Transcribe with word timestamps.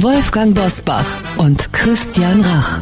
Wolfgang 0.00 0.54
Bosbach 0.54 1.04
und 1.38 1.72
Christian 1.72 2.40
Rach. 2.40 2.78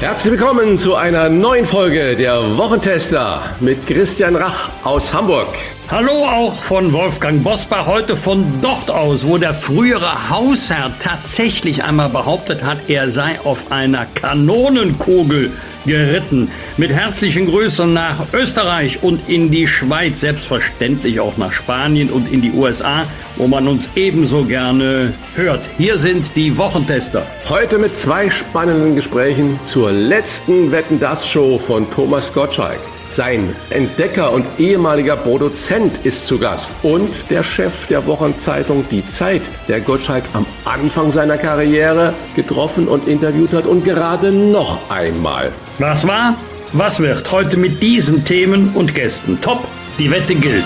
Herzlich 0.00 0.32
willkommen 0.32 0.76
zu 0.76 0.96
einer 0.96 1.30
neuen 1.30 1.64
Folge 1.64 2.14
der 2.14 2.58
Wochentester 2.58 3.40
mit 3.60 3.86
Christian 3.86 4.36
Rach 4.36 4.68
aus 4.84 5.14
Hamburg. 5.14 5.48
Hallo 5.90 6.26
auch 6.26 6.52
von 6.52 6.92
Wolfgang 6.92 7.42
Bosbach, 7.42 7.86
heute 7.86 8.16
von 8.16 8.44
dort 8.60 8.90
aus, 8.90 9.26
wo 9.26 9.38
der 9.38 9.54
frühere 9.54 10.28
Hausherr 10.28 10.92
tatsächlich 11.02 11.84
einmal 11.84 12.10
behauptet 12.10 12.62
hat, 12.62 12.90
er 12.90 13.08
sei 13.08 13.40
auf 13.44 13.72
einer 13.72 14.04
Kanonenkugel 14.04 15.52
geritten. 15.86 16.50
Mit 16.76 16.90
herzlichen 16.90 17.46
Grüßen 17.46 17.92
nach 17.92 18.26
Österreich 18.32 19.02
und 19.02 19.28
in 19.28 19.50
die 19.50 19.66
Schweiz, 19.66 20.20
selbstverständlich 20.20 21.20
auch 21.20 21.36
nach 21.36 21.52
Spanien 21.52 22.10
und 22.10 22.32
in 22.32 22.42
die 22.42 22.52
USA, 22.52 23.04
wo 23.36 23.46
man 23.46 23.68
uns 23.68 23.88
ebenso 23.94 24.44
gerne 24.44 25.14
hört. 25.34 25.68
Hier 25.78 25.98
sind 25.98 26.36
die 26.36 26.56
Wochentester. 26.58 27.26
Heute 27.48 27.78
mit 27.78 27.96
zwei 27.96 28.30
spannenden 28.30 28.96
Gesprächen 28.96 29.58
zur 29.66 29.92
letzten 29.92 30.72
Wetten 30.72 31.00
das 31.00 31.26
Show 31.26 31.58
von 31.58 31.90
Thomas 31.90 32.32
Gottschalk. 32.32 32.80
Sein 33.10 33.54
Entdecker 33.70 34.32
und 34.32 34.44
ehemaliger 34.58 35.16
Produzent 35.16 35.98
ist 36.04 36.26
zu 36.26 36.38
Gast 36.38 36.70
und 36.82 37.30
der 37.30 37.42
Chef 37.42 37.86
der 37.88 38.06
Wochenzeitung 38.06 38.84
Die 38.90 39.06
Zeit, 39.06 39.48
der 39.68 39.80
Gottschalk 39.80 40.24
am 40.32 40.44
Anfang 40.64 41.10
seiner 41.10 41.38
Karriere 41.38 42.14
getroffen 42.34 42.88
und 42.88 43.08
interviewt 43.08 43.52
hat 43.52 43.66
und 43.66 43.84
gerade 43.84 44.32
noch 44.32 44.90
einmal. 44.90 45.52
Was 45.78 46.06
war? 46.06 46.36
Was 46.72 47.00
wird? 47.00 47.30
Heute 47.30 47.56
mit 47.56 47.82
diesen 47.82 48.24
Themen 48.24 48.70
und 48.74 48.94
Gästen. 48.94 49.40
Top, 49.40 49.66
die 49.98 50.10
Wette 50.10 50.34
gilt. 50.34 50.64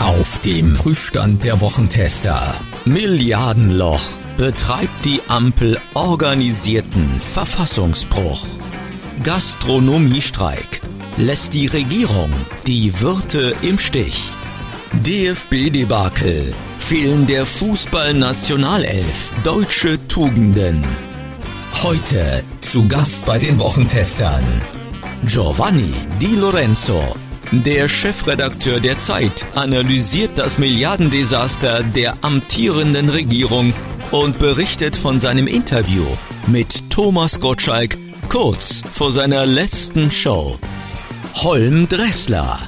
Auf 0.00 0.40
dem 0.40 0.74
Prüfstand 0.74 1.44
der 1.44 1.60
Wochentester. 1.60 2.54
Milliardenloch 2.84 4.02
betreibt 4.36 5.04
die 5.04 5.20
Ampel 5.28 5.78
organisierten 5.94 7.20
Verfassungsbruch. 7.20 8.46
Gastronomiestreik 9.22 10.80
lässt 11.16 11.54
die 11.54 11.66
Regierung 11.66 12.30
die 12.66 13.00
Wirte 13.00 13.54
im 13.62 13.78
Stich. 13.78 14.30
DFB-Debakel 15.04 16.54
fehlen 16.78 17.26
der 17.26 17.46
Fußballnationalelf 17.46 19.32
deutsche 19.42 20.06
Tugenden. 20.08 20.84
Heute 21.82 22.44
zu 22.60 22.86
Gast 22.88 23.26
bei 23.26 23.38
den 23.38 23.58
Wochentestern 23.58 24.44
Giovanni 25.24 25.92
Di 26.20 26.36
Lorenzo. 26.36 27.02
Der 27.50 27.88
Chefredakteur 27.88 28.80
der 28.80 28.98
Zeit 28.98 29.46
analysiert 29.54 30.38
das 30.38 30.58
Milliardendesaster 30.58 31.82
der 31.82 32.16
amtierenden 32.22 33.10
Regierung 33.10 33.74
und 34.10 34.38
berichtet 34.38 34.96
von 34.96 35.20
seinem 35.20 35.46
Interview 35.46 36.06
mit 36.46 36.90
Thomas 36.90 37.40
Gottschalk 37.40 37.98
kurz 38.28 38.82
vor 38.90 39.12
seiner 39.12 39.44
letzten 39.44 40.10
Show. 40.10 40.58
Holm 41.36 41.88
Dressler. 41.88 42.60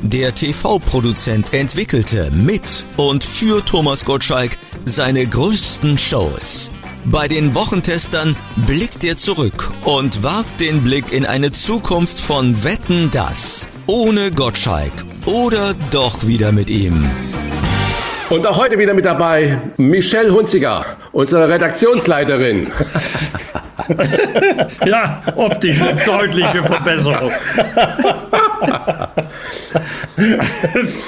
Der 0.00 0.34
TV-Produzent 0.34 1.52
entwickelte 1.52 2.30
mit 2.30 2.84
und 2.96 3.22
für 3.22 3.64
Thomas 3.64 4.04
Gottschalk 4.04 4.56
seine 4.84 5.26
größten 5.26 5.98
Shows. 5.98 6.70
Bei 7.04 7.28
den 7.28 7.54
Wochentestern 7.54 8.34
blickt 8.66 9.04
er 9.04 9.16
zurück 9.16 9.72
und 9.84 10.22
wagt 10.22 10.60
den 10.60 10.82
Blick 10.82 11.12
in 11.12 11.26
eine 11.26 11.52
Zukunft 11.52 12.18
von 12.18 12.64
Wetten 12.64 13.10
das. 13.10 13.68
Ohne 13.86 14.30
Gottschalk 14.30 14.92
oder 15.26 15.74
doch 15.90 16.26
wieder 16.26 16.52
mit 16.52 16.70
ihm. 16.70 17.10
Und 18.30 18.46
auch 18.46 18.56
heute 18.56 18.78
wieder 18.78 18.94
mit 18.94 19.04
dabei 19.04 19.60
Michelle 19.76 20.32
Hunziger, 20.32 20.86
unsere 21.12 21.50
Redaktionsleiterin. 21.50 22.70
ja, 24.84 25.22
optisch 25.36 25.80
eine 25.80 26.00
deutliche 26.04 26.62
Verbesserung. 26.62 27.32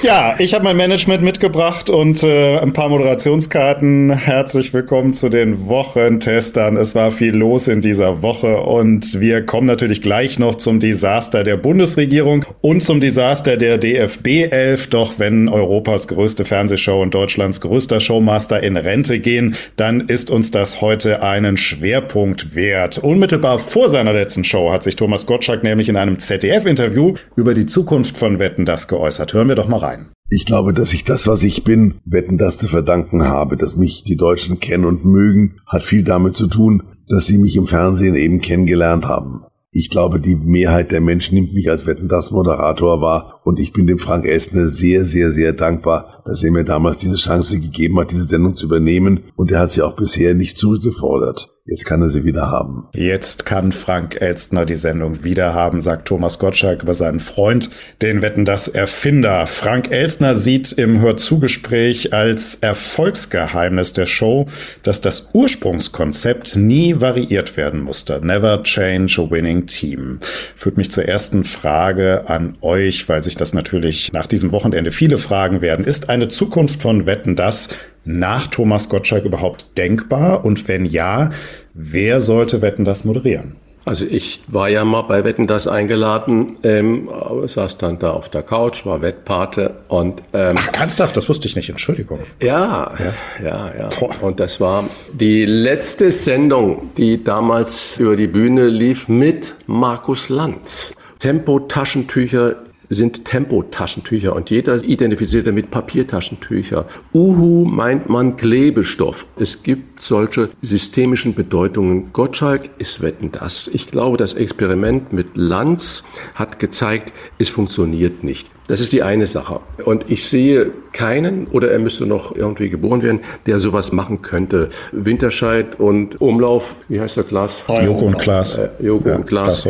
ja, 0.01 0.35
ich 0.39 0.53
habe 0.55 0.63
mein 0.63 0.77
Management 0.77 1.21
mitgebracht 1.21 1.91
und 1.91 2.23
äh, 2.23 2.57
ein 2.57 2.73
paar 2.73 2.89
Moderationskarten. 2.89 4.11
Herzlich 4.11 4.73
willkommen 4.73 5.13
zu 5.13 5.29
den 5.29 5.67
Wochentestern. 5.67 6.75
Es 6.75 6.95
war 6.95 7.11
viel 7.11 7.35
los 7.35 7.67
in 7.67 7.81
dieser 7.81 8.23
Woche 8.23 8.57
und 8.57 9.19
wir 9.19 9.45
kommen 9.45 9.67
natürlich 9.67 10.01
gleich 10.01 10.39
noch 10.39 10.55
zum 10.55 10.79
Desaster 10.79 11.43
der 11.43 11.57
Bundesregierung 11.57 12.45
und 12.61 12.81
zum 12.81 12.99
Desaster 12.99 13.57
der 13.57 13.77
DFB 13.77 14.51
11. 14.51 14.87
Doch 14.87 15.19
wenn 15.19 15.49
Europas 15.49 16.07
größte 16.07 16.43
Fernsehshow 16.43 16.99
und 17.01 17.13
Deutschlands 17.13 17.61
größter 17.61 17.99
Showmaster 17.99 18.63
in 18.63 18.75
Rente 18.75 19.19
gehen, 19.19 19.55
dann 19.75 20.01
ist 20.01 20.31
uns 20.31 20.49
das 20.49 20.81
heute 20.81 21.21
einen 21.21 21.57
Schwerpunkt 21.57 22.55
wert. 22.55 22.97
Unmittelbar 22.97 23.59
vor 23.59 23.89
seiner 23.89 24.13
letzten 24.13 24.43
Show 24.43 24.71
hat 24.71 24.81
sich 24.81 24.95
Thomas 24.95 25.27
Gottschalk 25.27 25.63
nämlich 25.63 25.89
in 25.89 25.95
einem 25.95 26.17
ZDF-Interview 26.17 27.13
über 27.35 27.53
die 27.53 27.67
Zukunft 27.67 28.17
von 28.17 28.39
Wetten 28.39 28.65
das 28.65 28.87
geäußert. 28.95 29.33
Hören 29.33 29.47
wir 29.47 29.55
doch 29.55 29.67
mal 29.67 29.77
rein. 29.77 30.11
Ich 30.29 30.45
glaube, 30.45 30.73
dass 30.73 30.93
ich 30.93 31.03
das, 31.03 31.27
was 31.27 31.43
ich 31.43 31.63
bin, 31.63 31.95
Wetten 32.05 32.37
das 32.37 32.57
zu 32.57 32.67
verdanken 32.67 33.27
habe, 33.27 33.57
dass 33.57 33.75
mich 33.75 34.03
die 34.03 34.15
Deutschen 34.15 34.59
kennen 34.59 34.85
und 34.85 35.05
mögen, 35.05 35.59
hat 35.67 35.83
viel 35.83 36.03
damit 36.03 36.35
zu 36.35 36.47
tun, 36.47 36.81
dass 37.07 37.27
sie 37.27 37.37
mich 37.37 37.55
im 37.55 37.67
Fernsehen 37.67 38.15
eben 38.15 38.41
kennengelernt 38.41 39.07
haben. 39.07 39.43
Ich 39.71 39.89
glaube, 39.89 40.19
die 40.21 40.37
Mehrheit 40.37 40.91
der 40.91 41.01
Menschen 41.01 41.35
nimmt 41.35 41.53
mich 41.53 41.69
als 41.69 41.85
Wetten 41.85 42.07
das 42.07 42.31
Moderator 42.31 43.01
wahr 43.01 43.41
und 43.43 43.59
ich 43.59 43.73
bin 43.73 43.87
dem 43.87 43.97
Frank 43.97 44.25
Elstner 44.25 44.69
sehr, 44.69 45.03
sehr, 45.03 45.31
sehr 45.31 45.51
dankbar, 45.51 46.23
dass 46.25 46.43
er 46.43 46.51
mir 46.51 46.63
damals 46.63 46.97
diese 46.97 47.17
Chance 47.17 47.59
gegeben 47.59 47.99
hat, 47.99 48.09
diese 48.09 48.23
Sendung 48.23 48.55
zu 48.55 48.67
übernehmen 48.67 49.25
und 49.35 49.51
er 49.51 49.59
hat 49.59 49.71
sie 49.71 49.81
auch 49.81 49.97
bisher 49.97 50.33
nicht 50.33 50.57
zurückgefordert. 50.57 51.54
Jetzt 51.67 51.85
kann 51.85 51.99
er 52.03 52.09
sie 52.09 52.25
wieder 52.25 52.51
haben. 52.51 52.89
Jetzt 52.93 53.47
kann 53.47 53.71
Frank 53.71 54.21
Elstner 54.21 54.65
die 54.65 54.75
Sendung 54.75 55.23
wieder 55.23 55.55
haben, 55.55 55.81
sagt 55.81 56.07
Thomas 56.07 56.37
Gottschalk 56.37 56.83
über 56.83 56.93
seinen 56.93 57.19
Freund, 57.19 57.71
den 58.03 58.21
Wetten 58.21 58.45
das 58.45 58.67
Erfinder. 58.67 59.47
Frank 59.47 59.89
Elstner 59.89 60.35
sieht 60.35 60.73
im 60.73 61.01
Hörzugespräch 61.01 62.13
als 62.13 62.53
Erfolgsgeheimnis 62.61 63.93
der 63.93 64.05
Show, 64.05 64.45
dass 64.83 65.01
das 65.01 65.31
Ursprungskonzept 65.33 66.55
nie 66.55 67.01
variiert 67.01 67.57
werden 67.57 67.81
musste. 67.81 68.23
Never 68.23 68.61
change 68.61 69.19
a 69.19 69.31
winning 69.31 69.65
team. 69.65 70.19
Führt 70.55 70.77
mich 70.77 70.91
zur 70.91 71.05
ersten 71.05 71.43
Frage 71.43 72.29
an 72.29 72.59
euch, 72.61 73.09
weil 73.09 73.23
sich 73.23 73.37
das 73.37 73.55
natürlich 73.55 74.13
nach 74.13 74.27
diesem 74.27 74.51
Wochenende 74.51 74.91
viele 74.91 75.17
Fragen 75.17 75.61
werden. 75.61 75.83
Ist 75.83 76.09
eine 76.11 76.27
Zukunft 76.27 76.83
von 76.83 77.07
Wetten 77.07 77.35
das 77.35 77.69
nach 78.05 78.47
Thomas 78.47 78.89
Gottschalk 78.89 79.25
überhaupt 79.25 79.77
denkbar? 79.77 80.45
Und 80.45 80.67
wenn 80.67 80.85
ja, 80.85 81.29
wer 81.73 82.21
sollte 82.21 82.61
Wetten 82.61 82.85
das 82.85 83.03
moderieren? 83.03 83.57
Also 83.85 84.03
ich 84.03 84.41
war 84.47 84.67
ja 84.67 84.83
mal 84.83 85.03
bei 85.03 85.23
Wetten 85.23 85.45
das 85.45 85.67
eingeladen, 85.67 86.57
ähm, 86.63 87.07
saß 87.45 87.77
dann 87.77 87.99
da 87.99 88.11
auf 88.11 88.29
der 88.29 88.41
Couch, 88.41 88.83
war 88.83 89.03
Wettpate 89.03 89.75
und 89.89 90.23
ähm, 90.33 90.55
Ach, 90.57 90.73
ernsthaft, 90.73 91.15
das 91.15 91.29
wusste 91.29 91.47
ich 91.47 91.55
nicht, 91.55 91.69
Entschuldigung. 91.69 92.19
Ja, 92.41 92.91
ja, 92.97 93.45
ja. 93.45 93.73
ja. 93.77 93.89
Und 94.21 94.39
das 94.39 94.59
war 94.59 94.85
die 95.13 95.45
letzte 95.45 96.11
Sendung, 96.11 96.89
die 96.97 97.23
damals 97.23 97.97
über 97.97 98.15
die 98.15 98.25
Bühne 98.25 98.69
lief 98.69 99.07
mit 99.07 99.53
Markus 99.67 100.29
Lanz. 100.29 100.95
Tempo-Taschentücher 101.19 102.55
sind 102.89 103.25
Tempotaschentücher 103.25 104.35
und 104.35 104.49
jeder 104.49 104.83
identifiziert 104.83 105.47
damit 105.47 105.71
Papiertaschentücher. 105.71 106.87
Uhu 107.13 107.65
meint 107.65 108.09
man 108.09 108.37
Klebestoff. 108.37 109.25
Es 109.37 109.63
gibt 109.63 109.99
solche 109.99 110.49
systemischen 110.61 111.35
Bedeutungen. 111.35 112.13
Gottschalk 112.13 112.69
ist 112.77 113.01
wetten 113.01 113.31
das. 113.31 113.67
Ich 113.67 113.87
glaube, 113.87 114.17
das 114.17 114.33
Experiment 114.33 115.13
mit 115.13 115.35
Lanz 115.35 116.03
hat 116.35 116.59
gezeigt, 116.59 117.13
es 117.37 117.49
funktioniert 117.49 118.23
nicht. 118.23 118.49
Das 118.67 118.81
ist 118.81 118.93
die 118.93 119.03
eine 119.03 119.27
Sache. 119.27 119.59
Und 119.85 120.05
ich 120.09 120.27
sehe 120.27 120.71
keinen, 120.91 121.45
oder 121.47 121.69
er 121.69 121.77
müsste 121.77 122.07
noch 122.07 122.35
irgendwie 122.35 122.69
geboren 122.69 123.03
werden, 123.03 123.19
der 123.45 123.59
sowas 123.59 123.91
machen 123.91 124.23
könnte. 124.23 124.69
Winterscheid 124.91 125.79
und 125.79 126.19
Umlauf, 126.19 126.73
wie 126.87 126.99
heißt 126.99 127.17
der 127.17 127.25
Klaas? 127.25 127.61
Joko 127.67 128.05
und 128.05 128.17
Klaas. 128.17 128.55
Äh, 128.55 128.69
Joko 128.79 129.09
ja, 129.09 129.15
und 129.17 129.27
Klaas. 129.27 129.67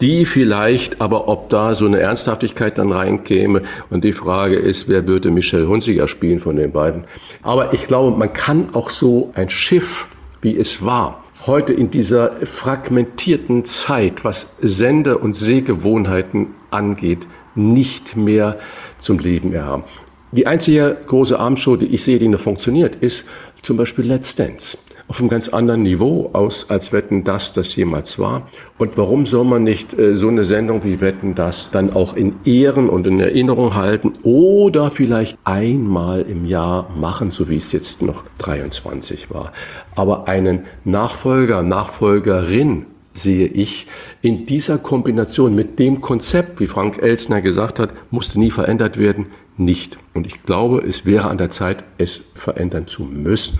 Die 0.00 0.24
vielleicht, 0.24 1.00
aber 1.00 1.28
ob 1.28 1.50
da 1.50 1.74
so 1.74 1.84
eine 1.84 2.00
Ernsthaftigkeit 2.00 2.78
dann 2.78 2.90
reinkäme. 2.90 3.62
Und 3.90 4.04
die 4.04 4.14
Frage 4.14 4.56
ist, 4.56 4.88
wer 4.88 5.06
würde 5.06 5.30
Michel 5.30 5.66
Hunziger 5.66 6.08
spielen 6.08 6.40
von 6.40 6.56
den 6.56 6.72
beiden? 6.72 7.04
Aber 7.42 7.74
ich 7.74 7.86
glaube, 7.86 8.16
man 8.16 8.32
kann 8.32 8.70
auch 8.72 8.88
so 8.88 9.30
ein 9.34 9.50
Schiff, 9.50 10.06
wie 10.40 10.56
es 10.56 10.84
war, 10.84 11.22
heute 11.46 11.72
in 11.72 11.90
dieser 11.90 12.32
fragmentierten 12.46 13.64
Zeit, 13.64 14.24
was 14.24 14.48
Sende- 14.60 15.18
und 15.18 15.36
Sehgewohnheiten 15.36 16.48
angeht, 16.70 17.26
nicht 17.58 18.16
mehr 18.16 18.56
zum 18.98 19.18
Leben 19.18 19.52
erhaben. 19.52 19.84
Die 20.30 20.46
einzige 20.46 20.96
große 21.06 21.38
Abendshow, 21.38 21.76
die 21.76 21.86
ich 21.86 22.04
sehe, 22.04 22.18
die 22.18 22.28
noch 22.28 22.40
funktioniert, 22.40 22.96
ist 22.96 23.24
zum 23.62 23.76
Beispiel 23.76 24.04
Let's 24.04 24.34
Dance. 24.34 24.76
Auf 25.10 25.20
einem 25.20 25.30
ganz 25.30 25.48
anderen 25.48 25.84
Niveau 25.84 26.28
aus, 26.34 26.68
als 26.68 26.92
Wetten 26.92 27.24
das 27.24 27.54
das 27.54 27.74
jemals 27.74 28.18
war. 28.18 28.46
Und 28.76 28.98
warum 28.98 29.24
soll 29.24 29.46
man 29.46 29.64
nicht 29.64 29.98
äh, 29.98 30.14
so 30.16 30.28
eine 30.28 30.44
Sendung 30.44 30.84
wie 30.84 31.00
Wetten 31.00 31.34
das 31.34 31.70
dann 31.72 31.94
auch 31.94 32.14
in 32.14 32.34
Ehren 32.44 32.90
und 32.90 33.06
in 33.06 33.18
Erinnerung 33.18 33.74
halten 33.74 34.12
oder 34.22 34.90
vielleicht 34.90 35.38
einmal 35.44 36.20
im 36.20 36.44
Jahr 36.44 36.90
machen, 36.94 37.30
so 37.30 37.48
wie 37.48 37.56
es 37.56 37.72
jetzt 37.72 38.02
noch 38.02 38.24
23 38.36 39.30
war. 39.30 39.54
Aber 39.96 40.28
einen 40.28 40.64
Nachfolger, 40.84 41.62
Nachfolgerin 41.62 42.84
sehe 43.14 43.46
ich 43.46 43.86
in 44.22 44.46
dieser 44.46 44.78
Kombination 44.78 45.54
mit 45.54 45.78
dem 45.78 46.00
Konzept, 46.00 46.60
wie 46.60 46.66
Frank 46.66 46.98
Elsner 47.02 47.40
gesagt 47.40 47.78
hat, 47.78 47.90
musste 48.10 48.38
nie 48.38 48.50
verändert 48.50 48.98
werden, 48.98 49.26
nicht. 49.56 49.98
Und 50.14 50.26
ich 50.26 50.42
glaube, 50.44 50.84
es 50.86 51.04
wäre 51.04 51.28
an 51.28 51.38
der 51.38 51.50
Zeit, 51.50 51.84
es 51.98 52.24
verändern 52.34 52.86
zu 52.86 53.02
müssen. 53.02 53.58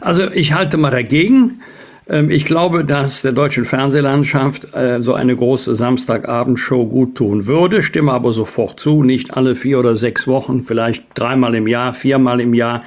Also 0.00 0.30
ich 0.30 0.52
halte 0.52 0.76
mal 0.76 0.90
dagegen. 0.90 1.60
Ähm, 2.08 2.30
ich 2.30 2.44
glaube, 2.44 2.84
dass 2.84 3.22
der 3.22 3.32
deutschen 3.32 3.64
Fernsehlandschaft 3.64 4.74
äh, 4.74 5.02
so 5.02 5.14
eine 5.14 5.34
große 5.34 5.74
Samstagabendshow 5.74 6.86
gut 6.86 7.16
tun 7.16 7.46
würde, 7.46 7.82
stimme 7.82 8.12
aber 8.12 8.32
sofort 8.32 8.78
zu, 8.78 9.02
nicht 9.02 9.36
alle 9.36 9.54
vier 9.54 9.78
oder 9.78 9.96
sechs 9.96 10.26
Wochen, 10.28 10.62
vielleicht 10.64 11.04
dreimal 11.14 11.54
im 11.54 11.66
Jahr, 11.66 11.92
viermal 11.92 12.40
im 12.40 12.54
Jahr 12.54 12.84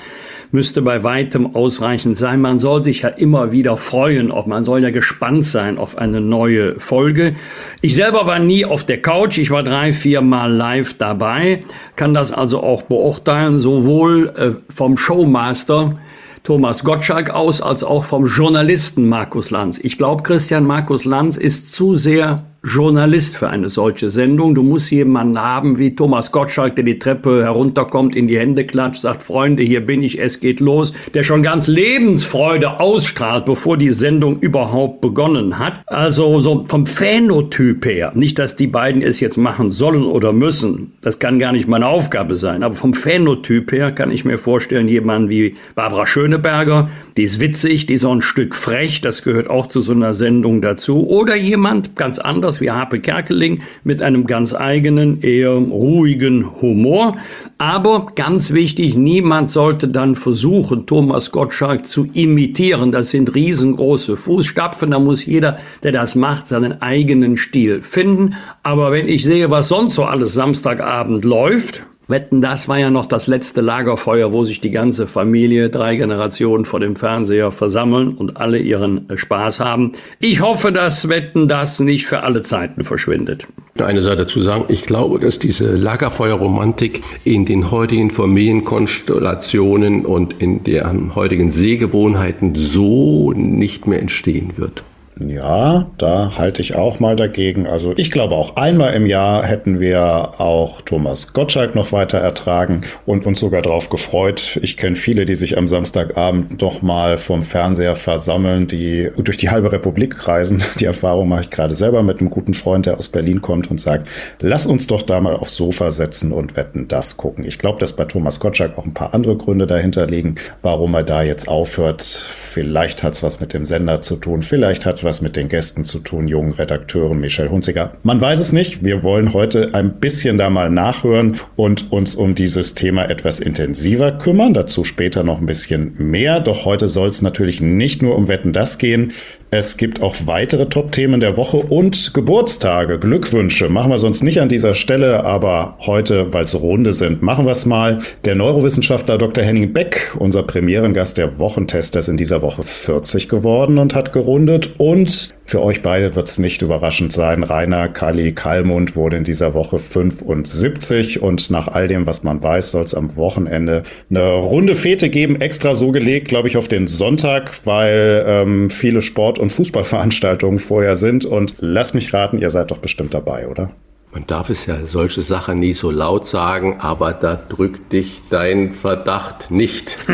müsste 0.51 0.81
bei 0.81 1.03
weitem 1.03 1.55
ausreichend 1.55 2.17
sein. 2.17 2.41
Man 2.41 2.59
soll 2.59 2.83
sich 2.83 3.01
ja 3.01 3.09
immer 3.09 3.51
wieder 3.51 3.77
freuen, 3.77 4.31
ob 4.31 4.47
man 4.47 4.63
soll 4.63 4.81
ja 4.81 4.89
gespannt 4.89 5.45
sein 5.45 5.77
auf 5.77 5.97
eine 5.97 6.21
neue 6.21 6.79
Folge. 6.79 7.35
Ich 7.81 7.95
selber 7.95 8.25
war 8.25 8.39
nie 8.39 8.65
auf 8.65 8.83
der 8.83 9.01
Couch, 9.01 9.37
ich 9.37 9.51
war 9.51 9.63
drei, 9.63 9.93
vier 9.93 10.21
Mal 10.21 10.51
live 10.51 10.95
dabei, 10.95 11.61
kann 11.95 12.13
das 12.13 12.31
also 12.31 12.61
auch 12.63 12.83
beurteilen, 12.83 13.59
sowohl 13.59 14.33
äh, 14.35 14.73
vom 14.73 14.97
Showmaster 14.97 15.97
Thomas 16.43 16.83
Gottschalk 16.83 17.29
aus, 17.29 17.61
als 17.61 17.83
auch 17.83 18.05
vom 18.05 18.25
Journalisten 18.25 19.07
Markus 19.07 19.51
Lanz. 19.51 19.79
Ich 19.83 19.97
glaube, 19.97 20.23
Christian 20.23 20.65
Markus 20.65 21.05
Lanz 21.05 21.37
ist 21.37 21.73
zu 21.73 21.95
sehr 21.95 22.43
Journalist 22.63 23.37
für 23.37 23.49
eine 23.49 23.69
solche 23.69 24.09
Sendung. 24.09 24.53
Du 24.53 24.63
musst 24.63 24.91
jemanden 24.91 25.39
haben 25.39 25.79
wie 25.79 25.95
Thomas 25.95 26.33
Gottschalk, 26.33 26.75
der 26.75 26.83
die 26.83 26.99
Treppe 26.99 27.43
herunterkommt, 27.43 28.17
in 28.17 28.27
die 28.27 28.37
Hände 28.37 28.65
klatscht, 28.65 29.01
sagt, 29.01 29.23
Freunde, 29.23 29.63
hier 29.63 29.85
bin 29.85 30.03
ich, 30.03 30.19
es 30.19 30.41
geht 30.41 30.59
los, 30.59 30.93
der 31.13 31.23
schon 31.23 31.41
ganz 31.41 31.67
Lebensfreude 31.67 32.81
ausstrahlt, 32.81 33.45
bevor 33.45 33.77
die 33.77 33.91
Sendung 33.91 34.39
überhaupt 34.41 34.99
begonnen 34.99 35.57
hat. 35.57 35.81
Also 35.85 36.41
so 36.41 36.65
vom 36.67 36.85
Phänotyp 36.85 37.85
her, 37.85 38.11
nicht, 38.13 38.37
dass 38.37 38.57
die 38.57 38.67
beiden 38.67 39.01
es 39.01 39.21
jetzt 39.21 39.37
machen 39.37 39.69
sollen 39.69 40.03
oder 40.03 40.33
müssen, 40.33 40.91
das 41.01 41.19
kann 41.19 41.39
gar 41.39 41.53
nicht 41.53 41.69
meine 41.69 41.87
Aufgabe 41.87 42.35
sein, 42.35 42.63
aber 42.63 42.75
vom 42.75 42.93
Phänotyp 42.93 43.71
her 43.71 43.93
kann 43.93 44.11
ich 44.11 44.25
mir 44.25 44.37
vorstellen, 44.37 44.89
jemanden 44.89 45.29
wie 45.29 45.55
Barbara 45.75 46.05
Schöneberger, 46.05 46.89
die 47.15 47.23
ist 47.23 47.39
witzig, 47.39 47.85
die 47.85 47.93
ist 47.93 48.03
auch 48.03 48.11
ein 48.11 48.21
Stück 48.21 48.53
frech, 48.53 48.99
das 48.99 49.23
gehört 49.23 49.49
auch 49.49 49.67
zu 49.67 49.79
so 49.79 49.93
einer 49.93 50.13
Sendung 50.13 50.61
dazu, 50.61 51.07
oder 51.07 51.37
jemand 51.37 51.95
ganz 51.95 52.19
anders, 52.19 52.48
anders 52.49 52.61
wie 52.61 52.71
Harpe 52.71 52.99
Kerkeling 52.99 53.61
mit 53.83 54.01
einem 54.01 54.25
ganz 54.25 54.53
eigenen, 54.53 55.21
eher 55.21 55.51
ruhigen 55.51 56.61
Humor. 56.61 57.17
Aber 57.59 58.07
ganz 58.15 58.51
wichtig, 58.51 58.95
niemand 58.95 59.49
sollte 59.51 59.87
dann 59.87 60.15
versuchen, 60.15 60.87
Thomas 60.87 61.31
Gottschalk 61.31 61.87
zu 61.87 62.09
imitieren. 62.13 62.91
Das 62.91 63.11
sind 63.11 63.35
riesengroße 63.35 64.17
Fußstapfen. 64.17 64.91
Da 64.91 64.99
muss 64.99 65.25
jeder, 65.25 65.59
der 65.83 65.91
das 65.91 66.15
macht, 66.15 66.47
seinen 66.47 66.81
eigenen 66.81 67.37
Stil 67.37 67.81
finden. 67.81 68.35
Aber 68.63 68.91
wenn 68.91 69.07
ich 69.07 69.23
sehe, 69.23 69.51
was 69.51 69.67
sonst 69.67 69.95
so 69.95 70.05
alles 70.05 70.33
Samstagabend 70.33 71.25
läuft, 71.25 71.83
Wetten, 72.09 72.41
das 72.41 72.67
war 72.67 72.79
ja 72.79 72.89
noch 72.89 73.05
das 73.05 73.27
letzte 73.27 73.61
Lagerfeuer, 73.61 74.33
wo 74.33 74.43
sich 74.43 74.59
die 74.59 74.71
ganze 74.71 75.05
Familie, 75.05 75.69
drei 75.69 75.95
Generationen 75.95 76.65
vor 76.65 76.79
dem 76.79 76.95
Fernseher 76.95 77.51
versammeln 77.51 78.15
und 78.15 78.37
alle 78.37 78.57
ihren 78.57 79.05
Spaß 79.13 79.59
haben. 79.59 79.91
Ich 80.19 80.41
hoffe, 80.41 80.71
dass 80.71 81.07
Wetten, 81.07 81.47
das 81.47 81.79
nicht 81.79 82.07
für 82.07 82.23
alle 82.23 82.41
Zeiten 82.41 82.83
verschwindet. 82.83 83.45
Eine 83.77 84.01
Sache 84.01 84.17
dazu 84.17 84.41
sagen, 84.41 84.65
ich 84.69 84.87
glaube, 84.87 85.19
dass 85.19 85.37
diese 85.37 85.75
Lagerfeuerromantik 85.75 87.03
in 87.25 87.45
den 87.45 87.69
heutigen 87.69 88.09
Familienkonstellationen 88.09 90.03
und 90.03 90.33
in 90.41 90.63
deren 90.63 91.13
heutigen 91.13 91.51
Sehgewohnheiten 91.51 92.55
so 92.55 93.33
nicht 93.33 93.85
mehr 93.85 94.01
entstehen 94.01 94.53
wird. 94.57 94.83
Ja, 95.19 95.91
da 95.97 96.37
halte 96.37 96.61
ich 96.61 96.75
auch 96.75 97.01
mal 97.01 97.17
dagegen. 97.17 97.67
Also 97.67 97.93
ich 97.97 98.09
glaube 98.09 98.35
auch 98.35 98.55
einmal 98.55 98.93
im 98.93 99.05
Jahr 99.05 99.43
hätten 99.43 99.81
wir 99.81 100.39
auch 100.39 100.79
Thomas 100.81 101.33
Gottschalk 101.33 101.75
noch 101.75 101.91
weiter 101.91 102.19
ertragen 102.19 102.81
und 103.05 103.25
uns 103.25 103.39
sogar 103.39 103.61
darauf 103.61 103.89
gefreut. 103.89 104.57
Ich 104.61 104.77
kenne 104.77 104.95
viele, 104.95 105.25
die 105.25 105.35
sich 105.35 105.57
am 105.57 105.67
Samstagabend 105.67 106.61
noch 106.61 106.81
mal 106.81 107.17
vom 107.17 107.43
Fernseher 107.43 107.97
versammeln, 107.97 108.67
die 108.67 109.09
durch 109.17 109.35
die 109.35 109.49
halbe 109.49 109.73
Republik 109.73 110.27
reisen. 110.27 110.63
Die 110.79 110.85
Erfahrung 110.85 111.27
mache 111.27 111.41
ich 111.41 111.49
gerade 111.49 111.75
selber 111.75 112.03
mit 112.03 112.21
einem 112.21 112.29
guten 112.29 112.53
Freund, 112.53 112.85
der 112.85 112.97
aus 112.97 113.09
Berlin 113.09 113.41
kommt 113.41 113.69
und 113.69 113.81
sagt, 113.81 114.07
lass 114.39 114.65
uns 114.65 114.87
doch 114.87 115.01
da 115.01 115.19
mal 115.19 115.35
aufs 115.35 115.55
Sofa 115.55 115.91
setzen 115.91 116.31
und 116.31 116.55
wetten, 116.55 116.87
das 116.87 117.17
gucken. 117.17 117.43
Ich 117.43 117.59
glaube, 117.59 117.79
dass 117.79 117.93
bei 117.93 118.05
Thomas 118.05 118.39
Gottschalk 118.39 118.77
auch 118.77 118.85
ein 118.85 118.93
paar 118.93 119.13
andere 119.13 119.35
Gründe 119.35 119.67
dahinter 119.67 120.07
liegen, 120.07 120.35
warum 120.61 120.93
er 120.93 121.03
da 121.03 121.21
jetzt 121.21 121.49
aufhört. 121.49 122.01
Vielleicht 122.01 123.03
hat 123.03 123.13
es 123.13 123.23
was 123.23 123.41
mit 123.41 123.53
dem 123.53 123.65
Sender 123.65 124.01
zu 124.01 124.15
tun, 124.15 124.41
vielleicht 124.41 124.85
hat 124.85 124.95
es 124.95 125.03
was 125.09 125.21
mit 125.21 125.35
den 125.35 125.47
Gästen 125.47 125.85
zu 125.85 126.01
tun, 126.01 126.27
jungen 126.27 126.51
Redakteuren, 126.51 127.19
Michel 127.19 127.49
Hunziger. 127.49 127.93
Man 128.03 128.21
weiß 128.21 128.39
es 128.39 128.53
nicht. 128.53 128.83
Wir 128.83 129.01
wollen 129.01 129.33
heute 129.33 129.73
ein 129.73 129.99
bisschen 129.99 130.37
da 130.37 130.51
mal 130.51 130.69
nachhören 130.69 131.37
und 131.55 131.91
uns 131.91 132.13
um 132.13 132.35
dieses 132.35 132.75
Thema 132.75 133.09
etwas 133.09 133.39
intensiver 133.39 134.11
kümmern. 134.11 134.53
Dazu 134.53 134.83
später 134.83 135.23
noch 135.23 135.39
ein 135.39 135.47
bisschen 135.47 135.95
mehr. 135.97 136.41
Doch 136.41 136.63
heute 136.65 136.87
soll 136.87 137.09
es 137.09 137.23
natürlich 137.23 137.59
nicht 137.59 138.03
nur 138.03 138.15
um 138.15 138.27
Wetten 138.27 138.53
das 138.53 138.77
gehen. 138.77 139.13
Es 139.51 139.77
gibt 139.77 140.03
auch 140.03 140.15
weitere 140.25 140.67
Top-Themen 140.67 141.19
der 141.19 141.35
Woche 141.35 141.57
und 141.57 142.13
Geburtstage, 142.13 142.99
Glückwünsche. 142.99 143.67
Machen 143.67 143.89
wir 143.89 143.97
sonst 143.97 144.21
nicht 144.21 144.39
an 144.39 144.47
dieser 144.47 144.75
Stelle, 144.75 145.25
aber 145.25 145.75
heute, 145.79 146.31
weil 146.31 146.43
es 146.43 146.53
Runde 146.53 146.93
sind, 146.93 147.23
machen 147.23 147.45
wir 147.45 147.53
es 147.53 147.65
mal. 147.65 147.97
Der 148.25 148.35
Neurowissenschaftler 148.35 149.17
Dr. 149.17 149.43
Henning 149.43 149.73
Beck, 149.73 150.15
unser 150.19 150.43
Premierengast 150.43 151.17
der 151.17 151.39
Wochentester, 151.39 151.97
ist 151.97 152.09
in 152.09 152.17
dieser 152.17 152.43
Woche 152.43 152.61
40 152.61 153.27
geworden 153.27 153.79
und 153.79 153.95
hat 153.95 154.13
gerundet. 154.13 154.69
Und 154.77 155.33
für 155.49 155.63
euch 155.63 155.81
beide 155.81 156.13
wird 156.13 156.29
es 156.29 156.37
nicht 156.37 156.61
überraschend 156.61 157.11
sein. 157.11 157.41
Rainer 157.41 157.89
Kali 157.89 158.33
Kalmund 158.33 158.95
wurde 158.95 159.17
in 159.17 159.23
dieser 159.23 159.55
Woche 159.55 159.79
75 159.79 161.23
und 161.23 161.49
nach 161.49 161.67
all 161.67 161.87
dem, 161.87 162.05
was 162.05 162.21
man 162.21 162.43
weiß, 162.43 162.69
soll 162.69 162.83
es 162.83 162.93
am 162.93 163.15
Wochenende 163.15 163.81
eine 164.11 164.29
runde 164.33 164.75
Fete 164.75 165.09
geben. 165.09 165.41
Extra 165.41 165.73
so 165.73 165.91
gelegt, 165.91 166.27
glaube 166.27 166.49
ich, 166.49 166.55
auf 166.55 166.67
den 166.67 166.85
Sonntag, 166.85 167.65
weil 167.65 168.23
ähm, 168.27 168.69
viele 168.69 169.01
Sport- 169.01 169.39
und 169.39 169.51
Fußballveranstaltungen 169.51 170.59
vorher 170.59 170.95
sind. 170.95 171.25
Und 171.25 171.55
lasst 171.57 171.95
mich 171.95 172.13
raten, 172.13 172.37
ihr 172.37 172.51
seid 172.51 172.69
doch 172.69 172.77
bestimmt 172.77 173.15
dabei, 173.15 173.47
oder? 173.47 173.71
Man 174.11 174.25
darf 174.25 174.49
es 174.49 174.65
ja 174.65 174.83
solche 174.87 175.21
Sachen 175.21 175.59
nie 175.59 175.73
so 175.73 175.91
laut 175.91 176.25
sagen, 176.25 176.77
aber 176.79 177.13
da 177.13 177.35
drückt 177.35 177.93
dich 177.93 178.21
dein 178.31 178.73
Verdacht 178.73 179.51
nicht. 179.51 179.99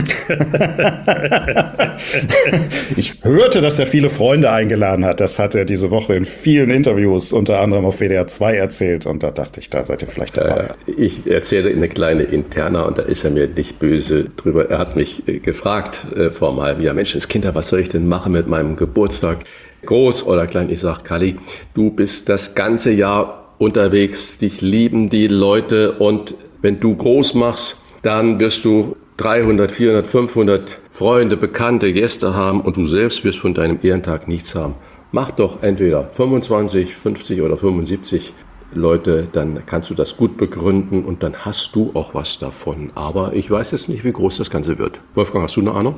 ich 2.97 3.23
hörte, 3.23 3.61
dass 3.61 3.79
er 3.79 3.87
viele 3.87 4.09
Freunde 4.09 4.51
eingeladen 4.51 5.05
hat. 5.05 5.21
Das 5.21 5.39
hat 5.39 5.55
er 5.55 5.63
diese 5.63 5.91
Woche 5.91 6.13
in 6.13 6.25
vielen 6.25 6.71
Interviews, 6.71 7.31
unter 7.31 7.61
anderem 7.61 7.85
auf 7.85 7.99
WDR 8.01 8.27
2 8.27 8.57
erzählt. 8.57 9.05
Und 9.05 9.23
da 9.23 9.31
dachte 9.31 9.61
ich, 9.61 9.69
da 9.69 9.85
seid 9.85 10.01
ihr 10.01 10.09
vielleicht 10.09 10.35
dabei. 10.35 10.71
Äh, 10.87 10.91
ich 10.91 11.25
erzähle 11.25 11.69
eine 11.69 11.87
kleine 11.87 12.23
Interna 12.23 12.81
und 12.81 12.97
da 12.97 13.03
ist 13.03 13.23
er 13.23 13.31
mir 13.31 13.47
nicht 13.47 13.79
böse 13.79 14.25
drüber. 14.35 14.69
Er 14.69 14.79
hat 14.79 14.97
mich 14.97 15.25
äh, 15.29 15.39
gefragt 15.39 16.01
äh, 16.17 16.31
vor 16.31 16.49
einem 16.49 16.59
halben 16.59 16.81
Jahr, 16.81 16.95
Menschenskinder, 16.95 17.55
was 17.55 17.69
soll 17.69 17.79
ich 17.79 17.87
denn 17.87 18.09
machen 18.09 18.33
mit 18.33 18.47
meinem 18.47 18.75
Geburtstag? 18.75 19.45
Groß 19.85 20.23
oder 20.25 20.47
klein? 20.47 20.69
Ich 20.69 20.81
sage, 20.81 21.03
Kali, 21.03 21.37
du 21.73 21.91
bist 21.91 22.27
das 22.27 22.55
ganze 22.55 22.91
Jahr 22.91 23.44
unterwegs, 23.57 24.38
dich 24.38 24.62
lieben 24.62 25.09
die 25.09 25.27
Leute 25.27 25.93
und 25.93 26.35
wenn 26.62 26.79
du 26.79 26.95
groß 26.95 27.35
machst, 27.35 27.83
dann 28.01 28.39
wirst 28.39 28.65
du 28.65 28.95
300, 29.17 29.71
400, 29.71 30.07
500 30.07 30.77
Freunde, 30.91 31.38
Bekannte, 31.38 31.93
Gäste 31.93 32.35
haben 32.35 32.62
und 32.62 32.77
du 32.77 32.85
selbst 32.85 33.24
wirst 33.24 33.39
von 33.39 33.53
deinem 33.53 33.79
Ehrentag 33.81 34.27
nichts 34.27 34.55
haben. 34.55 34.75
Mach 35.12 35.31
doch 35.31 35.63
entweder 35.63 36.09
25, 36.15 36.95
50 36.95 37.41
oder 37.41 37.57
75 37.57 38.33
Leute, 38.74 39.27
dann 39.31 39.63
kannst 39.65 39.89
du 39.89 39.93
das 39.93 40.17
gut 40.17 40.38
begründen 40.38 41.05
und 41.05 41.24
dann 41.24 41.45
hast 41.45 41.75
du 41.75 41.91
auch 41.93 42.13
was 42.13 42.39
davon. 42.39 42.91
Aber 42.95 43.33
ich 43.33 43.50
weiß 43.50 43.71
jetzt 43.71 43.88
nicht, 43.88 44.03
wie 44.03 44.12
groß 44.12 44.38
das 44.38 44.50
Ganze 44.50 44.77
wird. 44.77 45.00
Wolfgang, 45.13 45.45
hast 45.45 45.55
du 45.55 45.62
eine 45.62 45.71
Ahnung? 45.71 45.95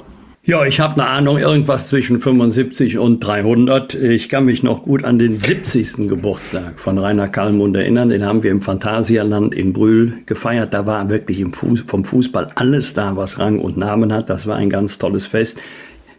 Ja, 0.48 0.64
ich 0.64 0.80
habe 0.80 0.94
eine 0.94 1.10
Ahnung, 1.10 1.40
irgendwas 1.40 1.88
zwischen 1.88 2.22
75 2.22 3.00
und 3.00 3.20
300. 3.20 3.96
Ich 3.96 4.30
kann 4.30 4.46
mich 4.46 4.64
noch 4.64 4.84
gut 4.84 5.04
an 5.04 5.20
den 5.20 5.36
70. 5.36 6.08
Geburtstag 6.08 6.80
von 6.80 6.98
Rainer 6.98 7.28
Kallmund 7.28 7.76
erinnern. 7.76 8.08
Den 8.08 8.24
haben 8.24 8.44
wir 8.44 8.52
im 8.52 8.62
Phantasialand 8.62 9.54
in 9.54 9.74
Brühl 9.74 10.20
gefeiert. 10.26 10.74
Da 10.74 10.86
war 10.86 11.10
wirklich 11.10 11.44
Fuß, 11.52 11.82
vom 11.82 12.06
Fußball 12.06 12.54
alles 12.56 12.94
da, 12.94 13.18
was 13.18 13.40
Rang 13.40 13.60
und 13.60 13.76
Namen 13.76 14.14
hat. 14.14 14.30
Das 14.30 14.48
war 14.48 14.56
ein 14.56 14.70
ganz 14.70 14.98
tolles 14.98 15.26
Fest. 15.26 15.60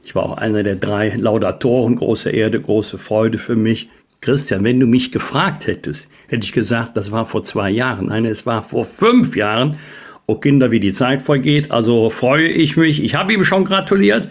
Ich 0.05 0.15
war 0.15 0.25
auch 0.25 0.37
einer 0.37 0.63
der 0.63 0.77
drei 0.77 1.09
Laudatoren. 1.17 1.97
Große 1.97 2.29
Erde, 2.29 2.61
große 2.61 2.99
Freude 2.99 3.39
für 3.39 3.57
mich. 3.57 3.89
Christian, 4.21 4.63
wenn 4.63 4.79
du 4.79 4.87
mich 4.87 5.11
gefragt 5.11 5.67
hättest, 5.67 6.11
hätte 6.27 6.45
ich 6.45 6.53
gesagt, 6.53 6.99
das 6.99 7.11
war 7.13 7.25
vor 7.25 7.45
zwei 7.45 7.71
Jahren. 7.71 8.09
Nein, 8.09 8.27
es 8.27 8.45
war 8.45 8.63
vor 8.63 8.85
fünf 8.85 9.37
Jahren 9.37 9.79
oh 10.29 10.37
Kinder, 10.37 10.71
wie 10.71 10.79
die 10.79 10.93
Zeit 10.93 11.23
vergeht. 11.23 11.73
Also 11.73 12.11
freue 12.11 12.47
ich 12.47 12.77
mich. 12.77 13.03
Ich 13.03 13.17
habe 13.17 13.33
ihm 13.33 13.45
schon 13.45 13.65
gratuliert, 13.65 14.29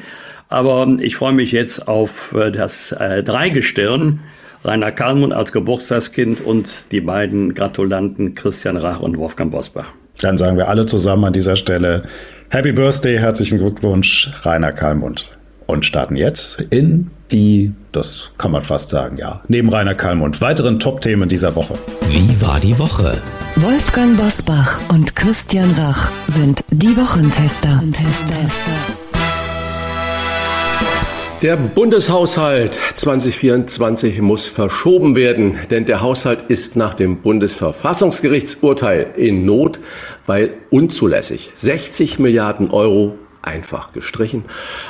aber 0.47 0.87
ich 1.01 1.17
freue 1.17 1.33
mich 1.33 1.51
jetzt 1.51 1.87
auf 1.87 2.33
äh, 2.33 2.51
das 2.51 2.93
äh, 2.93 3.23
Dreigestirn. 3.23 4.21
Rainer 4.63 4.91
Kalmund 4.91 5.33
als 5.33 5.51
Geburtstagskind 5.51 6.41
und 6.41 6.91
die 6.91 7.01
beiden 7.01 7.53
Gratulanten 7.53 8.35
Christian 8.35 8.77
Rach 8.77 8.99
und 8.99 9.17
Wolfgang 9.17 9.51
Bosbach. 9.51 9.87
Dann 10.19 10.37
sagen 10.37 10.57
wir 10.57 10.67
alle 10.67 10.85
zusammen 10.85 11.25
an 11.25 11.33
dieser 11.33 11.55
Stelle 11.55 12.03
Happy 12.49 12.71
Birthday, 12.71 13.17
herzlichen 13.17 13.59
Glückwunsch, 13.59 14.31
Rainer 14.43 14.71
Kalmund. 14.71 15.36
Und 15.67 15.85
starten 15.85 16.15
jetzt 16.15 16.61
in 16.69 17.11
die, 17.31 17.73
das 17.91 18.31
kann 18.37 18.51
man 18.51 18.61
fast 18.61 18.89
sagen, 18.89 19.17
ja, 19.17 19.41
neben 19.49 19.67
Rainer 19.69 19.95
Kalmund, 19.95 20.39
weiteren 20.39 20.79
Top-Themen 20.79 21.27
dieser 21.27 21.55
Woche. 21.55 21.75
Wie 22.09 22.41
war 22.41 22.59
die 22.59 22.79
Woche? 22.79 23.17
Wolfgang 23.57 24.17
Bosbach 24.17 24.79
und 24.89 25.15
Christian 25.15 25.71
Rach 25.77 26.09
sind 26.27 26.63
die 26.69 26.95
Wochentester. 26.95 27.81
Der 31.41 31.55
Bundeshaushalt 31.55 32.73
2024 32.95 34.21
muss 34.21 34.47
verschoben 34.47 35.15
werden, 35.15 35.57
denn 35.69 35.85
der 35.85 36.01
Haushalt 36.01 36.45
ist 36.47 36.75
nach 36.75 36.93
dem 36.93 37.21
Bundesverfassungsgerichtsurteil 37.21 39.11
in 39.17 39.45
Not, 39.45 39.79
weil 40.25 40.53
unzulässig. 40.69 41.51
60 41.53 42.19
Milliarden 42.19 42.71
Euro 42.71 43.15
einfach 43.41 43.93
gestrichen. 43.93 44.43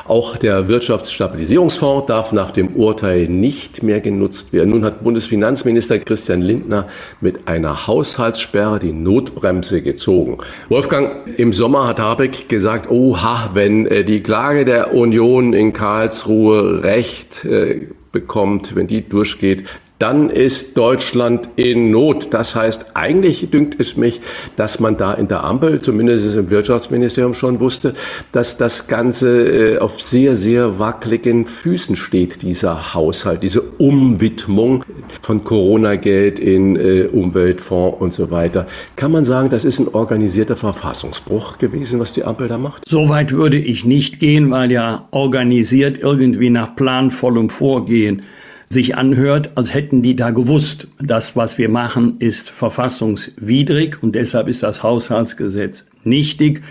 Auch 0.08 0.38
der 0.38 0.68
Wirtschaftsstabilisierungsfonds 0.68 2.08
darf 2.08 2.32
nach 2.32 2.52
dem 2.52 2.76
Urteil 2.76 3.28
nicht 3.28 3.84
mehr 3.84 4.02
genutzt 4.02 4.54
werden. 4.54 4.72
Nun 4.72 4.86
hat 4.86 5.04
Bundesfinanzminister 5.04 6.00
Christian 6.00 6.42
Lindner 6.42 6.88
mit 7.22 7.48
einer 7.48 7.88
Haushaltssperre 7.88 8.80
die 8.80 8.94
Notbremse 8.94 9.82
gezogen. 9.82 10.38
Wolfgang, 10.70 11.28
im 11.38 11.54
Sommer 11.54 11.88
hat 11.88 12.00
Habeck 12.00 12.50
gesagt, 12.50 12.90
oha, 12.90 13.52
wenn 13.54 13.86
äh, 13.88 14.04
die 14.04 14.22
Klage 14.22 14.66
der 14.66 14.94
Union 14.94 15.54
in 15.54 15.74
Karlsruhe 15.74 16.84
Recht 16.84 17.46
äh, 17.46 17.88
bekommt, 18.12 18.76
wenn 18.76 18.88
die 18.88 19.08
durchgeht, 19.08 19.64
dann 20.00 20.30
ist 20.30 20.78
Deutschland 20.78 21.50
in 21.56 21.90
Not. 21.92 22.28
Das 22.32 22.56
heißt, 22.56 22.88
eigentlich 22.94 23.50
dünkt 23.50 23.80
es 23.80 23.98
mich, 23.98 24.22
dass 24.56 24.80
man 24.80 24.98
da 24.98 25.14
in 25.14 25.28
der 25.28 25.44
Ampel, 25.44 25.82
zumindest 25.82 26.36
im 26.36 26.50
Wirtschaftsministerium 26.50 27.34
schon 27.34 27.60
wusste, 27.60 27.94
dass 28.32 28.58
das 28.58 28.88
Ganze 28.88 29.76
äh, 29.76 29.78
auf 29.80 30.02
sehr, 30.02 30.36
sehr 30.36 30.80
wackeligen 30.80 31.46
Füßen 31.46 31.96
steht, 31.96 32.44
dieser 32.44 32.94
Haushalt, 32.94 33.44
diese 33.44 33.62
Umwidmung 33.62 34.84
von 35.22 35.44
Corona-Geld 35.44 36.40
in 36.40 36.76
äh, 36.76 37.10
Umweltfonds 37.12 38.00
und 38.00 38.14
so 38.14 38.30
weiter. 38.30 38.68
Kann 38.96 39.12
man 39.12 39.26
sagen, 39.26 39.50
das 39.50 39.66
ist 39.66 39.80
ein 39.80 39.88
organisierter 39.88 40.56
Verfassungsbruch 40.56 41.58
gewesen, 41.58 42.00
was 42.00 42.14
die 42.14 42.24
Ampel 42.24 42.48
da 42.48 42.58
macht? 42.58 42.88
Soweit 42.88 43.32
würde 43.32 43.58
ich 43.58 43.86
nicht 43.86 44.20
gehen, 44.20 44.52
weil 44.52 44.72
ja 44.72 45.08
organisiert 45.12 46.00
irgendwie 46.00 46.50
nach 46.50 46.76
planvollem 46.76 47.50
Vorgehen 47.50 48.24
sich 48.70 48.98
anhört, 48.98 49.52
als 49.56 49.74
hätten 49.74 50.02
die 50.02 50.16
da 50.16 50.32
gewusst, 50.32 50.88
das, 51.00 51.36
was 51.36 51.58
wir 51.58 51.70
machen, 51.70 52.18
ist 52.20 52.50
verfassungswidrig 52.50 54.02
und 54.02 54.16
deshalb 54.16 54.48
ist 54.48 54.64
das 54.64 54.84
Haushaltsgesetz 54.84 55.88
nichtig. 56.04 56.62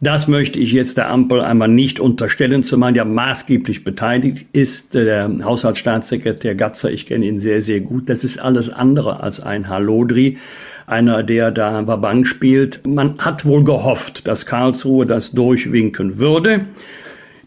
Das 0.00 0.28
möchte 0.28 0.58
ich 0.60 0.72
jetzt 0.72 0.98
der 0.98 1.08
Ampel 1.08 1.40
einmal 1.40 1.68
nicht 1.68 2.00
unterstellen, 2.00 2.62
zumal 2.62 2.94
ja 2.94 3.06
maßgeblich 3.06 3.82
beteiligt 3.82 4.44
ist. 4.52 4.92
Der 4.92 5.30
Haushaltsstaatssekretär 5.42 6.54
Gatzer, 6.54 6.90
ich 6.90 7.06
kenne 7.06 7.24
ihn 7.24 7.40
sehr, 7.40 7.62
sehr 7.62 7.80
gut. 7.80 8.10
Das 8.10 8.22
ist 8.22 8.38
alles 8.38 8.68
andere 8.68 9.20
als 9.20 9.40
ein 9.40 9.70
Halodri, 9.70 10.36
einer, 10.86 11.22
der 11.22 11.50
da 11.50 11.80
Bank 11.80 12.26
spielt. 12.26 12.86
Man 12.86 13.16
hat 13.18 13.46
wohl 13.46 13.64
gehofft, 13.64 14.28
dass 14.28 14.44
Karlsruhe 14.44 15.06
das 15.06 15.32
durchwinken 15.32 16.18
würde. 16.18 16.66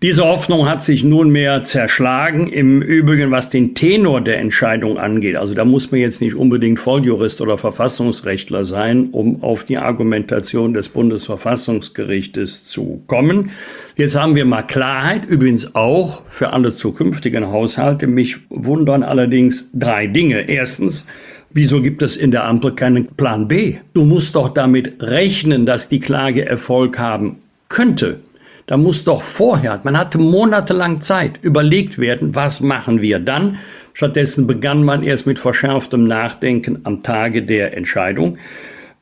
Diese 0.01 0.24
Hoffnung 0.24 0.65
hat 0.65 0.82
sich 0.82 1.03
nunmehr 1.03 1.63
zerschlagen. 1.63 2.48
Im 2.48 2.82
Übrigen, 2.82 3.32
was 3.32 3.50
den 3.50 3.75
Tenor 3.75 4.22
der 4.22 4.39
Entscheidung 4.39 4.98
angeht, 4.98 5.36
also 5.36 5.53
da 5.53 5.65
muss 5.65 5.91
man 5.91 6.00
jetzt 6.00 6.22
nicht 6.22 6.36
unbedingt 6.36 6.79
Volljurist 6.79 7.41
oder 7.41 7.58
Verfassungsrechtler 7.58 8.63
sein, 8.63 9.10
um 9.12 9.44
auf 9.44 9.65
die 9.65 9.77
Argumentation 9.77 10.74
des 10.74 10.88
Bundesverfassungsgerichtes 10.88 12.63
zu 12.63 13.03
kommen. 13.08 13.51
Jetzt 13.98 14.15
haben 14.15 14.36
wir 14.36 14.46
mal 14.46 14.62
Klarheit, 14.62 15.25
übrigens 15.25 15.75
auch 15.75 16.24
für 16.29 16.53
alle 16.53 16.74
zukünftigen 16.74 17.51
Haushalte. 17.51 18.08
Mich 18.08 18.38
wundern 18.48 19.03
allerdings 19.03 19.70
drei 19.74 20.08
Dinge. 20.08 20.48
Erstens, 20.50 21.06
Wieso 21.51 21.82
gibt 21.82 22.03
es 22.03 22.15
in 22.15 22.29
der 22.29 22.46
Ampel 22.46 22.75
keinen 22.75 23.08
Plan 23.08 23.48
B? 23.48 23.77
Du 23.96 24.06
musst 24.06 24.36
doch 24.36 24.50
damit 24.50 25.01
rechnen, 25.01 25.65
dass 25.65 25.89
die 25.89 26.00
Klage 26.00 26.46
Erfolg 26.46 27.00
haben 27.00 27.38
könnte. 27.70 28.20
Da 28.69 28.77
muss 28.77 29.03
doch 29.03 29.23
vorher, 29.23 29.79
man 29.83 29.97
hatte 29.97 30.19
monatelang 30.19 31.01
Zeit, 31.01 31.39
überlegt 31.41 31.97
werden, 31.97 32.35
was 32.35 32.61
machen 32.61 33.01
wir 33.01 33.17
dann. 33.17 33.57
Stattdessen 33.93 34.45
begann 34.45 34.83
man 34.83 35.01
erst 35.01 35.25
mit 35.25 35.39
verschärftem 35.39 36.03
Nachdenken 36.03 36.81
am 36.83 37.01
Tage 37.01 37.41
der 37.41 37.75
Entscheidung. 37.75 38.38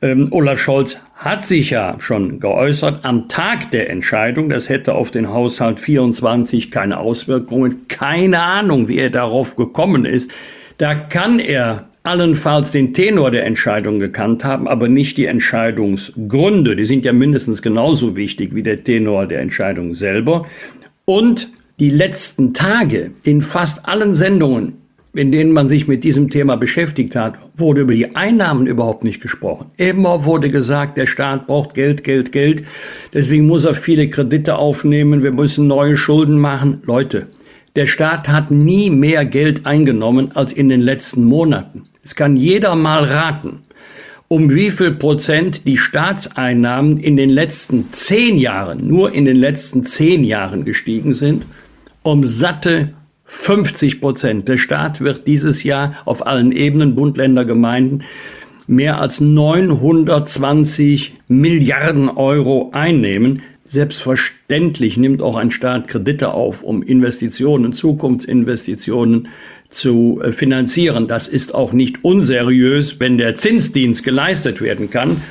Ähm, 0.01 0.29
Olaf 0.31 0.59
Scholz 0.59 1.01
hat 1.17 1.45
sich 1.45 1.71
ja 1.71 1.97
schon 1.99 2.39
geäußert 2.39 3.03
am 3.03 3.27
Tag 3.27 3.69
der 3.71 3.89
Entscheidung, 3.89 4.47
das 4.47 4.69
hätte 4.69 4.95
auf 4.95 5.11
den 5.11 5.31
Haushalt 5.33 5.81
24 5.81 6.71
keine 6.71 6.97
Auswirkungen. 6.97 7.89
Keine 7.89 8.41
Ahnung, 8.41 8.87
wie 8.87 8.99
er 8.99 9.09
darauf 9.09 9.57
gekommen 9.57 10.05
ist. 10.05 10.31
Da 10.77 10.95
kann 10.95 11.39
er 11.39 11.86
allenfalls 12.07 12.71
den 12.71 12.93
Tenor 12.93 13.31
der 13.31 13.45
Entscheidung 13.45 13.99
gekannt 13.99 14.45
haben, 14.45 14.67
aber 14.67 14.87
nicht 14.87 15.17
die 15.17 15.25
Entscheidungsgründe. 15.25 16.77
Die 16.77 16.85
sind 16.85 17.03
ja 17.03 17.11
mindestens 17.11 17.61
genauso 17.61 18.15
wichtig 18.15 18.55
wie 18.55 18.63
der 18.63 18.83
Tenor 18.83 19.27
der 19.27 19.41
Entscheidung 19.41 19.93
selber. 19.93 20.45
Und 21.03 21.49
die 21.79 21.89
letzten 21.89 22.53
Tage 22.53 23.11
in 23.23 23.41
fast 23.41 23.87
allen 23.87 24.13
Sendungen, 24.13 24.77
in 25.13 25.33
denen 25.33 25.51
man 25.51 25.67
sich 25.67 25.87
mit 25.87 26.05
diesem 26.05 26.29
Thema 26.29 26.55
beschäftigt 26.55 27.15
hat, 27.15 27.35
wurde 27.57 27.81
über 27.81 27.93
die 27.93 28.15
Einnahmen 28.15 28.67
überhaupt 28.67 29.03
nicht 29.03 29.21
gesprochen. 29.21 29.71
Immer 29.75 30.23
wurde 30.23 30.49
gesagt, 30.49 30.97
der 30.97 31.07
Staat 31.07 31.45
braucht 31.45 31.73
Geld, 31.73 32.05
Geld, 32.05 32.31
Geld. 32.31 32.63
Deswegen 33.13 33.47
muss 33.47 33.65
er 33.65 33.73
viele 33.73 34.09
Kredite 34.09 34.55
aufnehmen. 34.55 35.23
Wir 35.23 35.33
müssen 35.33 35.67
neue 35.67 35.97
Schulden 35.97 36.39
machen. 36.39 36.81
Leute, 36.85 37.27
der 37.77 37.85
Staat 37.85 38.27
hat 38.27 38.49
nie 38.49 38.89
mehr 38.89 39.23
Geld 39.23 39.67
eingenommen 39.67 40.31
als 40.33 40.51
in 40.51 40.67
den 40.67 40.81
letzten 40.81 41.23
Monaten. 41.23 41.83
Es 42.03 42.15
kann 42.15 42.35
jeder 42.35 42.75
mal 42.75 43.03
raten, 43.03 43.59
um 44.27 44.49
wie 44.49 44.71
viel 44.71 44.93
Prozent 44.93 45.67
die 45.67 45.77
Staatseinnahmen 45.77 46.97
in 46.97 47.17
den 47.17 47.29
letzten 47.29 47.91
zehn 47.91 48.39
Jahren, 48.39 48.87
nur 48.87 49.13
in 49.13 49.25
den 49.25 49.37
letzten 49.37 49.85
zehn 49.85 50.23
Jahren 50.23 50.65
gestiegen 50.65 51.13
sind. 51.13 51.45
Um 52.01 52.23
satte 52.23 52.95
50 53.25 54.01
Prozent. 54.01 54.47
Der 54.47 54.57
Staat 54.57 54.99
wird 55.01 55.27
dieses 55.27 55.63
Jahr 55.63 55.97
auf 56.05 56.25
allen 56.25 56.51
Ebenen, 56.51 56.95
Bund, 56.95 57.15
Länder, 57.15 57.45
Gemeinden, 57.45 58.03
mehr 58.65 58.99
als 58.99 59.21
920 59.21 61.13
Milliarden 61.27 62.09
Euro 62.09 62.71
einnehmen. 62.73 63.43
Selbstverständlich 63.69 64.95
nimmt 64.95 65.21
auch 65.21 65.35
ein 65.35 65.51
Staat 65.51 65.89
Kredite 65.89 66.33
auf, 66.33 66.63
um 66.63 66.81
Investitionen, 66.81 67.73
Zukunftsinvestitionen 67.73 69.27
zu 69.67 70.21
äh, 70.23 70.31
finanzieren. 70.31 71.09
Das 71.09 71.27
ist 71.27 71.53
auch 71.53 71.73
nicht 71.73 72.05
unseriös, 72.05 73.01
wenn 73.01 73.17
der 73.17 73.35
Zinsdienst 73.35 74.05
geleistet 74.05 74.61
werden 74.61 74.89
kann. 74.89 75.21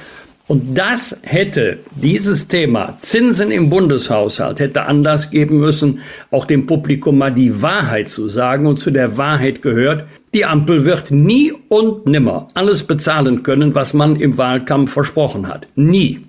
Und 0.48 0.76
das 0.76 1.18
hätte 1.22 1.78
dieses 1.94 2.46
Thema 2.46 2.98
Zinsen 3.00 3.50
im 3.50 3.70
Bundeshaushalt 3.70 4.60
hätte 4.60 4.82
Anlass 4.82 5.30
geben 5.30 5.56
müssen, 5.56 6.00
auch 6.30 6.44
dem 6.44 6.66
Publikum 6.66 7.16
mal 7.16 7.32
die 7.32 7.62
Wahrheit 7.62 8.10
zu 8.10 8.28
sagen. 8.28 8.66
Und 8.66 8.76
zu 8.76 8.90
der 8.90 9.16
Wahrheit 9.16 9.62
gehört, 9.62 10.04
die 10.34 10.44
Ampel 10.44 10.84
wird 10.84 11.10
nie 11.10 11.54
und 11.68 12.06
nimmer 12.06 12.48
alles 12.52 12.82
bezahlen 12.82 13.42
können, 13.42 13.74
was 13.74 13.94
man 13.94 14.16
im 14.16 14.36
Wahlkampf 14.36 14.92
versprochen 14.92 15.48
hat. 15.48 15.68
Nie. 15.74 16.25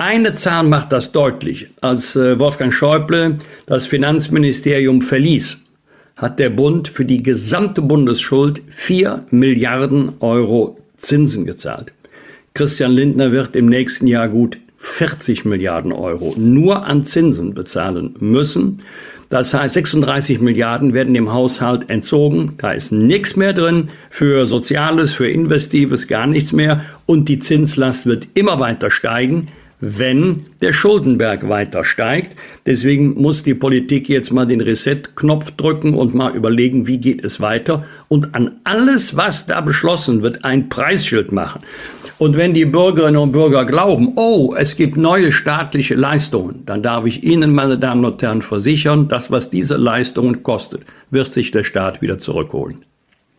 Eine 0.00 0.36
Zahl 0.36 0.62
macht 0.62 0.92
das 0.92 1.10
deutlich. 1.10 1.66
Als 1.80 2.14
äh, 2.14 2.38
Wolfgang 2.38 2.72
Schäuble 2.72 3.38
das 3.66 3.86
Finanzministerium 3.86 5.02
verließ, 5.02 5.60
hat 6.14 6.38
der 6.38 6.50
Bund 6.50 6.86
für 6.86 7.04
die 7.04 7.20
gesamte 7.20 7.82
Bundesschuld 7.82 8.62
4 8.68 9.24
Milliarden 9.30 10.12
Euro 10.20 10.76
Zinsen 10.98 11.46
gezahlt. 11.46 11.92
Christian 12.54 12.92
Lindner 12.92 13.32
wird 13.32 13.56
im 13.56 13.66
nächsten 13.66 14.06
Jahr 14.06 14.28
gut 14.28 14.58
40 14.76 15.44
Milliarden 15.44 15.90
Euro 15.90 16.32
nur 16.38 16.86
an 16.86 17.02
Zinsen 17.02 17.54
bezahlen 17.54 18.14
müssen. 18.20 18.82
Das 19.30 19.52
heißt, 19.52 19.74
36 19.74 20.40
Milliarden 20.40 20.94
werden 20.94 21.12
dem 21.12 21.32
Haushalt 21.32 21.90
entzogen. 21.90 22.52
Da 22.58 22.70
ist 22.70 22.92
nichts 22.92 23.34
mehr 23.34 23.52
drin 23.52 23.90
für 24.10 24.46
Soziales, 24.46 25.10
für 25.10 25.28
Investives, 25.28 26.06
gar 26.06 26.28
nichts 26.28 26.52
mehr. 26.52 26.84
Und 27.04 27.28
die 27.28 27.40
Zinslast 27.40 28.06
wird 28.06 28.28
immer 28.34 28.60
weiter 28.60 28.92
steigen 28.92 29.48
wenn 29.80 30.46
der 30.60 30.72
Schuldenberg 30.72 31.48
weiter 31.48 31.84
steigt. 31.84 32.36
Deswegen 32.66 33.20
muss 33.20 33.42
die 33.42 33.54
Politik 33.54 34.08
jetzt 34.08 34.32
mal 34.32 34.46
den 34.46 34.60
Reset-Knopf 34.60 35.52
drücken 35.52 35.94
und 35.94 36.14
mal 36.14 36.34
überlegen, 36.34 36.86
wie 36.86 36.98
geht 36.98 37.24
es 37.24 37.40
weiter 37.40 37.84
und 38.08 38.34
an 38.34 38.52
alles, 38.64 39.16
was 39.16 39.46
da 39.46 39.60
beschlossen 39.60 40.22
wird, 40.22 40.44
ein 40.44 40.68
Preisschild 40.68 41.32
machen. 41.32 41.62
Und 42.18 42.36
wenn 42.36 42.52
die 42.52 42.64
Bürgerinnen 42.64 43.16
und 43.16 43.32
Bürger 43.32 43.64
glauben, 43.64 44.14
oh, 44.16 44.54
es 44.58 44.74
gibt 44.74 44.96
neue 44.96 45.30
staatliche 45.30 45.94
Leistungen, 45.94 46.64
dann 46.66 46.82
darf 46.82 47.06
ich 47.06 47.22
Ihnen, 47.22 47.54
meine 47.54 47.78
Damen 47.78 48.04
und 48.04 48.20
Herren, 48.20 48.42
versichern, 48.42 49.08
das, 49.08 49.30
was 49.30 49.50
diese 49.50 49.76
Leistungen 49.76 50.42
kostet, 50.42 50.82
wird 51.10 51.32
sich 51.32 51.52
der 51.52 51.62
Staat 51.62 52.02
wieder 52.02 52.18
zurückholen. 52.18 52.84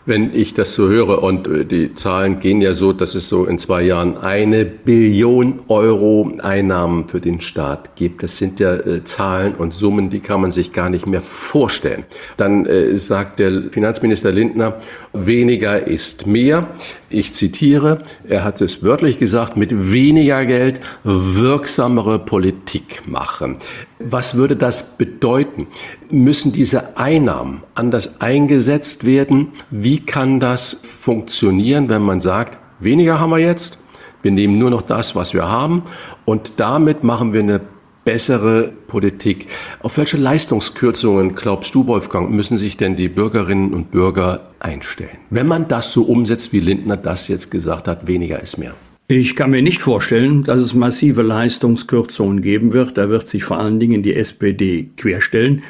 Wenn 0.06 0.34
ich 0.34 0.54
das 0.54 0.74
so 0.74 0.88
höre 0.88 1.22
und 1.22 1.48
äh, 1.48 1.66
die 1.66 1.94
Zahlen 1.94 2.40
gehen 2.40 2.62
ja 2.62 2.74
so, 2.74 2.94
dass 2.94 3.16
es 3.16 3.28
so 3.28 3.46
in 3.46 3.60
zwei 3.60 3.84
Jahren 3.84 4.18
eine 4.18 4.64
Billion 4.66 5.60
Euro 5.68 6.32
Einnahmen 6.40 7.10
für 7.10 7.20
den 7.20 7.42
Staat 7.42 7.96
gibt. 7.96 8.24
Das 8.24 8.38
sind 8.38 8.60
ja 8.60 8.74
äh, 8.76 9.04
Zahlen 9.04 9.56
und 9.56 9.74
Summen, 9.74 10.10
die 10.10 10.22
kann 10.22 10.42
man 10.42 10.52
sich 10.52 10.72
gar 10.72 10.90
nicht 10.90 11.06
mehr 11.06 11.22
vorstellen. 11.22 12.06
Dann 12.38 12.66
äh, 12.66 12.98
sagt 12.98 13.40
der 13.40 13.64
Finanzminister 13.72 14.32
Lindner, 14.32 14.78
weniger 15.14 15.86
ist 15.86 16.26
mehr. 16.26 16.68
Ich 17.10 17.34
zitiere, 17.34 18.04
er 18.28 18.44
hat 18.46 18.62
es 18.62 18.82
wörtlich 18.82 19.20
gesagt, 19.20 19.58
mit 19.58 19.92
weniger 19.92 20.46
Geld 20.46 20.80
wirksamere 21.04 22.20
Politik 22.20 23.02
machen. 23.06 23.58
Was 24.00 24.36
würde 24.36 24.56
das 24.56 24.98
bedeuten? 24.98 25.68
Müssen 26.10 26.54
diese 26.54 26.98
Einnahmen 26.98 27.64
anders 27.76 28.22
eingesetzt 28.22 29.06
werden? 29.06 29.50
Wie 29.70 30.00
kann 30.00 30.40
das 30.40 30.80
funktionieren, 30.84 31.90
wenn 31.90 32.02
man 32.02 32.22
sagt, 32.22 32.58
weniger 32.80 33.20
haben 33.20 33.32
wir 33.32 33.40
jetzt, 33.40 33.80
wir 34.22 34.32
nehmen 34.32 34.58
nur 34.58 34.70
noch 34.70 34.82
das, 34.84 35.16
was 35.16 35.34
wir 35.34 35.50
haben 35.50 35.84
und 36.24 36.54
damit 36.58 37.04
machen 37.04 37.34
wir 37.34 37.42
eine 37.42 37.62
bessere 38.06 38.72
Politik. 38.88 39.48
Auf 39.82 39.98
welche 39.98 40.18
Leistungskürzungen, 40.18 41.36
glaubst 41.36 41.76
du, 41.76 41.86
Wolfgang, 41.86 42.32
müssen 42.32 42.58
sich 42.58 42.78
denn 42.78 42.96
die 42.96 43.10
Bürgerinnen 43.10 43.74
und 43.74 43.92
Bürger 43.92 44.48
einstellen? 44.60 45.18
Wenn 45.30 45.46
man 45.46 45.68
das 45.68 45.94
so 45.94 46.04
umsetzt, 46.04 46.52
wie 46.54 46.60
Lindner 46.60 46.98
das 46.98 47.28
jetzt 47.28 47.52
gesagt 47.52 47.88
hat, 47.88 48.08
weniger 48.08 48.42
ist 48.42 48.58
mehr. 48.58 48.74
Ich 49.12 49.36
kann 49.36 49.50
mir 49.50 49.64
nicht 49.64 49.82
vorstellen, 49.82 50.44
dass 50.44 50.62
es 50.62 50.76
massive 50.76 51.24
Leistungskürzungen 51.24 52.44
geben 52.44 52.74
wird. 52.74 52.96
Da 52.96 53.10
wird 53.10 53.28
sich 53.28 53.44
vor 53.44 53.58
allen 53.58 53.80
Dingen 53.80 54.04
die 54.04 54.16
SPD 54.16 54.92
querstellen. 54.98 55.64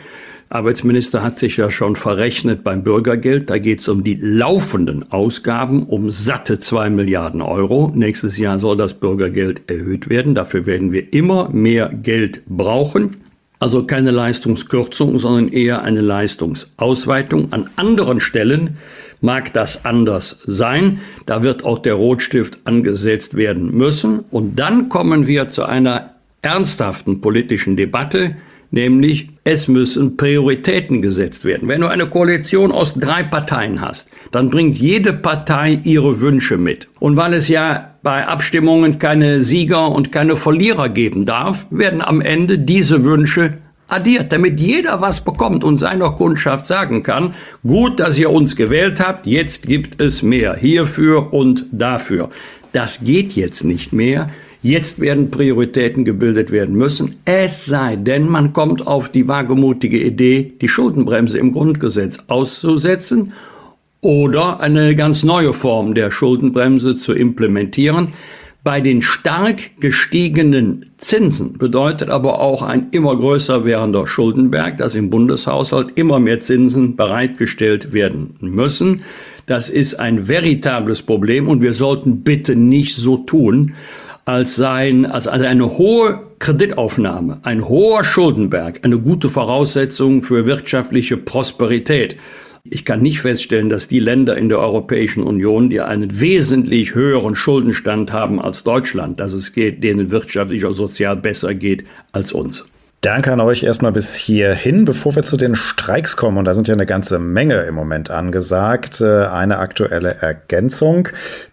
Arbeitsminister 0.50 1.24
hat 1.24 1.40
sich 1.40 1.56
ja 1.56 1.72
schon 1.72 1.96
verrechnet 1.96 2.66
beim 2.66 2.84
Bürgergeld. 2.84 3.50
Da 3.50 3.58
geht 3.58 3.80
es 3.80 3.88
um 3.88 4.04
die 4.04 4.16
laufenden 4.16 5.10
Ausgaben 5.10 5.84
um 5.84 6.10
satte 6.10 6.60
zwei 6.60 6.90
Milliarden 6.90 7.42
Euro. 7.42 7.94
Nächstes 7.96 8.38
Jahr 8.38 8.60
soll 8.60 8.76
das 8.76 8.96
Bürgergeld 8.96 9.62
erhöht 9.68 10.10
werden. 10.10 10.36
Dafür 10.36 10.66
werden 10.66 10.92
wir 10.92 11.14
immer 11.14 11.48
mehr 11.48 11.88
Geld 11.88 12.42
brauchen. 12.46 13.24
Also 13.60 13.86
keine 13.86 14.12
Leistungskürzung, 14.12 15.18
sondern 15.18 15.48
eher 15.48 15.82
eine 15.84 16.02
Leistungsausweitung. 16.02 17.54
An 17.54 17.70
anderen 17.78 18.20
Stellen 18.20 18.76
mag 19.22 19.54
das 19.54 19.86
anders 19.86 20.40
sein. 20.46 21.00
Da 21.26 21.44
wird 21.44 21.64
auch 21.64 21.80
der 21.80 21.96
Rotstift 21.96 22.60
angesetzt 22.66 23.36
werden 23.36 23.76
müssen. 23.76 24.20
Und 24.32 24.60
dann 24.60 24.90
kommen 24.90 25.28
wir 25.28 25.50
zu 25.50 25.66
einer 25.66 26.12
ernsthaften 26.42 27.22
politischen 27.22 27.76
Debatte 27.76 28.36
nämlich 28.72 29.30
es 29.44 29.68
müssen 29.68 30.18
Prioritäten 30.18 31.02
gesetzt 31.02 31.46
werden. 31.46 31.68
Wenn 31.68 31.82
du 31.82 31.88
eine 31.88 32.08
Koalition 32.08 32.72
aus 32.72 32.94
drei 32.94 33.24
Parteien 33.24 33.82
hast, 33.82 34.10
dann 34.32 34.50
bringt 34.50 34.78
jede 34.78 35.14
Partei 35.14 35.80
ihre 35.84 36.22
Wünsche 36.22 36.58
mit. 36.58 36.88
Und 37.00 37.18
weil 37.18 37.34
es 37.34 37.48
ja 37.48 37.96
bei 38.04 38.28
Abstimmungen 38.28 39.00
keine 39.00 39.42
Sieger 39.42 39.90
und 39.90 40.12
keine 40.12 40.36
Verlierer 40.36 40.90
geben 40.90 41.26
darf, 41.26 41.66
werden 41.70 42.02
am 42.02 42.22
Ende 42.22 42.60
diese 42.60 43.04
Wünsche 43.04 43.58
addiert, 43.90 44.32
damit 44.32 44.60
jeder 44.60 45.02
was 45.02 45.24
bekommt 45.24 45.64
und 45.64 45.78
seiner 45.78 46.12
Kundschaft 46.12 46.66
sagen 46.66 47.04
kann, 47.04 47.34
gut, 47.66 48.00
dass 48.00 48.18
ihr 48.18 48.30
uns 48.30 48.56
gewählt 48.56 49.00
habt, 49.00 49.28
jetzt 49.28 49.66
gibt 49.66 50.02
es 50.02 50.22
mehr 50.22 50.56
hierfür 50.56 51.34
und 51.34 51.66
dafür. 51.72 52.30
Das 52.72 53.04
geht 53.04 53.34
jetzt 53.34 53.64
nicht 53.64 53.94
mehr. 53.94 54.30
Jetzt 54.62 55.00
werden 55.00 55.32
Prioritäten 55.32 56.04
gebildet 56.04 56.52
werden 56.52 56.76
müssen, 56.76 57.16
es 57.24 57.66
sei 57.66 57.96
denn, 57.96 58.28
man 58.28 58.52
kommt 58.52 58.86
auf 58.86 59.08
die 59.08 59.30
wagemutige 59.30 60.04
Idee, 60.04 60.52
die 60.60 60.68
Schuldenbremse 60.68 61.38
im 61.38 61.54
Grundgesetz 61.54 62.20
auszusetzen 62.28 63.32
oder 64.02 64.60
eine 64.60 64.96
ganz 64.96 65.24
neue 65.24 65.54
Form 65.54 65.96
der 65.96 66.12
Schuldenbremse 66.12 66.98
zu 66.98 67.14
implementieren. 67.14 68.10
Bei 68.62 68.82
den 68.82 69.02
stark 69.02 69.80
gestiegenen 69.80 70.92
Zinsen 70.98 71.58
bedeutet 71.58 72.10
aber 72.10 72.42
auch 72.42 72.62
ein 72.62 72.88
immer 72.92 73.16
größer 73.16 73.64
werdender 73.64 74.06
Schuldenberg, 74.06 74.76
dass 74.76 74.96
im 74.96 75.10
Bundeshaushalt 75.10 75.92
immer 75.96 76.20
mehr 76.20 76.42
Zinsen 76.42 76.98
bereitgestellt 76.98 77.94
werden 77.94 78.36
müssen. 78.42 79.04
Das 79.46 79.70
ist 79.70 79.96
ein 79.96 80.28
veritables 80.28 81.04
Problem 81.04 81.48
und 81.48 81.62
wir 81.62 81.74
sollten 81.74 82.22
bitte 82.24 82.58
nicht 82.58 82.98
so 82.98 83.18
tun, 83.18 83.76
als 84.26 84.58
seien, 84.58 85.06
als 85.06 85.28
eine 85.28 85.78
hohe 85.78 86.20
Kreditaufnahme, 86.40 87.40
ein 87.44 87.68
hoher 87.68 88.04
Schuldenberg, 88.04 88.82
eine 88.84 89.00
gute 89.00 89.30
Voraussetzung 89.30 90.22
für 90.22 90.46
wirtschaftliche 90.46 91.16
Prosperität. 91.16 92.18
Ich 92.72 92.86
kann 92.86 93.02
nicht 93.02 93.22
feststellen, 93.22 93.70
dass 93.70 93.88
die 93.88 94.00
Länder 94.00 94.38
in 94.38 94.48
der 94.48 94.60
Europäischen 94.60 95.24
Union, 95.24 95.72
die 95.72 95.82
einen 95.82 96.20
wesentlich 96.20 96.94
höheren 96.94 97.34
Schuldenstand 97.34 98.14
haben 98.14 98.40
als 98.40 98.64
Deutschland, 98.64 99.20
dass 99.20 99.34
es 99.34 99.54
geht, 99.54 99.84
denen 99.84 100.12
wirtschaftlich 100.12 100.64
und 100.66 100.74
sozial 100.74 101.16
besser 101.16 101.56
geht 101.56 101.86
als 102.12 102.32
uns. 102.32 102.68
Danke 103.02 103.32
an 103.32 103.40
euch 103.40 103.64
erstmal 103.64 103.94
bis 103.94 104.14
hierhin. 104.16 104.86
Bevor 104.86 105.16
wir 105.16 105.24
zu 105.24 105.38
den 105.38 105.56
Streiks 105.56 106.16
kommen, 106.16 106.38
und 106.38 106.46
da 106.46 106.54
sind 106.54 106.68
ja 106.68 106.74
eine 106.74 106.86
ganze 106.86 107.18
Menge 107.18 107.62
im 107.62 107.74
Moment 107.74 108.12
angesagt, 108.12 109.02
äh, 109.02 109.26
eine 109.26 109.58
aktuelle 109.58 110.18
Ergänzung. 110.20 111.08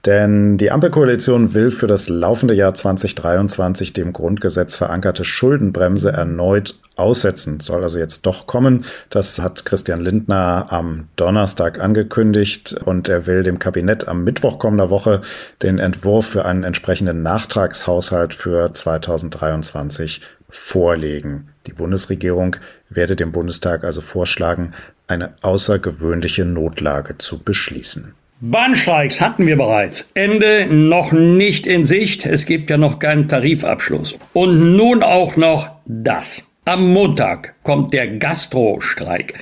Denn 0.04 0.58
die 0.58 0.70
Ampelkoalition 0.70 1.54
will 1.54 1.70
für 1.70 1.86
das 1.86 2.08
laufende 2.08 2.52
Jahr 2.52 2.74
2023 2.74 3.92
dem 3.92 4.12
Grundgesetz 4.12 4.74
verankerte 4.74 5.24
Schuldenbremse 5.24 6.12
erneut 6.12 6.74
aussetzen. 6.96 7.60
Soll 7.60 7.82
also 7.82 7.98
jetzt 7.98 8.26
doch 8.26 8.46
kommen. 8.46 8.84
Das 9.10 9.38
hat 9.38 9.64
Christian 9.64 10.00
Lindner 10.00 10.66
am 10.70 11.08
Donnerstag 11.16 11.80
angekündigt 11.80 12.76
und 12.84 13.08
er 13.08 13.26
will 13.26 13.42
dem 13.42 13.58
Kabinett 13.58 14.08
am 14.08 14.24
Mittwoch 14.24 14.58
kommender 14.58 14.90
Woche 14.90 15.20
den 15.62 15.78
Entwurf 15.78 16.26
für 16.26 16.44
einen 16.44 16.64
entsprechenden 16.64 17.22
Nachtragshaushalt 17.22 18.34
für 18.34 18.72
2023 18.72 20.22
vorlegen. 20.48 21.48
Die 21.66 21.72
Bundesregierung 21.72 22.56
werde 22.88 23.16
dem 23.16 23.32
Bundestag 23.32 23.84
also 23.84 24.00
vorschlagen, 24.00 24.72
eine 25.08 25.34
außergewöhnliche 25.42 26.44
Notlage 26.44 27.18
zu 27.18 27.38
beschließen. 27.38 28.14
Bahnstreiks 28.40 29.20
hatten 29.22 29.46
wir 29.46 29.56
bereits. 29.56 30.10
Ende 30.12 30.66
noch 30.66 31.12
nicht 31.12 31.66
in 31.66 31.84
Sicht. 31.84 32.26
Es 32.26 32.44
gibt 32.44 32.68
ja 32.68 32.76
noch 32.76 32.98
keinen 32.98 33.28
Tarifabschluss. 33.28 34.16
Und 34.34 34.76
nun 34.76 35.02
auch 35.02 35.36
noch 35.36 35.70
das. 35.86 36.45
Am 36.68 36.92
Montag 36.92 37.54
kommt 37.62 37.94
der 37.94 38.08
Gastrostreik, 38.08 39.34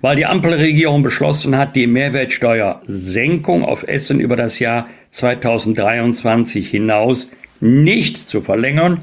weil 0.00 0.16
die 0.16 0.26
Ampelregierung 0.26 1.04
beschlossen 1.04 1.56
hat, 1.56 1.76
die 1.76 1.86
Mehrwertsteuersenkung 1.86 3.64
auf 3.64 3.86
Essen 3.86 4.18
über 4.18 4.34
das 4.34 4.58
Jahr 4.58 4.88
2023 5.12 6.68
hinaus 6.68 7.30
nicht 7.60 8.28
zu 8.28 8.40
verlängern 8.40 9.00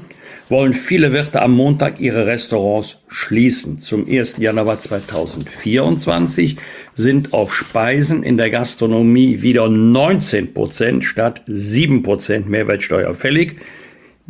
wollen 0.50 0.74
viele 0.74 1.12
Wirte 1.12 1.40
am 1.40 1.52
Montag 1.52 2.00
ihre 2.00 2.26
Restaurants 2.26 3.02
schließen. 3.08 3.80
Zum 3.80 4.06
1. 4.06 4.38
Januar 4.38 4.80
2024 4.80 6.56
sind 6.94 7.32
auf 7.32 7.54
Speisen 7.54 8.24
in 8.24 8.36
der 8.36 8.50
Gastronomie 8.50 9.42
wieder 9.42 9.68
19 9.68 10.52
Prozent 10.52 11.04
statt 11.04 11.42
7 11.46 12.02
Prozent 12.02 12.48
Mehrwertsteuer 12.48 13.14
fällig. 13.14 13.56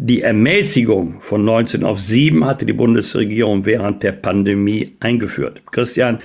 Die 0.02 0.22
Ermäßigung 0.22 1.20
von 1.20 1.44
19 1.44 1.84
auf 1.84 2.00
7 2.00 2.46
hatte 2.46 2.64
die 2.64 2.72
Bundesregierung 2.72 3.66
während 3.66 4.02
der 4.02 4.12
Pandemie 4.12 4.96
eingeführt. 4.98 5.60
Christian, 5.70 6.20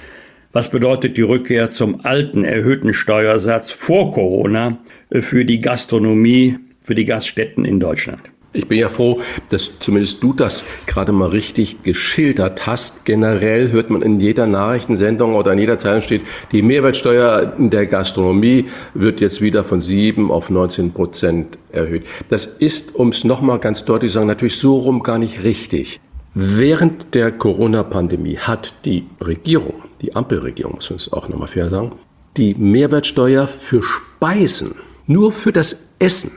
was 0.54 0.72
bedeutet 0.72 1.18
die 1.18 1.24
Rückkehr 1.24 1.70
zum 1.70 2.06
alten 2.06 2.46
erhöhten 2.46 2.94
Steuersatz 2.94 3.72
vor 3.72 4.12
Corona 4.12 4.78
für 5.12 5.44
die 5.44 5.60
Gastronomie, 5.60 6.58
für 6.80 6.96
die 6.96 7.04
Gaststätten 7.04 7.66
in 7.66 7.82
Deutschland? 7.82 8.22
Ich 8.56 8.70
bin 8.70 8.80
ja 8.80 8.88
froh, 8.88 9.20
dass 9.50 9.80
zumindest 9.80 10.24
du 10.24 10.32
das 10.32 10.64
gerade 10.88 11.12
mal 11.12 11.28
richtig 11.28 11.84
geschildert 11.84 12.66
hast. 12.66 13.04
Generell 13.04 13.72
hört 13.72 13.90
man 13.90 14.02
in 14.02 14.22
jeder 14.22 14.48
Nachrichtensendung 14.48 15.36
oder 15.36 15.52
in 15.52 15.60
jeder 15.60 15.78
Zeitung 15.78 16.02
steht, 16.02 16.22
die 16.54 16.62
Mehrwertsteuer 16.62 17.54
in 17.60 17.70
der 17.70 17.86
Gastronomie 17.86 18.68
wird 18.94 19.20
jetzt 19.20 19.42
wieder 19.42 19.66
von 19.66 19.82
7 19.82 20.32
auf 20.32 20.50
19 20.50 20.94
Prozent 20.94 21.58
erhöht. 21.74 22.06
Das 22.30 22.46
ist, 22.46 22.96
um 22.96 23.10
es 23.10 23.26
nochmal 23.26 23.60
ganz 23.60 23.84
deutlich 23.84 24.12
zu 24.12 24.20
sagen, 24.20 24.28
natürlich 24.28 24.58
so 24.58 24.78
rum 24.78 25.04
gar 25.04 25.20
nicht 25.20 25.44
richtig. 25.44 26.00
Während 26.34 27.14
der 27.14 27.34
Corona-Pandemie 27.34 28.38
hat 28.38 28.74
die 28.86 29.06
Regierung, 29.20 29.84
die 30.02 30.16
Ampelregierung, 30.16 30.76
muss 30.76 30.92
es 30.92 31.12
auch 31.12 31.28
nochmal 31.28 31.50
fair 31.50 31.70
sagen, 31.70 31.92
die 32.38 32.56
Mehrwertsteuer 32.56 33.48
für 33.48 33.84
Speisen, 33.84 34.76
nur 35.08 35.34
für 35.34 35.52
das 35.52 35.88
Essen, 36.00 36.32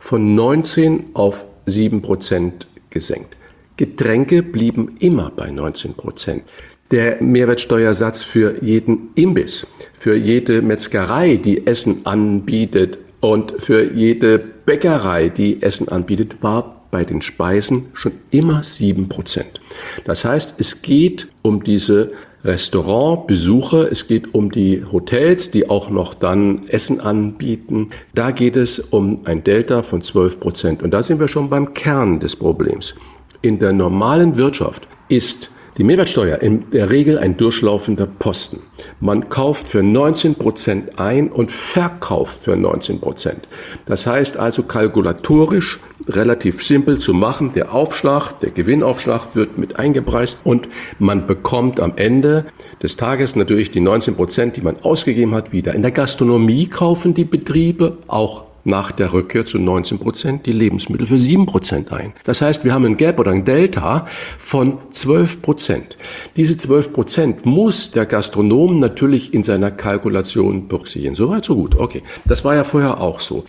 von 0.00 0.34
19 0.34 1.10
auf 1.14 1.44
7 1.66 2.02
Prozent 2.02 2.66
gesenkt. 2.90 3.36
Getränke 3.76 4.42
blieben 4.42 4.96
immer 4.98 5.30
bei 5.34 5.50
19 5.50 5.94
Prozent. 5.94 6.42
Der 6.90 7.22
Mehrwertsteuersatz 7.22 8.22
für 8.22 8.62
jeden 8.62 9.10
Imbiss, 9.14 9.66
für 9.94 10.16
jede 10.16 10.60
Metzgerei, 10.60 11.36
die 11.36 11.66
Essen 11.66 12.04
anbietet 12.04 12.98
und 13.20 13.54
für 13.58 13.92
jede 13.92 14.38
Bäckerei, 14.38 15.28
die 15.28 15.62
Essen 15.62 15.88
anbietet, 15.88 16.42
war 16.42 16.84
bei 16.90 17.04
den 17.04 17.22
Speisen 17.22 17.86
schon 17.94 18.12
immer 18.30 18.64
7 18.64 19.08
Prozent. 19.08 19.60
Das 20.04 20.24
heißt, 20.24 20.56
es 20.58 20.82
geht 20.82 21.28
um 21.42 21.62
diese 21.62 22.12
Restaurantbesuche, 22.44 23.88
es 23.90 24.06
geht 24.06 24.34
um 24.34 24.50
die 24.50 24.82
Hotels, 24.90 25.50
die 25.50 25.68
auch 25.68 25.90
noch 25.90 26.14
dann 26.14 26.66
Essen 26.68 27.00
anbieten. 27.00 27.88
Da 28.14 28.30
geht 28.30 28.56
es 28.56 28.78
um 28.78 29.20
ein 29.24 29.44
Delta 29.44 29.82
von 29.82 30.00
12 30.00 30.40
Prozent. 30.40 30.82
Und 30.82 30.92
da 30.92 31.02
sind 31.02 31.20
wir 31.20 31.28
schon 31.28 31.50
beim 31.50 31.74
Kern 31.74 32.18
des 32.18 32.36
Problems. 32.36 32.94
In 33.42 33.58
der 33.58 33.72
normalen 33.72 34.36
Wirtschaft 34.36 34.88
ist 35.08 35.50
die 35.80 35.84
Mehrwertsteuer 35.84 36.42
in 36.42 36.70
der 36.72 36.90
Regel 36.90 37.16
ein 37.16 37.38
durchlaufender 37.38 38.06
Posten. 38.06 38.60
Man 39.00 39.30
kauft 39.30 39.66
für 39.66 39.82
19 39.82 40.34
Prozent 40.34 40.98
ein 40.98 41.32
und 41.32 41.50
verkauft 41.50 42.44
für 42.44 42.54
19 42.54 43.00
Prozent. 43.00 43.48
Das 43.86 44.06
heißt 44.06 44.36
also 44.36 44.62
kalkulatorisch 44.62 45.80
relativ 46.06 46.62
simpel 46.62 46.98
zu 46.98 47.14
machen. 47.14 47.54
Der 47.54 47.72
Aufschlag, 47.72 48.40
der 48.40 48.50
Gewinnaufschlag 48.50 49.34
wird 49.34 49.56
mit 49.56 49.78
eingepreist 49.78 50.40
und 50.44 50.68
man 50.98 51.26
bekommt 51.26 51.80
am 51.80 51.94
Ende 51.96 52.44
des 52.82 52.98
Tages 52.98 53.34
natürlich 53.34 53.70
die 53.70 53.80
19 53.80 54.16
Prozent, 54.16 54.58
die 54.58 54.60
man 54.60 54.76
ausgegeben 54.82 55.34
hat, 55.34 55.50
wieder. 55.50 55.74
In 55.74 55.80
der 55.80 55.92
Gastronomie 55.92 56.66
kaufen 56.66 57.14
die 57.14 57.24
Betriebe 57.24 57.96
auch 58.06 58.49
nach 58.64 58.90
der 58.90 59.12
Rückkehr 59.12 59.44
zu 59.44 59.58
19 59.58 59.98
Prozent 59.98 60.46
die 60.46 60.52
Lebensmittel 60.52 61.06
für 61.06 61.18
7 61.18 61.46
Prozent 61.46 61.92
ein. 61.92 62.12
Das 62.24 62.42
heißt, 62.42 62.64
wir 62.64 62.74
haben 62.74 62.84
ein 62.84 62.96
Gap 62.96 63.18
oder 63.18 63.30
ein 63.30 63.44
Delta 63.44 64.06
von 64.38 64.78
12 64.90 65.42
Prozent. 65.42 65.96
Diese 66.36 66.56
12 66.56 66.92
Prozent 66.92 67.46
muss 67.46 67.90
der 67.90 68.06
Gastronom 68.06 68.78
natürlich 68.78 69.34
in 69.34 69.42
seiner 69.42 69.70
Kalkulation 69.70 70.68
berücksichtigen. 70.68 71.14
Soweit, 71.14 71.44
so 71.44 71.56
gut. 71.56 71.76
Okay. 71.76 72.02
Das 72.24 72.44
war 72.44 72.54
ja 72.54 72.64
vorher 72.64 73.00
auch 73.00 73.20
so. 73.20 73.44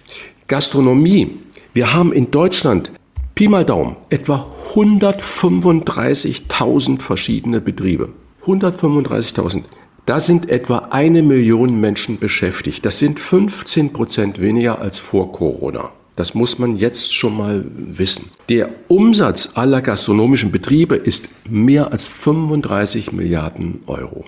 Gastronomie. 0.47 1.37
Wir 1.73 1.93
haben 1.93 2.11
in 2.11 2.31
Deutschland 2.31 2.91
Pi 3.35 3.47
mal 3.47 3.63
Daumen 3.63 3.95
etwa 4.09 4.45
135.000 4.73 7.01
verschiedene 7.01 7.61
Betriebe. 7.61 8.09
135.000. 8.45 9.63
Da 10.05 10.19
sind 10.19 10.49
etwa 10.49 10.87
eine 10.89 11.21
Million 11.21 11.79
Menschen 11.79 12.17
beschäftigt. 12.17 12.85
Das 12.85 12.97
sind 12.97 13.19
15 13.19 13.93
Prozent 13.93 14.41
weniger 14.41 14.79
als 14.79 14.97
vor 14.97 15.31
Corona. 15.31 15.91
Das 16.15 16.33
muss 16.33 16.59
man 16.59 16.75
jetzt 16.75 17.15
schon 17.15 17.37
mal 17.37 17.63
wissen. 17.75 18.31
Der 18.49 18.69
Umsatz 18.89 19.51
aller 19.53 19.81
gastronomischen 19.81 20.51
Betriebe 20.51 20.95
ist 20.95 21.29
mehr 21.49 21.91
als 21.91 22.07
35 22.07 23.11
Milliarden 23.11 23.81
Euro. 23.87 24.25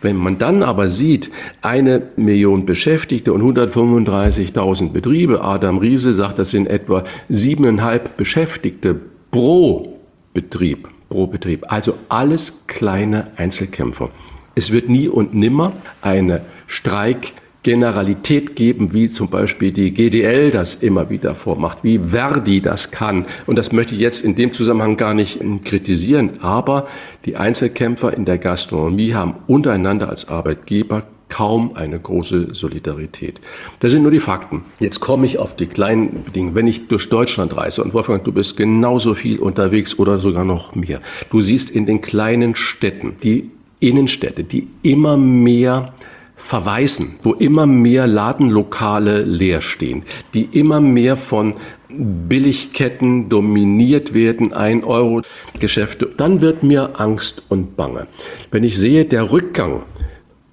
Wenn 0.00 0.16
man 0.16 0.38
dann 0.38 0.62
aber 0.62 0.88
sieht, 0.88 1.30
eine 1.62 2.02
Million 2.16 2.64
Beschäftigte 2.64 3.32
und 3.32 3.42
135.000 3.42 4.92
Betriebe, 4.92 5.42
Adam 5.42 5.78
Riese 5.78 6.12
sagt, 6.12 6.38
das 6.38 6.50
sind 6.50 6.68
etwa 6.68 7.04
siebeneinhalb 7.28 8.16
Beschäftigte 8.16 8.98
pro 9.30 9.98
Betrieb, 10.32 10.88
pro 11.08 11.26
Betrieb. 11.26 11.64
Also 11.68 11.94
alles 12.08 12.66
kleine 12.66 13.32
Einzelkämpfer. 13.36 14.10
Es 14.58 14.72
wird 14.72 14.88
nie 14.88 15.06
und 15.06 15.34
nimmer 15.34 15.74
eine 16.00 16.40
Streikgeneralität 16.66 18.56
geben, 18.56 18.94
wie 18.94 19.06
zum 19.10 19.28
Beispiel 19.28 19.70
die 19.70 19.92
GDL 19.92 20.50
das 20.50 20.76
immer 20.76 21.10
wieder 21.10 21.34
vormacht, 21.34 21.80
wie 21.82 21.98
Verdi 21.98 22.62
das 22.62 22.90
kann. 22.90 23.26
Und 23.44 23.58
das 23.58 23.72
möchte 23.72 23.94
ich 23.94 24.00
jetzt 24.00 24.24
in 24.24 24.34
dem 24.34 24.54
Zusammenhang 24.54 24.96
gar 24.96 25.12
nicht 25.12 25.40
kritisieren. 25.66 26.40
Aber 26.40 26.88
die 27.26 27.36
Einzelkämpfer 27.36 28.14
in 28.14 28.24
der 28.24 28.38
Gastronomie 28.38 29.12
haben 29.12 29.34
untereinander 29.46 30.08
als 30.08 30.28
Arbeitgeber 30.28 31.06
kaum 31.28 31.76
eine 31.76 32.00
große 32.00 32.54
Solidarität. 32.54 33.42
Das 33.80 33.90
sind 33.90 34.00
nur 34.00 34.10
die 34.10 34.20
Fakten. 34.20 34.64
Jetzt 34.80 35.00
komme 35.00 35.26
ich 35.26 35.38
auf 35.38 35.54
die 35.54 35.66
kleinen 35.66 36.24
Dinge. 36.34 36.54
Wenn 36.54 36.66
ich 36.66 36.88
durch 36.88 37.10
Deutschland 37.10 37.54
reise, 37.54 37.84
und 37.84 37.92
Wolfgang, 37.92 38.24
du 38.24 38.32
bist 38.32 38.56
genauso 38.56 39.12
viel 39.12 39.38
unterwegs 39.38 39.98
oder 39.98 40.18
sogar 40.18 40.46
noch 40.46 40.74
mehr, 40.74 41.02
du 41.28 41.42
siehst 41.42 41.68
in 41.68 41.84
den 41.84 42.00
kleinen 42.00 42.54
Städten 42.54 43.16
die 43.22 43.50
Innenstädte, 43.88 44.44
die 44.44 44.68
immer 44.82 45.16
mehr 45.16 45.94
verweisen, 46.36 47.16
wo 47.22 47.32
immer 47.32 47.66
mehr 47.66 48.06
Ladenlokale 48.06 49.22
leer 49.22 49.62
stehen, 49.62 50.02
die 50.34 50.44
immer 50.52 50.80
mehr 50.80 51.16
von 51.16 51.54
Billigketten 51.88 53.28
dominiert 53.28 54.12
werden, 54.12 54.52
ein 54.52 54.84
Euro 54.84 55.22
Geschäfte, 55.58 56.10
dann 56.16 56.40
wird 56.40 56.62
mir 56.62 57.00
Angst 57.00 57.44
und 57.48 57.76
Bange. 57.76 58.06
Wenn 58.50 58.64
ich 58.64 58.76
sehe, 58.76 59.04
der 59.04 59.32
Rückgang 59.32 59.82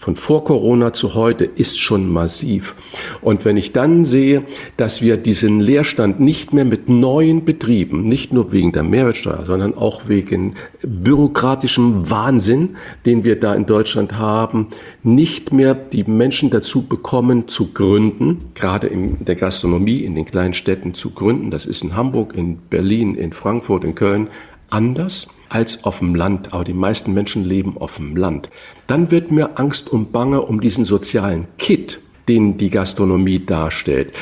von 0.04 0.18
vor 0.18 0.44
Corona 0.44 0.92
zu 0.92 1.14
heute 1.14 1.46
ist 1.46 1.80
schon 1.80 2.10
massiv. 2.10 2.76
Und 3.22 3.46
wenn 3.46 3.56
ich 3.56 3.72
dann 3.72 4.04
sehe, 4.04 4.44
dass 4.76 5.02
wir 5.02 5.16
diesen 5.16 5.62
Leerstand 5.62 6.20
nicht 6.20 6.52
mehr 6.52 6.66
mit 6.66 6.90
neuen 6.90 7.46
Betrieben, 7.46 8.04
nicht 8.04 8.34
nur 8.34 8.52
wegen 8.52 8.74
der 8.74 8.84
Mehrwertsteuer, 8.84 9.46
sondern 9.46 9.74
auch 9.74 10.10
wegen 10.10 10.56
bürokratischem 10.82 12.10
Wahnsinn, 12.10 12.76
den 13.06 13.24
wir 13.24 13.40
da 13.40 13.54
in 13.54 13.66
Deutschland 13.66 14.18
haben, 14.18 14.68
nicht 15.04 15.54
mehr 15.54 15.74
die 15.74 16.04
Menschen 16.04 16.50
dazu 16.50 16.82
bekommen 16.82 17.48
zu 17.48 17.72
gründen, 17.72 18.40
gerade 18.56 18.88
in 18.88 19.24
der 19.24 19.36
Gastronomie, 19.36 20.00
in 20.00 20.16
den 20.16 20.26
kleinen 20.26 20.54
Städten 20.54 20.94
zu 20.94 21.12
gründen. 21.12 21.50
Das 21.50 21.66
ist 21.66 21.82
in 21.82 21.96
Hamburg, 21.96 22.36
in 22.36 22.58
Berlin, 22.58 23.16
in 23.16 23.32
Frankfurt, 23.32 23.86
in 23.86 23.96
Köln 23.96 24.28
anders 24.70 25.30
als 25.54 25.84
auf 25.84 26.00
dem 26.00 26.16
Land, 26.16 26.54
aber 26.54 26.64
die 26.64 26.74
meisten 26.74 27.14
Menschen 27.14 27.44
leben 27.44 27.78
auf 27.78 27.98
dem 27.98 28.16
Land. 28.16 28.50
Dann 28.88 29.12
wird 29.12 29.32
mir 29.32 29.60
Angst 29.60 29.92
und 29.92 30.12
Bange 30.12 30.42
um 30.42 30.62
diesen 30.62 30.84
sozialen 30.84 31.48
Kit, 31.58 32.02
den 32.28 32.58
die 32.58 32.70
Gastronomie 32.70 33.46
darstellt. 33.46 34.14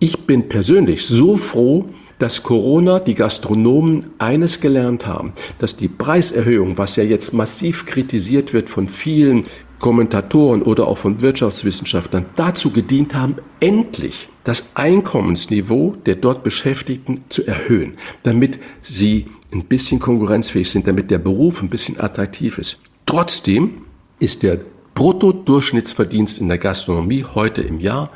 Ich 0.00 0.26
bin 0.26 0.48
persönlich 0.48 1.06
so 1.06 1.36
froh, 1.36 1.86
dass 2.18 2.42
Corona 2.42 2.98
die 2.98 3.14
Gastronomen 3.14 4.10
eines 4.18 4.60
gelernt 4.60 5.06
haben, 5.06 5.32
dass 5.58 5.76
die 5.76 5.88
Preiserhöhung, 5.88 6.76
was 6.76 6.96
ja 6.96 7.04
jetzt 7.04 7.32
massiv 7.32 7.86
kritisiert 7.86 8.52
wird 8.52 8.68
von 8.68 8.88
vielen 8.88 9.46
Kommentatoren 9.78 10.62
oder 10.62 10.88
auch 10.88 10.98
von 10.98 11.22
Wirtschaftswissenschaftlern, 11.22 12.26
dazu 12.36 12.70
gedient 12.70 13.14
haben, 13.14 13.36
endlich 13.60 14.28
das 14.44 14.70
Einkommensniveau 14.74 15.96
der 16.04 16.16
dort 16.16 16.44
Beschäftigten 16.44 17.24
zu 17.30 17.46
erhöhen, 17.46 17.94
damit 18.22 18.58
sie 18.82 19.26
ein 19.52 19.64
bisschen 19.64 19.98
konkurrenzfähig 19.98 20.70
sind, 20.70 20.86
damit 20.86 21.10
der 21.10 21.18
Beruf 21.18 21.62
ein 21.62 21.68
bisschen 21.68 22.00
attraktiv 22.00 22.58
ist. 22.58 22.78
Trotzdem 23.06 23.82
ist 24.18 24.42
der 24.42 24.60
Bruttodurchschnittsverdienst 24.94 26.40
in 26.40 26.48
der 26.48 26.58
Gastronomie 26.58 27.24
heute 27.34 27.62
im 27.62 27.80
Jahr 27.80 28.10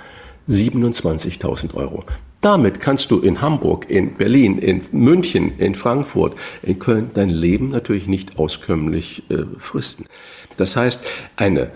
27.000 0.49 1.75
Euro. 1.75 2.05
Damit 2.41 2.79
kannst 2.79 3.11
du 3.11 3.21
in 3.21 3.41
Hamburg, 3.41 3.89
in 3.89 4.17
Berlin, 4.17 4.59
in 4.59 4.83
München, 4.93 5.59
in 5.59 5.75
Frankfurt, 5.75 6.37
in 6.63 6.79
Köln 6.79 7.11
dein 7.15 7.31
Leben 7.31 7.71
natürlich 7.71 8.07
nicht 8.07 8.39
auskömmlich 8.39 9.23
äh, 9.31 9.45
fristen. 9.59 10.05
Das 10.59 10.77
heißt, 10.77 11.07
eine, 11.37 11.71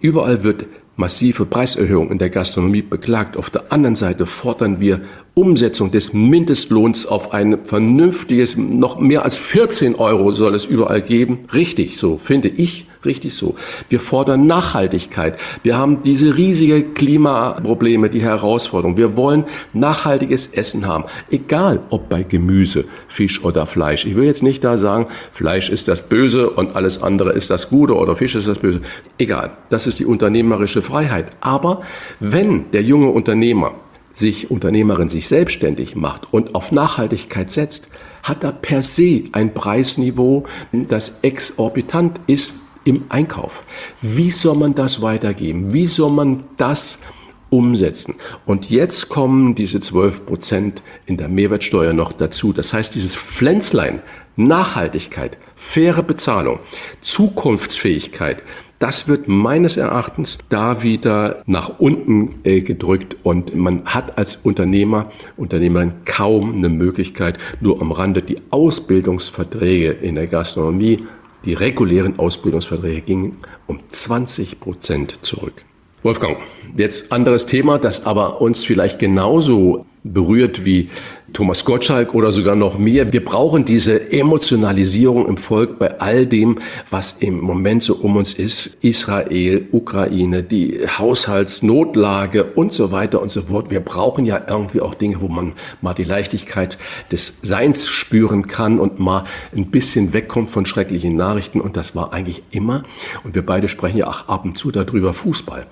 überall 0.00 0.44
wird 0.44 0.66
massive 0.96 1.44
Preiserhöhung 1.44 2.10
in 2.10 2.18
der 2.18 2.30
Gastronomie 2.30 2.82
beklagt. 2.82 3.36
Auf 3.36 3.50
der 3.50 3.72
anderen 3.72 3.96
Seite 3.96 4.26
fordern 4.26 4.80
wir 4.80 5.02
Umsetzung 5.34 5.90
des 5.90 6.12
Mindestlohns 6.14 7.06
auf 7.06 7.32
ein 7.32 7.64
vernünftiges, 7.64 8.56
noch 8.56 8.98
mehr 8.98 9.24
als 9.24 9.38
14 9.38 9.94
Euro 9.94 10.32
soll 10.32 10.54
es 10.54 10.64
überall 10.64 11.02
geben. 11.02 11.40
Richtig, 11.52 11.98
so 11.98 12.16
finde 12.18 12.48
ich 12.48 12.85
richtig 13.04 13.34
so. 13.34 13.56
Wir 13.88 14.00
fordern 14.00 14.46
Nachhaltigkeit. 14.46 15.38
Wir 15.62 15.76
haben 15.76 16.02
diese 16.02 16.36
riesige 16.36 16.82
Klimaprobleme, 16.82 18.10
die 18.10 18.22
Herausforderung. 18.22 18.96
Wir 18.96 19.16
wollen 19.16 19.44
nachhaltiges 19.72 20.46
Essen 20.46 20.86
haben. 20.86 21.04
Egal 21.30 21.82
ob 21.90 22.08
bei 22.08 22.22
Gemüse, 22.22 22.84
Fisch 23.08 23.44
oder 23.44 23.66
Fleisch. 23.66 24.04
Ich 24.06 24.16
will 24.16 24.24
jetzt 24.24 24.42
nicht 24.42 24.64
da 24.64 24.76
sagen, 24.76 25.06
Fleisch 25.32 25.70
ist 25.70 25.88
das 25.88 26.08
Böse 26.08 26.50
und 26.50 26.76
alles 26.76 27.02
andere 27.02 27.32
ist 27.32 27.50
das 27.50 27.68
Gute 27.68 27.94
oder 27.94 28.16
Fisch 28.16 28.34
ist 28.34 28.48
das 28.48 28.58
Böse. 28.58 28.80
Egal. 29.18 29.52
Das 29.70 29.86
ist 29.86 29.98
die 29.98 30.06
unternehmerische 30.06 30.82
Freiheit. 30.82 31.32
Aber 31.40 31.82
wenn 32.20 32.70
der 32.70 32.82
junge 32.82 33.08
Unternehmer 33.08 33.74
sich 34.16 34.50
Unternehmerin 34.50 35.10
sich 35.10 35.28
selbstständig 35.28 35.94
macht 35.94 36.32
und 36.32 36.54
auf 36.54 36.72
Nachhaltigkeit 36.72 37.50
setzt, 37.50 37.88
hat 38.22 38.42
er 38.42 38.52
per 38.52 38.82
se 38.82 39.24
ein 39.32 39.52
Preisniveau, 39.52 40.44
das 40.72 41.20
exorbitant 41.22 42.18
ist 42.26 42.54
im 42.86 43.04
Einkauf. 43.08 43.64
Wie 44.00 44.30
soll 44.30 44.56
man 44.56 44.74
das 44.74 45.02
weitergeben? 45.02 45.72
Wie 45.72 45.86
soll 45.86 46.10
man 46.10 46.44
das 46.56 47.02
umsetzen? 47.50 48.14
Und 48.46 48.70
jetzt 48.70 49.08
kommen 49.08 49.54
diese 49.54 49.80
12 49.80 50.24
Prozent 50.24 50.82
in 51.04 51.16
der 51.16 51.28
Mehrwertsteuer 51.28 51.92
noch 51.92 52.12
dazu. 52.12 52.52
Das 52.52 52.72
heißt, 52.72 52.94
dieses 52.94 53.16
Pflänzlein, 53.16 54.00
Nachhaltigkeit, 54.36 55.36
faire 55.56 56.02
Bezahlung, 56.02 56.60
Zukunftsfähigkeit, 57.00 58.42
das 58.78 59.08
wird 59.08 59.26
meines 59.26 59.78
Erachtens 59.78 60.38
da 60.50 60.82
wieder 60.82 61.42
nach 61.46 61.78
unten 61.78 62.34
äh, 62.44 62.60
gedrückt 62.60 63.16
und 63.22 63.54
man 63.54 63.86
hat 63.86 64.18
als 64.18 64.36
Unternehmer, 64.36 65.10
Unternehmerin 65.38 65.92
kaum 66.04 66.54
eine 66.54 66.68
Möglichkeit, 66.68 67.38
nur 67.60 67.80
am 67.80 67.90
Rande 67.90 68.20
die 68.20 68.36
Ausbildungsverträge 68.50 69.92
in 69.92 70.14
der 70.14 70.26
Gastronomie, 70.26 71.06
die 71.46 71.54
regulären 71.54 72.18
Ausbildungsverträge 72.18 73.00
gingen 73.00 73.36
um 73.66 73.80
20 73.88 74.60
Prozent 74.60 75.24
zurück. 75.24 75.64
Wolfgang, 76.02 76.38
jetzt 76.76 77.10
anderes 77.10 77.46
Thema, 77.46 77.78
das 77.78 78.04
aber 78.04 78.40
uns 78.40 78.64
vielleicht 78.64 78.98
genauso 78.98 79.86
berührt 80.04 80.64
wie 80.64 80.88
Thomas 81.36 81.66
Gottschalk 81.66 82.14
oder 82.14 82.32
sogar 82.32 82.56
noch 82.56 82.78
mehr. 82.78 83.12
Wir 83.12 83.22
brauchen 83.22 83.66
diese 83.66 84.10
Emotionalisierung 84.10 85.28
im 85.28 85.36
Volk 85.36 85.78
bei 85.78 86.00
all 86.00 86.24
dem, 86.24 86.60
was 86.88 87.18
im 87.18 87.40
Moment 87.40 87.82
so 87.82 87.96
um 87.96 88.16
uns 88.16 88.32
ist. 88.32 88.78
Israel, 88.80 89.68
Ukraine, 89.70 90.42
die 90.42 90.80
Haushaltsnotlage 90.98 92.42
und 92.54 92.72
so 92.72 92.90
weiter 92.90 93.20
und 93.20 93.30
so 93.30 93.42
fort. 93.42 93.70
Wir 93.70 93.80
brauchen 93.80 94.24
ja 94.24 94.46
irgendwie 94.48 94.80
auch 94.80 94.94
Dinge, 94.94 95.20
wo 95.20 95.28
man 95.28 95.52
mal 95.82 95.92
die 95.92 96.04
Leichtigkeit 96.04 96.78
des 97.12 97.40
Seins 97.42 97.86
spüren 97.86 98.46
kann 98.46 98.80
und 98.80 98.98
mal 98.98 99.24
ein 99.54 99.70
bisschen 99.70 100.14
wegkommt 100.14 100.50
von 100.50 100.64
schrecklichen 100.64 101.16
Nachrichten. 101.16 101.60
Und 101.60 101.76
das 101.76 101.94
war 101.94 102.14
eigentlich 102.14 102.44
immer, 102.50 102.84
und 103.24 103.34
wir 103.34 103.44
beide 103.44 103.68
sprechen 103.68 103.98
ja 103.98 104.06
auch 104.06 104.26
ab 104.28 104.46
und 104.46 104.56
zu 104.56 104.70
darüber, 104.70 105.12
Fußball. 105.12 105.66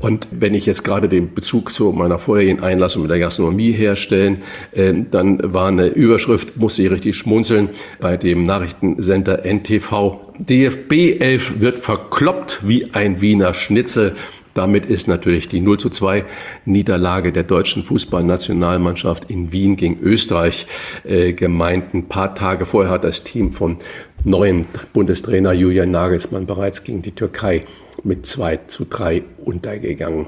Und 0.00 0.28
wenn 0.30 0.54
ich 0.54 0.66
jetzt 0.66 0.84
gerade 0.84 1.08
den 1.08 1.34
Bezug 1.34 1.72
zu 1.72 1.92
meiner 1.92 2.18
vorherigen 2.18 2.62
Einlassung 2.62 3.02
mit 3.02 3.10
der 3.10 3.18
Gastronomie 3.18 3.72
herstellen, 3.72 4.42
äh, 4.72 4.92
dann 5.10 5.52
war 5.52 5.68
eine 5.68 5.86
Überschrift, 5.88 6.56
musste 6.56 6.82
ich 6.82 6.90
richtig 6.90 7.16
schmunzeln, 7.16 7.70
bei 8.00 8.16
dem 8.16 8.44
Nachrichtensender 8.44 9.44
NTV. 9.44 10.20
DFB 10.38 11.20
11 11.20 11.60
wird 11.60 11.84
verkloppt 11.84 12.60
wie 12.62 12.92
ein 12.92 13.20
Wiener 13.20 13.54
Schnitzel. 13.54 14.14
Damit 14.56 14.86
ist 14.86 15.06
natürlich 15.06 15.48
die 15.48 15.60
0 15.60 15.78
zu 15.78 15.90
2 15.90 16.24
Niederlage 16.64 17.30
der 17.30 17.42
deutschen 17.42 17.82
Fußballnationalmannschaft 17.82 19.30
in 19.30 19.52
Wien 19.52 19.76
gegen 19.76 20.00
Österreich 20.00 20.66
äh, 21.04 21.34
gemeint. 21.34 21.92
Ein 21.92 22.08
paar 22.08 22.34
Tage 22.34 22.64
vorher 22.64 22.90
hat 22.90 23.04
das 23.04 23.22
Team 23.22 23.52
von 23.52 23.76
neuen 24.24 24.64
Bundestrainer 24.94 25.52
Julian 25.52 25.90
Nagelsmann 25.90 26.46
bereits 26.46 26.84
gegen 26.84 27.02
die 27.02 27.12
Türkei 27.12 27.64
mit 28.06 28.26
2 28.26 28.60
zu 28.66 28.86
3 28.88 29.22
untergegangen. 29.44 30.26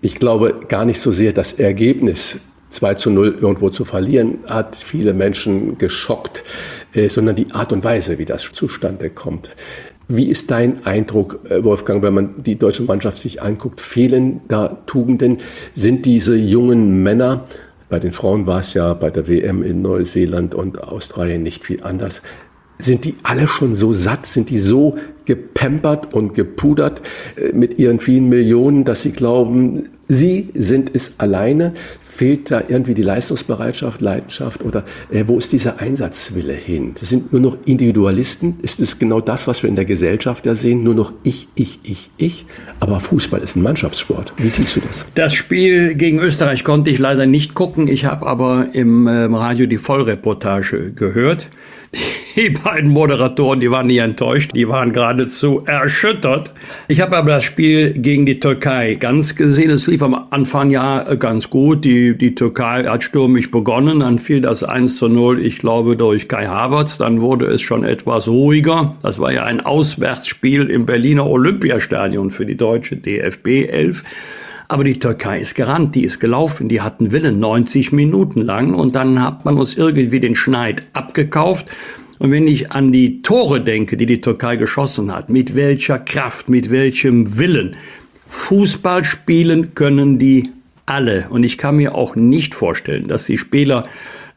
Ich 0.00 0.16
glaube 0.16 0.60
gar 0.68 0.84
nicht 0.84 1.00
so 1.00 1.12
sehr 1.12 1.32
das 1.32 1.52
Ergebnis 1.52 2.36
2 2.70 2.94
zu 2.94 3.10
0 3.10 3.38
irgendwo 3.40 3.70
zu 3.70 3.84
verlieren, 3.84 4.38
hat 4.46 4.76
viele 4.76 5.14
Menschen 5.14 5.78
geschockt, 5.78 6.42
äh, 6.92 7.08
sondern 7.08 7.36
die 7.36 7.52
Art 7.52 7.72
und 7.72 7.84
Weise, 7.84 8.18
wie 8.18 8.24
das 8.24 8.50
zustande 8.52 9.10
kommt. 9.10 9.50
Wie 10.08 10.28
ist 10.28 10.50
dein 10.50 10.84
Eindruck, 10.84 11.40
äh, 11.48 11.62
Wolfgang, 11.62 12.02
wenn 12.02 12.14
man 12.14 12.42
die 12.42 12.56
deutsche 12.56 12.82
Mannschaft 12.82 13.18
sich 13.18 13.42
anguckt? 13.42 13.80
Fehlen 13.80 14.40
da 14.48 14.78
Tugenden? 14.86 15.38
Sind 15.74 16.06
diese 16.06 16.34
jungen 16.34 17.02
Männer, 17.02 17.44
bei 17.88 17.98
den 17.98 18.12
Frauen 18.12 18.46
war 18.46 18.60
es 18.60 18.72
ja 18.72 18.94
bei 18.94 19.10
der 19.10 19.28
WM 19.28 19.62
in 19.62 19.82
Neuseeland 19.82 20.54
und 20.54 20.82
Australien 20.82 21.42
nicht 21.42 21.64
viel 21.64 21.82
anders, 21.82 22.22
sind 22.82 23.04
die 23.04 23.14
alle 23.22 23.46
schon 23.46 23.74
so 23.74 23.92
satt, 23.92 24.26
sind 24.26 24.50
die 24.50 24.58
so 24.58 24.96
gepampert 25.24 26.14
und 26.14 26.34
gepudert 26.34 27.02
äh, 27.36 27.52
mit 27.52 27.78
ihren 27.78 28.00
vielen 28.00 28.28
Millionen, 28.28 28.84
dass 28.84 29.02
sie 29.02 29.12
glauben, 29.12 29.84
sie 30.08 30.48
sind 30.54 30.90
es 30.94 31.12
alleine? 31.18 31.74
Fehlt 32.00 32.50
da 32.50 32.62
irgendwie 32.68 32.92
die 32.92 33.02
Leistungsbereitschaft, 33.02 34.02
Leidenschaft 34.02 34.64
oder 34.64 34.84
äh, 35.10 35.24
wo 35.26 35.38
ist 35.38 35.52
dieser 35.52 35.80
Einsatzwille 35.80 36.52
hin? 36.52 36.92
Das 36.98 37.08
sind 37.08 37.32
nur 37.32 37.40
noch 37.40 37.56
Individualisten. 37.64 38.56
Ist 38.60 38.80
es 38.80 38.98
genau 38.98 39.20
das, 39.20 39.46
was 39.46 39.62
wir 39.62 39.70
in 39.70 39.76
der 39.76 39.86
Gesellschaft 39.86 40.44
ja 40.44 40.54
sehen? 40.54 40.82
Nur 40.82 40.94
noch 40.94 41.12
ich, 41.24 41.48
ich, 41.54 41.78
ich, 41.82 42.10
ich. 42.18 42.44
Aber 42.80 43.00
Fußball 43.00 43.40
ist 43.40 43.56
ein 43.56 43.62
Mannschaftssport. 43.62 44.34
Wie 44.36 44.48
siehst 44.48 44.76
du 44.76 44.80
das? 44.80 45.06
Das 45.14 45.32
Spiel 45.32 45.94
gegen 45.94 46.18
Österreich 46.18 46.64
konnte 46.64 46.90
ich 46.90 46.98
leider 46.98 47.26
nicht 47.26 47.54
gucken. 47.54 47.88
Ich 47.88 48.04
habe 48.04 48.26
aber 48.26 48.68
im 48.72 49.06
äh, 49.06 49.24
Radio 49.24 49.66
die 49.66 49.78
Vollreportage 49.78 50.92
gehört. 50.92 51.48
Die 52.36 52.50
beiden 52.50 52.90
Moderatoren, 52.90 53.60
die 53.60 53.70
waren 53.70 53.86
nicht 53.86 53.98
enttäuscht, 53.98 54.52
die 54.54 54.68
waren 54.68 54.92
geradezu 54.92 55.62
erschüttert. 55.66 56.54
Ich 56.88 57.00
habe 57.00 57.16
aber 57.16 57.32
das 57.32 57.44
Spiel 57.44 57.92
gegen 57.92 58.24
die 58.24 58.40
Türkei 58.40 58.94
ganz 58.94 59.36
gesehen. 59.36 59.70
Es 59.70 59.86
lief 59.86 60.02
am 60.02 60.28
Anfang 60.30 60.70
ja 60.70 61.14
ganz 61.14 61.50
gut. 61.50 61.84
Die, 61.84 62.16
die 62.16 62.34
Türkei 62.34 62.84
hat 62.84 63.04
stürmisch 63.04 63.50
begonnen, 63.50 64.00
dann 64.00 64.18
fiel 64.18 64.40
das 64.40 64.64
1 64.64 64.96
zu 64.96 65.08
0, 65.08 65.44
ich 65.44 65.58
glaube, 65.58 65.96
durch 65.96 66.28
Kai 66.28 66.46
Havertz. 66.46 66.96
Dann 66.96 67.20
wurde 67.20 67.46
es 67.46 67.60
schon 67.60 67.84
etwas 67.84 68.28
ruhiger. 68.28 68.96
Das 69.02 69.18
war 69.18 69.32
ja 69.32 69.44
ein 69.44 69.60
Auswärtsspiel 69.60 70.70
im 70.70 70.86
Berliner 70.86 71.26
Olympiastadion 71.26 72.30
für 72.30 72.46
die 72.46 72.56
deutsche 72.56 72.96
DFB 72.96 73.68
11. 73.68 74.04
Aber 74.72 74.84
die 74.84 74.98
Türkei 74.98 75.38
ist 75.38 75.54
gerannt, 75.54 75.94
die 75.94 76.02
ist 76.02 76.18
gelaufen, 76.18 76.70
die 76.70 76.80
hatten 76.80 77.12
Willen 77.12 77.38
90 77.38 77.92
Minuten 77.92 78.40
lang 78.40 78.72
und 78.72 78.94
dann 78.94 79.20
hat 79.20 79.44
man 79.44 79.58
uns 79.58 79.74
irgendwie 79.74 80.18
den 80.18 80.34
Schneid 80.34 80.86
abgekauft. 80.94 81.66
Und 82.18 82.30
wenn 82.30 82.46
ich 82.46 82.72
an 82.72 82.90
die 82.90 83.20
Tore 83.20 83.60
denke, 83.60 83.98
die 83.98 84.06
die 84.06 84.22
Türkei 84.22 84.56
geschossen 84.56 85.12
hat, 85.12 85.28
mit 85.28 85.54
welcher 85.54 85.98
Kraft, 85.98 86.48
mit 86.48 86.70
welchem 86.70 87.36
Willen, 87.36 87.76
Fußball 88.30 89.04
spielen 89.04 89.74
können 89.74 90.18
die 90.18 90.48
alle. 90.86 91.26
Und 91.28 91.44
ich 91.44 91.58
kann 91.58 91.76
mir 91.76 91.94
auch 91.94 92.16
nicht 92.16 92.54
vorstellen, 92.54 93.08
dass 93.08 93.26
die 93.26 93.36
Spieler 93.36 93.84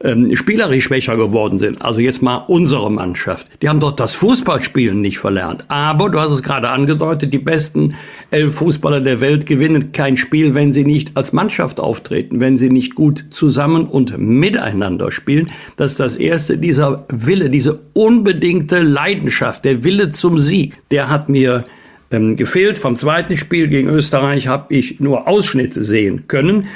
ähm, 0.03 0.35
spielerisch 0.35 0.85
schwächer 0.85 1.17
geworden 1.17 1.57
sind. 1.57 1.81
Also 1.81 2.01
jetzt 2.01 2.21
mal 2.21 2.37
unsere 2.47 2.91
Mannschaft. 2.91 3.47
Die 3.61 3.69
haben 3.69 3.79
doch 3.79 3.93
das 3.93 4.15
Fußballspielen 4.15 4.99
nicht 4.99 5.19
verlernt. 5.19 5.63
Aber 5.69 6.09
du 6.09 6.19
hast 6.19 6.31
es 6.31 6.43
gerade 6.43 6.69
angedeutet, 6.69 7.33
die 7.33 7.39
besten 7.39 7.95
elf 8.31 8.55
Fußballer 8.55 9.01
der 9.01 9.21
Welt 9.21 9.45
gewinnen 9.45 9.91
kein 9.91 10.17
Spiel, 10.17 10.53
wenn 10.53 10.71
sie 10.71 10.83
nicht 10.83 11.15
als 11.15 11.33
Mannschaft 11.33 11.79
auftreten, 11.79 12.39
wenn 12.39 12.57
sie 12.57 12.69
nicht 12.69 12.95
gut 12.95 13.25
zusammen 13.29 13.85
und 13.85 14.17
miteinander 14.17 15.11
spielen. 15.11 15.51
Das 15.77 15.91
ist 15.91 15.99
das 15.99 16.17
erste, 16.17 16.57
dieser 16.57 17.05
Wille, 17.09 17.49
diese 17.49 17.79
unbedingte 17.93 18.81
Leidenschaft, 18.81 19.65
der 19.65 19.83
Wille 19.83 20.09
zum 20.09 20.39
Sieg, 20.39 20.75
der 20.91 21.09
hat 21.09 21.29
mir 21.29 21.63
ähm, 22.11 22.35
gefehlt. 22.35 22.77
Vom 22.77 22.95
zweiten 22.95 23.37
Spiel 23.37 23.67
gegen 23.67 23.89
Österreich 23.89 24.47
habe 24.47 24.73
ich 24.73 24.99
nur 24.99 25.27
Ausschnitte 25.27 25.83
sehen 25.83 26.27
können 26.27 26.67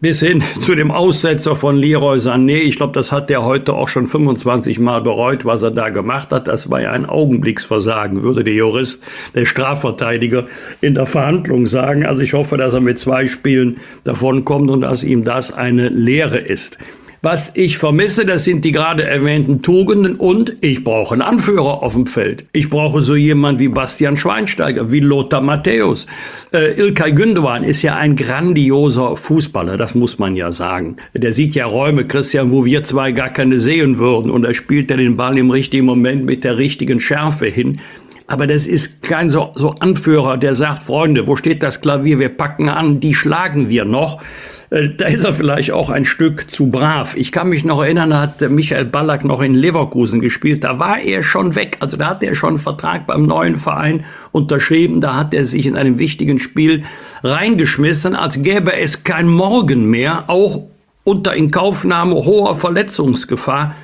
bis 0.00 0.20
hin 0.26 0.42
zu 0.58 0.74
dem 0.74 0.90
Aussetzer 0.90 1.56
von 1.56 1.76
Leroy 1.76 2.18
Sané. 2.18 2.60
Ich 2.60 2.76
glaube, 2.76 2.92
das 2.92 3.12
hat 3.12 3.30
der 3.30 3.44
heute 3.44 3.74
auch 3.74 3.88
schon 3.88 4.06
25 4.06 4.78
Mal 4.78 5.00
bereut, 5.00 5.44
was 5.44 5.62
er 5.62 5.70
da 5.70 5.88
gemacht 5.90 6.30
hat. 6.30 6.48
Das 6.48 6.70
war 6.70 6.80
ja 6.80 6.92
ein 6.92 7.06
Augenblicksversagen, 7.06 8.22
würde 8.22 8.44
der 8.44 8.54
Jurist, 8.54 9.04
der 9.34 9.46
Strafverteidiger 9.46 10.46
in 10.80 10.94
der 10.94 11.06
Verhandlung 11.06 11.66
sagen. 11.66 12.04
Also 12.06 12.22
ich 12.22 12.32
hoffe, 12.32 12.56
dass 12.56 12.74
er 12.74 12.80
mit 12.80 12.98
zwei 12.98 13.26
Spielen 13.26 13.78
davonkommt 14.04 14.70
und 14.70 14.80
dass 14.80 15.04
ihm 15.04 15.24
das 15.24 15.52
eine 15.52 15.88
Lehre 15.88 16.38
ist. 16.38 16.78
Was 17.22 17.54
ich 17.54 17.76
vermisse, 17.76 18.24
das 18.24 18.44
sind 18.44 18.64
die 18.64 18.72
gerade 18.72 19.04
erwähnten 19.04 19.60
Tugenden 19.60 20.16
und 20.16 20.56
ich 20.62 20.82
brauche 20.82 21.12
einen 21.12 21.20
Anführer 21.20 21.82
auf 21.82 21.92
dem 21.92 22.06
Feld. 22.06 22.46
Ich 22.52 22.70
brauche 22.70 23.02
so 23.02 23.14
jemand 23.14 23.58
wie 23.58 23.68
Bastian 23.68 24.16
Schweinsteiger, 24.16 24.90
wie 24.90 25.00
Lothar 25.00 25.42
Matthäus. 25.42 26.06
Äh, 26.50 26.80
Ilkay 26.80 27.12
Gündogan 27.12 27.62
ist 27.62 27.82
ja 27.82 27.96
ein 27.96 28.16
grandioser 28.16 29.16
Fußballer, 29.16 29.76
das 29.76 29.94
muss 29.94 30.18
man 30.18 30.34
ja 30.34 30.50
sagen. 30.50 30.96
Der 31.12 31.32
sieht 31.32 31.54
ja 31.54 31.66
Räume, 31.66 32.06
Christian, 32.06 32.52
wo 32.52 32.64
wir 32.64 32.84
zwei 32.84 33.12
gar 33.12 33.28
keine 33.28 33.58
sehen 33.58 33.98
würden 33.98 34.30
und 34.30 34.44
er 34.44 34.54
spielt 34.54 34.90
ja 34.90 34.96
den 34.96 35.18
Ball 35.18 35.36
im 35.36 35.50
richtigen 35.50 35.84
Moment 35.84 36.24
mit 36.24 36.42
der 36.42 36.56
richtigen 36.56 37.00
Schärfe 37.00 37.48
hin. 37.48 37.80
Aber 38.28 38.46
das 38.46 38.66
ist 38.66 39.02
kein 39.02 39.28
so, 39.28 39.50
so 39.56 39.72
Anführer, 39.72 40.38
der 40.38 40.54
sagt, 40.54 40.84
Freunde, 40.84 41.26
wo 41.26 41.36
steht 41.36 41.62
das 41.62 41.82
Klavier? 41.82 42.18
Wir 42.18 42.30
packen 42.30 42.70
an, 42.70 43.00
die 43.00 43.12
schlagen 43.12 43.68
wir 43.68 43.84
noch. 43.84 44.22
Äh, 44.70 44.90
da 44.96 45.06
ist 45.06 45.24
er 45.24 45.32
vielleicht 45.32 45.72
auch 45.72 45.90
ein 45.90 46.04
Stück 46.04 46.50
zu 46.50 46.70
brav. 46.70 47.16
Ich 47.16 47.32
kann 47.32 47.48
mich 47.48 47.64
noch 47.64 47.82
erinnern, 47.82 48.10
da 48.10 48.22
hat 48.22 48.40
Michael 48.40 48.86
Ballack 48.86 49.24
noch 49.24 49.40
in 49.40 49.54
Leverkusen 49.54 50.20
gespielt. 50.20 50.64
Da 50.64 50.78
war 50.78 51.00
er 51.00 51.22
schon 51.22 51.54
weg. 51.54 51.76
Also 51.80 51.96
da 51.96 52.06
hat 52.06 52.22
er 52.22 52.34
schon 52.34 52.50
einen 52.50 52.58
Vertrag 52.58 53.06
beim 53.06 53.26
neuen 53.26 53.56
Verein 53.56 54.04
unterschrieben. 54.32 55.00
Da 55.00 55.16
hat 55.16 55.34
er 55.34 55.44
sich 55.44 55.66
in 55.66 55.76
einem 55.76 55.98
wichtigen 55.98 56.38
Spiel 56.38 56.84
reingeschmissen, 57.22 58.14
als 58.14 58.42
gäbe 58.42 58.74
es 58.74 59.04
kein 59.04 59.28
Morgen 59.28 59.90
mehr, 59.90 60.24
auch 60.28 60.62
unter 61.04 61.34
Inkaufnahme 61.34 62.14
hoher 62.14 62.56
Verletzungsgefahr. 62.56 63.74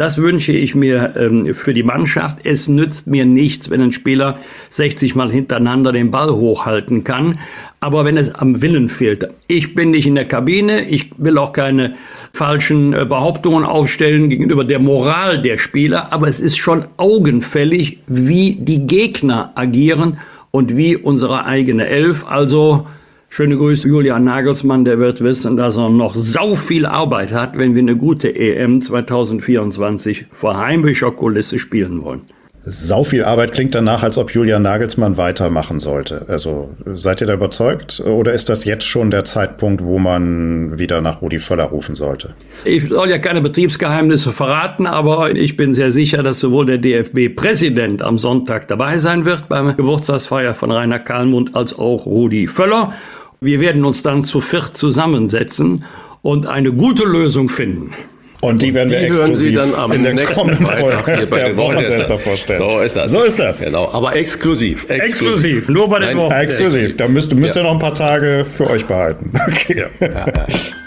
Das 0.00 0.16
wünsche 0.16 0.52
ich 0.52 0.74
mir 0.74 1.12
ähm, 1.18 1.54
für 1.54 1.74
die 1.74 1.82
Mannschaft. 1.82 2.38
Es 2.44 2.68
nützt 2.68 3.06
mir 3.06 3.26
nichts, 3.26 3.68
wenn 3.68 3.82
ein 3.82 3.92
Spieler 3.92 4.38
60 4.70 5.14
Mal 5.14 5.30
hintereinander 5.30 5.92
den 5.92 6.10
Ball 6.10 6.30
hochhalten 6.30 7.04
kann. 7.04 7.38
Aber 7.80 8.06
wenn 8.06 8.16
es 8.16 8.34
am 8.34 8.62
Willen 8.62 8.88
fehlt, 8.88 9.28
ich 9.46 9.74
bin 9.74 9.90
nicht 9.90 10.06
in 10.06 10.14
der 10.14 10.24
Kabine, 10.24 10.88
ich 10.88 11.10
will 11.18 11.36
auch 11.36 11.52
keine 11.52 11.96
falschen 12.32 12.94
äh, 12.94 13.04
Behauptungen 13.04 13.62
aufstellen 13.62 14.30
gegenüber 14.30 14.64
der 14.64 14.78
Moral 14.78 15.42
der 15.42 15.58
Spieler, 15.58 16.14
aber 16.14 16.28
es 16.28 16.40
ist 16.40 16.56
schon 16.56 16.86
augenfällig, 16.96 17.98
wie 18.06 18.54
die 18.54 18.86
Gegner 18.86 19.52
agieren 19.54 20.16
und 20.50 20.78
wie 20.78 20.96
unsere 20.96 21.44
eigene 21.44 21.86
Elf. 21.88 22.26
Also 22.26 22.86
schöne 23.30 23.56
Grüße 23.56 23.88
Julian 23.88 24.24
Nagelsmann, 24.24 24.84
der 24.84 24.98
wird 24.98 25.22
wissen, 25.22 25.56
dass 25.56 25.76
er 25.76 25.88
noch 25.88 26.14
sau 26.16 26.56
viel 26.56 26.84
Arbeit 26.84 27.32
hat, 27.32 27.56
wenn 27.56 27.74
wir 27.74 27.80
eine 27.80 27.96
gute 27.96 28.34
EM 28.34 28.82
2024 28.82 30.26
vor 30.32 30.58
heimischer 30.58 31.12
Kulisse 31.12 31.58
spielen 31.58 32.02
wollen. 32.02 32.22
Sau 32.62 33.04
viel 33.04 33.24
Arbeit 33.24 33.52
klingt 33.52 33.74
danach, 33.74 34.02
als 34.02 34.18
ob 34.18 34.32
Julian 34.34 34.60
Nagelsmann 34.60 35.16
weitermachen 35.16 35.80
sollte. 35.80 36.26
Also 36.28 36.74
seid 36.92 37.22
ihr 37.22 37.26
da 37.26 37.32
überzeugt 37.32 38.00
oder 38.00 38.34
ist 38.34 38.50
das 38.50 38.66
jetzt 38.66 38.86
schon 38.86 39.10
der 39.10 39.24
Zeitpunkt, 39.24 39.82
wo 39.82 39.98
man 39.98 40.78
wieder 40.78 41.00
nach 41.00 41.22
Rudi 41.22 41.38
Völler 41.38 41.64
rufen 41.64 41.94
sollte? 41.94 42.34
Ich 42.66 42.86
soll 42.86 43.08
ja 43.08 43.18
keine 43.18 43.40
Betriebsgeheimnisse 43.40 44.32
verraten, 44.32 44.86
aber 44.86 45.34
ich 45.34 45.56
bin 45.56 45.72
sehr 45.72 45.90
sicher, 45.90 46.22
dass 46.22 46.40
sowohl 46.40 46.66
der 46.66 46.78
DFB-Präsident 46.78 48.02
am 48.02 48.18
Sonntag 48.18 48.68
dabei 48.68 48.98
sein 48.98 49.24
wird 49.24 49.48
beim 49.48 49.74
Geburtstagsfeier 49.74 50.52
von 50.52 50.70
Rainer 50.70 50.98
Kalmund 50.98 51.56
als 51.56 51.78
auch 51.78 52.04
Rudi 52.04 52.46
Völler. 52.46 52.92
Wir 53.42 53.58
werden 53.60 53.86
uns 53.86 54.02
dann 54.02 54.22
zu 54.22 54.42
viert 54.42 54.76
zusammensetzen 54.76 55.84
und 56.20 56.46
eine 56.46 56.72
gute 56.72 57.04
Lösung 57.04 57.48
finden. 57.48 57.94
Und 58.42 58.60
die 58.60 58.74
werden 58.74 58.90
die 58.90 58.96
wir 58.96 59.02
exklusiv 59.02 59.38
Sie 59.38 59.54
dann 59.54 59.74
am 59.74 59.92
in 59.92 60.02
der 60.02 60.12
nächsten 60.12 60.54
Freitag 60.56 61.04
hier 61.06 61.28
bei 61.28 61.48
der 61.48 61.56
Wochentester 61.56 62.18
vorstellen. 62.18 62.60
So 62.60 62.80
ist 62.80 62.96
das. 62.96 63.12
So 63.12 63.22
ist 63.22 63.38
das. 63.38 63.64
Genau, 63.64 63.90
aber 63.92 64.14
exklusiv. 64.14 64.88
Exklusiv, 64.88 65.70
nur 65.70 65.88
bei 65.88 66.00
den 66.00 66.08
Nein, 66.08 66.16
Wochen. 66.18 66.32
Exklusiv. 66.32 66.98
Da 66.98 67.08
müsst, 67.08 67.34
müsst 67.34 67.56
ihr 67.56 67.62
noch 67.62 67.72
ein 67.72 67.78
paar 67.78 67.94
Tage 67.94 68.44
für 68.44 68.68
euch 68.68 68.84
behalten. 68.84 69.32
Okay. 69.50 69.84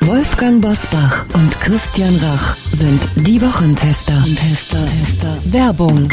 Wolfgang 0.01 0.61
Bosbach 0.61 1.25
und 1.33 1.59
Christian 1.61 2.15
Rach 2.17 2.55
sind 2.71 3.01
die 3.15 3.41
Wochentester. 3.41 4.23
Tester, 4.35 4.85
Tester. 5.05 5.37
Werbung. 5.45 6.09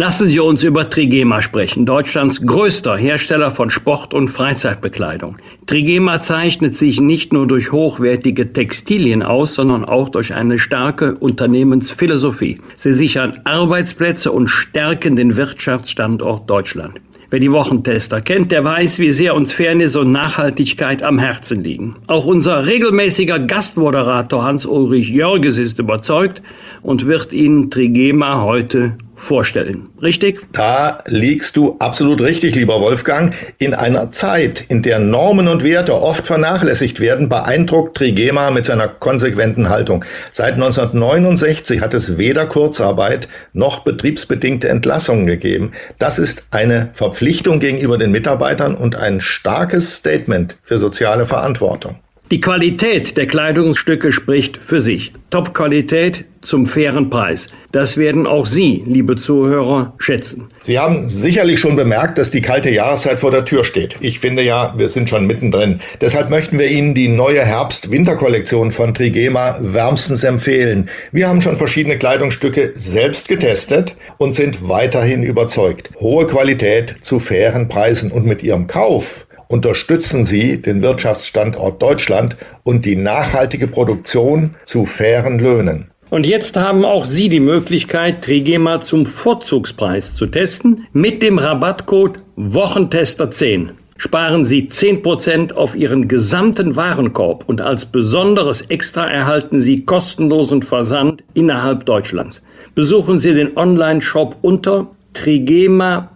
Lassen 0.00 0.28
Sie 0.28 0.40
uns 0.40 0.64
über 0.64 0.88
Trigema 0.88 1.42
sprechen, 1.42 1.84
Deutschlands 1.84 2.46
größter 2.46 2.96
Hersteller 2.96 3.50
von 3.50 3.68
Sport- 3.68 4.14
und 4.14 4.28
Freizeitbekleidung. 4.28 5.36
Trigema 5.66 6.22
zeichnet 6.22 6.74
sich 6.74 7.02
nicht 7.02 7.34
nur 7.34 7.46
durch 7.46 7.70
hochwertige 7.70 8.50
Textilien 8.54 9.22
aus, 9.22 9.56
sondern 9.56 9.84
auch 9.84 10.08
durch 10.08 10.32
eine 10.32 10.58
starke 10.58 11.16
Unternehmensphilosophie. 11.16 12.60
Sie 12.76 12.94
sichern 12.94 13.40
Arbeitsplätze 13.44 14.32
und 14.32 14.48
stärken 14.48 15.16
den 15.16 15.36
Wirtschaftsstandort 15.36 16.48
Deutschland. 16.48 16.98
Wer 17.28 17.40
die 17.40 17.52
Wochentester 17.52 18.22
kennt, 18.22 18.52
der 18.52 18.64
weiß, 18.64 19.00
wie 19.00 19.12
sehr 19.12 19.34
uns 19.34 19.52
Fairness 19.52 19.96
und 19.96 20.12
Nachhaltigkeit 20.12 21.02
am 21.02 21.18
Herzen 21.18 21.62
liegen. 21.62 21.96
Auch 22.06 22.24
unser 22.24 22.64
regelmäßiger 22.64 23.38
Gastmoderator 23.38 24.44
Hans-Ulrich 24.44 25.10
Jörges 25.10 25.58
ist 25.58 25.78
überzeugt 25.78 26.40
und 26.80 27.06
wird 27.06 27.34
Ihnen 27.34 27.70
Trigema 27.70 28.40
heute 28.40 28.96
vorstellen. 29.20 29.90
Richtig? 30.00 30.40
Da 30.52 31.02
liegst 31.06 31.56
du 31.56 31.76
absolut 31.78 32.20
richtig, 32.22 32.54
lieber 32.54 32.80
Wolfgang. 32.80 33.34
In 33.58 33.74
einer 33.74 34.12
Zeit, 34.12 34.64
in 34.68 34.82
der 34.82 34.98
Normen 34.98 35.46
und 35.46 35.62
Werte 35.62 36.00
oft 36.00 36.26
vernachlässigt 36.26 37.00
werden, 37.00 37.28
beeindruckt 37.28 37.98
Trigema 37.98 38.50
mit 38.50 38.64
seiner 38.64 38.88
konsequenten 38.88 39.68
Haltung. 39.68 40.04
Seit 40.32 40.54
1969 40.54 41.82
hat 41.82 41.92
es 41.92 42.16
weder 42.16 42.46
Kurzarbeit 42.46 43.28
noch 43.52 43.80
betriebsbedingte 43.80 44.68
Entlassungen 44.68 45.26
gegeben. 45.26 45.72
Das 45.98 46.18
ist 46.18 46.44
eine 46.50 46.88
Verpflichtung 46.94 47.60
gegenüber 47.60 47.98
den 47.98 48.10
Mitarbeitern 48.10 48.74
und 48.74 48.96
ein 48.96 49.20
starkes 49.20 49.96
Statement 49.96 50.56
für 50.62 50.78
soziale 50.78 51.26
Verantwortung. 51.26 51.98
Die 52.30 52.40
Qualität 52.40 53.16
der 53.16 53.26
Kleidungsstücke 53.26 54.12
spricht 54.12 54.56
für 54.56 54.80
sich. 54.80 55.12
Top-Qualität 55.30 56.26
zum 56.42 56.64
fairen 56.64 57.10
Preis. 57.10 57.48
Das 57.72 57.96
werden 57.96 58.24
auch 58.24 58.46
Sie, 58.46 58.84
liebe 58.86 59.16
Zuhörer, 59.16 59.94
schätzen. 59.98 60.48
Sie 60.62 60.78
haben 60.78 61.08
sicherlich 61.08 61.58
schon 61.58 61.74
bemerkt, 61.74 62.18
dass 62.18 62.30
die 62.30 62.40
kalte 62.40 62.70
Jahreszeit 62.70 63.18
vor 63.18 63.32
der 63.32 63.44
Tür 63.44 63.64
steht. 63.64 63.96
Ich 64.00 64.20
finde 64.20 64.44
ja, 64.44 64.74
wir 64.76 64.88
sind 64.88 65.08
schon 65.08 65.26
mittendrin. 65.26 65.80
Deshalb 66.00 66.30
möchten 66.30 66.60
wir 66.60 66.68
Ihnen 66.68 66.94
die 66.94 67.08
neue 67.08 67.44
Herbst-Winter-Kollektion 67.44 68.70
von 68.70 68.94
Trigema 68.94 69.58
wärmstens 69.60 70.22
empfehlen. 70.22 70.88
Wir 71.10 71.28
haben 71.28 71.40
schon 71.40 71.56
verschiedene 71.56 71.98
Kleidungsstücke 71.98 72.74
selbst 72.76 73.26
getestet 73.26 73.96
und 74.18 74.36
sind 74.36 74.68
weiterhin 74.68 75.24
überzeugt. 75.24 75.90
Hohe 75.98 76.28
Qualität 76.28 76.94
zu 77.00 77.18
fairen 77.18 77.66
Preisen 77.66 78.12
und 78.12 78.24
mit 78.24 78.44
Ihrem 78.44 78.68
Kauf 78.68 79.26
unterstützen 79.50 80.24
Sie 80.24 80.62
den 80.62 80.80
Wirtschaftsstandort 80.80 81.82
Deutschland 81.82 82.36
und 82.62 82.84
die 82.84 82.96
nachhaltige 82.96 83.66
Produktion 83.66 84.54
zu 84.64 84.86
fairen 84.86 85.40
Löhnen. 85.40 85.90
Und 86.08 86.26
jetzt 86.26 86.56
haben 86.56 86.84
auch 86.84 87.04
Sie 87.04 87.28
die 87.28 87.40
Möglichkeit, 87.40 88.22
Trigema 88.22 88.80
zum 88.80 89.06
Vorzugspreis 89.06 90.14
zu 90.14 90.26
testen 90.26 90.86
mit 90.92 91.20
dem 91.22 91.38
Rabattcode 91.38 92.20
Wochentester10. 92.36 93.70
Sparen 93.96 94.44
Sie 94.44 94.68
10% 94.68 95.52
auf 95.52 95.74
Ihren 95.76 96.06
gesamten 96.08 96.76
Warenkorb 96.76 97.44
und 97.46 97.60
als 97.60 97.86
besonderes 97.86 98.62
Extra 98.62 99.06
erhalten 99.06 99.60
Sie 99.60 99.84
kostenlosen 99.84 100.62
Versand 100.62 101.22
innerhalb 101.34 101.86
Deutschlands. 101.86 102.42
Besuchen 102.74 103.18
Sie 103.18 103.34
den 103.34 103.56
Online-Shop 103.56 104.36
unter 104.42 104.86
trigema.de 105.12 106.12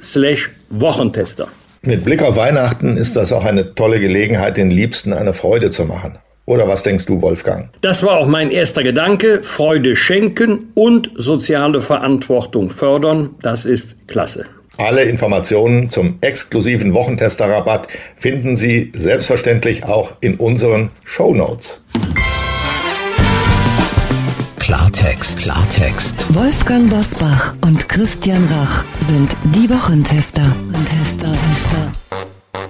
slash 0.00 0.50
Wochentester. 0.68 1.48
Mit 1.88 2.04
Blick 2.04 2.22
auf 2.22 2.36
Weihnachten 2.36 2.98
ist 2.98 3.16
das 3.16 3.32
auch 3.32 3.46
eine 3.46 3.74
tolle 3.74 3.98
Gelegenheit, 3.98 4.58
den 4.58 4.70
Liebsten 4.70 5.14
eine 5.14 5.32
Freude 5.32 5.70
zu 5.70 5.86
machen. 5.86 6.18
Oder 6.44 6.68
was 6.68 6.82
denkst 6.82 7.06
du, 7.06 7.22
Wolfgang? 7.22 7.70
Das 7.80 8.02
war 8.02 8.18
auch 8.18 8.26
mein 8.26 8.50
erster 8.50 8.82
Gedanke. 8.82 9.42
Freude 9.42 9.96
schenken 9.96 10.70
und 10.74 11.10
soziale 11.14 11.80
Verantwortung 11.80 12.68
fördern. 12.68 13.36
Das 13.40 13.64
ist 13.64 14.06
klasse. 14.06 14.44
Alle 14.76 15.04
Informationen 15.04 15.88
zum 15.88 16.18
exklusiven 16.20 16.92
Wochentester-Rabatt 16.92 17.88
finden 18.16 18.58
Sie 18.58 18.92
selbstverständlich 18.94 19.86
auch 19.86 20.12
in 20.20 20.34
unseren 20.34 20.90
Show 21.04 21.32
Notes. 21.32 21.82
Klartext, 24.68 25.40
Klartext. 25.40 26.26
Wolfgang 26.34 26.90
Bosbach 26.90 27.54
und 27.62 27.88
Christian 27.88 28.46
Rach 28.50 28.84
sind 29.00 29.34
die 29.54 29.70
Wochentester. 29.70 30.54
Tester, 30.84 31.32
Tester. 31.32 31.77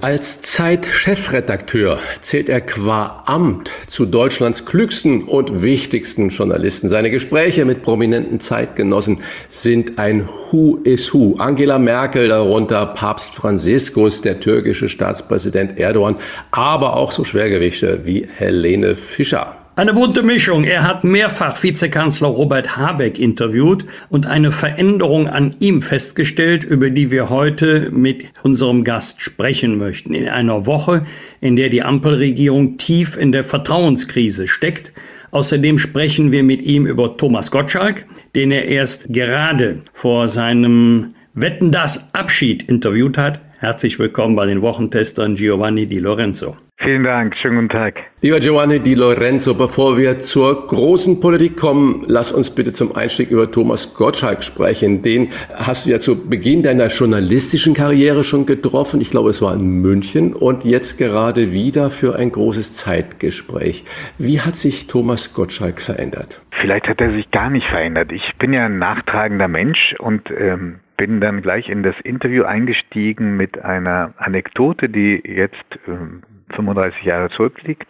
Als 0.01 0.43
Zeit-Chefredakteur 0.43 1.99
zählt 2.23 2.49
er 2.49 2.61
qua 2.61 3.25
Amt 3.27 3.73
zu 3.89 4.07
Deutschlands 4.07 4.65
klügsten 4.65 5.25
und 5.25 5.61
wichtigsten 5.61 6.29
Journalisten. 6.29 6.89
Seine 6.89 7.11
Gespräche 7.11 7.65
mit 7.65 7.83
prominenten 7.83 8.39
Zeitgenossen 8.39 9.23
sind 9.49 9.99
ein 9.99 10.29
Who 10.29 10.79
is 10.85 11.13
Who. 11.13 11.35
Angela 11.39 11.81
Merkel, 11.81 12.29
darunter 12.29 12.87
Papst 12.87 13.35
Franziskus, 13.35 14.23
der 14.23 14.39
türkische 14.39 14.89
Staatspräsident 14.89 15.81
Erdogan, 15.81 16.15
aber 16.53 16.95
auch 16.95 17.11
so 17.11 17.25
Schwergewichte 17.25 18.03
wie 18.05 18.29
Helene 18.33 18.95
Fischer. 18.95 19.58
Eine 19.79 19.95
bunte 19.95 20.25
Mischung. 20.25 20.64
Er 20.64 20.83
hat 20.83 21.05
mehrfach 21.05 21.62
Vizekanzler 21.62 22.27
Robert 22.27 22.77
Habeck 22.77 23.17
interviewt 23.17 23.85
und 24.09 24.27
eine 24.27 24.51
Veränderung 24.51 25.29
an 25.29 25.55
ihm 25.61 25.83
festgestellt, 25.83 26.64
über 26.64 26.91
die 26.91 27.12
wir 27.12 27.31
heute 27.31 27.88
mit 27.93 28.25
unserem 28.43 28.83
Gast 28.83 29.23
sprechen 29.23 29.79
möchten. 29.79 30.14
In 30.14 30.29
einer 30.29 30.67
Woche, 30.67 31.07
in 31.41 31.55
der 31.55 31.69
die 31.69 31.85
Ampelregierung 31.85 32.77
tief 32.77 33.17
in 33.17 33.31
der 33.31 33.45
Vertrauenskrise 33.45 34.49
steckt. 34.49 34.91
Außerdem 35.31 35.79
sprechen 35.79 36.33
wir 36.33 36.43
mit 36.43 36.61
ihm 36.62 36.85
über 36.85 37.17
Thomas 37.17 37.53
Gottschalk, 37.53 38.05
den 38.35 38.51
er 38.51 38.64
erst 38.64 39.05
gerade 39.14 39.83
vor 39.93 40.27
seinem 40.27 41.14
Wetten 41.35 41.71
das 41.71 42.12
Abschied 42.14 42.64
interviewt 42.64 43.17
hat. 43.17 43.41
Herzlich 43.61 44.01
willkommen 44.01 44.35
bei 44.35 44.47
den 44.47 44.61
Wochentestern 44.61 45.37
Giovanni 45.37 45.87
Di 45.87 46.01
Lorenzo. 46.01 46.57
Vielen 46.81 47.03
Dank, 47.03 47.35
schönen 47.37 47.57
guten 47.57 47.69
Tag. 47.71 47.97
Lieber 48.21 48.38
Giovanni 48.38 48.79
Di 48.79 48.95
Lorenzo, 48.95 49.53
bevor 49.55 49.99
wir 49.99 50.21
zur 50.21 50.69
großen 50.69 51.21
Politik 51.21 51.57
kommen, 51.57 52.05
lass 52.07 52.31
uns 52.31 52.55
bitte 52.55 52.73
zum 52.73 52.95
Einstieg 52.95 53.33
über 53.33 53.51
Thomas 53.51 53.95
Gottschalk 53.95 54.45
sprechen. 54.45 55.03
Den 55.03 55.31
hast 55.57 55.87
du 55.87 55.91
ja 55.91 55.99
zu 55.99 56.29
Beginn 56.29 56.62
deiner 56.62 56.87
journalistischen 56.87 57.75
Karriere 57.75 58.23
schon 58.23 58.47
getroffen. 58.47 59.01
Ich 59.01 59.11
glaube, 59.11 59.31
es 59.31 59.43
war 59.43 59.55
in 59.55 59.83
München 59.83 60.33
und 60.35 60.64
jetzt 60.64 60.99
gerade 60.99 61.53
wieder 61.53 61.91
für 61.91 62.14
ein 62.14 62.31
großes 62.31 62.75
Zeitgespräch. 62.75 63.85
Wie 64.17 64.41
hat 64.41 64.55
sich 64.55 64.87
Thomas 64.87 65.35
Gottschalk 65.35 65.81
verändert? 65.81 66.41
Vielleicht 66.61 66.87
hat 66.87 67.01
er 67.01 67.11
sich 67.11 67.29
gar 67.33 67.51
nicht 67.51 67.67
verändert. 67.67 68.12
Ich 68.12 68.37
bin 68.38 68.53
ja 68.53 68.67
ein 68.67 68.79
nachtragender 68.79 69.49
Mensch 69.49 69.97
und 69.99 70.31
ähm, 70.31 70.77
bin 70.97 71.21
dann 71.21 71.43
gleich 71.43 71.69
in 71.69 71.83
das 71.83 71.97
Interview 72.05 72.45
eingestiegen 72.45 73.37
mit 73.37 73.64
einer 73.64 74.14
Anekdote, 74.17 74.88
die 74.88 75.21
jetzt 75.25 75.81
ähm, 75.88 76.23
35 76.55 77.03
Jahre 77.03 77.31
zurückliegt 77.31 77.87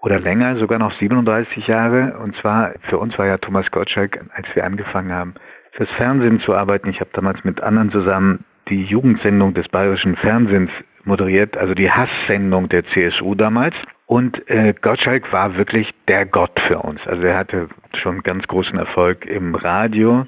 oder 0.00 0.20
länger, 0.20 0.56
sogar 0.56 0.78
noch 0.78 0.92
37 0.92 1.66
Jahre. 1.66 2.18
Und 2.18 2.36
zwar, 2.36 2.74
für 2.88 2.98
uns 2.98 3.18
war 3.18 3.26
ja 3.26 3.38
Thomas 3.38 3.70
Gottschalk, 3.70 4.20
als 4.34 4.46
wir 4.54 4.64
angefangen 4.64 5.12
haben, 5.12 5.34
fürs 5.72 5.90
Fernsehen 5.92 6.40
zu 6.40 6.54
arbeiten. 6.54 6.88
Ich 6.90 7.00
habe 7.00 7.10
damals 7.12 7.44
mit 7.44 7.60
anderen 7.60 7.90
zusammen 7.90 8.44
die 8.68 8.84
Jugendsendung 8.84 9.54
des 9.54 9.68
bayerischen 9.68 10.16
Fernsehens 10.16 10.70
moderiert, 11.04 11.56
also 11.56 11.74
die 11.74 11.90
Hasssendung 11.90 12.68
der 12.68 12.84
CSU 12.86 13.34
damals. 13.34 13.74
Und 14.06 14.48
äh, 14.48 14.74
Gottschalk 14.80 15.32
war 15.32 15.56
wirklich 15.56 15.92
der 16.08 16.26
Gott 16.26 16.58
für 16.66 16.78
uns. 16.78 17.04
Also 17.06 17.22
er 17.22 17.36
hatte 17.36 17.68
schon 17.94 18.22
ganz 18.22 18.46
großen 18.46 18.78
Erfolg 18.78 19.26
im 19.26 19.54
Radio 19.54 20.26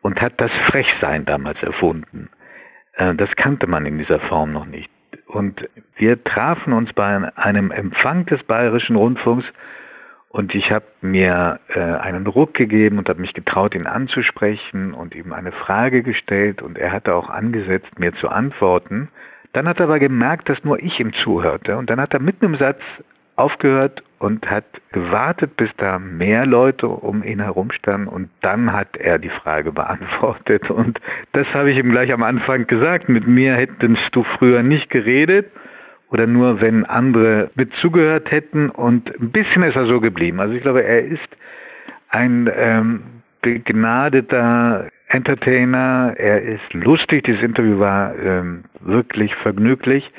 und 0.00 0.20
hat 0.20 0.40
das 0.40 0.50
Frechsein 0.68 1.24
damals 1.24 1.62
erfunden. 1.62 2.30
Äh, 2.94 3.14
das 3.14 3.34
kannte 3.36 3.66
man 3.66 3.86
in 3.86 3.98
dieser 3.98 4.20
Form 4.20 4.52
noch 4.52 4.66
nicht. 4.66 4.90
Und 5.32 5.66
wir 5.96 6.22
trafen 6.22 6.74
uns 6.74 6.92
bei 6.92 7.32
einem 7.36 7.70
Empfang 7.70 8.26
des 8.26 8.42
Bayerischen 8.44 8.96
Rundfunks 8.96 9.46
und 10.28 10.54
ich 10.54 10.70
habe 10.70 10.84
mir 11.00 11.58
äh, 11.68 11.80
einen 11.80 12.26
Ruck 12.26 12.52
gegeben 12.52 12.98
und 12.98 13.08
habe 13.08 13.20
mich 13.20 13.32
getraut, 13.32 13.74
ihn 13.74 13.86
anzusprechen 13.86 14.92
und 14.92 15.14
ihm 15.14 15.32
eine 15.32 15.52
Frage 15.52 16.02
gestellt 16.02 16.60
und 16.60 16.76
er 16.76 16.92
hatte 16.92 17.14
auch 17.14 17.30
angesetzt, 17.30 17.98
mir 17.98 18.14
zu 18.14 18.28
antworten. 18.28 19.08
Dann 19.54 19.66
hat 19.66 19.80
er 19.80 19.84
aber 19.84 19.98
gemerkt, 19.98 20.50
dass 20.50 20.64
nur 20.64 20.82
ich 20.82 21.00
ihm 21.00 21.14
zuhörte 21.14 21.78
und 21.78 21.88
dann 21.88 22.00
hat 22.00 22.12
er 22.12 22.20
mitten 22.20 22.44
im 22.44 22.56
Satz 22.56 22.80
aufgehört 23.36 24.02
und 24.18 24.48
hat 24.48 24.64
gewartet, 24.92 25.56
bis 25.56 25.70
da 25.78 25.98
mehr 25.98 26.46
Leute 26.46 26.86
um 26.88 27.24
ihn 27.24 27.40
herum 27.40 27.72
standen 27.72 28.06
und 28.06 28.30
dann 28.40 28.72
hat 28.72 28.96
er 28.96 29.18
die 29.18 29.30
Frage 29.30 29.72
beantwortet 29.72 30.70
und 30.70 31.00
das 31.32 31.46
habe 31.54 31.70
ich 31.70 31.78
ihm 31.78 31.90
gleich 31.90 32.12
am 32.12 32.22
Anfang 32.22 32.66
gesagt. 32.66 33.08
Mit 33.08 33.26
mir 33.26 33.54
hättest 33.54 34.14
du 34.14 34.22
früher 34.22 34.62
nicht 34.62 34.90
geredet 34.90 35.50
oder 36.10 36.26
nur 36.26 36.60
wenn 36.60 36.84
andere 36.84 37.50
mit 37.54 37.72
zugehört 37.74 38.30
hätten 38.30 38.70
und 38.70 39.08
ein 39.20 39.30
bisschen 39.30 39.62
ist 39.62 39.76
er 39.76 39.86
so 39.86 40.00
geblieben. 40.00 40.40
Also 40.40 40.54
ich 40.54 40.62
glaube, 40.62 40.84
er 40.84 41.04
ist 41.04 41.28
ein 42.10 42.50
ähm, 42.54 43.02
begnadeter 43.40 44.88
Entertainer, 45.08 46.14
er 46.16 46.42
ist 46.42 46.72
lustig, 46.72 47.24
dieses 47.24 47.42
Interview 47.42 47.78
war 47.78 48.14
ähm, 48.18 48.64
wirklich 48.80 49.34
vergnüglich. 49.36 50.10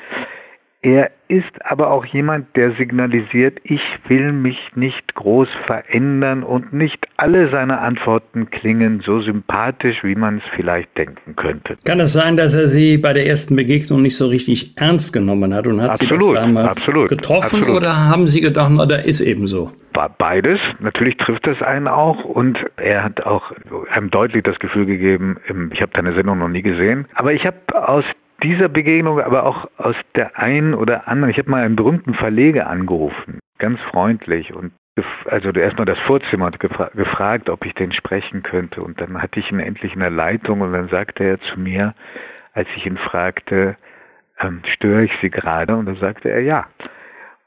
Er 0.84 1.10
ist 1.28 1.64
aber 1.64 1.90
auch 1.90 2.04
jemand, 2.04 2.54
der 2.56 2.72
signalisiert, 2.72 3.58
ich 3.64 3.80
will 4.06 4.32
mich 4.32 4.58
nicht 4.74 5.14
groß 5.14 5.48
verändern 5.66 6.42
und 6.42 6.74
nicht 6.74 7.08
alle 7.16 7.48
seine 7.48 7.78
Antworten 7.78 8.50
klingen 8.50 9.00
so 9.00 9.22
sympathisch, 9.22 10.04
wie 10.04 10.14
man 10.14 10.38
es 10.38 10.42
vielleicht 10.54 10.96
denken 10.98 11.36
könnte. 11.36 11.78
Kann 11.86 12.00
es 12.00 12.12
sein, 12.12 12.36
dass 12.36 12.54
er 12.54 12.68
Sie 12.68 12.98
bei 12.98 13.14
der 13.14 13.26
ersten 13.26 13.56
Begegnung 13.56 14.02
nicht 14.02 14.18
so 14.18 14.26
richtig 14.26 14.76
ernst 14.76 15.14
genommen 15.14 15.54
hat 15.54 15.66
und 15.66 15.80
hat 15.80 15.92
absolut, 15.92 16.20
Sie 16.20 16.26
das 16.26 16.34
damals 16.34 16.68
absolut, 16.68 17.08
getroffen 17.08 17.60
absolut. 17.62 17.76
oder 17.78 17.96
haben 18.06 18.26
Sie 18.26 18.42
gedacht, 18.42 18.70
na, 18.76 18.84
da 18.84 18.96
ist 18.96 19.20
eben 19.20 19.46
so? 19.46 19.72
Beides. 20.18 20.60
Natürlich 20.80 21.16
trifft 21.16 21.46
es 21.46 21.62
einen 21.62 21.88
auch 21.88 22.24
und 22.24 22.58
er 22.76 23.04
hat 23.04 23.22
auch 23.24 23.52
einem 23.90 24.10
deutlich 24.10 24.42
das 24.42 24.58
Gefühl 24.58 24.84
gegeben, 24.84 25.38
ich 25.72 25.80
habe 25.80 25.92
deine 25.94 26.12
Sendung 26.12 26.40
noch 26.40 26.48
nie 26.48 26.62
gesehen, 26.62 27.06
aber 27.14 27.32
ich 27.32 27.46
habe 27.46 27.56
aus 27.72 28.04
dieser 28.44 28.68
Begegnung, 28.68 29.20
aber 29.20 29.44
auch 29.44 29.68
aus 29.78 29.96
der 30.14 30.38
einen 30.38 30.74
oder 30.74 31.08
anderen. 31.08 31.30
Ich 31.30 31.38
habe 31.38 31.50
mal 31.50 31.64
einen 31.64 31.76
berühmten 31.76 32.14
Verleger 32.14 32.68
angerufen, 32.68 33.40
ganz 33.58 33.80
freundlich 33.82 34.54
und 34.54 34.72
also 35.26 35.50
erstmal 35.50 35.86
das 35.86 35.98
Vorzimmer 36.00 36.46
und 36.46 36.60
gefra 36.60 36.90
gefragt, 36.94 37.50
ob 37.50 37.64
ich 37.66 37.74
den 37.74 37.90
sprechen 37.90 38.44
könnte. 38.44 38.80
Und 38.82 39.00
dann 39.00 39.20
hatte 39.20 39.40
ich 39.40 39.50
ihn 39.50 39.58
endlich 39.58 39.94
in 39.94 40.00
der 40.00 40.10
Leitung 40.10 40.60
und 40.60 40.72
dann 40.72 40.88
sagte 40.88 41.24
er 41.24 41.40
zu 41.40 41.58
mir, 41.58 41.94
als 42.52 42.68
ich 42.76 42.86
ihn 42.86 42.96
fragte, 42.96 43.76
ähm, 44.38 44.60
störe 44.64 45.04
ich 45.04 45.12
Sie 45.20 45.30
gerade? 45.30 45.74
Und 45.74 45.86
dann 45.86 45.96
sagte 45.96 46.30
er 46.30 46.42
ja. 46.42 46.66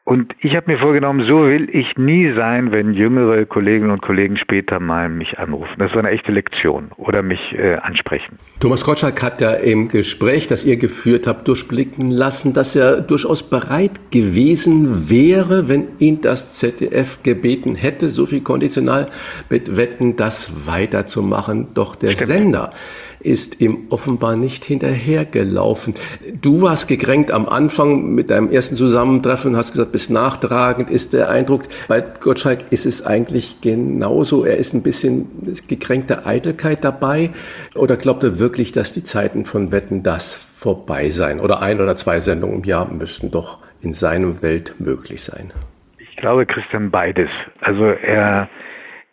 Und 0.07 0.33
ich 0.39 0.55
habe 0.55 0.71
mir 0.71 0.77
vorgenommen, 0.77 1.27
so 1.27 1.47
will 1.47 1.67
ich 1.69 1.97
nie 1.97 2.31
sein, 2.33 2.71
wenn 2.71 2.93
jüngere 2.93 3.45
Kolleginnen 3.45 3.91
und 3.91 4.01
Kollegen 4.01 4.37
später 4.37 4.79
mal 4.79 5.09
mich 5.09 5.37
anrufen. 5.37 5.75
Das 5.79 5.91
war 5.91 5.99
eine 5.99 6.11
echte 6.11 6.31
Lektion 6.31 6.91
oder 6.95 7.21
mich 7.21 7.53
äh, 7.57 7.75
ansprechen. 7.75 8.37
Thomas 8.61 8.85
Gottschalk 8.85 9.21
hat 9.21 9.41
ja 9.41 9.51
im 9.51 9.89
Gespräch, 9.89 10.47
das 10.47 10.63
ihr 10.63 10.77
geführt 10.77 11.27
habt, 11.27 11.45
durchblicken 11.49 12.09
lassen, 12.09 12.53
dass 12.53 12.73
er 12.73 13.01
durchaus 13.01 13.49
bereit 13.49 13.99
gewesen 14.09 15.09
wäre, 15.09 15.67
wenn 15.67 15.89
ihn 15.99 16.21
das 16.21 16.53
ZDF 16.53 17.21
gebeten 17.21 17.75
hätte, 17.75 18.09
so 18.09 18.27
viel 18.27 18.39
konditional 18.39 19.09
mit 19.49 19.75
Wetten, 19.75 20.15
das 20.15 20.65
weiterzumachen. 20.67 21.73
Doch 21.73 21.97
der 21.97 22.11
Stimmt. 22.11 22.27
Sender 22.27 22.71
ist 23.19 23.61
ihm 23.61 23.87
offenbar 23.89 24.35
nicht 24.35 24.65
hinterhergelaufen. 24.65 25.95
Du 26.41 26.61
warst 26.61 26.87
gekränkt 26.87 27.31
am 27.31 27.47
Anfang 27.47 28.13
mit 28.13 28.29
deinem 28.29 28.51
ersten 28.51 28.75
Zusammentreffen 28.75 29.51
und 29.51 29.57
hast 29.57 29.71
gesagt, 29.71 29.91
bis 29.91 30.09
nachtragend 30.09 30.89
ist 30.89 31.13
der 31.13 31.29
Eindruck. 31.29 31.63
Bei 31.87 32.01
Gottschalk 32.01 32.71
ist 32.71 32.85
es 32.85 33.05
eigentlich 33.05 33.61
genauso. 33.61 34.45
Er 34.45 34.57
ist 34.57 34.73
ein 34.73 34.83
bisschen 34.83 35.27
gekränkte 35.67 36.25
Eitelkeit 36.25 36.83
dabei. 36.83 37.31
Oder 37.75 37.97
glaubt 37.97 38.23
er 38.23 38.39
wirklich, 38.39 38.71
dass 38.71 38.93
die 38.93 39.03
Zeiten 39.03 39.45
von 39.45 39.71
Wetten 39.71 40.03
das 40.03 40.35
vorbei 40.35 41.09
sein? 41.09 41.39
Oder 41.39 41.61
ein 41.61 41.81
oder 41.81 41.95
zwei 41.95 42.19
Sendungen 42.19 42.57
im 42.57 42.63
Jahr 42.63 42.91
müssten 42.91 43.31
doch 43.31 43.59
in 43.81 43.93
seinem 43.93 44.41
Welt 44.41 44.75
möglich 44.79 45.23
sein? 45.23 45.51
Ich 45.97 46.15
glaube, 46.17 46.45
Christian, 46.45 46.89
beides. 46.89 47.29
Also 47.61 47.85
er 47.85 48.49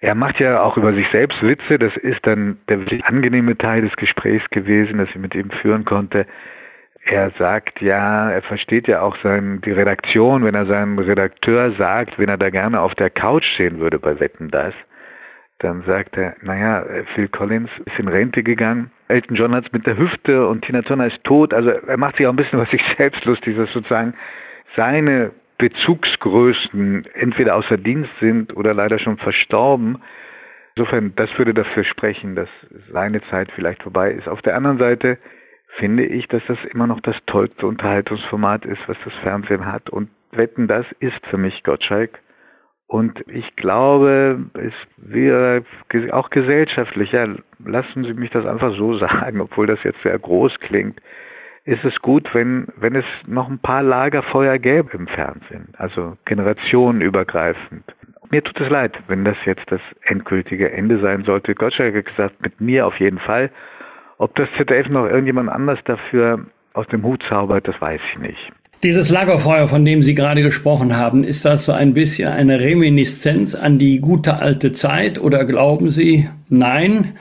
er 0.05 0.15
macht 0.15 0.39
ja 0.39 0.61
auch 0.61 0.77
über 0.77 0.93
sich 0.93 1.09
selbst 1.09 1.43
Witze. 1.43 1.79
Das 1.79 1.97
ist 1.97 2.27
dann 2.27 2.59
der 2.69 2.81
wirklich 2.81 3.03
angenehme 3.07 3.57
Teil 3.57 3.81
des 3.81 3.97
Gesprächs 3.97 4.49
gewesen, 4.51 4.99
das 4.99 5.09
ich 5.09 5.17
mit 5.17 5.35
ihm 5.35 5.49
führen 5.51 5.87
konnte. 5.87 6.27
Er 7.07 7.31
sagt 7.39 7.81
ja, 7.81 8.31
er 8.31 8.43
versteht 8.43 8.87
ja 8.87 9.01
auch 9.01 9.17
sein, 9.23 9.63
die 9.63 9.73
Redaktion, 9.73 10.45
wenn 10.45 10.55
er 10.55 10.67
seinem 10.67 10.99
Redakteur 10.99 11.73
sagt, 11.73 12.19
wenn 12.19 12.29
er 12.29 12.37
da 12.37 12.51
gerne 12.51 12.83
auf 12.83 12.95
der 12.95 13.09
Couch 13.09 13.47
stehen 13.55 13.79
würde 13.79 13.99
bei 13.99 14.21
Wetten 14.21 14.51
das, 14.51 14.75
dann 15.61 15.83
sagt 15.85 16.19
er, 16.19 16.37
naja, 16.43 16.85
Phil 17.15 17.29
Collins 17.29 17.71
ist 17.87 17.99
in 17.99 18.09
Rente 18.09 18.43
gegangen, 18.43 18.91
Elton 19.09 19.37
John 19.37 19.55
hat 19.55 19.67
es 19.67 19.73
mit 19.73 19.87
der 19.87 19.97
Hüfte 19.97 20.47
und 20.47 20.67
Tina 20.67 20.83
Turner 20.83 21.07
ist 21.07 21.25
tot. 21.25 21.55
Also 21.55 21.71
er 21.71 21.97
macht 21.97 22.17
sich 22.17 22.27
auch 22.27 22.33
ein 22.33 22.37
bisschen 22.37 22.59
über 22.59 22.69
sich 22.69 22.83
selbst 22.99 23.25
lustig, 23.25 23.57
dass 23.57 23.73
sozusagen 23.73 24.13
seine 24.77 25.31
Bezugsgrößen 25.65 27.07
entweder 27.15 27.57
außer 27.57 27.79
Dienst 27.79 28.11
sind 28.21 28.55
oder 28.55 28.75
leider 28.75 28.99
schon 28.99 29.17
verstorben. 29.17 30.03
Insofern, 30.75 31.15
das 31.17 31.31
würde 31.39 31.55
dafür 31.55 31.85
sprechen, 31.85 32.37
dass 32.37 32.51
seine 32.93 33.23
Zeit 33.31 33.51
vielleicht 33.51 33.83
vorbei 33.83 34.11
ist. 34.11 34.29
Auf 34.29 34.43
der 34.43 34.57
anderen 34.57 34.77
Seite 34.77 35.17
finde 35.79 36.05
ich, 36.05 36.29
dass 36.29 36.43
das 36.49 36.59
immer 36.67 36.87
noch 36.87 37.01
das 37.01 37.17
tollste 37.25 37.67
Unterhaltungsformat 37.67 38.67
ist, 38.67 38.87
was 38.89 38.99
das 39.07 39.15
Fernsehen 39.23 39.65
hat. 39.65 39.89
Und 39.89 40.11
Wetten, 40.33 40.69
das 40.69 40.85
ist 41.01 41.27
für 41.29 41.39
mich 41.39 41.63
Gottschalk. 41.63 42.19
Und 42.87 43.25
ich 43.29 43.57
glaube, 43.57 44.45
es 44.53 44.75
wäre 44.99 45.65
auch 46.11 46.29
gesellschaftlicher, 46.29 47.37
lassen 47.65 48.05
Sie 48.05 48.13
mich 48.13 48.29
das 48.33 48.45
einfach 48.45 48.77
so 48.77 48.93
sagen, 48.99 49.41
obwohl 49.41 49.67
das 49.67 49.83
jetzt 49.83 50.03
sehr 50.03 50.19
groß 50.19 50.61
klingt, 50.61 51.01
ist 51.65 51.85
es 51.85 52.01
gut, 52.01 52.35
wenn, 52.35 52.67
wenn 52.77 52.95
es 52.95 53.05
noch 53.27 53.49
ein 53.49 53.59
paar 53.59 53.83
Lagerfeuer 53.83 54.59
gäbe 54.59 54.97
im 54.97 55.07
Fernsehen, 55.07 55.69
also 55.79 56.17
generationenübergreifend. 56.27 57.85
Mir 58.31 58.43
tut 58.43 58.61
es 58.61 58.69
leid, 58.69 58.99
wenn 59.09 59.25
das 59.25 59.37
jetzt 59.45 59.71
das 59.71 59.81
endgültige 60.03 60.71
Ende 60.73 60.99
sein 60.99 61.25
sollte. 61.25 61.55
Gottschalk 61.55 61.95
hat 61.95 62.07
gesagt, 62.07 62.43
mit 62.43 62.61
mir 62.61 62.87
auf 62.87 62.99
jeden 63.01 63.19
Fall. 63.19 63.51
Ob 64.19 64.35
das 64.35 64.49
ZDF 64.57 64.89
noch 64.89 65.07
irgendjemand 65.07 65.49
anders 65.49 65.79
dafür 65.85 66.45
aus 66.73 66.87
dem 66.89 67.03
Hut 67.03 67.23
zaubert, 67.29 67.67
das 67.69 67.81
weiß 67.81 68.01
ich 68.13 68.19
nicht. 68.19 68.53
Dieses 68.83 69.11
Lagerfeuer, 69.11 69.67
von 69.67 69.85
dem 69.85 70.03
Sie 70.03 70.15
gerade 70.15 70.43
gesprochen 70.43 70.97
haben, 70.97 71.25
ist 71.25 71.45
das 71.45 71.65
so 71.65 71.73
ein 71.73 71.95
bisschen 71.95 72.29
eine 72.29 72.61
Reminiszenz 72.61 73.55
an 73.55 73.79
die 73.79 74.01
gute 74.01 74.41
alte 74.41 74.73
Zeit 74.73 75.19
oder 75.19 75.47
glauben 75.47 75.89
Sie, 75.89 76.29
nein, 76.49 77.15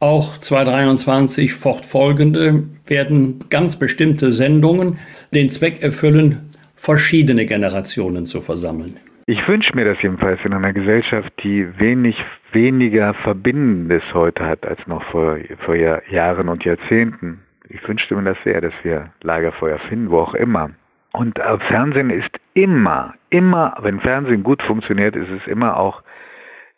auch 0.00 0.38
2023 0.38 1.52
fortfolgende 1.52 2.64
werden 2.86 3.44
ganz 3.50 3.76
bestimmte 3.76 4.32
Sendungen 4.32 4.98
den 5.32 5.50
Zweck 5.50 5.82
erfüllen, 5.82 6.50
verschiedene 6.74 7.44
Generationen 7.46 8.24
zu 8.26 8.40
versammeln. 8.40 8.96
Ich 9.26 9.46
wünsche 9.46 9.76
mir 9.76 9.84
das 9.84 10.02
jedenfalls 10.02 10.40
in 10.44 10.54
einer 10.54 10.72
Gesellschaft, 10.72 11.32
die 11.44 11.78
wenig 11.78 12.16
weniger 12.52 13.14
Verbindendes 13.14 14.02
heute 14.12 14.44
hat 14.44 14.66
als 14.66 14.84
noch 14.86 15.04
vor, 15.04 15.36
vor 15.64 15.76
Jahren 15.76 16.48
und 16.48 16.64
Jahrzehnten. 16.64 17.40
Ich 17.68 17.86
wünschte 17.86 18.16
mir 18.16 18.24
das 18.24 18.38
sehr, 18.42 18.60
dass 18.60 18.72
wir 18.82 19.12
Lagerfeuer 19.22 19.78
finden, 19.78 20.10
wo 20.10 20.18
auch 20.18 20.34
immer. 20.34 20.70
Und 21.12 21.38
äh, 21.38 21.58
Fernsehen 21.68 22.10
ist 22.10 22.30
immer, 22.54 23.14
immer, 23.28 23.76
wenn 23.82 24.00
Fernsehen 24.00 24.42
gut 24.42 24.62
funktioniert, 24.62 25.14
ist 25.14 25.30
es 25.30 25.46
immer 25.46 25.76
auch 25.76 26.02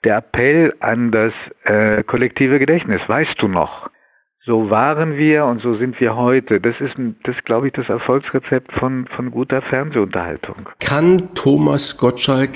der 0.04 0.18
Appell 0.18 0.74
an 0.80 1.10
das 1.10 1.32
äh, 1.64 2.02
kollektive 2.02 2.58
Gedächtnis. 2.58 3.00
Weißt 3.06 3.40
du 3.40 3.48
noch? 3.48 3.90
So 4.44 4.70
waren 4.70 5.16
wir 5.16 5.44
und 5.44 5.62
so 5.62 5.74
sind 5.76 6.00
wir 6.00 6.16
heute. 6.16 6.60
Das 6.60 6.80
ist, 6.80 6.94
das 7.22 7.36
glaube 7.44 7.68
ich, 7.68 7.74
das 7.74 7.88
Erfolgsrezept 7.88 8.72
von, 8.72 9.06
von 9.14 9.30
guter 9.30 9.62
Fernsehunterhaltung. 9.62 10.68
Kann 10.80 11.32
Thomas 11.34 11.96
Gottschalk 11.96 12.50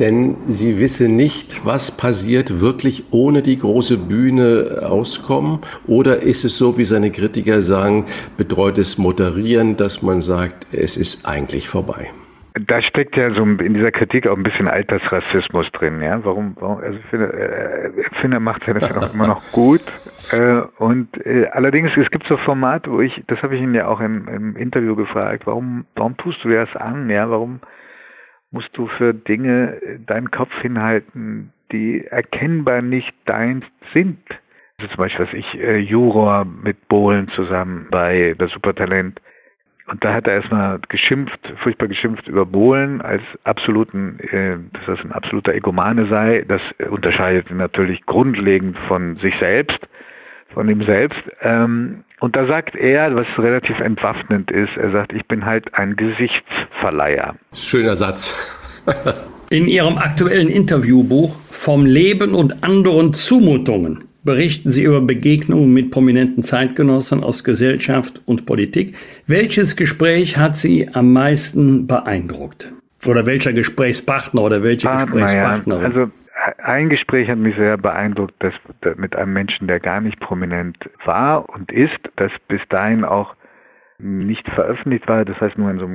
denn 0.00 0.36
sie 0.48 0.78
wisse 0.78 1.08
nicht, 1.08 1.64
was 1.64 1.92
passiert, 1.92 2.60
wirklich 2.60 3.04
ohne 3.12 3.42
die 3.42 3.58
große 3.58 3.96
Bühne 3.96 4.80
auskommen? 4.82 5.60
Oder 5.86 6.22
ist 6.22 6.44
es 6.44 6.58
so, 6.58 6.78
wie 6.78 6.84
seine 6.84 7.10
Kritiker 7.10 7.62
sagen, 7.62 8.06
betreutes 8.36 8.98
Moderieren, 8.98 9.76
dass 9.76 10.02
man 10.02 10.20
sagt, 10.20 10.66
es 10.72 10.96
ist 10.96 11.26
eigentlich 11.26 11.68
vorbei? 11.68 12.10
Da 12.54 12.80
steckt 12.82 13.16
ja 13.16 13.32
so 13.32 13.42
in 13.42 13.74
dieser 13.74 13.90
Kritik 13.90 14.28
auch 14.28 14.36
ein 14.36 14.44
bisschen 14.44 14.68
Altersrassismus 14.68 15.72
drin, 15.72 16.00
ja. 16.00 16.24
Warum, 16.24 16.56
warum 16.60 16.78
also 16.78 16.98
ich 16.98 17.04
finde, 17.06 17.32
äh, 17.32 18.32
er 18.32 18.40
macht 18.40 18.62
seine 18.64 18.78
Filme 18.78 19.02
auch 19.02 19.12
immer 19.12 19.26
noch 19.26 19.50
gut. 19.50 19.82
Äh, 20.30 20.62
und 20.78 21.08
äh, 21.26 21.46
allerdings, 21.48 21.96
es 21.96 22.10
gibt 22.10 22.26
so 22.28 22.36
Formate, 22.36 22.92
wo 22.92 23.00
ich, 23.00 23.24
das 23.26 23.42
habe 23.42 23.56
ich 23.56 23.60
ihn 23.60 23.74
ja 23.74 23.88
auch 23.88 24.00
im, 24.00 24.28
im 24.28 24.56
Interview 24.56 24.94
gefragt, 24.94 25.46
warum, 25.46 25.84
warum 25.96 26.16
tust 26.16 26.44
du 26.44 26.48
dir 26.48 26.64
das 26.64 26.76
an, 26.76 27.10
ja? 27.10 27.28
Warum 27.28 27.58
musst 28.52 28.76
du 28.78 28.86
für 28.86 29.12
Dinge 29.12 29.80
deinen 30.06 30.30
Kopf 30.30 30.52
hinhalten, 30.62 31.52
die 31.72 32.06
erkennbar 32.06 32.82
nicht 32.82 33.12
deins 33.24 33.64
sind? 33.92 34.20
Also 34.78 34.90
zum 34.90 34.98
Beispiel, 34.98 35.26
was 35.26 35.34
ich, 35.34 35.58
äh, 35.58 35.78
Juror 35.78 36.44
mit 36.44 36.88
Bohlen 36.88 37.26
zusammen 37.28 37.88
bei, 37.90 38.36
bei 38.38 38.46
Supertalent. 38.46 39.20
Und 39.86 40.02
da 40.02 40.14
hat 40.14 40.26
er 40.26 40.34
erstmal 40.34 40.78
geschimpft, 40.88 41.40
furchtbar 41.62 41.88
geschimpft 41.88 42.26
über 42.26 42.46
Bohlen 42.46 43.02
als 43.02 43.22
absoluten, 43.44 44.18
äh, 44.20 44.56
dass 44.72 44.86
das 44.86 45.04
ein 45.04 45.12
absoluter 45.12 45.52
Egomane 45.54 46.06
sei. 46.06 46.44
Das 46.48 46.62
unterscheidet 46.90 47.50
ihn 47.50 47.58
natürlich 47.58 48.06
grundlegend 48.06 48.78
von 48.88 49.16
sich 49.16 49.34
selbst, 49.38 49.78
von 50.54 50.68
ihm 50.70 50.82
selbst. 50.84 51.22
Ähm, 51.42 52.04
und 52.20 52.34
da 52.34 52.46
sagt 52.46 52.76
er, 52.76 53.14
was 53.14 53.26
relativ 53.36 53.78
entwaffnend 53.80 54.50
ist, 54.50 54.74
er 54.78 54.90
sagt, 54.90 55.12
ich 55.12 55.26
bin 55.26 55.44
halt 55.44 55.74
ein 55.74 55.96
Gesichtsverleiher. 55.96 57.34
Schöner 57.52 57.94
Satz. 57.94 58.34
In 59.50 59.68
Ihrem 59.68 59.98
aktuellen 59.98 60.48
Interviewbuch 60.48 61.36
Vom 61.50 61.84
Leben 61.84 62.34
und 62.34 62.64
anderen 62.64 63.12
Zumutungen 63.12 64.04
berichten 64.24 64.70
Sie 64.70 64.82
über 64.82 65.00
Begegnungen 65.00 65.72
mit 65.72 65.90
prominenten 65.90 66.42
Zeitgenossen 66.42 67.22
aus 67.22 67.44
Gesellschaft 67.44 68.22
und 68.24 68.46
Politik. 68.46 68.96
Welches 69.26 69.76
Gespräch 69.76 70.36
hat 70.36 70.56
Sie 70.56 70.88
am 70.92 71.12
meisten 71.12 71.86
beeindruckt? 71.86 72.72
Oder 73.06 73.26
welcher 73.26 73.52
Gesprächspartner 73.52 74.42
oder 74.42 74.62
welche 74.62 74.88
Partner, 74.88 75.20
Gesprächspartnerin? 75.20 75.82
Ja. 75.82 75.88
Also 75.88 76.10
ein 76.62 76.88
Gespräch 76.88 77.28
hat 77.28 77.38
mich 77.38 77.56
sehr 77.56 77.76
beeindruckt, 77.76 78.34
das 78.40 78.54
mit 78.96 79.14
einem 79.16 79.32
Menschen, 79.32 79.66
der 79.66 79.80
gar 79.80 80.00
nicht 80.00 80.20
prominent 80.20 80.76
war 81.04 81.48
und 81.48 81.70
ist, 81.70 81.98
das 82.16 82.32
bis 82.48 82.60
dahin 82.68 83.04
auch 83.04 83.34
nicht 83.98 84.48
veröffentlicht 84.50 85.06
war, 85.08 85.24
das 85.24 85.40
heißt 85.40 85.56
nur 85.56 85.70
in 85.70 85.78
so 85.78 85.88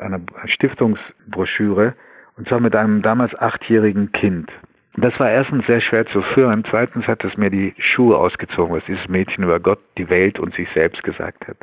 einer 0.00 0.20
Stiftungsbroschüre, 0.44 1.94
und 2.36 2.48
zwar 2.48 2.60
mit 2.60 2.76
einem 2.76 3.02
damals 3.02 3.34
achtjährigen 3.34 4.12
Kind. 4.12 4.50
Das 4.96 5.18
war 5.20 5.30
erstens 5.30 5.66
sehr 5.66 5.80
schwer 5.80 6.06
zu 6.06 6.22
führen. 6.22 6.64
Zweitens 6.68 7.06
hat 7.06 7.24
es 7.24 7.36
mir 7.36 7.50
die 7.50 7.74
Schuhe 7.78 8.16
ausgezogen, 8.16 8.74
was 8.74 8.84
dieses 8.86 9.08
Mädchen 9.08 9.44
über 9.44 9.60
Gott, 9.60 9.80
die 9.96 10.08
Welt 10.08 10.38
und 10.38 10.54
sich 10.54 10.68
selbst 10.70 11.02
gesagt 11.02 11.46
hat. 11.46 11.56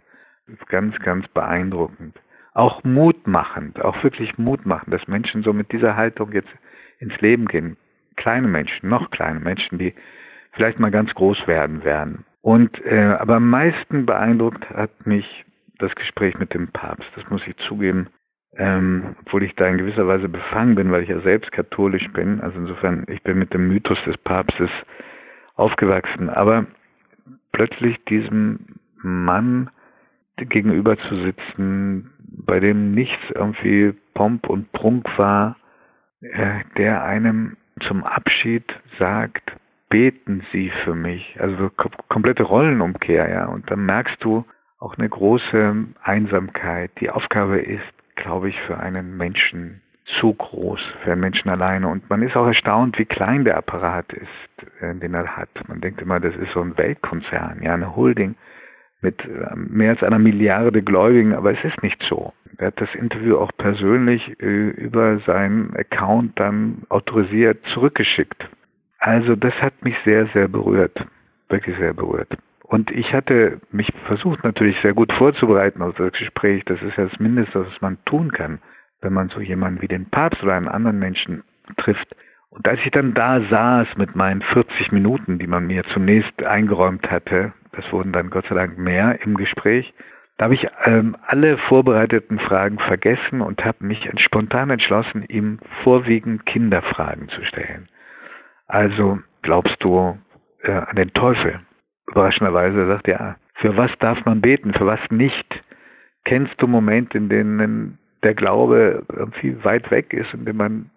Ganz, 0.70 0.98
ganz 1.00 1.28
beeindruckend. 1.30 2.18
Auch 2.54 2.84
mutmachend, 2.84 3.82
auch 3.82 4.02
wirklich 4.04 4.38
mutmachend, 4.38 4.94
dass 4.94 5.08
Menschen 5.08 5.44
so 5.44 5.52
mit 5.52 5.72
dieser 5.72 5.98
Haltung 5.98 6.32
jetzt 6.32 6.54
ins 7.00 7.20
Leben 7.20 7.48
gehen. 7.48 7.76
Kleine 8.16 8.48
Menschen, 8.48 8.88
noch 8.88 9.12
kleine 9.12 9.42
Menschen, 9.42 9.78
die 9.78 9.94
vielleicht 10.52 10.80
mal 10.80 10.92
ganz 10.92 11.14
groß 11.14 11.48
werden 11.48 11.84
werden. 11.84 12.26
Und 12.42 12.80
äh, 12.86 13.18
aber 13.20 13.38
am 13.38 13.50
meisten 13.50 14.06
beeindruckt 14.06 14.70
hat 14.70 15.06
mich 15.06 15.46
das 15.80 15.94
Gespräch 15.96 16.38
mit 16.38 16.54
dem 16.54 16.70
Papst. 16.70 17.10
Das 17.16 17.30
muss 17.30 17.46
ich 17.48 17.58
zugeben 17.58 18.08
ähm, 18.58 19.16
obwohl 19.22 19.44
ich 19.44 19.56
da 19.56 19.68
in 19.68 19.78
gewisser 19.78 20.08
Weise 20.08 20.30
befangen 20.30 20.76
bin, 20.76 20.92
weil 20.92 21.04
ich 21.04 21.10
ja 21.10 21.20
selbst 21.22 21.52
katholisch 21.52 22.08
bin. 22.14 22.42
Also 22.42 22.60
insofern, 22.60 23.06
ich 23.08 23.22
bin 23.24 23.38
mit 23.38 23.54
dem 23.54 23.68
Mythos 23.68 24.02
des 24.06 24.18
Papstes 24.18 24.70
aufgewachsen. 25.56 26.30
Aber 26.30 26.66
plötzlich 27.52 28.04
diesem 28.06 28.60
Mann 28.98 29.70
gegenüber 30.38 30.98
zu 30.98 31.16
sitzen, 31.16 32.12
bei 32.20 32.60
dem 32.60 32.92
nichts 32.92 33.24
irgendwie 33.34 33.94
Pomp 34.14 34.50
und 34.50 34.72
Prunk 34.72 35.18
war, 35.18 35.56
äh, 36.22 36.60
der 36.78 37.04
einem 37.04 37.58
zum 37.82 38.04
Abschied 38.04 38.64
sagt, 39.00 39.56
beten 39.90 40.46
Sie 40.52 40.70
für 40.84 40.96
mich. 40.96 41.38
Also 41.40 41.70
komplette 42.08 42.44
Rollenumkehr, 42.44 43.30
ja. 43.30 43.46
Und 43.46 43.70
dann 43.70 43.86
merkst 43.86 44.24
du 44.24 44.46
auch 44.80 44.98
eine 44.98 45.10
große 45.10 45.76
Einsamkeit. 46.04 46.92
Die 47.00 47.10
Aufgabe 47.10 47.60
ist, 47.60 47.94
glaube 48.16 48.50
ich, 48.50 48.60
für 48.62 48.78
einen 48.78 49.18
Menschen 49.18 49.82
zu 50.20 50.34
groß, 50.34 50.82
für 51.04 51.12
einen 51.12 51.22
Menschen 51.22 51.50
alleine. 51.50 51.88
Und 51.88 52.10
man 52.10 52.22
ist 52.22 52.36
auch 52.36 52.46
erstaunt, 52.46 52.98
wie 53.00 53.06
klein 53.06 53.44
der 53.44 53.58
Apparat 53.58 54.14
ist, 54.14 54.82
äh, 54.82 54.94
den 54.96 55.14
er 55.14 55.36
hat. 55.36 55.50
Man 55.68 55.82
denkt 55.82 56.02
immer, 56.02 56.20
das 56.20 56.36
ist 56.36 56.52
so 56.52 56.62
ein 56.62 56.78
Weltkonzern, 56.78 57.62
ja, 57.64 57.74
eine 57.74 57.96
Holding 57.96 58.36
mit 59.02 59.24
äh, 59.26 59.56
mehr 59.56 59.92
als 59.92 60.04
einer 60.04 60.20
Milliarde 60.20 60.82
Gläubigen, 60.82 61.34
aber 61.34 61.52
es 61.52 61.64
ist 61.64 61.82
nicht 61.84 62.02
so. 62.04 62.34
Er 62.58 62.68
hat 62.68 62.80
das 62.80 62.94
Interview 62.96 63.38
auch 63.38 63.52
persönlich 63.58 64.40
äh, 64.42 64.70
über 64.70 65.20
seinen 65.20 65.76
Account 65.76 66.40
dann 66.40 66.84
autorisiert 66.90 67.66
zurückgeschickt. 67.74 68.50
Also 69.00 69.36
das 69.36 69.54
hat 69.62 69.84
mich 69.84 69.96
sehr, 70.06 70.28
sehr 70.28 70.48
berührt, 70.48 71.06
wirklich 71.50 71.78
sehr 71.78 71.94
berührt. 71.94 72.38
Und 72.68 72.90
ich 72.90 73.14
hatte 73.14 73.62
mich 73.72 73.94
versucht 74.08 74.44
natürlich 74.44 74.80
sehr 74.82 74.94
gut 74.94 75.14
vorzubereiten 75.14 75.84
auf 75.84 75.96
das 75.96 76.12
Gespräch. 76.14 76.66
Das 76.66 76.82
ist 76.82 76.98
ja 76.98 77.06
das 77.06 77.20
Mindeste, 77.20 77.66
was 77.66 77.82
man 77.82 78.04
tun 78.06 78.32
kann, 78.32 78.60
wenn 79.02 79.14
man 79.14 79.30
so 79.30 79.40
jemanden 79.40 79.84
wie 79.84 79.88
den 79.88 80.10
Papst 80.10 80.42
oder 80.42 80.56
einen 80.56 80.68
anderen 80.68 80.98
Menschen 80.98 81.44
trifft. 81.78 82.16
Und 82.50 82.68
als 82.68 82.80
ich 82.84 82.90
dann 82.90 83.14
da 83.14 83.42
saß 83.42 83.98
mit 83.98 84.16
meinen 84.16 84.42
40 84.42 84.92
Minuten, 84.92 85.38
die 85.38 85.46
man 85.46 85.68
mir 85.68 85.84
zunächst 85.94 86.42
eingeräumt 86.42 87.12
hatte, 87.12 87.54
das 87.74 87.92
wurden 87.92 88.14
dann 88.14 88.32
Gott 88.32 88.48
sei 88.48 88.56
Dank 88.56 88.80
mehr 88.80 89.22
im 89.22 89.36
Gespräch, 89.36 89.94
da 90.38 90.46
habe 90.46 90.56
ich 90.56 90.68
ähm, 90.86 91.16
alle 91.28 91.58
vorbereiteten 91.58 92.40
Fragen 92.40 92.80
vergessen 92.80 93.42
und 93.42 93.64
habe 93.64 93.86
mich 93.86 94.10
spontan 94.18 94.72
entschlossen, 94.72 95.24
ihm 95.24 95.60
vorwiegend 95.84 96.46
Kinderfragen 96.46 97.30
zu 97.30 97.46
stellen. 97.46 97.90
Also 98.68 99.20
glaubst 99.44 99.84
du 99.84 100.18
äh, 100.64 100.72
an 100.72 100.96
den 100.96 101.14
Teufel? 101.14 101.60
Überraschenderweise 102.08 102.88
sagt, 102.88 103.08
ja, 103.08 103.36
für 103.56 103.78
was 103.78 103.92
darf 104.00 104.24
man 104.26 104.42
beten, 104.42 104.74
für 104.74 104.86
was 104.86 105.00
nicht? 105.10 105.64
Kennst 106.24 106.62
du 106.62 106.68
Momente, 106.68 107.18
in 107.18 107.30
denen 107.30 107.98
der 108.24 108.34
Glaube 108.34 109.04
irgendwie 109.14 109.64
weit 109.64 109.92
weg 109.92 110.14
ist, 110.14 110.34
in 110.34 110.46
dem 110.46 110.58
man 110.58 110.90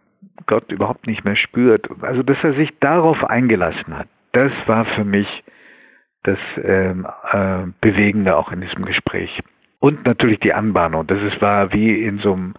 Gott 0.47 0.71
überhaupt 0.73 1.07
nicht 1.07 1.25
mehr 1.25 1.37
spürt? 1.37 1.89
Also, 2.03 2.23
dass 2.23 2.43
er 2.43 2.55
sich 2.55 2.77
darauf 2.81 3.25
eingelassen 3.25 3.97
hat, 3.97 4.09
das 4.33 4.53
war 4.67 4.85
für 4.85 5.05
mich 5.05 5.45
das 6.25 6.39
ähm, 6.63 7.07
äh, 7.33 7.67
Bewegende 7.81 8.37
auch 8.37 8.51
in 8.53 8.61
diesem 8.61 8.85
Gespräch. 8.85 9.41
Und 9.81 10.05
natürlich 10.05 10.41
die 10.41 10.53
Anbahnung. 10.53 11.07
Das 11.07 11.23
ist, 11.23 11.41
war 11.41 11.73
wie 11.73 12.03
in 12.03 12.19
so 12.19 12.33
einem 12.33 12.55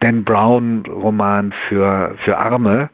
Dan 0.00 0.24
Brown 0.24 0.84
Roman 0.86 1.52
für, 1.68 2.14
für 2.24 2.36
Arme, 2.36 2.90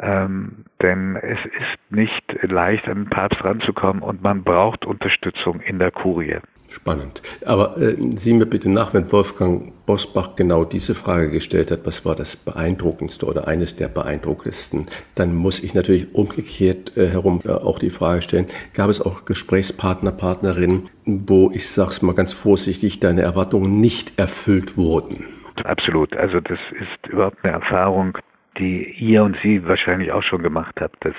ähm, 0.00 0.64
denn 0.80 1.16
es 1.16 1.38
ist 1.44 1.90
nicht 1.90 2.24
leicht, 2.42 2.88
an 2.88 3.04
den 3.04 3.10
Papst 3.10 3.44
ranzukommen 3.44 4.02
und 4.02 4.22
man 4.22 4.42
braucht 4.42 4.84
Unterstützung 4.84 5.60
in 5.60 5.78
der 5.78 5.90
Kurie. 5.90 6.38
Spannend. 6.72 7.20
Aber 7.44 7.76
äh, 7.76 7.96
sieh 8.16 8.32
mir 8.32 8.46
bitte 8.46 8.70
nach, 8.70 8.94
wenn 8.94 9.12
Wolfgang 9.12 9.72
Bosbach 9.84 10.36
genau 10.36 10.64
diese 10.64 10.94
Frage 10.94 11.30
gestellt 11.30 11.70
hat, 11.70 11.80
was 11.84 12.06
war 12.06 12.16
das 12.16 12.34
beeindruckendste 12.34 13.26
oder 13.26 13.46
eines 13.46 13.76
der 13.76 13.88
beeindruckendsten, 13.88 14.86
dann 15.14 15.34
muss 15.34 15.62
ich 15.62 15.74
natürlich 15.74 16.14
umgekehrt 16.14 16.96
äh, 16.96 17.08
herum 17.08 17.40
äh, 17.44 17.50
auch 17.50 17.78
die 17.78 17.90
Frage 17.90 18.22
stellen, 18.22 18.46
gab 18.72 18.88
es 18.88 19.02
auch 19.02 19.26
Gesprächspartner, 19.26 20.12
Partnerinnen, 20.12 20.88
wo 21.04 21.50
ich 21.52 21.68
sag's 21.68 22.00
mal 22.00 22.14
ganz 22.14 22.32
vorsichtig, 22.32 23.00
deine 23.00 23.20
Erwartungen 23.20 23.80
nicht 23.80 24.18
erfüllt 24.18 24.78
wurden? 24.78 25.26
Absolut. 25.64 26.16
Also 26.16 26.40
das 26.40 26.58
ist 26.80 27.12
überhaupt 27.12 27.36
eine 27.42 27.52
Erfahrung, 27.52 28.16
die 28.62 28.84
ihr 28.98 29.24
und 29.24 29.36
sie 29.42 29.66
wahrscheinlich 29.66 30.12
auch 30.12 30.22
schon 30.22 30.42
gemacht 30.42 30.80
habt, 30.80 31.04
dass 31.04 31.14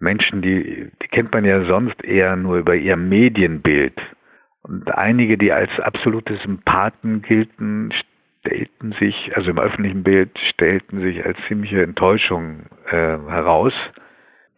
Menschen, 0.00 0.42
die, 0.42 0.90
die 1.02 1.08
kennt 1.08 1.32
man 1.32 1.44
ja 1.44 1.62
sonst 1.64 2.02
eher 2.02 2.34
nur 2.34 2.58
über 2.58 2.74
ihr 2.74 2.96
Medienbild. 2.96 4.00
Und 4.62 4.92
einige, 4.92 5.38
die 5.38 5.52
als 5.52 5.78
absolute 5.78 6.36
Sympathen 6.38 7.22
gelten, 7.22 7.92
stellten 8.40 8.92
sich, 8.92 9.36
also 9.36 9.50
im 9.50 9.58
öffentlichen 9.58 10.02
Bild, 10.02 10.36
stellten 10.38 11.00
sich 11.00 11.24
als 11.24 11.38
ziemliche 11.46 11.82
Enttäuschung 11.82 12.66
äh, 12.86 13.18
heraus. 13.28 13.74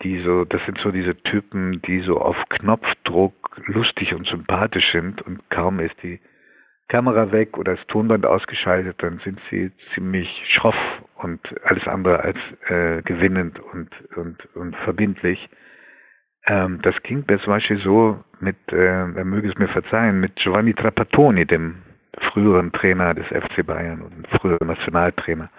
Die 0.02 0.18
so, 0.20 0.44
das 0.44 0.64
sind 0.64 0.78
so 0.78 0.90
diese 0.90 1.14
Typen, 1.22 1.82
die 1.82 2.00
so 2.00 2.20
auf 2.20 2.36
Knopfdruck 2.48 3.34
lustig 3.66 4.14
und 4.14 4.26
sympathisch 4.26 4.90
sind 4.90 5.22
und 5.22 5.48
kaum 5.50 5.78
ist 5.78 5.94
die 6.02 6.18
Kamera 6.88 7.30
weg 7.30 7.56
oder 7.56 7.76
das 7.76 7.86
Tonband 7.86 8.26
ausgeschaltet, 8.26 8.96
dann 8.98 9.18
sind 9.20 9.40
sie 9.50 9.70
ziemlich 9.94 10.28
schroff 10.48 10.76
und 11.22 11.40
alles 11.64 11.86
andere 11.86 12.20
als 12.20 12.38
äh, 12.68 13.02
gewinnend 13.02 13.58
und, 13.60 13.90
und, 14.16 14.56
und 14.56 14.76
verbindlich. 14.76 15.48
Ähm, 16.46 16.80
das 16.82 17.00
ging 17.02 17.24
mir 17.28 17.38
zum 17.38 17.52
Beispiel 17.52 17.78
so 17.78 18.22
mit, 18.40 18.56
äh, 18.72 18.76
er 18.76 19.24
möge 19.24 19.48
es 19.48 19.58
mir 19.58 19.68
verzeihen, 19.68 20.20
mit 20.20 20.36
Giovanni 20.36 20.74
Trapattoni, 20.74 21.46
dem 21.46 21.82
früheren 22.18 22.72
Trainer 22.72 23.14
des 23.14 23.26
FC 23.26 23.64
Bayern 23.64 24.02
und 24.02 24.28
früheren 24.40 24.66
Nationaltrainer. 24.66 25.50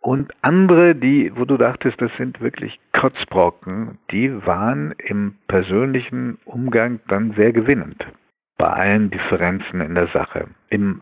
Und 0.00 0.32
andere, 0.42 0.96
die, 0.96 1.30
wo 1.36 1.44
du 1.44 1.56
dachtest, 1.56 2.00
das 2.00 2.10
sind 2.16 2.40
wirklich 2.40 2.80
Kotzbrocken, 2.92 3.98
die 4.10 4.44
waren 4.44 4.92
im 4.98 5.36
persönlichen 5.46 6.38
Umgang 6.44 6.98
dann 7.06 7.32
sehr 7.34 7.52
gewinnend 7.52 8.04
bei 8.58 8.66
allen 8.66 9.10
Differenzen 9.10 9.80
in 9.80 9.94
der 9.94 10.08
Sache. 10.08 10.48
In 10.70 11.00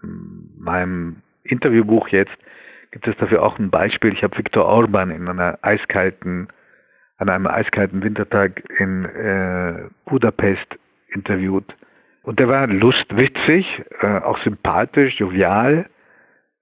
meinem 0.58 1.22
Interviewbuch 1.44 2.08
jetzt 2.08 2.36
gibt 2.91 3.07
es 3.07 3.16
dafür 3.16 3.43
auch 3.43 3.59
ein 3.59 3.70
Beispiel. 3.70 4.12
Ich 4.12 4.22
habe 4.22 4.36
Viktor 4.36 4.64
Orban 4.64 5.11
in 5.11 5.28
einer 5.28 5.59
eiskalten, 5.62 6.49
an 7.18 7.28
einem 7.28 7.47
eiskalten 7.47 8.03
Wintertag 8.03 8.62
in 8.78 9.05
äh, 9.05 9.88
Budapest 10.07 10.78
interviewt. 11.09 11.76
Und 12.22 12.38
der 12.38 12.49
war 12.49 12.66
lustwitzig, 12.66 13.82
äh, 14.01 14.07
auch 14.07 14.38
sympathisch, 14.38 15.18
jovial. 15.18 15.88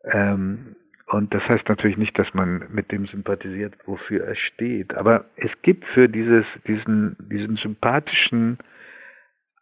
Ähm, 0.04 0.76
und 1.06 1.32
das 1.32 1.48
heißt 1.48 1.68
natürlich 1.68 1.96
nicht, 1.96 2.18
dass 2.18 2.32
man 2.34 2.66
mit 2.70 2.92
dem 2.92 3.06
sympathisiert, 3.06 3.74
wofür 3.86 4.24
er 4.24 4.34
steht. 4.34 4.94
Aber 4.94 5.24
es 5.36 5.50
gibt 5.62 5.84
für 5.86 6.08
dieses, 6.08 6.44
diesen, 6.66 7.16
diesen 7.18 7.56
sympathischen 7.56 8.58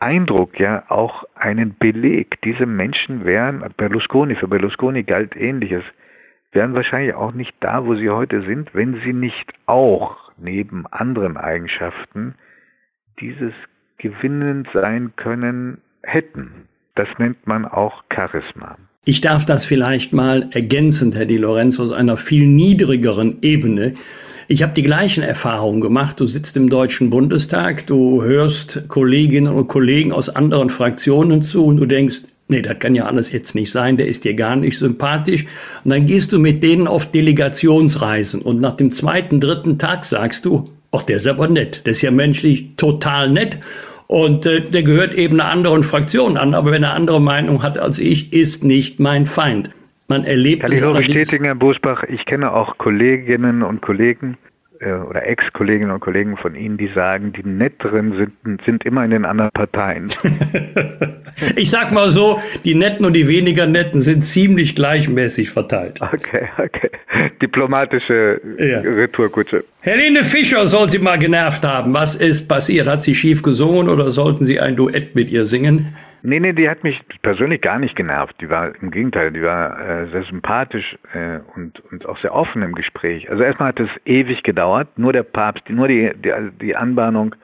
Eindruck 0.01 0.59
ja 0.59 0.85
auch 0.89 1.25
einen 1.35 1.77
Beleg. 1.79 2.41
Diese 2.43 2.67
Menschen 2.67 3.25
wären, 3.25 3.65
Berlusconi, 3.77 4.35
für 4.35 4.49
Berlusconi 4.49 5.05
galt 5.05 5.37
ähnliches, 5.37 5.85
wären 6.53 6.75
wahrscheinlich 6.75 7.15
auch 7.15 7.33
nicht 7.33 7.55
da, 7.61 7.85
wo 7.85 7.95
sie 7.95 8.11
heute 8.11 8.43
sind, 8.43 8.75
wenn 8.75 9.01
sie 9.05 9.13
nicht 9.13 9.53
auch 9.67 10.17
neben 10.39 10.87
anderen 10.87 11.37
Eigenschaften 11.37 12.35
dieses 13.21 13.53
gewinnend 13.99 14.69
sein 14.73 15.13
können 15.17 15.79
hätten. 16.03 16.69
Das 16.95 17.09
nennt 17.19 17.47
man 17.47 17.65
auch 17.65 18.05
Charisma. 18.13 18.77
Ich 19.05 19.21
darf 19.21 19.47
das 19.47 19.65
vielleicht 19.65 20.13
mal 20.13 20.49
ergänzend, 20.53 21.15
Herr 21.15 21.27
Di 21.27 21.37
Lorenzo, 21.37 21.83
aus 21.83 21.93
einer 21.93 22.17
viel 22.17 22.47
niedrigeren 22.47 23.39
Ebene. 23.43 23.95
Ich 24.49 24.63
habe 24.63 24.73
die 24.75 24.83
gleichen 24.83 25.23
Erfahrungen 25.23 25.81
gemacht. 25.81 26.21
Du 26.21 26.27
sitzt 26.27 26.57
im 26.57 26.71
Deutschen 26.71 27.11
Bundestag, 27.11 27.87
du 27.87 28.23
hörst 28.23 28.89
Kolleginnen 28.89 29.53
und 29.53 29.69
Kollegen 29.69 30.13
aus 30.13 30.29
anderen 30.29 30.71
Fraktionen 30.71 31.43
zu 31.43 31.67
und 31.67 31.77
du 31.77 31.87
denkst, 31.87 32.23
nee, 32.49 32.63
das 32.63 32.79
kann 32.79 32.95
ja 32.95 33.07
alles 33.07 33.33
jetzt 33.33 33.55
nicht 33.55 33.71
sein, 33.71 33.97
der 33.97 34.07
ist 34.07 34.25
dir 34.25 34.35
gar 34.35 34.57
nicht 34.57 34.79
sympathisch. 34.79 35.47
Und 35.85 35.91
dann 35.91 36.07
gehst 36.07 36.33
du 36.33 36.39
mit 36.39 36.63
denen 36.63 36.87
auf 36.87 37.11
Delegationsreisen 37.11 38.43
und 38.43 38.61
nach 38.61 38.77
dem 38.77 38.93
zweiten, 38.93 39.41
dritten 39.41 39.79
Tag 39.79 40.05
sagst 40.05 40.45
du, 40.45 40.71
ach, 40.93 41.03
der 41.03 41.17
ist 41.17 41.27
aber 41.27 41.49
nett, 41.49 41.85
der 41.87 41.93
ist 41.93 42.03
ja 42.03 42.11
menschlich 42.11 42.77
total 42.77 43.31
nett. 43.31 43.59
Und 44.09 44.47
äh, 44.47 44.61
der 44.61 44.85
gehört 44.85 45.15
eben 45.15 45.41
einer 45.41 45.51
anderen 45.51 45.83
Fraktion 45.83 46.37
an, 46.37 46.55
aber 46.55 46.71
wenn 46.71 46.85
er 46.85 46.95
andere 46.95 47.21
Meinung 47.21 47.65
hat 47.65 47.77
als 47.77 47.99
ich, 47.99 48.33
ist 48.33 48.63
nicht 48.63 49.01
mein 49.01 49.27
Feind. 49.27 49.71
Man 50.09 50.25
erlebt 50.25 50.63
Kann 50.63 50.71
ich 50.71 50.79
so 50.79 50.93
bestätigen, 50.93 51.45
Herr 51.47 51.57
Busbach, 51.57 52.05
ich 52.05 52.25
kenne 52.27 52.53
auch 52.53 52.79
Kolleginnen 52.79 53.65
und 53.65 53.83
Kollegen, 53.83 54.37
äh, 54.81 54.93
oder 54.93 55.27
Ex-Kolleginnen 55.27 55.91
und 55.91 56.01
Kollegen 56.01 56.37
von 56.37 56.55
Ihnen, 56.55 56.77
die 56.77 56.89
sagen, 56.89 57.33
die 57.33 57.47
Netteren 57.47 58.17
sind, 58.17 58.63
sind 58.65 58.85
immer 58.85 59.05
in 59.05 59.11
den 59.11 59.25
anderen 59.25 59.51
Parteien. 59.53 60.13
ich 61.57 61.71
sag 61.71 61.93
mal 61.93 62.11
so, 62.11 62.41
die 62.65 62.75
Netten 62.75 63.05
und 63.05 63.13
die 63.15 63.29
weniger 63.29 63.67
Netten 63.67 64.01
sind 64.01 64.25
ziemlich 64.25 64.75
gleichmäßig 64.75 65.51
verteilt. 65.51 66.01
Okay, 66.01 66.49
okay. 66.59 66.91
Diplomatische 67.41 68.41
ja. 68.59 68.81
Retourkutsche. 68.81 69.65
Helene 69.81 70.25
Fischer 70.25 70.67
soll 70.67 70.89
sie 70.91 70.99
mal 70.99 71.19
genervt 71.19 71.65
haben. 71.65 71.95
Was 71.95 72.17
ist 72.17 72.49
passiert? 72.49 72.89
Hat 72.89 73.03
sie 73.03 73.15
schief 73.15 73.43
gesungen 73.43 73.89
oder 73.89 74.11
sollten 74.11 74.45
Sie 74.45 74.59
ein 74.59 74.77
Duett 74.77 75.15
mit 75.15 75.31
ihr 75.31 75.47
singen? 75.47 75.95
Nee, 76.23 76.41
nee, 76.41 76.53
die 76.53 76.69
hat 76.69 76.83
mich 76.83 77.03
persönlich 77.23 77.61
gar 77.61 77.79
nicht 77.79 77.97
genervt. 77.97 78.41
Die 78.41 78.49
war 78.49 78.75
im 78.81 78.91
Gegenteil, 78.91 79.31
die 79.31 79.43
war 79.43 79.79
äh, 79.79 80.07
sehr 80.09 80.25
sympathisch 80.25 80.99
äh, 81.13 81.41
und, 81.55 81.81
und 81.91 82.07
auch 82.07 82.19
sehr 82.19 82.35
offen 82.35 82.63
im 82.63 82.75
Gespräch. 82.75 83.31
Also 83.31 83.43
erstmal 83.43 83.69
hat 83.69 83.81
es 83.81 83.91
ewig 84.05 84.43
gedauert. 84.43 84.89
Nur 84.99 85.13
der 85.13 85.23
Papst, 85.23 85.69
nur 85.71 85.89
die, 85.89 86.13
die, 86.17 86.33
die 86.61 86.77
Anbahnung 86.77 87.37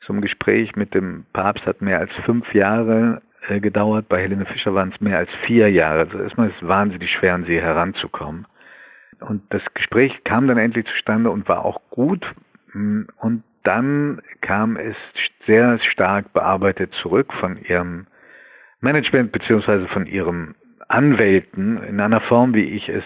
zum 0.00 0.20
Gespräch 0.20 0.74
mit 0.76 0.94
dem 0.94 1.26
Papst 1.32 1.66
hat 1.66 1.82
mehr 1.82 1.98
als 1.98 2.12
fünf 2.24 2.52
Jahre 2.54 3.22
äh, 3.48 3.60
gedauert. 3.60 4.08
Bei 4.08 4.20
Helene 4.20 4.46
Fischer 4.46 4.74
waren 4.74 4.92
es 4.92 5.00
mehr 5.00 5.18
als 5.18 5.30
vier 5.46 5.70
Jahre. 5.70 6.00
Also 6.00 6.18
erstmal 6.18 6.48
ist 6.48 6.56
es 6.60 6.66
wahnsinnig 6.66 7.10
schwer, 7.10 7.34
an 7.34 7.44
sie 7.44 7.60
heranzukommen. 7.60 8.46
Und 9.20 9.42
das 9.50 9.62
Gespräch 9.74 10.24
kam 10.24 10.46
dann 10.46 10.58
endlich 10.58 10.86
zustande 10.86 11.30
und 11.30 11.48
war 11.48 11.64
auch 11.64 11.80
gut. 11.90 12.24
Und 12.74 13.42
dann 13.62 14.20
kam 14.40 14.76
es 14.76 14.96
sehr 15.46 15.78
stark 15.80 16.32
bearbeitet 16.32 16.94
zurück 16.94 17.32
von 17.34 17.56
ihrem 17.62 18.06
Management 18.80 19.32
beziehungsweise 19.32 19.88
von 19.88 20.06
ihrem 20.06 20.54
Anwälten 20.88 21.82
in 21.82 22.00
einer 22.00 22.20
Form, 22.20 22.54
wie 22.54 22.64
ich 22.64 22.88
es 22.88 23.04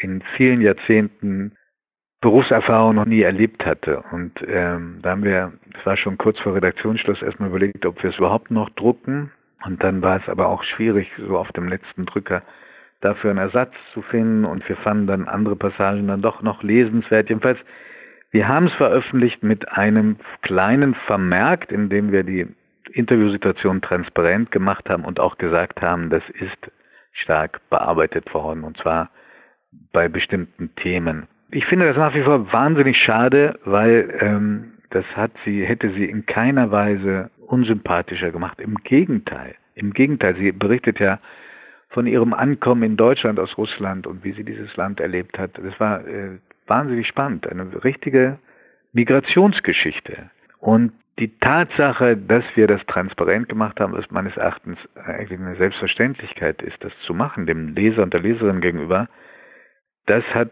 in 0.00 0.22
vielen 0.36 0.60
Jahrzehnten 0.60 1.52
Berufserfahrung 2.20 2.94
noch 2.94 3.04
nie 3.04 3.20
erlebt 3.20 3.66
hatte. 3.66 4.02
Und 4.10 4.32
ähm, 4.48 5.00
da 5.02 5.10
haben 5.10 5.24
wir, 5.24 5.52
es 5.78 5.84
war 5.84 5.96
schon 5.96 6.16
kurz 6.16 6.40
vor 6.40 6.54
Redaktionsschluss, 6.54 7.20
erstmal 7.20 7.50
überlegt, 7.50 7.84
ob 7.84 8.02
wir 8.02 8.10
es 8.10 8.18
überhaupt 8.18 8.50
noch 8.50 8.70
drucken. 8.70 9.30
Und 9.64 9.82
dann 9.82 10.00
war 10.00 10.16
es 10.16 10.28
aber 10.28 10.48
auch 10.48 10.62
schwierig, 10.62 11.10
so 11.18 11.36
auf 11.36 11.52
dem 11.52 11.68
letzten 11.68 12.06
Drücker 12.06 12.42
dafür 13.02 13.30
einen 13.30 13.40
Ersatz 13.40 13.74
zu 13.92 14.00
finden. 14.00 14.46
Und 14.46 14.66
wir 14.68 14.76
fanden 14.76 15.06
dann 15.06 15.28
andere 15.28 15.56
Passagen 15.56 16.08
dann 16.08 16.22
doch 16.22 16.40
noch 16.40 16.62
lesenswert. 16.62 17.28
Jedenfalls 17.28 17.58
wir 18.34 18.48
haben 18.48 18.66
es 18.66 18.74
veröffentlicht 18.74 19.44
mit 19.44 19.70
einem 19.70 20.16
kleinen 20.42 20.96
Vermerk, 21.06 21.70
in 21.70 21.88
dem 21.88 22.10
wir 22.10 22.24
die 22.24 22.48
Interviewsituation 22.92 23.80
transparent 23.80 24.50
gemacht 24.50 24.90
haben 24.90 25.04
und 25.04 25.20
auch 25.20 25.38
gesagt 25.38 25.80
haben, 25.80 26.10
das 26.10 26.24
ist 26.30 26.72
stark 27.12 27.60
bearbeitet 27.70 28.34
worden 28.34 28.64
und 28.64 28.76
zwar 28.78 29.10
bei 29.92 30.08
bestimmten 30.08 30.74
Themen. 30.74 31.28
Ich 31.52 31.64
finde 31.66 31.86
das 31.86 31.96
nach 31.96 32.12
wie 32.16 32.22
vor 32.22 32.52
wahnsinnig 32.52 32.98
schade, 32.98 33.56
weil 33.64 34.12
ähm, 34.18 34.72
das 34.90 35.04
hat 35.14 35.30
sie, 35.44 35.64
hätte 35.64 35.90
sie 35.90 36.04
in 36.04 36.26
keiner 36.26 36.72
Weise 36.72 37.30
unsympathischer 37.46 38.32
gemacht. 38.32 38.60
Im 38.60 38.74
Gegenteil. 38.82 39.54
Im 39.76 39.92
Gegenteil, 39.92 40.34
sie 40.34 40.50
berichtet 40.50 40.98
ja 40.98 41.20
von 41.90 42.08
ihrem 42.08 42.32
Ankommen 42.34 42.82
in 42.82 42.96
Deutschland 42.96 43.38
aus 43.38 43.56
Russland 43.56 44.08
und 44.08 44.24
wie 44.24 44.32
sie 44.32 44.42
dieses 44.42 44.76
Land 44.76 44.98
erlebt 44.98 45.38
hat. 45.38 45.52
Das 45.56 45.78
war 45.78 46.04
äh, 46.04 46.38
wahnsinnig 46.66 47.06
spannend, 47.06 47.46
eine 47.46 47.84
richtige 47.84 48.38
Migrationsgeschichte. 48.92 50.30
Und 50.58 50.92
die 51.18 51.38
Tatsache, 51.38 52.16
dass 52.16 52.44
wir 52.54 52.66
das 52.66 52.84
transparent 52.86 53.48
gemacht 53.48 53.78
haben, 53.78 53.94
ist 53.96 54.10
meines 54.10 54.36
Erachtens 54.36 54.78
eigentlich 54.96 55.38
eine 55.38 55.56
Selbstverständlichkeit 55.56 56.62
ist, 56.62 56.82
das 56.82 56.92
zu 57.00 57.14
machen, 57.14 57.46
dem 57.46 57.74
Leser 57.74 58.02
und 58.02 58.12
der 58.12 58.20
Leserin 58.20 58.60
gegenüber, 58.60 59.08
das 60.06 60.24
hat 60.34 60.50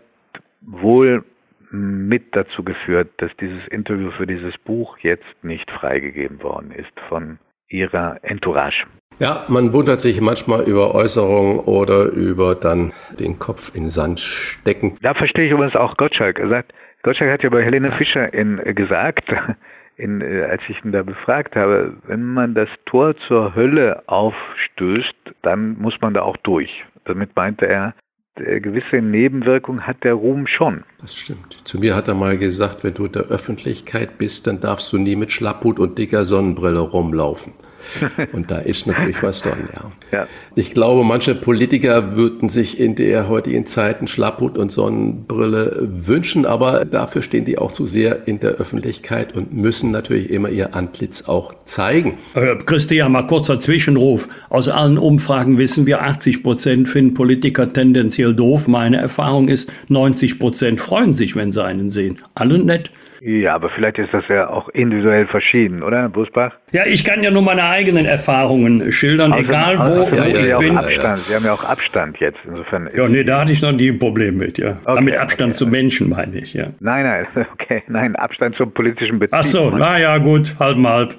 wohl 0.61 1.25
mit 1.71 2.37
dazu 2.37 2.63
geführt, 2.63 3.11
dass 3.17 3.35
dieses 3.39 3.67
Interview 3.69 4.11
für 4.11 4.27
dieses 4.27 4.57
Buch 4.59 4.99
jetzt 4.99 5.43
nicht 5.43 5.71
freigegeben 5.71 6.43
worden 6.43 6.71
ist 6.71 6.93
von 7.09 7.39
ihrer 7.69 8.23
Entourage. 8.23 8.87
Ja, 9.23 9.45
man 9.47 9.73
wundert 9.73 10.01
sich 10.01 10.21
manchmal 10.21 10.65
über 10.65 10.97
Äußerungen 10.97 11.61
oder 11.61 12.07
über 12.07 12.57
dann 12.57 12.93
den 13.21 13.39
Kopf 13.39 13.71
in 13.73 13.89
Sand 13.89 14.19
stecken. 14.19 14.97
Da 15.01 15.15
verstehe 15.15 15.47
ich 15.47 15.53
übrigens 15.53 15.77
auch 15.77 15.97
Gottschalk. 15.97 16.41
Er 16.41 16.49
sagt, 16.49 16.73
Gottschalk 17.05 17.31
hat 17.31 17.45
ja 17.45 17.51
bei 17.51 17.63
Helene 17.63 17.93
Fischer 17.93 18.35
in, 18.35 18.59
äh, 18.59 18.75
gesagt, 18.75 19.33
in, 19.97 20.23
äh, 20.23 20.43
als 20.51 20.63
ich 20.69 20.85
ihn 20.85 20.91
da 20.91 21.05
befragt 21.05 21.55
habe, 21.55 21.95
wenn 22.09 22.35
man 22.35 22.57
das 22.57 22.69
Tor 22.85 23.15
zur 23.29 23.55
Hölle 23.55 24.03
aufstößt, 24.09 25.15
dann 25.43 25.79
muss 25.79 25.95
man 26.01 26.15
da 26.15 26.23
auch 26.23 26.37
durch. 26.39 26.85
Damit 27.05 27.37
meinte 27.37 27.69
er, 27.69 27.95
gewisse 28.35 28.97
Nebenwirkungen 28.97 29.87
hat 29.87 30.03
der 30.03 30.15
Ruhm 30.15 30.49
schon. 30.49 30.83
Das 31.01 31.15
stimmt. 31.15 31.53
Zu 31.63 31.79
mir 31.79 31.95
hat 31.95 32.09
er 32.09 32.15
mal 32.15 32.39
gesagt, 32.39 32.83
wenn 32.83 32.95
du 32.95 33.07
in 33.07 33.13
der 33.13 33.27
Öffentlichkeit 33.27 34.19
bist, 34.19 34.49
dann 34.49 34.61
darfst 34.61 34.93
du 34.93 34.99
nie 34.99 35.15
mit 35.15 35.31
Schlapphut 35.31 35.79
und 35.79 35.97
dicker 35.97 36.25
Sonnenbrille 36.25 36.81
rumlaufen. 36.81 37.53
Und 38.33 38.51
da 38.51 38.59
ist 38.59 38.87
natürlich 38.87 39.23
was 39.23 39.43
dran, 39.43 39.69
ja. 39.73 39.93
ja. 40.19 40.27
Ich 40.55 40.73
glaube, 40.73 41.05
manche 41.05 41.35
Politiker 41.35 42.17
würden 42.17 42.49
sich 42.49 42.79
in 42.79 42.95
der 42.95 43.29
heutigen 43.29 43.67
Zeit 43.67 43.99
einen 43.99 44.09
Schlapphut 44.09 44.59
und 44.59 44.73
Sonnenbrille 44.73 45.89
wünschen, 45.91 46.47
aber 46.47 46.85
dafür 46.85 47.23
stehen 47.23 47.45
die 47.45 47.59
auch 47.59 47.73
zu 47.73 47.87
sehr 47.87 48.27
in 48.27 48.41
der 48.41 48.53
Öffentlichkeit 48.53 49.35
und 49.37 49.53
müssen 49.53 49.91
natürlich 49.91 50.31
immer 50.31 50.51
ihr 50.51 50.75
Antlitz 50.75 51.23
auch 51.23 51.55
zeigen. 51.65 52.19
Christian, 52.67 53.13
mal 53.13 53.27
kurzer 53.27 53.59
Zwischenruf. 53.59 54.29
Aus 54.49 54.69
allen 54.69 54.99
Umfragen 54.99 55.59
wissen 55.59 55.87
wir, 55.87 56.03
80 56.03 56.43
Prozent 56.43 56.89
finden 56.89 57.15
Politiker 57.15 57.73
tendenziell 57.73 58.35
doof. 58.35 58.69
Meine 58.69 58.99
Erfahrung 58.99 59.49
ist, 59.49 59.73
90 59.89 60.39
Prozent 60.39 60.81
freuen 60.81 61.13
sich, 61.13 61.37
wenn 61.37 61.51
sie 61.51 61.65
einen 61.65 61.91
sehen. 61.91 62.19
Alle 62.35 62.59
nett. 62.59 62.91
Ja, 63.25 63.55
aber 63.55 63.71
vielleicht 63.71 63.99
ist 63.99 64.13
das 64.13 64.27
ja 64.27 64.51
auch 64.51 64.69
individuell 64.71 65.29
verschieden, 65.29 65.85
oder, 65.85 66.09
Busbach? 66.09 66.55
Ja, 66.73 66.85
ich 66.87 67.05
kann 67.05 67.23
ja 67.23 67.31
nur 67.31 67.43
meine 67.43 67.63
eigenen 67.63 68.05
Erfahrungen 68.05 68.91
schildern, 68.91 69.33
also, 69.33 69.45
egal 69.45 69.79
wo 69.79 69.83
also, 69.83 70.17
ja, 70.17 70.27
ja, 70.27 70.61
ich 70.61 70.67
bin. 70.67 70.77
Abstand. 70.77 71.19
Sie 71.21 71.35
haben 71.37 71.45
ja 71.45 71.53
auch 71.53 71.63
Abstand 71.63 72.19
jetzt, 72.19 72.39
insofern. 72.45 72.91
Ja, 72.97 73.09
nee, 73.09 73.23
da 73.23 73.43
hatte 73.43 73.53
ich 73.53 73.63
noch 73.63 73.71
nie 73.71 73.91
ein 73.91 73.99
Problem 74.01 74.39
mit, 74.39 74.59
ja. 74.59 74.71
Okay, 74.85 74.95
Damit 74.97 75.17
Abstand 75.19 75.51
okay. 75.51 75.59
zu 75.59 75.67
Menschen, 75.69 76.09
meine 76.09 76.37
ich, 76.39 76.53
ja. 76.53 76.71
Nein, 76.81 77.05
nein, 77.05 77.27
okay, 77.53 77.85
nein, 77.87 78.17
Abstand 78.17 78.57
zum 78.57 78.73
politischen 78.73 79.21
Betrieb. 79.21 79.39
Ach 79.39 79.45
so, 79.45 79.71
naja, 79.71 80.19
gut, 80.19 80.57
halb 80.59 80.77
mal 80.77 80.93
halb. 80.93 81.15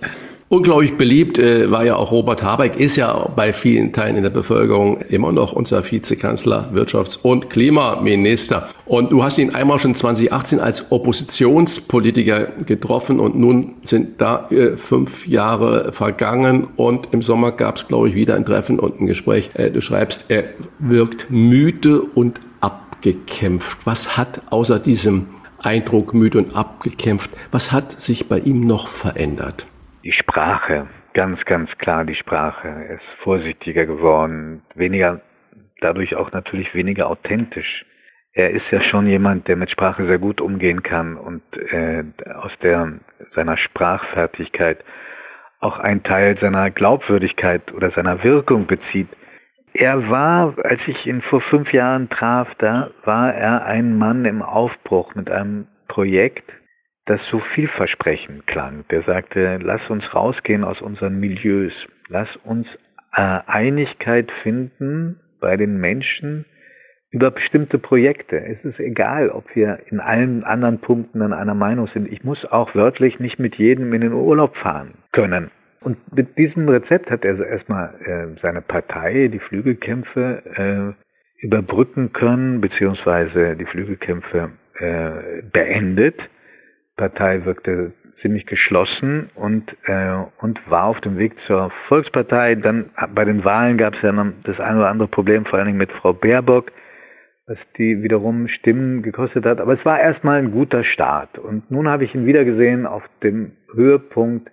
Unglaublich 0.53 0.97
beliebt 0.97 1.39
äh, 1.39 1.71
war 1.71 1.83
ja 1.83 1.95
auch 1.95 2.11
Robert 2.11 2.43
Habeck, 2.43 2.75
ist 2.75 2.95
ja 2.95 3.27
bei 3.35 3.51
vielen 3.53 3.91
Teilen 3.91 4.17
in 4.17 4.21
der 4.21 4.29
Bevölkerung 4.29 4.97
immer 5.09 5.31
noch 5.31 5.51
unser 5.51 5.83
Vizekanzler, 5.83 6.69
Wirtschafts- 6.75 7.17
und 7.19 7.49
Klimaminister. 7.49 8.69
Und 8.85 9.11
du 9.11 9.23
hast 9.23 9.39
ihn 9.39 9.55
einmal 9.55 9.79
schon 9.79 9.95
2018 9.95 10.59
als 10.59 10.91
Oppositionspolitiker 10.91 12.49
getroffen 12.67 13.19
und 13.19 13.35
nun 13.35 13.77
sind 13.81 14.21
da 14.21 14.47
äh, 14.51 14.77
fünf 14.77 15.27
Jahre 15.27 15.91
vergangen 15.91 16.67
und 16.75 17.07
im 17.13 17.23
Sommer 17.23 17.51
gab 17.53 17.77
es, 17.77 17.87
glaube 17.87 18.09
ich, 18.09 18.13
wieder 18.13 18.35
ein 18.35 18.45
Treffen 18.45 18.77
und 18.77 19.01
ein 19.01 19.07
Gespräch. 19.07 19.49
Äh, 19.55 19.71
du 19.71 19.81
schreibst, 19.81 20.25
er 20.27 20.43
wirkt 20.77 21.31
müde 21.31 21.99
und 21.99 22.41
abgekämpft. 22.61 23.79
Was 23.85 24.17
hat 24.17 24.43
außer 24.51 24.77
diesem 24.77 25.29
Eindruck 25.57 26.13
müde 26.13 26.37
und 26.37 26.55
abgekämpft, 26.55 27.31
was 27.51 27.71
hat 27.71 27.99
sich 28.03 28.27
bei 28.27 28.37
ihm 28.37 28.67
noch 28.67 28.87
verändert? 28.87 29.65
Die 30.03 30.11
Sprache, 30.11 30.87
ganz, 31.13 31.45
ganz 31.45 31.77
klar 31.77 32.03
die 32.03 32.15
Sprache. 32.15 32.67
Ist 32.67 33.21
vorsichtiger 33.23 33.85
geworden, 33.85 34.61
weniger, 34.75 35.21
dadurch 35.79 36.15
auch 36.15 36.31
natürlich 36.33 36.75
weniger 36.75 37.09
authentisch. 37.09 37.85
Er 38.33 38.49
ist 38.49 38.69
ja 38.71 38.81
schon 38.81 39.07
jemand, 39.07 39.47
der 39.47 39.55
mit 39.55 39.69
Sprache 39.69 40.05
sehr 40.05 40.17
gut 40.17 40.41
umgehen 40.41 40.83
kann 40.83 41.15
und 41.15 41.41
äh, 41.55 42.03
aus 42.33 42.51
der 42.61 42.99
seiner 43.33 43.55
Sprachfertigkeit 43.57 44.83
auch 45.59 45.79
einen 45.79 46.03
Teil 46.03 46.37
seiner 46.39 46.69
Glaubwürdigkeit 46.69 47.71
oder 47.73 47.91
seiner 47.91 48.23
Wirkung 48.23 48.67
bezieht. 48.67 49.07
Er 49.73 50.09
war, 50.09 50.55
als 50.63 50.81
ich 50.87 51.05
ihn 51.05 51.21
vor 51.21 51.39
fünf 51.41 51.71
Jahren 51.71 52.09
traf, 52.09 52.49
da 52.57 52.91
war 53.05 53.33
er 53.33 53.65
ein 53.65 53.97
Mann 53.97 54.25
im 54.25 54.41
Aufbruch 54.41 55.15
mit 55.15 55.31
einem 55.31 55.67
Projekt, 55.87 56.51
das 57.05 57.19
so 57.29 57.39
vielversprechend 57.39 58.47
klang. 58.47 58.85
Der 58.89 59.03
sagte, 59.03 59.59
lass 59.61 59.89
uns 59.89 60.13
rausgehen 60.13 60.63
aus 60.63 60.81
unseren 60.81 61.19
Milieus, 61.19 61.73
lass 62.07 62.33
uns 62.37 62.67
äh, 63.15 63.39
Einigkeit 63.45 64.31
finden 64.43 65.19
bei 65.39 65.57
den 65.57 65.77
Menschen 65.79 66.45
über 67.11 67.29
bestimmte 67.29 67.77
Projekte. 67.77 68.37
Es 68.37 68.63
ist 68.65 68.79
egal, 68.79 69.29
ob 69.29 69.55
wir 69.55 69.79
in 69.91 69.99
allen 69.99 70.43
anderen 70.43 70.79
Punkten 70.79 71.21
an 71.21 71.33
einer 71.33 71.53
Meinung 71.53 71.87
sind. 71.87 72.11
Ich 72.11 72.23
muss 72.23 72.43
auch 72.45 72.73
wörtlich 72.73 73.19
nicht 73.19 73.37
mit 73.37 73.55
jedem 73.55 73.93
in 73.93 74.01
den 74.01 74.13
Urlaub 74.13 74.55
fahren 74.55 74.95
können. 75.11 75.51
Und 75.81 75.97
mit 76.15 76.37
diesem 76.37 76.67
Rezept 76.69 77.11
hat 77.11 77.25
er 77.25 77.45
erstmal 77.45 77.93
äh, 78.05 78.39
seine 78.41 78.61
Partei, 78.61 79.27
die 79.27 79.39
Flügelkämpfe, 79.39 80.95
äh, 80.95 81.45
überbrücken 81.45 82.13
können, 82.13 82.61
beziehungsweise 82.61 83.57
die 83.57 83.65
Flügelkämpfe 83.65 84.51
äh, 84.79 85.41
beendet 85.51 86.17
Partei 86.95 87.45
wirkte 87.45 87.93
ziemlich 88.21 88.45
geschlossen 88.45 89.29
und, 89.35 89.75
äh, 89.85 90.15
und 90.39 90.59
war 90.69 90.85
auf 90.85 91.01
dem 91.01 91.17
Weg 91.17 91.33
zur 91.45 91.71
Volkspartei. 91.87 92.55
Dann 92.55 92.89
bei 93.13 93.25
den 93.25 93.43
Wahlen 93.43 93.77
gab 93.77 93.95
es 93.95 94.01
ja 94.01 94.11
noch 94.11 94.31
das 94.43 94.59
ein 94.59 94.77
oder 94.77 94.89
andere 94.89 95.07
Problem, 95.07 95.45
vor 95.45 95.59
allen 95.59 95.67
Dingen 95.67 95.77
mit 95.77 95.91
Frau 95.91 96.13
Baerbock, 96.13 96.71
was 97.47 97.57
die 97.77 98.01
wiederum 98.01 98.47
Stimmen 98.47 99.03
gekostet 99.03 99.45
hat. 99.45 99.59
Aber 99.59 99.73
es 99.73 99.85
war 99.85 99.99
erstmal 99.99 100.39
ein 100.39 100.51
guter 100.51 100.83
Start. 100.83 101.37
Und 101.37 101.69
nun 101.69 101.87
habe 101.89 102.05
ich 102.05 102.15
ihn 102.15 102.25
wieder 102.25 102.45
gesehen 102.45 102.85
auf 102.85 103.03
dem 103.21 103.51
Höhepunkt 103.73 104.49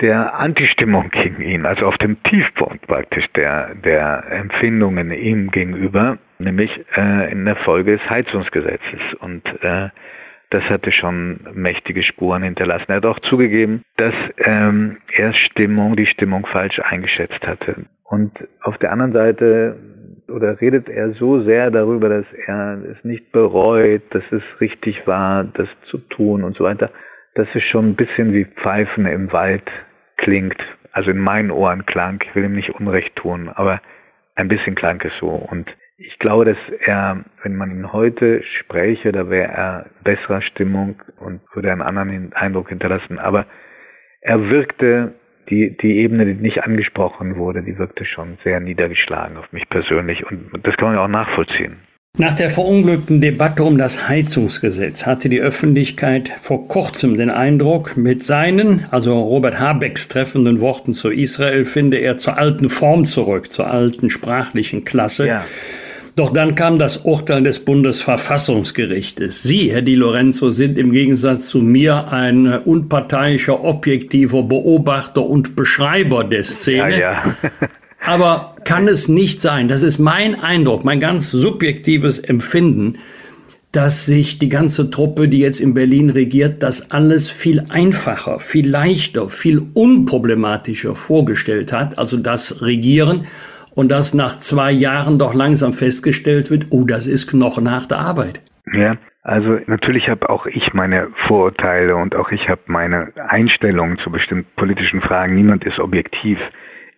der 0.00 0.34
Antistimmung 0.34 1.10
gegen 1.10 1.40
ihn, 1.40 1.66
also 1.66 1.86
auf 1.86 1.96
dem 1.98 2.22
Tiefpunkt 2.24 2.86
praktisch 2.88 3.30
der, 3.32 3.74
der 3.76 4.24
Empfindungen 4.28 5.12
ihm 5.12 5.50
gegenüber, 5.50 6.18
nämlich 6.38 6.84
äh, 6.96 7.30
in 7.30 7.44
der 7.44 7.56
Folge 7.56 7.92
des 7.92 8.10
Heizungsgesetzes. 8.10 9.14
Und 9.20 9.46
äh, 9.62 9.90
das 10.50 10.62
hatte 10.70 10.92
schon 10.92 11.40
mächtige 11.52 12.02
Spuren 12.02 12.42
hinterlassen. 12.42 12.86
Er 12.88 12.96
hat 12.96 13.06
auch 13.06 13.18
zugegeben, 13.20 13.82
dass 13.96 14.14
ähm, 14.38 14.98
er 15.12 15.32
Stimmung, 15.32 15.96
die 15.96 16.06
Stimmung 16.06 16.46
falsch 16.46 16.80
eingeschätzt 16.80 17.46
hatte. 17.46 17.86
Und 18.04 18.32
auf 18.62 18.78
der 18.78 18.92
anderen 18.92 19.12
Seite 19.12 19.76
oder 20.28 20.60
redet 20.60 20.88
er 20.88 21.12
so 21.12 21.42
sehr 21.42 21.70
darüber, 21.70 22.08
dass 22.08 22.26
er 22.46 22.78
es 22.90 23.04
nicht 23.04 23.32
bereut, 23.32 24.02
dass 24.10 24.24
es 24.30 24.42
richtig 24.60 25.06
war, 25.06 25.44
das 25.44 25.68
zu 25.86 25.98
tun 25.98 26.44
und 26.44 26.56
so 26.56 26.64
weiter, 26.64 26.90
dass 27.34 27.48
es 27.54 27.62
schon 27.64 27.90
ein 27.90 27.96
bisschen 27.96 28.32
wie 28.32 28.44
Pfeifen 28.44 29.06
im 29.06 29.32
Wald 29.32 29.70
klingt. 30.16 30.62
Also 30.92 31.10
in 31.10 31.18
meinen 31.18 31.50
Ohren 31.50 31.86
klang, 31.86 32.22
ich 32.24 32.34
will 32.34 32.44
ihm 32.44 32.54
nicht 32.54 32.70
Unrecht 32.70 33.16
tun, 33.16 33.50
aber 33.52 33.80
ein 34.36 34.48
bisschen 34.48 34.74
klang 34.74 35.00
es 35.04 35.12
so. 35.18 35.28
Und 35.28 35.74
ich 35.96 36.18
glaube, 36.18 36.44
dass 36.44 36.58
er, 36.80 37.24
wenn 37.42 37.56
man 37.56 37.70
ihn 37.70 37.92
heute 37.92 38.42
spräche, 38.42 39.12
da 39.12 39.30
wäre 39.30 39.52
er 39.52 39.86
besserer 40.02 40.42
Stimmung 40.42 41.00
und 41.20 41.40
würde 41.54 41.70
einen 41.70 41.82
anderen 41.82 42.32
Eindruck 42.32 42.68
hinterlassen. 42.68 43.18
Aber 43.18 43.46
er 44.20 44.50
wirkte, 44.50 45.14
die, 45.50 45.76
die 45.76 45.98
Ebene, 45.98 46.26
die 46.26 46.34
nicht 46.34 46.64
angesprochen 46.64 47.36
wurde, 47.36 47.62
die 47.62 47.78
wirkte 47.78 48.04
schon 48.04 48.38
sehr 48.42 48.60
niedergeschlagen 48.60 49.36
auf 49.36 49.52
mich 49.52 49.68
persönlich. 49.68 50.26
Und 50.26 50.50
das 50.62 50.76
kann 50.76 50.88
man 50.88 50.96
ja 50.96 51.04
auch 51.04 51.08
nachvollziehen. 51.08 51.76
Nach 52.16 52.34
der 52.34 52.48
verunglückten 52.48 53.20
Debatte 53.20 53.64
um 53.64 53.76
das 53.76 54.08
Heizungsgesetz 54.08 55.04
hatte 55.04 55.28
die 55.28 55.40
Öffentlichkeit 55.40 56.28
vor 56.28 56.68
kurzem 56.68 57.16
den 57.16 57.28
Eindruck, 57.28 57.96
mit 57.96 58.22
seinen, 58.22 58.86
also 58.92 59.20
Robert 59.20 59.58
Habecks 59.58 60.06
treffenden 60.06 60.60
Worten 60.60 60.92
zu 60.92 61.10
Israel, 61.10 61.64
finde 61.64 61.98
er 61.98 62.16
zur 62.16 62.38
alten 62.38 62.70
Form 62.70 63.04
zurück, 63.04 63.52
zur 63.52 63.68
alten 63.68 64.10
sprachlichen 64.10 64.84
Klasse. 64.84 65.26
Ja. 65.26 65.44
Doch 66.16 66.32
dann 66.32 66.54
kam 66.54 66.78
das 66.78 66.98
Urteil 66.98 67.42
des 67.42 67.64
Bundesverfassungsgerichtes. 67.64 69.42
Sie, 69.42 69.72
Herr 69.72 69.82
Di 69.82 69.96
Lorenzo, 69.96 70.50
sind 70.50 70.78
im 70.78 70.92
Gegensatz 70.92 71.46
zu 71.46 71.58
mir 71.58 72.12
ein 72.12 72.46
unparteiischer, 72.46 73.64
objektiver 73.64 74.44
Beobachter 74.44 75.26
und 75.26 75.56
Beschreiber 75.56 76.22
der 76.22 76.44
Szene. 76.44 76.92
Ja, 76.92 76.98
ja. 76.98 77.36
Aber 78.06 78.54
kann 78.64 78.86
es 78.86 79.08
nicht 79.08 79.40
sein, 79.40 79.66
das 79.66 79.82
ist 79.82 79.98
mein 79.98 80.38
Eindruck, 80.38 80.84
mein 80.84 81.00
ganz 81.00 81.30
subjektives 81.30 82.18
Empfinden, 82.18 82.98
dass 83.72 84.06
sich 84.06 84.38
die 84.38 84.50
ganze 84.50 84.90
Truppe, 84.90 85.26
die 85.26 85.38
jetzt 85.38 85.58
in 85.58 85.74
Berlin 85.74 86.10
regiert, 86.10 86.62
das 86.62 86.92
alles 86.92 87.28
viel 87.28 87.64
einfacher, 87.70 88.38
viel 88.38 88.68
leichter, 88.68 89.30
viel 89.30 89.62
unproblematischer 89.72 90.94
vorgestellt 90.94 91.72
hat, 91.72 91.98
also 91.98 92.18
das 92.18 92.62
Regieren 92.62 93.26
und 93.74 93.90
dass 93.90 94.14
nach 94.14 94.40
zwei 94.40 94.70
Jahren 94.70 95.18
doch 95.18 95.34
langsam 95.34 95.72
festgestellt 95.72 96.50
wird, 96.50 96.66
oh, 96.70 96.84
das 96.84 97.06
ist 97.06 97.28
knochenharte 97.28 97.96
Arbeit. 97.96 98.40
Ja, 98.72 98.96
also 99.22 99.58
natürlich 99.66 100.08
habe 100.08 100.28
auch 100.30 100.46
ich 100.46 100.72
meine 100.74 101.08
Vorurteile 101.26 101.96
und 101.96 102.14
auch 102.14 102.30
ich 102.30 102.48
habe 102.48 102.62
meine 102.66 103.12
Einstellungen 103.28 103.98
zu 103.98 104.10
bestimmten 104.10 104.50
politischen 104.56 105.00
Fragen. 105.00 105.34
Niemand 105.34 105.64
ist 105.64 105.78
objektiv. 105.78 106.38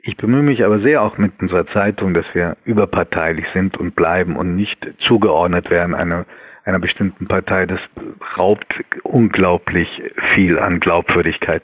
Ich 0.02 0.16
bemühe 0.16 0.42
mich 0.42 0.64
aber 0.64 0.80
sehr 0.80 1.02
auch 1.02 1.18
mit 1.18 1.32
unserer 1.40 1.66
Zeitung, 1.68 2.14
dass 2.14 2.26
wir 2.32 2.56
überparteilich 2.64 3.46
sind 3.52 3.76
und 3.76 3.96
bleiben 3.96 4.36
und 4.36 4.54
nicht 4.54 4.78
zugeordnet 5.00 5.70
werden 5.70 5.94
einer, 5.94 6.26
einer 6.64 6.78
bestimmten 6.78 7.26
Partei. 7.26 7.66
Das 7.66 7.80
raubt 8.36 8.66
unglaublich 9.02 10.02
viel 10.34 10.58
an 10.58 10.78
Glaubwürdigkeit. 10.78 11.62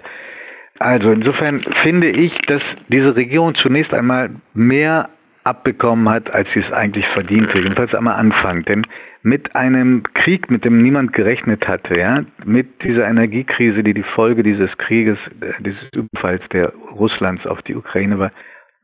Also 0.83 1.13
insofern 1.13 1.63
finde 1.83 2.11
ich, 2.11 2.37
dass 2.49 2.63
diese 2.89 3.15
Regierung 3.15 3.55
zunächst 3.55 3.95
einmal 3.95 4.31
mehr 4.53 5.09
abbekommen 5.45 6.09
hat, 6.09 6.33
als 6.33 6.49
sie 6.53 6.61
es 6.61 6.73
eigentlich 6.73 7.07
verdiente. 7.09 7.59
Jedenfalls 7.59 7.95
am 7.95 8.09
Anfang. 8.09 8.65
Denn 8.65 8.87
mit 9.23 9.55
einem 9.55 10.03
Krieg, 10.15 10.51
mit 10.51 10.65
dem 10.65 10.83
niemand 10.83 11.13
gerechnet 11.13 11.67
hatte, 11.69 11.99
ja, 11.99 12.25
mit 12.45 12.83
dieser 12.83 13.09
Energiekrise, 13.09 13.83
die 13.83 13.95
die 13.95 14.03
Folge 14.03 14.43
dieses 14.43 14.77
Krieges, 14.79 15.19
äh, 15.41 15.53
dieses 15.61 15.89
Überfalls 15.95 16.43
der 16.53 16.73
Russlands 16.93 17.47
auf 17.47 17.63
die 17.63 17.75
Ukraine 17.75 18.19
war, 18.19 18.33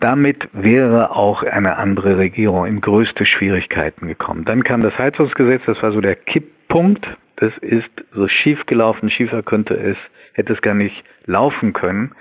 damit 0.01 0.49
wäre 0.53 1.11
auch 1.11 1.43
eine 1.43 1.77
andere 1.77 2.19
Regierung 2.19 2.67
in 2.67 2.81
größte 2.81 3.27
Schwierigkeiten 3.27 4.07
gekommen. 4.07 4.45
Dann 4.45 4.63
kam 4.63 4.83
das 4.83 4.97
Heizungsgesetz, 4.97 5.63
das 5.67 5.83
war 5.83 5.91
so 5.91 6.01
der 6.01 6.15
Kipppunkt 6.15 7.09
das 7.39 7.57
ist 7.59 7.91
so 8.13 8.27
schief 8.27 8.67
gelaufen, 8.67 9.11
schiefer 9.11 9.43
könnte 9.43 9.75
es, 9.75 9.97
hätte 10.33 10.53
es 10.53 10.61
gar 10.61 10.75
nicht 10.75 11.05
laufen 11.27 11.73
können. 11.73 12.13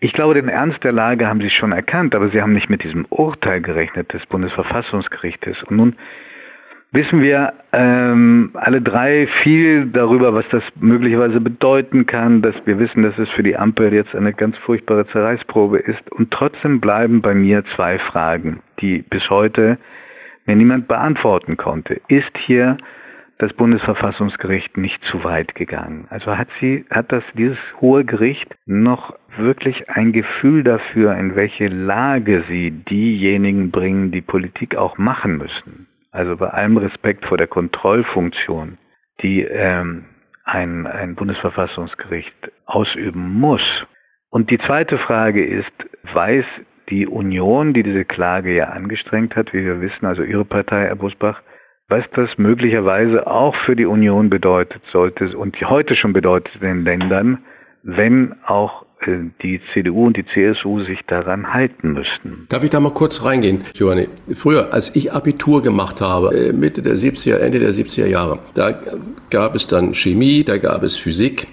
Ich 0.00 0.12
glaube, 0.12 0.34
den 0.34 0.48
Ernst 0.48 0.82
der 0.84 0.92
Lage 0.92 1.26
haben 1.26 1.40
Sie 1.40 1.50
schon 1.50 1.72
erkannt, 1.72 2.14
aber 2.14 2.30
Sie 2.30 2.40
haben 2.40 2.52
nicht 2.52 2.70
mit 2.70 2.82
diesem 2.82 3.04
Urteil 3.10 3.60
gerechnet 3.60 4.12
des 4.12 4.24
Bundesverfassungsgerichtes. 4.26 5.62
Und 5.64 5.76
nun 5.76 5.96
wissen 6.92 7.20
wir 7.20 7.52
ähm, 7.72 8.52
alle 8.54 8.80
drei 8.80 9.26
viel 9.42 9.86
darüber, 9.86 10.32
was 10.32 10.48
das 10.50 10.62
möglicherweise 10.76 11.40
bedeuten 11.40 12.06
kann, 12.06 12.40
dass 12.40 12.54
wir 12.64 12.78
wissen, 12.78 13.02
dass 13.02 13.18
es 13.18 13.28
für 13.30 13.42
die 13.42 13.56
Ampel 13.56 13.92
jetzt 13.92 14.14
eine 14.14 14.32
ganz 14.32 14.56
furchtbare 14.58 15.06
Zerreißprobe 15.08 15.78
ist. 15.78 16.10
Und 16.12 16.30
trotzdem 16.30 16.80
bleiben 16.80 17.20
bei 17.20 17.34
mir 17.34 17.64
zwei 17.76 17.98
Fragen, 17.98 18.60
die 18.80 19.02
bis 19.02 19.28
heute 19.28 19.76
mir 20.46 20.56
niemand 20.56 20.88
beantworten 20.88 21.58
konnte. 21.58 22.00
Ist 22.08 22.38
hier 22.38 22.78
das 23.38 23.52
Bundesverfassungsgericht 23.52 24.76
nicht 24.76 25.02
zu 25.04 25.22
weit 25.22 25.54
gegangen. 25.54 26.06
Also 26.10 26.36
hat 26.36 26.48
sie, 26.60 26.84
hat 26.90 27.12
das 27.12 27.22
dieses 27.34 27.58
hohe 27.80 28.04
Gericht 28.04 28.52
noch 28.66 29.16
wirklich 29.36 29.88
ein 29.88 30.12
Gefühl 30.12 30.64
dafür, 30.64 31.16
in 31.16 31.36
welche 31.36 31.68
Lage 31.68 32.44
sie 32.48 32.72
diejenigen 32.72 33.70
bringen, 33.70 34.10
die 34.10 34.22
Politik 34.22 34.76
auch 34.76 34.98
machen 34.98 35.38
müssen. 35.38 35.86
Also 36.10 36.36
bei 36.36 36.48
allem 36.48 36.76
Respekt 36.78 37.26
vor 37.26 37.38
der 37.38 37.46
Kontrollfunktion, 37.46 38.76
die 39.22 39.42
ähm, 39.42 40.06
ein, 40.44 40.86
ein 40.88 41.14
Bundesverfassungsgericht 41.14 42.50
ausüben 42.66 43.34
muss. 43.34 43.62
Und 44.30 44.50
die 44.50 44.58
zweite 44.58 44.98
Frage 44.98 45.44
ist, 45.44 45.72
weiß 46.12 46.44
die 46.88 47.06
Union, 47.06 47.72
die 47.72 47.82
diese 47.82 48.04
Klage 48.04 48.54
ja 48.54 48.64
angestrengt 48.70 49.36
hat, 49.36 49.52
wie 49.52 49.64
wir 49.64 49.80
wissen, 49.80 50.06
also 50.06 50.22
Ihre 50.22 50.44
Partei, 50.44 50.86
Herr 50.86 50.96
Busbach, 50.96 51.42
was 51.88 52.04
das 52.14 52.28
möglicherweise 52.36 53.26
auch 53.26 53.54
für 53.64 53.74
die 53.74 53.86
Union 53.86 54.28
bedeutet 54.28 54.82
sollte 54.92 55.36
und 55.36 55.56
heute 55.62 55.96
schon 55.96 56.12
bedeutet 56.12 56.54
in 56.56 56.60
den 56.60 56.84
Ländern, 56.84 57.38
wenn 57.82 58.34
auch 58.46 58.84
äh, 59.00 59.30
die 59.42 59.60
CDU 59.72 60.06
und 60.06 60.16
die 60.18 60.26
CSU 60.26 60.80
sich 60.80 61.00
daran 61.06 61.54
halten 61.54 61.92
müssten. 61.92 62.46
Darf 62.50 62.62
ich 62.62 62.70
da 62.70 62.80
mal 62.80 62.92
kurz 62.92 63.24
reingehen, 63.24 63.62
Giovanni? 63.72 64.08
Früher, 64.34 64.74
als 64.74 64.94
ich 64.94 65.12
Abitur 65.12 65.62
gemacht 65.62 66.02
habe, 66.02 66.36
äh, 66.36 66.52
Mitte 66.52 66.82
der 66.82 66.94
70er, 66.94 67.38
Ende 67.38 67.58
der 67.58 67.70
70er 67.70 68.06
Jahre, 68.06 68.40
da 68.54 68.78
gab 69.30 69.54
es 69.54 69.66
dann 69.66 69.94
Chemie, 69.94 70.44
da 70.44 70.58
gab 70.58 70.82
es 70.82 70.98
Physik. 70.98 71.48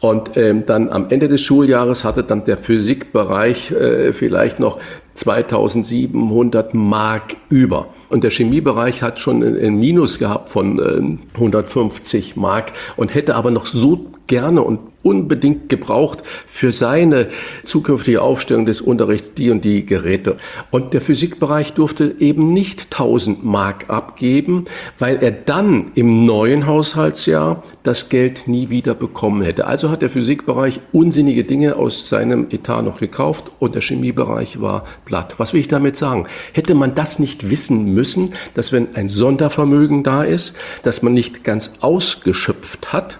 Und 0.00 0.36
ähm, 0.36 0.64
dann 0.64 0.90
am 0.90 1.06
Ende 1.08 1.26
des 1.26 1.40
Schuljahres 1.40 2.04
hatte 2.04 2.22
dann 2.22 2.44
der 2.44 2.56
Physikbereich 2.56 3.72
äh, 3.72 4.12
vielleicht 4.12 4.60
noch 4.60 4.78
2700 5.14 6.74
Mark 6.74 7.34
über. 7.48 7.88
Und 8.08 8.24
der 8.24 8.30
Chemiebereich 8.30 9.02
hat 9.02 9.18
schon 9.18 9.42
ein 9.42 9.76
Minus 9.76 10.18
gehabt 10.18 10.48
von 10.48 10.78
äh, 10.78 11.34
150 11.34 12.36
Mark 12.36 12.72
und 12.96 13.14
hätte 13.14 13.34
aber 13.34 13.50
noch 13.50 13.66
so 13.66 14.06
gerne 14.26 14.62
und 14.62 14.80
unbedingt 15.08 15.68
gebraucht 15.68 16.22
für 16.46 16.72
seine 16.72 17.28
zukünftige 17.64 18.22
Aufstellung 18.22 18.66
des 18.66 18.80
Unterrichts 18.80 19.34
die 19.34 19.50
und 19.50 19.64
die 19.64 19.86
Geräte. 19.86 20.36
Und 20.70 20.92
der 20.92 21.00
Physikbereich 21.00 21.72
durfte 21.72 22.16
eben 22.18 22.52
nicht 22.52 22.92
1000 22.92 23.44
Mark 23.44 23.88
abgeben, 23.88 24.66
weil 24.98 25.22
er 25.22 25.30
dann 25.30 25.92
im 25.94 26.26
neuen 26.26 26.66
Haushaltsjahr 26.66 27.62
das 27.82 28.10
Geld 28.10 28.48
nie 28.48 28.68
wieder 28.68 28.94
bekommen 28.94 29.42
hätte. 29.42 29.66
Also 29.66 29.90
hat 29.90 30.02
der 30.02 30.10
Physikbereich 30.10 30.80
unsinnige 30.92 31.44
Dinge 31.44 31.76
aus 31.76 32.08
seinem 32.08 32.48
Etat 32.50 32.82
noch 32.82 32.98
gekauft 32.98 33.50
und 33.58 33.74
der 33.74 33.82
Chemiebereich 33.82 34.60
war 34.60 34.84
platt. 35.06 35.34
Was 35.38 35.52
will 35.52 35.60
ich 35.60 35.68
damit 35.68 35.96
sagen? 35.96 36.26
Hätte 36.52 36.74
man 36.74 36.94
das 36.94 37.18
nicht 37.18 37.48
wissen 37.48 37.94
müssen, 37.94 38.34
dass 38.54 38.72
wenn 38.72 38.94
ein 38.94 39.08
Sondervermögen 39.08 40.02
da 40.02 40.22
ist, 40.22 40.54
dass 40.82 41.02
man 41.02 41.14
nicht 41.14 41.44
ganz 41.44 41.72
ausgeschöpft 41.80 42.92
hat, 42.92 43.18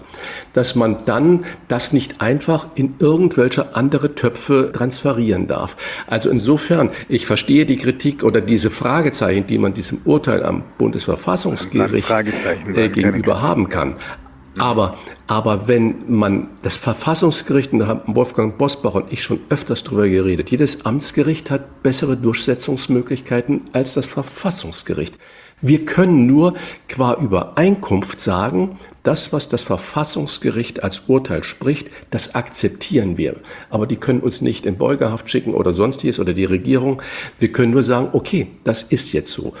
dass 0.53 0.75
man 0.75 1.05
dann 1.05 1.45
das 1.67 1.93
nicht 1.93 2.21
einfach 2.21 2.67
in 2.75 2.95
irgendwelche 2.99 3.75
andere 3.75 4.15
Töpfe 4.15 4.71
transferieren 4.73 5.47
darf. 5.47 5.75
Also 6.07 6.29
insofern, 6.29 6.89
ich 7.07 7.25
verstehe 7.25 7.65
die 7.65 7.77
Kritik 7.77 8.23
oder 8.23 8.41
diese 8.41 8.69
Fragezeichen, 8.69 9.47
die 9.47 9.57
man 9.57 9.73
diesem 9.73 10.01
Urteil 10.05 10.43
am 10.43 10.63
Bundesverfassungsgericht 10.77 12.09
äh, 12.73 12.89
gegenüber 12.89 13.41
haben 13.41 13.69
kann. 13.69 13.95
Aber, 14.57 14.97
aber 15.27 15.67
wenn 15.67 16.11
man 16.11 16.47
das 16.63 16.77
Verfassungsgericht, 16.77 17.71
und 17.71 17.79
da 17.79 17.87
haben 17.87 18.15
Wolfgang 18.15 18.57
Bosbach 18.57 18.95
und 18.95 19.11
ich 19.11 19.23
schon 19.23 19.39
öfters 19.49 19.83
drüber 19.83 20.07
geredet, 20.07 20.51
jedes 20.51 20.85
Amtsgericht 20.85 21.49
hat 21.49 21.81
bessere 21.81 22.17
Durchsetzungsmöglichkeiten 22.17 23.69
als 23.73 23.93
das 23.93 24.07
Verfassungsgericht. 24.07 25.17
Wir 25.61 25.85
können 25.85 26.25
nur 26.25 26.53
qua 26.87 27.15
Übereinkunft 27.15 28.21
sagen, 28.21 28.77
das, 29.03 29.33
was 29.33 29.49
das 29.49 29.63
Verfassungsgericht 29.63 30.83
als 30.83 31.03
Urteil 31.07 31.43
spricht, 31.43 31.89
das 32.11 32.35
akzeptieren 32.35 33.17
wir. 33.17 33.35
Aber 33.69 33.87
die 33.87 33.97
können 33.97 34.21
uns 34.21 34.41
nicht 34.41 34.65
in 34.65 34.77
Beugehaft 34.77 35.29
schicken 35.29 35.53
oder 35.53 35.73
sonstiges 35.73 36.19
oder 36.19 36.33
die 36.33 36.45
Regierung. 36.45 37.01
Wir 37.39 37.51
können 37.51 37.71
nur 37.71 37.83
sagen, 37.83 38.09
okay, 38.13 38.47
das 38.63 38.83
ist 38.83 39.11
jetzt 39.11 39.31
so. 39.31 39.53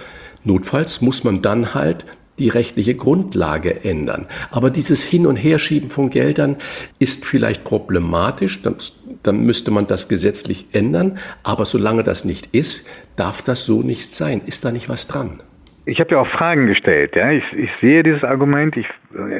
Notfalls 0.43 1.01
muss 1.01 1.23
man 1.23 1.41
dann 1.41 1.73
halt 1.73 2.05
die 2.39 2.49
rechtliche 2.49 2.95
Grundlage 2.95 3.83
ändern. 3.83 4.25
Aber 4.49 4.69
dieses 4.69 5.03
Hin- 5.03 5.27
und 5.27 5.35
Herschieben 5.35 5.89
von 5.89 6.09
Geldern 6.09 6.55
ist 6.97 7.25
vielleicht 7.25 7.65
problematisch. 7.65 8.61
Dann, 8.61 8.75
dann, 9.23 9.41
müsste 9.41 9.71
man 9.71 9.87
das 9.87 10.07
gesetzlich 10.07 10.67
ändern. 10.71 11.17
Aber 11.43 11.65
solange 11.65 12.03
das 12.03 12.23
nicht 12.23 12.47
ist, 12.53 12.87
darf 13.17 13.41
das 13.41 13.65
so 13.65 13.81
nicht 13.81 14.13
sein. 14.13 14.41
Ist 14.45 14.63
da 14.63 14.71
nicht 14.71 14.87
was 14.87 15.07
dran? 15.07 15.41
Ich 15.89 15.99
habe 15.99 16.11
ja 16.11 16.21
auch 16.21 16.27
Fragen 16.27 16.67
gestellt. 16.67 17.15
Ja, 17.15 17.31
ich, 17.31 17.43
ich 17.53 17.71
sehe 17.81 18.03
dieses 18.03 18.23
Argument. 18.23 18.77
Ich, 18.77 18.87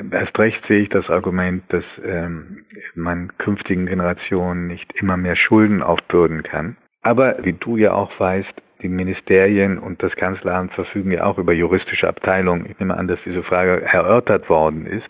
erst 0.10 0.40
recht 0.40 0.66
sehe 0.66 0.82
ich 0.82 0.90
das 0.90 1.08
Argument, 1.08 1.64
dass 1.70 1.84
ähm, 2.04 2.66
man 2.96 3.32
künftigen 3.38 3.86
Generationen 3.86 4.66
nicht 4.66 4.92
immer 4.94 5.16
mehr 5.16 5.36
Schulden 5.36 5.84
aufbürden 5.84 6.42
kann. 6.42 6.76
Aber 7.04 7.38
wie 7.44 7.54
du 7.54 7.78
ja 7.78 7.94
auch 7.94 8.20
weißt, 8.20 8.52
die 8.82 8.90
Ministerien 8.90 9.78
und 9.78 10.02
das 10.02 10.16
Kanzleramt 10.16 10.74
verfügen 10.74 11.12
ja 11.12 11.24
auch 11.26 11.38
über 11.38 11.54
juristische 11.54 12.08
Abteilungen. 12.08 12.66
Ich 12.66 12.80
nehme 12.80 12.98
an, 12.98 13.08
dass 13.08 13.20
diese 13.24 13.44
Frage 13.44 13.84
erörtert 13.84 14.50
worden 14.50 14.88
ist. 14.88 15.10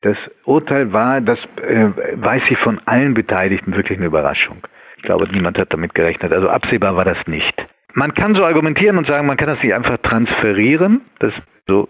Das 0.00 0.16
Urteil 0.44 0.92
war, 0.92 1.20
das 1.20 1.38
äh, 1.64 1.90
weiß 2.16 2.42
ich 2.50 2.58
von 2.58 2.80
allen 2.86 3.14
Beteiligten 3.14 3.76
wirklich 3.76 3.98
eine 3.98 4.08
Überraschung. 4.08 4.66
Ich 4.96 5.04
glaube, 5.04 5.28
niemand 5.30 5.58
hat 5.58 5.72
damit 5.72 5.94
gerechnet. 5.94 6.32
Also 6.32 6.48
absehbar 6.48 6.96
war 6.96 7.04
das 7.04 7.24
nicht. 7.28 7.68
Man 7.94 8.14
kann 8.14 8.34
so 8.34 8.44
argumentieren 8.44 8.98
und 8.98 9.06
sagen, 9.06 9.26
man 9.26 9.36
kann 9.36 9.48
das 9.48 9.62
nicht 9.62 9.74
einfach 9.74 9.98
transferieren. 9.98 11.02
Das 11.18 11.32
so 11.66 11.88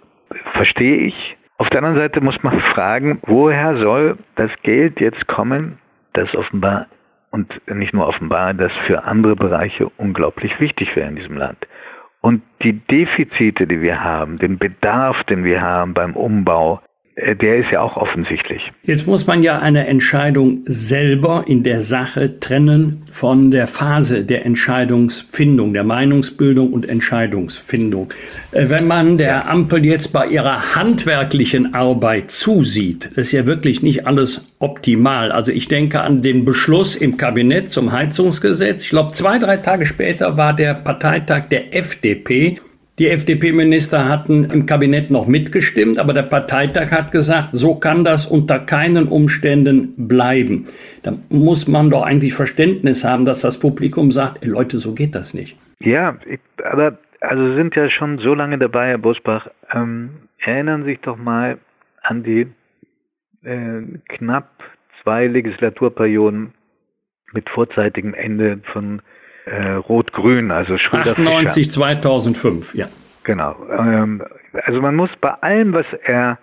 verstehe 0.52 0.96
ich. 0.96 1.36
Auf 1.58 1.70
der 1.70 1.78
anderen 1.78 1.96
Seite 1.96 2.20
muss 2.20 2.42
man 2.42 2.58
fragen, 2.60 3.20
woher 3.22 3.76
soll 3.76 4.18
das 4.34 4.50
Geld 4.62 5.00
jetzt 5.00 5.26
kommen, 5.28 5.78
das 6.12 6.34
offenbar 6.34 6.86
und 7.30 7.60
nicht 7.66 7.94
nur 7.94 8.06
offenbar, 8.06 8.52
das 8.54 8.72
für 8.86 9.04
andere 9.04 9.36
Bereiche 9.36 9.88
unglaublich 9.96 10.58
wichtig 10.60 10.94
wäre 10.96 11.08
in 11.08 11.16
diesem 11.16 11.36
Land. 11.36 11.66
Und 12.20 12.42
die 12.62 12.74
Defizite, 12.74 13.66
die 13.66 13.80
wir 13.80 14.02
haben, 14.02 14.38
den 14.38 14.58
Bedarf, 14.58 15.24
den 15.24 15.44
wir 15.44 15.60
haben 15.60 15.94
beim 15.94 16.14
Umbau, 16.14 16.80
der 17.16 17.58
ist 17.58 17.70
ja 17.70 17.82
auch 17.82 17.96
offensichtlich. 17.96 18.72
Jetzt 18.84 19.06
muss 19.06 19.26
man 19.26 19.42
ja 19.42 19.58
eine 19.58 19.86
Entscheidung 19.86 20.62
selber 20.64 21.44
in 21.46 21.62
der 21.62 21.82
Sache 21.82 22.40
trennen 22.40 23.02
von 23.12 23.50
der 23.50 23.66
Phase 23.66 24.24
der 24.24 24.46
Entscheidungsfindung, 24.46 25.74
der 25.74 25.84
Meinungsbildung 25.84 26.72
und 26.72 26.88
Entscheidungsfindung. 26.88 28.08
Äh, 28.52 28.70
wenn 28.70 28.86
man 28.86 29.18
der 29.18 29.50
Ampel 29.50 29.84
jetzt 29.84 30.12
bei 30.14 30.26
ihrer 30.26 30.74
handwerklichen 30.74 31.74
Arbeit 31.74 32.30
zusieht, 32.30 33.06
ist 33.06 33.32
ja 33.32 33.44
wirklich 33.44 33.82
nicht 33.82 34.06
alles 34.06 34.46
optimal. 34.58 35.32
Also 35.32 35.52
ich 35.52 35.68
denke 35.68 36.00
an 36.00 36.22
den 36.22 36.46
Beschluss 36.46 36.96
im 36.96 37.18
Kabinett 37.18 37.68
zum 37.68 37.92
Heizungsgesetz. 37.92 38.84
Ich 38.84 38.90
glaube, 38.90 39.12
zwei, 39.12 39.38
drei 39.38 39.58
Tage 39.58 39.84
später 39.84 40.38
war 40.38 40.54
der 40.54 40.74
Parteitag 40.74 41.48
der 41.50 41.76
FDP 41.76 42.56
die 43.02 43.08
FDP-Minister 43.08 44.08
hatten 44.08 44.44
im 44.44 44.64
Kabinett 44.64 45.10
noch 45.10 45.26
mitgestimmt, 45.26 45.98
aber 45.98 46.14
der 46.14 46.22
Parteitag 46.22 46.92
hat 46.92 47.10
gesagt, 47.10 47.48
so 47.50 47.74
kann 47.74 48.04
das 48.04 48.26
unter 48.26 48.60
keinen 48.60 49.08
Umständen 49.08 50.06
bleiben. 50.06 50.68
Da 51.02 51.14
muss 51.28 51.66
man 51.66 51.90
doch 51.90 52.04
eigentlich 52.04 52.32
Verständnis 52.32 53.02
haben, 53.02 53.24
dass 53.24 53.40
das 53.40 53.58
Publikum 53.58 54.12
sagt, 54.12 54.44
ey 54.44 54.48
Leute, 54.48 54.78
so 54.78 54.94
geht 54.94 55.16
das 55.16 55.34
nicht. 55.34 55.58
Ja, 55.80 56.16
aber 56.62 56.96
also 57.18 57.56
sind 57.56 57.74
ja 57.74 57.90
schon 57.90 58.18
so 58.18 58.34
lange 58.34 58.56
dabei, 58.56 58.90
Herr 58.90 58.98
Bosbach. 58.98 59.48
Ähm, 59.74 60.10
erinnern 60.38 60.84
Sie 60.84 60.90
sich 60.90 61.00
doch 61.00 61.16
mal 61.16 61.58
an 62.02 62.22
die 62.22 62.46
äh, 63.42 63.82
knapp 64.10 64.48
zwei 65.02 65.26
Legislaturperioden 65.26 66.54
mit 67.32 67.50
vorzeitigem 67.50 68.14
Ende 68.14 68.60
von 68.72 69.02
äh, 69.46 69.72
Rot-Grün, 69.72 70.50
also 70.50 70.78
Schröder 70.78 71.12
98, 71.12 71.70
2005, 71.70 72.74
ja. 72.74 72.86
Genau. 73.24 73.56
Ähm, 73.70 74.22
also 74.64 74.80
man 74.80 74.96
muss 74.96 75.10
bei 75.20 75.30
allem, 75.30 75.72
was 75.72 75.86
er, 76.04 76.38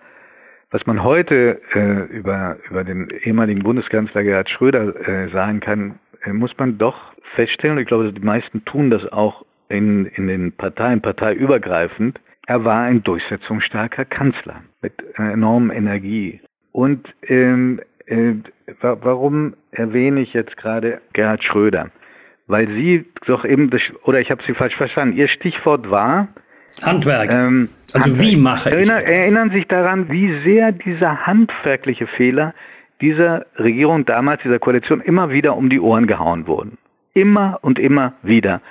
was 0.72 0.86
man 0.86 1.04
heute 1.04 1.62
äh, 1.74 2.04
über, 2.16 2.58
über 2.70 2.84
den 2.84 3.10
ehemaligen 3.24 3.64
Bundeskanzler 3.64 4.24
Gerhard 4.24 4.50
Schröder 4.50 4.96
äh, 5.08 5.30
sagen 5.30 5.60
kann, 5.60 6.00
äh, 6.24 6.32
muss 6.32 6.58
man 6.58 6.78
doch 6.78 7.14
feststellen, 7.36 7.78
und 7.78 7.82
ich 7.82 7.88
glaube, 7.88 8.14
die 8.14 8.22
meisten 8.22 8.64
tun 8.66 8.90
das 8.90 9.12
auch 9.12 9.46
in, 9.68 10.06
in 10.06 10.28
den 10.28 10.52
Parteien, 10.52 11.02
parteiübergreifend, 11.02 12.20
er 12.48 12.66
war 12.66 12.84
ein 12.84 13.04
durchsetzungsstarker 13.04 14.06
Kanzler 14.06 14.64
mit 14.82 14.94
enormer 15.18 15.76
Energie. 15.76 16.42
Und 16.72 17.08
ähm, 17.28 17.80
äh, 18.08 18.34
warum 18.82 19.54
erwähne 19.72 20.22
ich 20.22 20.34
jetzt 20.34 20.58
gerade 20.58 21.00
Gerhard 21.14 21.44
Schröder? 21.44 21.92
Weil 22.50 22.68
Sie 22.68 23.06
doch 23.28 23.46
eben, 23.46 23.70
oder 24.04 24.20
ich 24.20 24.32
habe 24.32 24.44
Sie 24.46 24.54
falsch 24.54 24.76
verstanden, 24.76 25.16
Ihr 25.16 25.28
Stichwort 25.28 25.90
war 25.90 26.28
Handwerk. 26.82 27.32
Ähm, 27.32 27.70
also 27.94 28.08
Handwerk. 28.08 28.28
wie 28.28 28.36
mache 28.36 28.70
ich? 28.70 28.76
Erinner, 28.76 29.02
erinnern 29.04 29.52
sich 29.52 29.68
daran, 29.68 30.10
wie 30.10 30.42
sehr 30.44 30.72
dieser 30.72 31.26
handwerkliche 31.26 32.08
Fehler 32.08 32.54
dieser 33.02 33.46
Regierung 33.58 34.06
damals, 34.06 34.42
dieser 34.42 34.60
Koalition 34.60 35.00
immer 35.00 35.30
wieder 35.30 35.56
um 35.56 35.70
die 35.70 35.80
Ohren 35.80 36.08
gehauen 36.08 36.48
wurden. 36.48 36.78
Immer 37.14 37.60
und 37.62 37.80
immer 37.80 38.14
wieder. 38.24 38.62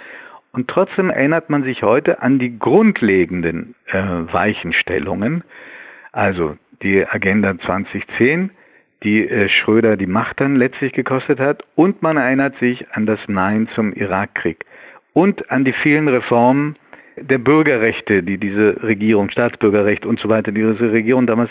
Und 0.52 0.68
trotzdem 0.68 1.10
erinnert 1.10 1.48
man 1.48 1.62
sich 1.62 1.82
heute 1.82 2.20
an 2.20 2.38
die 2.38 2.58
grundlegenden 2.58 3.74
äh, 3.86 3.98
Weichenstellungen, 4.32 5.44
also 6.12 6.56
die 6.82 7.06
Agenda 7.06 7.56
2010, 7.58 8.50
die 9.02 9.28
äh, 9.28 9.48
Schröder 9.48 9.96
die 9.96 10.06
Macht 10.06 10.40
dann 10.40 10.56
letztlich 10.56 10.92
gekostet 10.92 11.40
hat. 11.40 11.64
Und 11.74 12.02
man 12.02 12.16
erinnert 12.16 12.56
sich 12.58 12.86
an 12.92 13.06
das 13.06 13.20
Nein 13.28 13.68
zum 13.74 13.92
Irakkrieg 13.92 14.64
und 15.12 15.50
an 15.50 15.64
die 15.64 15.72
vielen 15.72 16.08
Reformen 16.08 16.76
der 17.16 17.38
Bürgerrechte, 17.38 18.22
die 18.22 18.38
diese 18.38 18.80
Regierung, 18.82 19.30
Staatsbürgerrecht 19.30 20.06
und 20.06 20.20
so 20.20 20.28
weiter, 20.28 20.52
die 20.52 20.62
diese 20.62 20.92
Regierung 20.92 21.26
damals 21.26 21.50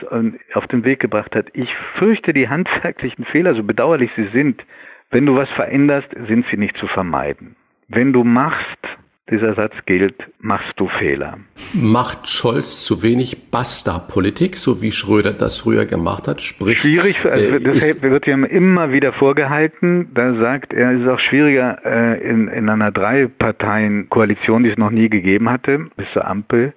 auf 0.53 0.67
den 0.67 0.85
Weg 0.85 1.01
gebracht 1.01 1.35
hat. 1.35 1.47
Ich 1.53 1.75
fürchte, 1.95 2.31
die 2.31 2.47
handwerklichen 2.47 3.25
Fehler, 3.25 3.53
so 3.53 3.63
bedauerlich 3.63 4.11
sie 4.15 4.27
sind, 4.27 4.63
Wenn 5.09 5.25
du 5.25 5.35
was 5.35 5.49
veränderst, 5.51 6.09
sind 6.27 6.45
sie 6.47 6.57
nicht 6.57 6.77
zu 6.77 6.87
vermeiden. 6.87 7.55
Wenn 7.87 8.11
du 8.11 8.23
machst, 8.23 8.97
dieser 9.29 9.55
Satz 9.55 9.73
gilt, 9.85 10.15
machst 10.39 10.73
du 10.77 10.87
Fehler. 10.87 11.37
Macht 11.73 12.29
Scholz 12.29 12.83
zu 12.83 13.03
wenig 13.03 13.51
Basta-Politik, 13.51 14.55
so 14.55 14.81
wie 14.81 14.91
Schröder 14.91 15.33
das 15.33 15.57
früher 15.57 15.85
gemacht 15.85 16.27
hat? 16.27 16.41
Sprich, 16.41 16.79
Schwierig, 16.79 17.25
also 17.25 17.59
das 17.59 18.01
wird 18.01 18.27
ihm 18.27 18.45
immer 18.45 18.91
wieder 18.91 19.11
vorgehalten. 19.13 20.09
Da 20.13 20.35
sagt 20.35 20.73
er, 20.73 20.91
es 20.91 21.01
ist 21.01 21.07
auch 21.07 21.19
schwieriger 21.19 21.79
äh, 21.85 22.21
in, 22.27 22.47
in 22.47 22.69
einer 22.69 22.91
Drei-Parteien-Koalition, 22.91 24.63
die 24.63 24.69
es 24.69 24.77
noch 24.77 24.91
nie 24.91 25.09
gegeben 25.09 25.49
hatte, 25.49 25.87
bis 25.97 26.07
zur 26.13 26.25
Ampel, 26.25 26.73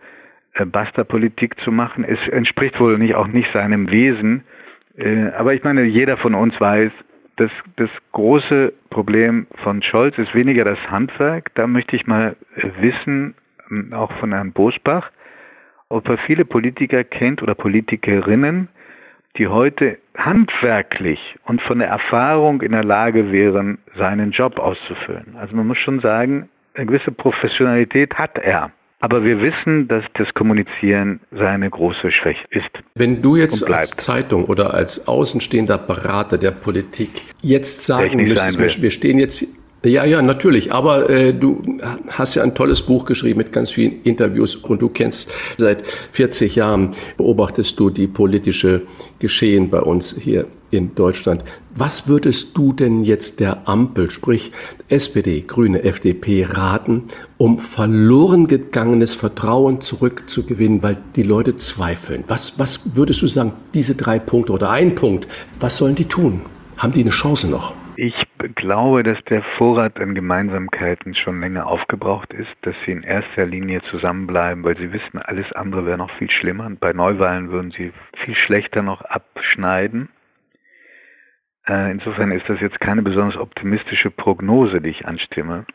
äh, 0.54 0.64
Basta-Politik 0.64 1.60
zu 1.60 1.70
machen. 1.70 2.04
Es 2.04 2.18
entspricht 2.28 2.80
wohl 2.80 2.98
nicht, 2.98 3.14
auch 3.14 3.28
nicht 3.28 3.52
seinem 3.52 3.90
Wesen. 3.90 4.42
Aber 5.38 5.54
ich 5.54 5.64
meine, 5.64 5.84
jeder 5.84 6.18
von 6.18 6.34
uns 6.34 6.60
weiß, 6.60 6.90
das, 7.40 7.50
das 7.76 7.88
große 8.12 8.74
Problem 8.90 9.46
von 9.64 9.82
Scholz 9.82 10.18
ist 10.18 10.34
weniger 10.34 10.64
das 10.64 10.78
Handwerk. 10.90 11.54
Da 11.54 11.66
möchte 11.66 11.96
ich 11.96 12.06
mal 12.06 12.36
wissen, 12.54 13.34
ähm, 13.70 13.94
auch 13.94 14.12
von 14.18 14.32
Herrn 14.32 14.52
Bosbach, 14.52 15.10
ob 15.88 16.06
er 16.10 16.18
viele 16.18 16.44
Politiker 16.44 17.02
kennt 17.02 17.42
oder 17.42 17.54
Politikerinnen, 17.54 18.68
die 19.38 19.48
heute 19.48 19.96
handwerklich 20.18 21.36
und 21.46 21.62
von 21.62 21.78
der 21.78 21.88
Erfahrung 21.88 22.60
in 22.60 22.72
der 22.72 22.84
Lage 22.84 23.32
wären, 23.32 23.78
seinen 23.96 24.32
Job 24.32 24.58
auszufüllen. 24.58 25.36
Also 25.38 25.56
man 25.56 25.66
muss 25.66 25.78
schon 25.78 26.00
sagen, 26.00 26.50
eine 26.74 26.86
gewisse 26.86 27.10
Professionalität 27.10 28.16
hat 28.16 28.36
er. 28.36 28.70
Aber 29.00 29.24
wir 29.24 29.40
wissen, 29.40 29.88
dass 29.88 30.04
das 30.14 30.32
Kommunizieren 30.34 31.20
seine 31.30 31.70
große 31.70 32.10
Schwäche 32.10 32.44
ist. 32.50 32.68
Wenn 32.94 33.22
du 33.22 33.36
jetzt 33.36 33.66
als 33.68 33.92
Zeitung 33.96 34.44
oder 34.44 34.74
als 34.74 35.08
außenstehender 35.08 35.78
Berater 35.78 36.36
der 36.36 36.50
Politik 36.50 37.22
jetzt 37.42 37.84
sagen 37.86 38.22
müsstest, 38.22 38.82
wir 38.82 38.90
stehen 38.90 39.18
jetzt 39.18 39.46
ja, 39.84 40.04
ja, 40.04 40.20
natürlich. 40.20 40.72
Aber 40.72 41.08
äh, 41.08 41.32
du 41.32 41.62
hast 42.08 42.34
ja 42.34 42.42
ein 42.42 42.54
tolles 42.54 42.82
Buch 42.82 43.06
geschrieben 43.06 43.38
mit 43.38 43.52
ganz 43.52 43.70
vielen 43.70 44.02
Interviews 44.02 44.54
und 44.56 44.82
du 44.82 44.88
kennst 44.90 45.30
seit 45.56 45.86
40 45.86 46.56
Jahren, 46.56 46.90
beobachtest 47.16 47.80
du 47.80 47.88
die 47.88 48.06
politische 48.06 48.82
Geschehen 49.18 49.70
bei 49.70 49.80
uns 49.80 50.14
hier 50.18 50.46
in 50.70 50.94
Deutschland. 50.94 51.44
Was 51.74 52.08
würdest 52.08 52.56
du 52.56 52.72
denn 52.72 53.02
jetzt 53.02 53.40
der 53.40 53.68
Ampel, 53.68 54.10
sprich 54.10 54.52
SPD, 54.88 55.40
Grüne, 55.40 55.82
FDP, 55.82 56.44
raten, 56.44 57.04
um 57.38 57.58
verloren 57.58 58.46
gegangenes 58.46 59.14
Vertrauen 59.14 59.80
zurückzugewinnen, 59.80 60.82
weil 60.82 60.98
die 61.16 61.22
Leute 61.22 61.56
zweifeln? 61.56 62.24
Was, 62.26 62.58
was 62.58 62.80
würdest 62.94 63.22
du 63.22 63.28
sagen, 63.28 63.52
diese 63.74 63.94
drei 63.94 64.18
Punkte 64.18 64.52
oder 64.52 64.70
ein 64.70 64.94
Punkt, 64.94 65.26
was 65.58 65.76
sollen 65.78 65.94
die 65.94 66.04
tun? 66.04 66.42
Haben 66.76 66.92
die 66.92 67.00
eine 67.00 67.10
Chance 67.10 67.48
noch? 67.48 67.74
Ich 68.02 68.14
glaube, 68.54 69.02
dass 69.02 69.22
der 69.24 69.42
Vorrat 69.42 70.00
an 70.00 70.14
Gemeinsamkeiten 70.14 71.14
schon 71.14 71.38
länger 71.38 71.66
aufgebraucht 71.66 72.32
ist, 72.32 72.56
dass 72.62 72.74
sie 72.86 72.92
in 72.92 73.02
erster 73.02 73.44
Linie 73.44 73.82
zusammenbleiben, 73.82 74.64
weil 74.64 74.78
sie 74.78 74.90
wissen, 74.94 75.18
alles 75.18 75.52
andere 75.52 75.84
wäre 75.84 75.98
noch 75.98 76.10
viel 76.12 76.30
schlimmer 76.30 76.64
und 76.64 76.80
bei 76.80 76.94
Neuwahlen 76.94 77.50
würden 77.50 77.72
sie 77.72 77.92
viel 78.24 78.34
schlechter 78.34 78.80
noch 78.80 79.02
abschneiden. 79.02 80.08
Äh, 81.68 81.90
insofern 81.90 82.32
ist 82.32 82.48
das 82.48 82.58
jetzt 82.62 82.80
keine 82.80 83.02
besonders 83.02 83.36
optimistische 83.36 84.10
Prognose, 84.10 84.80
die 84.80 84.88
ich 84.88 85.04
anstimme. 85.04 85.66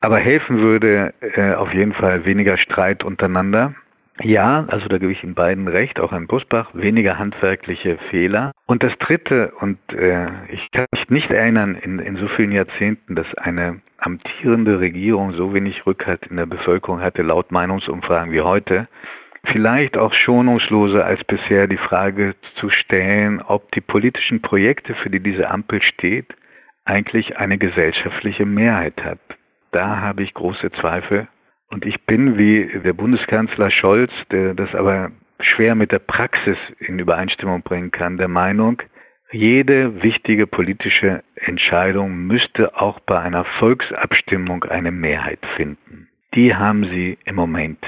Aber 0.00 0.18
helfen 0.18 0.58
würde 0.58 1.14
äh, 1.20 1.54
auf 1.54 1.72
jeden 1.72 1.92
Fall 1.92 2.24
weniger 2.24 2.56
Streit 2.56 3.04
untereinander. 3.04 3.76
Ja, 4.22 4.64
also 4.68 4.88
da 4.88 4.98
gebe 4.98 5.12
ich 5.12 5.22
Ihnen 5.22 5.34
beiden 5.34 5.68
recht, 5.68 6.00
auch 6.00 6.12
Herrn 6.12 6.26
Busbach, 6.26 6.70
weniger 6.72 7.18
handwerkliche 7.18 7.98
Fehler. 8.10 8.52
Und 8.66 8.82
das 8.82 8.96
Dritte, 8.98 9.52
und 9.60 9.78
äh, 9.92 10.28
ich 10.48 10.70
kann 10.70 10.86
mich 10.90 11.10
nicht 11.10 11.30
erinnern 11.30 11.74
in, 11.74 11.98
in 11.98 12.16
so 12.16 12.26
vielen 12.28 12.52
Jahrzehnten, 12.52 13.14
dass 13.14 13.32
eine 13.34 13.82
amtierende 13.98 14.80
Regierung 14.80 15.32
so 15.32 15.52
wenig 15.52 15.84
Rückhalt 15.86 16.26
in 16.26 16.36
der 16.36 16.46
Bevölkerung 16.46 17.00
hatte, 17.00 17.22
laut 17.22 17.52
Meinungsumfragen 17.52 18.32
wie 18.32 18.40
heute 18.40 18.88
vielleicht 19.46 19.96
auch 19.96 20.12
schonungsloser 20.12 21.04
als 21.04 21.22
bisher 21.24 21.66
die 21.66 21.76
Frage 21.76 22.34
zu 22.56 22.68
stellen, 22.68 23.40
ob 23.40 23.70
die 23.72 23.80
politischen 23.80 24.42
Projekte, 24.42 24.94
für 24.94 25.10
die 25.10 25.20
diese 25.20 25.50
Ampel 25.50 25.82
steht, 25.82 26.34
eigentlich 26.84 27.36
eine 27.38 27.58
gesellschaftliche 27.58 28.44
Mehrheit 28.44 29.04
hat. 29.04 29.18
Da 29.72 30.00
habe 30.00 30.22
ich 30.22 30.34
große 30.34 30.70
Zweifel. 30.72 31.28
Und 31.68 31.84
ich 31.84 32.00
bin 32.02 32.38
wie 32.38 32.80
der 32.84 32.92
Bundeskanzler 32.92 33.70
Scholz, 33.70 34.12
der 34.30 34.54
das 34.54 34.74
aber 34.74 35.10
schwer 35.40 35.74
mit 35.74 35.92
der 35.92 35.98
Praxis 35.98 36.56
in 36.78 36.98
Übereinstimmung 36.98 37.62
bringen 37.62 37.90
kann, 37.90 38.16
der 38.16 38.28
Meinung, 38.28 38.82
jede 39.32 40.02
wichtige 40.02 40.46
politische 40.46 41.22
Entscheidung 41.34 42.26
müsste 42.26 42.80
auch 42.80 43.00
bei 43.00 43.18
einer 43.18 43.44
Volksabstimmung 43.44 44.64
eine 44.64 44.92
Mehrheit 44.92 45.44
finden. 45.56 46.08
Die 46.34 46.54
haben 46.54 46.84
sie 46.84 47.18
im 47.24 47.34
Moment 47.34 47.78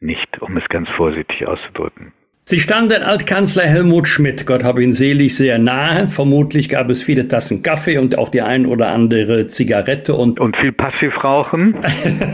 nicht, 0.00 0.40
um 0.40 0.56
es 0.56 0.68
ganz 0.68 0.88
vorsichtig 0.90 1.46
auszudrücken. 1.46 2.12
Sie 2.46 2.60
standen 2.60 3.02
Altkanzler 3.02 3.62
Helmut 3.62 4.06
Schmidt, 4.06 4.44
Gott 4.44 4.64
habe 4.64 4.82
ihn 4.82 4.92
selig, 4.92 5.34
sehr 5.34 5.58
nahe. 5.58 6.08
Vermutlich 6.08 6.68
gab 6.68 6.90
es 6.90 7.02
viele 7.02 7.26
Tassen 7.26 7.62
Kaffee 7.62 7.96
und 7.96 8.18
auch 8.18 8.28
die 8.28 8.42
ein 8.42 8.66
oder 8.66 8.90
andere 8.90 9.46
Zigarette 9.46 10.12
und 10.12 10.38
und 10.38 10.54
viel 10.58 10.72
Passivrauchen. 10.72 11.74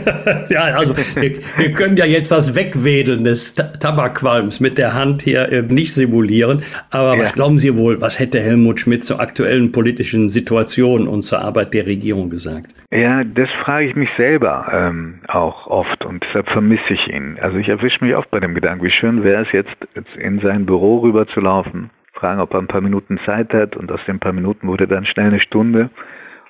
ja, 0.49 0.63
also 0.63 0.97
wir, 0.97 1.37
wir, 1.55 1.71
können 1.71 1.95
ja 1.95 2.03
jetzt 2.03 2.29
das 2.29 2.55
Wegwedeln 2.55 3.23
des 3.23 3.55
Tabakqualms 3.55 4.59
mit 4.59 4.77
der 4.77 4.93
Hand 4.93 5.21
hier 5.21 5.49
äh, 5.49 5.61
nicht 5.61 5.93
simulieren. 5.93 6.63
Aber 6.89 7.13
ja. 7.15 7.21
was 7.21 7.31
glauben 7.31 7.57
Sie 7.57 7.77
wohl, 7.77 8.01
was 8.01 8.19
hätte 8.19 8.41
Helmut 8.41 8.81
Schmidt 8.81 9.05
zur 9.05 9.21
aktuellen 9.21 9.71
politischen 9.71 10.27
Situation 10.27 11.07
und 11.07 11.21
zur 11.21 11.39
Arbeit 11.39 11.73
der 11.73 11.85
Regierung 11.85 12.29
gesagt? 12.29 12.75
Ja, 12.93 13.23
das 13.23 13.49
frage 13.63 13.87
ich 13.87 13.95
mich 13.95 14.09
selber 14.17 14.67
ähm, 14.73 15.21
auch 15.29 15.67
oft 15.67 16.03
und 16.03 16.25
deshalb 16.27 16.49
vermisse 16.49 16.93
ich 16.93 17.07
ihn. 17.07 17.37
Also 17.41 17.57
ich 17.57 17.69
erwische 17.69 18.03
mich 18.03 18.13
oft 18.13 18.29
bei 18.29 18.41
dem 18.41 18.53
Gedanken, 18.53 18.83
wie 18.83 18.91
schön 18.91 19.23
wäre 19.23 19.43
es 19.43 19.51
jetzt, 19.53 19.71
jetzt 20.01 20.15
in 20.15 20.39
sein 20.39 20.65
Büro 20.65 20.99
rüber 20.99 21.27
zu 21.27 21.39
laufen, 21.39 21.89
fragen, 22.13 22.41
ob 22.41 22.53
er 22.53 22.59
ein 22.59 22.67
paar 22.67 22.81
Minuten 22.81 23.19
Zeit 23.25 23.53
hat 23.53 23.75
und 23.75 23.91
aus 23.91 24.03
den 24.05 24.19
paar 24.19 24.33
Minuten 24.33 24.67
wurde 24.67 24.87
dann 24.87 25.05
schnell 25.05 25.27
eine 25.27 25.39
Stunde 25.39 25.89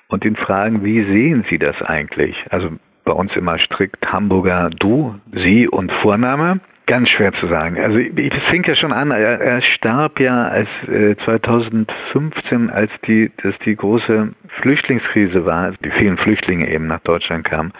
und 0.08 0.24
ihn 0.24 0.36
fragen, 0.36 0.84
wie 0.84 1.02
sehen 1.04 1.44
Sie 1.48 1.58
das 1.58 1.80
eigentlich? 1.82 2.36
Also 2.50 2.70
bei 3.04 3.12
uns 3.12 3.34
immer 3.36 3.58
strikt 3.58 4.12
Hamburger 4.12 4.70
Du, 4.70 5.14
Sie 5.32 5.68
und 5.68 5.90
Vorname. 5.92 6.60
Ganz 6.86 7.08
schwer 7.10 7.32
zu 7.34 7.46
sagen. 7.46 7.78
Also 7.78 7.98
es 7.98 8.42
fing 8.50 8.64
ja 8.66 8.74
schon 8.74 8.92
an, 8.92 9.12
er, 9.12 9.40
er 9.40 9.62
starb 9.62 10.18
ja 10.18 10.48
als 10.48 10.68
äh, 10.88 11.14
2015, 11.24 12.70
als 12.70 12.90
die, 13.06 13.30
dass 13.42 13.56
die 13.60 13.76
große 13.76 14.30
Flüchtlingskrise 14.60 15.46
war, 15.46 15.72
die 15.84 15.90
vielen 15.92 16.18
Flüchtlinge 16.18 16.68
eben 16.68 16.88
nach 16.88 17.00
Deutschland 17.00 17.44
kamen. 17.44 17.72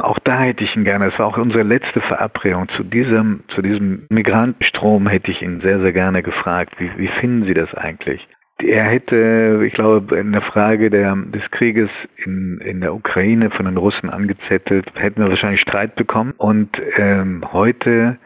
Auch 0.00 0.18
da 0.20 0.40
hätte 0.40 0.64
ich 0.64 0.74
ihn 0.76 0.84
gerne, 0.84 1.06
es 1.06 1.18
war 1.18 1.26
auch 1.26 1.38
unsere 1.38 1.62
letzte 1.62 2.00
Verabredung, 2.00 2.68
zu 2.70 2.82
diesem, 2.82 3.44
zu 3.48 3.62
diesem 3.62 4.06
Migrantenstrom 4.08 5.08
hätte 5.08 5.30
ich 5.30 5.42
ihn 5.42 5.60
sehr, 5.60 5.80
sehr 5.80 5.92
gerne 5.92 6.22
gefragt, 6.22 6.74
wie, 6.78 6.90
wie 6.96 7.08
finden 7.08 7.44
Sie 7.44 7.54
das 7.54 7.74
eigentlich? 7.74 8.26
Er 8.58 8.84
hätte, 8.84 9.62
ich 9.66 9.72
glaube, 9.72 10.16
in 10.18 10.30
der 10.30 10.42
Frage 10.42 10.88
der, 10.88 11.16
des 11.16 11.50
Krieges 11.50 11.90
in, 12.16 12.58
in 12.58 12.80
der 12.80 12.94
Ukraine 12.94 13.50
von 13.50 13.66
den 13.66 13.76
Russen 13.76 14.08
angezettelt, 14.08 14.86
hätten 14.94 15.20
wir 15.20 15.30
wahrscheinlich 15.30 15.60
Streit 15.60 15.96
bekommen. 15.96 16.32
Und 16.36 16.80
ähm, 16.96 17.42
heute 17.52 18.18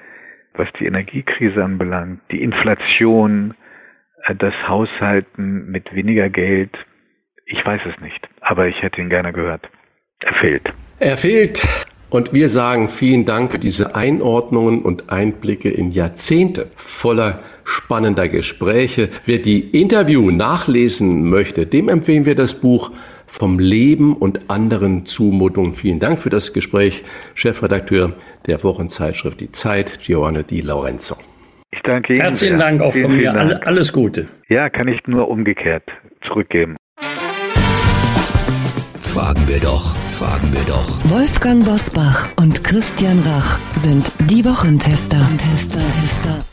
was 0.59 0.73
die 0.75 0.87
Energiekrise 0.87 1.63
anbelangt, 1.63 2.21
die 2.31 2.43
Inflation, 2.43 3.55
äh, 4.25 4.35
das 4.35 4.55
Haushalten 4.69 5.71
mit 5.71 5.95
weniger 5.95 6.29
Geld. 6.29 6.77
Ich 7.47 7.65
weiß 7.65 7.83
es 7.87 8.01
nicht, 8.01 8.29
aber 8.41 8.67
ich 8.67 8.83
hätte 8.83 9.01
ihn 9.01 9.09
gerne 9.09 9.33
gehört. 9.33 9.69
Er 10.21 10.35
fehlt. 10.35 10.73
Er 10.99 11.17
fehlt. 11.17 11.67
Und 12.09 12.33
wir 12.33 12.49
sagen 12.49 12.89
vielen 12.89 13.25
Dank 13.25 13.53
für 13.53 13.59
diese 13.59 13.95
Einordnungen 13.95 14.83
und 14.83 15.11
Einblicke 15.11 15.69
in 15.69 15.91
Jahrzehnte 15.91 16.71
voller 16.77 17.41
spannender 17.65 18.29
Gespräche. 18.29 19.09
Wer 19.27 19.39
die 19.39 19.61
Interview 19.61 20.31
nachlesen 20.31 21.29
möchte, 21.29 21.67
dem 21.67 21.89
empfehlen 21.89 22.25
wir 22.25 22.37
das 22.37 22.55
Buch 22.55 22.93
vom 23.27 23.59
Leben 23.59 24.17
und 24.17 24.49
anderen 24.49 25.05
Zumutungen. 25.05 25.75
Vielen 25.75 25.99
Dank 25.99 26.21
für 26.21 26.31
das 26.31 26.53
Gespräch, 26.53 27.05
Chefredakteur 27.35 28.13
der 28.47 28.63
Wochenzeitschrift 28.63 29.41
Die 29.41 29.51
Zeit, 29.51 29.99
Giovanni 30.01 30.45
Di 30.45 30.61
Lorenzo. 30.61 31.17
Ich 31.73 31.83
danke 31.83 32.15
Ihnen. 32.15 32.23
Herzlichen 32.23 32.59
Dank 32.59 32.81
auch 32.81 32.93
vielen, 32.93 33.07
von 33.07 33.17
mir. 33.17 33.67
Alles 33.67 33.93
Gute. 33.93 34.27
Ja, 34.49 34.71
kann 34.71 34.87
ich 34.87 35.07
nur 35.07 35.29
umgekehrt 35.29 35.85
zurückgeben. 36.23 36.77
Fragen 39.07 39.47
wir 39.47 39.61
doch, 39.61 39.95
fragen 40.09 40.53
wir 40.53 40.61
doch. 40.63 40.99
Wolfgang 41.05 41.65
Bosbach 41.65 42.29
und 42.37 42.65
Christian 42.65 43.21
Rach 43.21 43.59
sind 43.77 44.11
die 44.29 44.45
Wochentester. 44.45 45.17
Tester, 45.39 45.81
Tester. 46.03 46.45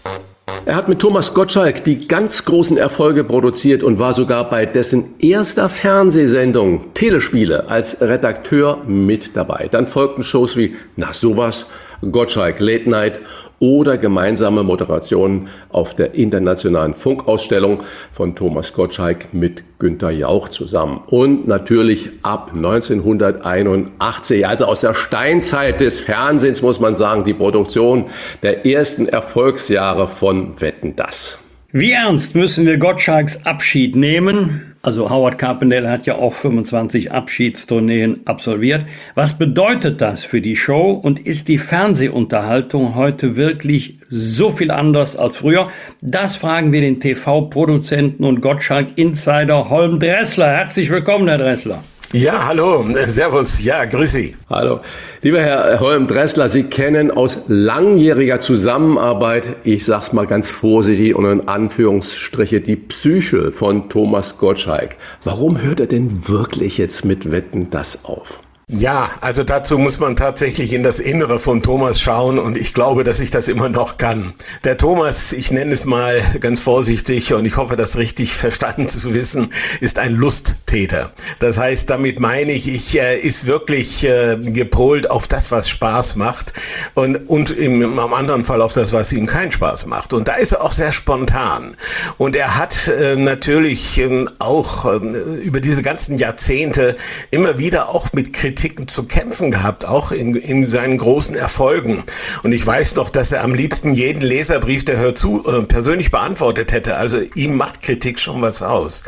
Er 0.66 0.76
hat 0.76 0.88
mit 0.88 0.99
Thomas 0.99 1.34
Gottschalk 1.34 1.84
die 1.84 2.08
ganz 2.08 2.45
großen 2.45 2.78
Erfolge 2.78 3.24
produziert 3.24 3.84
und 3.84 3.99
war 3.99 4.14
sogar 4.14 4.49
bei 4.49 4.66
dessen 4.66 5.16
erster 5.20 5.68
Fernsehsendung 5.68 6.93
Telespiele 6.93 7.70
als 7.70 7.99
Redakteur 7.99 8.84
mit 8.86 9.36
dabei. 9.36 9.68
Dann 9.70 9.88
folgten 9.88 10.24
Shows 10.24 10.56
wie 10.56 10.76
Na 10.95 11.12
sowas, 11.12 11.66
Gottschalk 12.12 12.60
Late 12.60 12.89
Night 12.89 13.20
oder 13.64 13.97
gemeinsame 13.97 14.61
Moderationen 14.61 15.47
auf 15.70 15.95
der 15.95 16.16
internationalen 16.16 16.93
Funkausstellung 16.93 17.82
von 18.11 18.36
Thomas 18.36 18.74
Gottschalk 18.74 19.34
mit 19.34 19.64
Günter 19.80 20.11
Jauch 20.11 20.49
zusammen. 20.49 20.99
Und 21.07 21.47
natürlich 21.47 22.09
ab 22.24 22.51
1981, 22.53 24.45
also 24.45 24.66
aus 24.66 24.82
der 24.82 24.93
Steinzeit 24.93 25.80
des 25.80 26.01
Fernsehens 26.01 26.61
muss 26.61 26.82
man 26.82 26.93
sagen, 26.93 27.24
die 27.24 27.34
Produktion 27.34 28.07
der 28.41 28.66
ersten 28.66 29.07
Erfolgsjahre 29.07 30.09
von 30.09 30.59
Wetten 30.59 30.97
das. 30.97 31.39
Wie 31.72 31.93
ernst 31.93 32.36
müssen 32.36 32.66
wir 32.66 32.78
Gottschalks 32.78 33.45
Abschied 33.45 33.95
nehmen? 33.95 34.72
Also 34.86 35.09
Howard 35.09 35.38
Carpendale 35.38 35.89
hat 35.89 36.05
ja 36.05 36.15
auch 36.15 36.34
25 36.34 37.13
Abschiedstourneen 37.13 38.19
absolviert. 38.25 38.86
Was 39.15 39.38
bedeutet 39.38 40.01
das 40.01 40.25
für 40.25 40.41
die 40.41 40.57
Show 40.57 40.91
und 40.91 41.25
ist 41.25 41.47
die 41.47 41.57
Fernsehunterhaltung 41.57 42.93
heute 42.93 43.38
wirklich 43.38 43.97
so 44.09 44.51
viel 44.51 44.71
anders 44.71 45.15
als 45.15 45.38
früher? 45.38 45.69
Das 46.01 46.36
fragen 46.36 46.73
wir 46.73 46.81
den 46.81 46.99
TV-Produzenten 46.99 48.25
und 48.25 48.41
Gottschalk-Insider 48.41 49.69
Holm 49.69 50.01
Dressler. 50.01 50.49
Herzlich 50.49 50.89
willkommen, 50.89 51.29
Herr 51.29 51.38
Dressler. 51.38 51.81
Ja, 52.14 52.45
hallo, 52.45 52.86
Servus, 52.93 53.64
ja, 53.64 53.86
grüß 53.86 54.11
Sie. 54.11 54.36
Hallo. 54.47 54.82
Lieber 55.24 55.41
Herr 55.41 55.80
Holm 55.80 56.05
Dressler, 56.05 56.47
Sie 56.47 56.66
kennen 56.66 57.09
aus 57.09 57.45
langjähriger 57.47 58.39
Zusammenarbeit, 58.39 59.55
ich 59.64 59.84
sag's 59.84 60.14
mal 60.14 60.28
ganz 60.28 60.51
vorsichtig 60.51 61.16
und 61.16 61.26
in 61.26 61.47
Anführungsstriche, 61.47 62.61
die 62.61 62.76
Psyche 62.76 63.51
von 63.51 63.89
Thomas 63.89 64.38
Gottschalk. 64.38 64.97
Warum 65.24 65.59
hört 65.59 65.80
er 65.80 65.88
denn 65.88 66.28
wirklich 66.28 66.78
jetzt 66.78 67.03
mit 67.03 67.32
Wetten 67.32 67.72
das 67.72 68.05
auf? 68.05 68.43
Ja, 68.70 69.09
also 69.20 69.43
dazu 69.43 69.78
muss 69.78 69.99
man 69.99 70.16
tatsächlich 70.16 70.72
in 70.72 70.84
das 70.84 71.01
Innere 71.01 71.38
von 71.38 71.61
Thomas 71.61 71.99
schauen 71.99 72.39
und 72.39 72.57
ich 72.57 72.74
glaube, 72.74 73.03
dass 73.03 73.20
ich 73.20 73.30
das 73.30 73.49
immer 73.49 73.68
noch 73.68 73.97
kann. 73.97 74.34
Der 74.64 74.78
Thomas, 74.78 75.34
ich 75.34 75.51
nenne 75.51 75.74
es 75.74 75.84
mal 75.84 76.22
ganz 76.39 76.61
vorsichtig 76.61 77.34
und 77.34 77.45
ich 77.45 77.57
hoffe, 77.57 77.76
das 77.76 77.97
richtig 77.97 78.34
verstanden 78.34 78.88
zu 78.88 79.14
wissen, 79.14 79.49
ist 79.82 79.99
ein 79.99 80.14
Lusttäter. 80.14 81.11
Das 81.39 81.57
heißt, 81.57 81.89
damit 81.89 82.22
meine 82.22 82.53
ich, 82.53 82.70
ich 82.74 82.97
äh, 82.97 83.20
ist 83.20 83.47
wirklich 83.47 84.05
äh, 84.05 84.38
gepolt 84.38 85.09
auf 85.11 85.28
das, 85.28 85.51
was 85.51 85.68
Spaß 85.68 86.16
macht 86.16 86.53
und, 86.93 87.18
und 87.28 87.51
im, 87.51 87.82
im 87.82 87.99
anderen 87.99 88.45
Fall 88.45 88.61
auf 88.61 88.72
das, 88.72 88.93
was 88.93 89.11
ihm 89.11 89.26
keinen 89.26 89.51
Spaß 89.51 89.88
macht. 89.88 90.14
Und 90.14 90.30
da 90.30 90.36
ist 90.36 90.53
er 90.53 90.64
auch 90.64 90.72
sehr 90.72 90.93
spontan. 90.93 91.76
Und 92.18 92.34
er 92.38 92.57
hat 92.57 92.88
äh, 92.88 93.18
natürlich 93.18 93.99
äh, 93.99 94.24
auch 94.39 94.86
äh, 94.86 94.97
über 95.43 95.59
diese 95.59 95.82
ganzen 95.82 96.18
Jahrzehnte 96.18 96.95
immer 97.30 97.57
wieder 97.57 97.89
auch 97.89 98.14
mit 98.14 98.32
Kritik 98.32 98.53
Kritiken 98.54 98.88
zu 98.88 99.06
kämpfen 99.06 99.49
gehabt, 99.49 99.86
auch 99.86 100.12
in, 100.12 100.36
in 100.36 100.66
seinen 100.68 100.99
großen 100.99 101.36
Erfolgen. 101.36 102.04
Und 102.43 102.51
ich 102.51 102.66
weiß 102.66 102.95
noch, 102.95 103.10
dass 103.10 103.32
er 103.32 103.43
am 103.43 103.56
liebsten 103.56 103.95
jeden 103.95 104.22
Leserbrief, 104.22 104.86
der 104.86 104.97
hört 104.97 105.18
zu, 105.18 105.43
äh, 105.47 105.64
persönlich 105.64 106.12
beantwortet 106.12 106.72
hätte. 106.72 106.95
Also 106.97 107.20
ihm 107.34 107.58
macht 107.58 107.82
Kritik 107.82 108.20
schon 108.20 108.43
was 108.43 108.62
aus. 108.62 109.04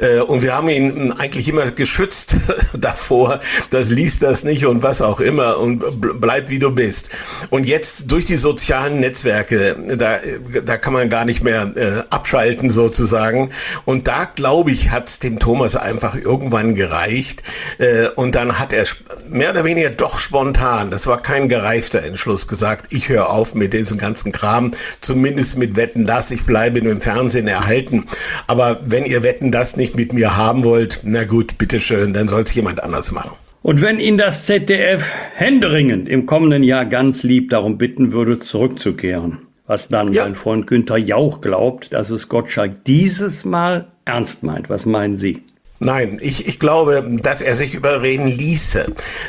Äh, 0.00 0.20
und 0.20 0.42
wir 0.42 0.54
haben 0.54 0.68
ihn 0.68 1.12
eigentlich 1.12 1.48
immer 1.48 1.70
geschützt 1.70 2.36
davor, 2.74 3.40
das 3.70 3.88
liest 3.88 4.22
das 4.22 4.44
nicht 4.44 4.66
und 4.66 4.82
was 4.82 5.00
auch 5.00 5.20
immer 5.20 5.58
und 5.58 5.82
bleib 6.20 6.50
wie 6.50 6.58
du 6.58 6.70
bist. 6.70 7.08
Und 7.48 7.66
jetzt 7.66 8.12
durch 8.12 8.26
die 8.26 8.36
sozialen 8.36 9.00
Netzwerke, 9.00 9.76
da, 9.96 10.18
da 10.62 10.76
kann 10.76 10.92
man 10.92 11.08
gar 11.08 11.24
nicht 11.24 11.42
mehr 11.42 11.72
äh, 11.74 12.02
abschalten 12.10 12.70
sozusagen. 12.70 13.50
Und 13.86 14.08
da, 14.08 14.26
glaube 14.26 14.72
ich, 14.72 14.90
hat 14.90 15.08
es 15.08 15.20
dem 15.20 15.38
Thomas 15.38 15.74
einfach 15.74 16.14
irgendwann 16.14 16.74
gereicht. 16.74 17.42
Äh, 17.78 18.08
und 18.08 18.34
dann 18.34 18.58
hat 18.58 18.74
er 18.74 18.84
mehr 19.28 19.50
oder 19.50 19.64
weniger 19.64 19.90
doch 19.90 20.18
spontan, 20.18 20.90
das 20.90 21.06
war 21.06 21.20
kein 21.22 21.48
gereifter 21.48 22.02
Entschluss, 22.02 22.46
gesagt, 22.46 22.92
ich 22.92 23.08
höre 23.08 23.30
auf 23.30 23.54
mit 23.54 23.72
diesem 23.72 23.98
ganzen 23.98 24.32
Kram, 24.32 24.72
zumindest 25.00 25.58
mit 25.58 25.76
Wetten 25.76 26.06
das, 26.06 26.30
ich 26.30 26.44
bleibe 26.44 26.82
nur 26.82 26.92
im 26.92 27.00
Fernsehen 27.00 27.48
erhalten. 27.48 28.04
Aber 28.46 28.80
wenn 28.84 29.04
ihr 29.04 29.22
Wetten 29.22 29.52
das 29.52 29.76
nicht 29.76 29.96
mit 29.96 30.12
mir 30.12 30.36
haben 30.36 30.64
wollt, 30.64 31.00
na 31.04 31.24
gut, 31.24 31.58
bitteschön, 31.58 32.12
dann 32.12 32.28
soll 32.28 32.42
es 32.42 32.54
jemand 32.54 32.82
anders 32.82 33.12
machen. 33.12 33.36
Und 33.62 33.82
wenn 33.82 34.00
ihn 34.00 34.16
das 34.16 34.46
ZDF 34.46 35.10
händeringend 35.34 36.08
im 36.08 36.24
kommenden 36.24 36.62
Jahr 36.62 36.86
ganz 36.86 37.22
lieb 37.22 37.50
darum 37.50 37.76
bitten 37.76 38.12
würde, 38.12 38.38
zurückzukehren, 38.38 39.38
was 39.66 39.88
dann 39.88 40.12
ja. 40.12 40.24
mein 40.24 40.34
Freund 40.34 40.66
Günther 40.66 40.96
Jauch 40.96 41.42
glaubt, 41.42 41.92
dass 41.92 42.10
es 42.10 42.28
Gottschalk 42.28 42.84
dieses 42.86 43.44
Mal 43.44 43.88
ernst 44.06 44.42
meint. 44.42 44.70
Was 44.70 44.86
meinen 44.86 45.16
Sie? 45.16 45.42
Nein, 45.82 46.18
ich, 46.20 46.46
ich 46.46 46.58
glaube, 46.58 47.02
dass 47.22 47.40
er 47.40 47.54
sich 47.54 47.72
überreden 47.72 48.26
ließe. 48.26 48.84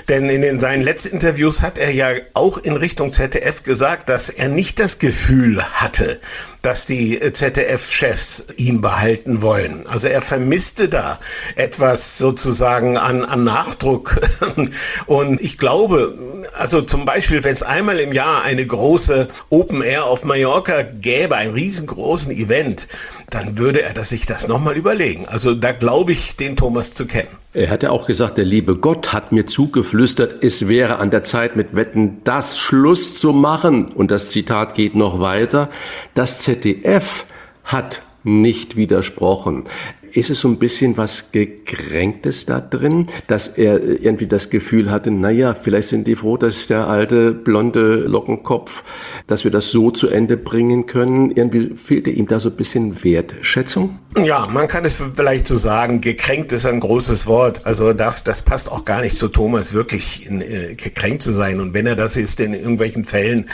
Denn 0.09 0.27
in 0.27 0.41
den, 0.41 0.59
seinen 0.59 0.83
letzten 0.83 1.11
Interviews 1.13 1.61
hat 1.61 1.77
er 1.77 1.91
ja 1.91 2.09
auch 2.33 2.57
in 2.57 2.75
Richtung 2.75 3.13
ZDF 3.13 3.63
gesagt, 3.63 4.09
dass 4.09 4.29
er 4.29 4.49
nicht 4.49 4.77
das 4.77 4.99
Gefühl 4.99 5.63
hatte, 5.63 6.19
dass 6.61 6.85
die 6.85 7.17
ZDF-Chefs 7.19 8.47
ihn 8.57 8.81
behalten 8.81 9.41
wollen. 9.41 9.87
Also 9.87 10.09
er 10.09 10.21
vermisste 10.21 10.89
da 10.89 11.19
etwas 11.55 12.17
sozusagen 12.17 12.97
an, 12.97 13.23
an 13.23 13.45
Nachdruck. 13.45 14.19
Und 15.05 15.39
ich 15.39 15.57
glaube, 15.57 16.17
also 16.57 16.81
zum 16.81 17.05
Beispiel, 17.05 17.45
wenn 17.45 17.53
es 17.53 17.63
einmal 17.63 17.97
im 17.97 18.11
Jahr 18.11 18.43
eine 18.43 18.65
große 18.65 19.29
Open 19.49 19.81
Air 19.81 20.03
auf 20.03 20.25
Mallorca 20.25 20.81
gäbe, 20.81 21.37
einen 21.37 21.53
riesengroßen 21.53 22.33
Event, 22.33 22.89
dann 23.29 23.57
würde 23.57 23.83
er 23.83 24.03
sich 24.03 24.25
das 24.25 24.49
nochmal 24.49 24.75
überlegen. 24.75 25.29
Also 25.29 25.55
da 25.55 25.71
glaube 25.71 26.11
ich, 26.11 26.35
den 26.41 26.55
Thomas 26.55 26.93
zu 26.93 27.05
kennen. 27.05 27.29
Er 27.53 27.69
hat 27.69 27.83
ja 27.83 27.91
auch 27.91 28.07
gesagt, 28.07 28.37
der 28.37 28.45
liebe 28.45 28.75
Gott 28.75 29.13
hat 29.13 29.31
mir 29.31 29.45
zugeflüstert, 29.45 30.43
es 30.43 30.67
wäre 30.67 30.97
an 30.97 31.11
der 31.11 31.23
Zeit 31.23 31.55
mit 31.55 31.75
Wetten 31.75 32.21
das 32.23 32.57
Schluss 32.57 33.17
zu 33.17 33.31
machen. 33.31 33.89
Und 33.89 34.11
das 34.11 34.31
Zitat 34.31 34.73
geht 34.73 34.95
noch 34.95 35.19
weiter. 35.19 35.69
Das 36.15 36.41
ZDF 36.41 37.25
hat 37.63 38.01
nicht 38.23 38.75
widersprochen 38.75 39.65
ist 40.13 40.29
es 40.29 40.39
so 40.39 40.47
ein 40.47 40.57
bisschen 40.57 40.97
was 40.97 41.31
Gekränktes 41.31 42.45
da 42.45 42.59
drin, 42.59 43.07
dass 43.27 43.47
er 43.47 43.81
irgendwie 43.83 44.27
das 44.27 44.49
Gefühl 44.49 44.91
hatte, 44.91 45.11
naja, 45.11 45.53
vielleicht 45.53 45.89
sind 45.89 46.07
die 46.07 46.15
froh, 46.15 46.37
dass 46.37 46.67
der 46.67 46.87
alte 46.87 47.31
blonde 47.33 47.95
Lockenkopf, 47.95 48.83
dass 49.27 49.43
wir 49.43 49.51
das 49.51 49.69
so 49.69 49.91
zu 49.91 50.07
Ende 50.07 50.37
bringen 50.37 50.85
können. 50.85 51.31
Irgendwie 51.31 51.75
fehlte 51.75 52.09
ihm 52.09 52.27
da 52.27 52.39
so 52.39 52.49
ein 52.49 52.55
bisschen 52.55 53.03
Wertschätzung? 53.03 53.99
Ja, 54.17 54.45
man 54.51 54.67
kann 54.67 54.83
es 54.83 55.01
vielleicht 55.15 55.47
so 55.47 55.55
sagen, 55.55 56.01
gekränkt 56.01 56.51
ist 56.51 56.65
ein 56.65 56.81
großes 56.81 57.27
Wort. 57.27 57.65
Also 57.65 57.93
das, 57.93 58.23
das 58.23 58.41
passt 58.41 58.69
auch 58.69 58.83
gar 58.83 59.01
nicht 59.01 59.15
zu 59.15 59.29
Thomas, 59.29 59.71
wirklich 59.71 60.29
äh, 60.29 60.75
gekränkt 60.75 61.23
zu 61.23 61.31
sein. 61.31 61.61
Und 61.61 61.73
wenn 61.73 61.85
er 61.85 61.95
das 61.95 62.17
ist 62.17 62.41
in 62.41 62.53
irgendwelchen 62.53 63.05
Fällen, 63.05 63.49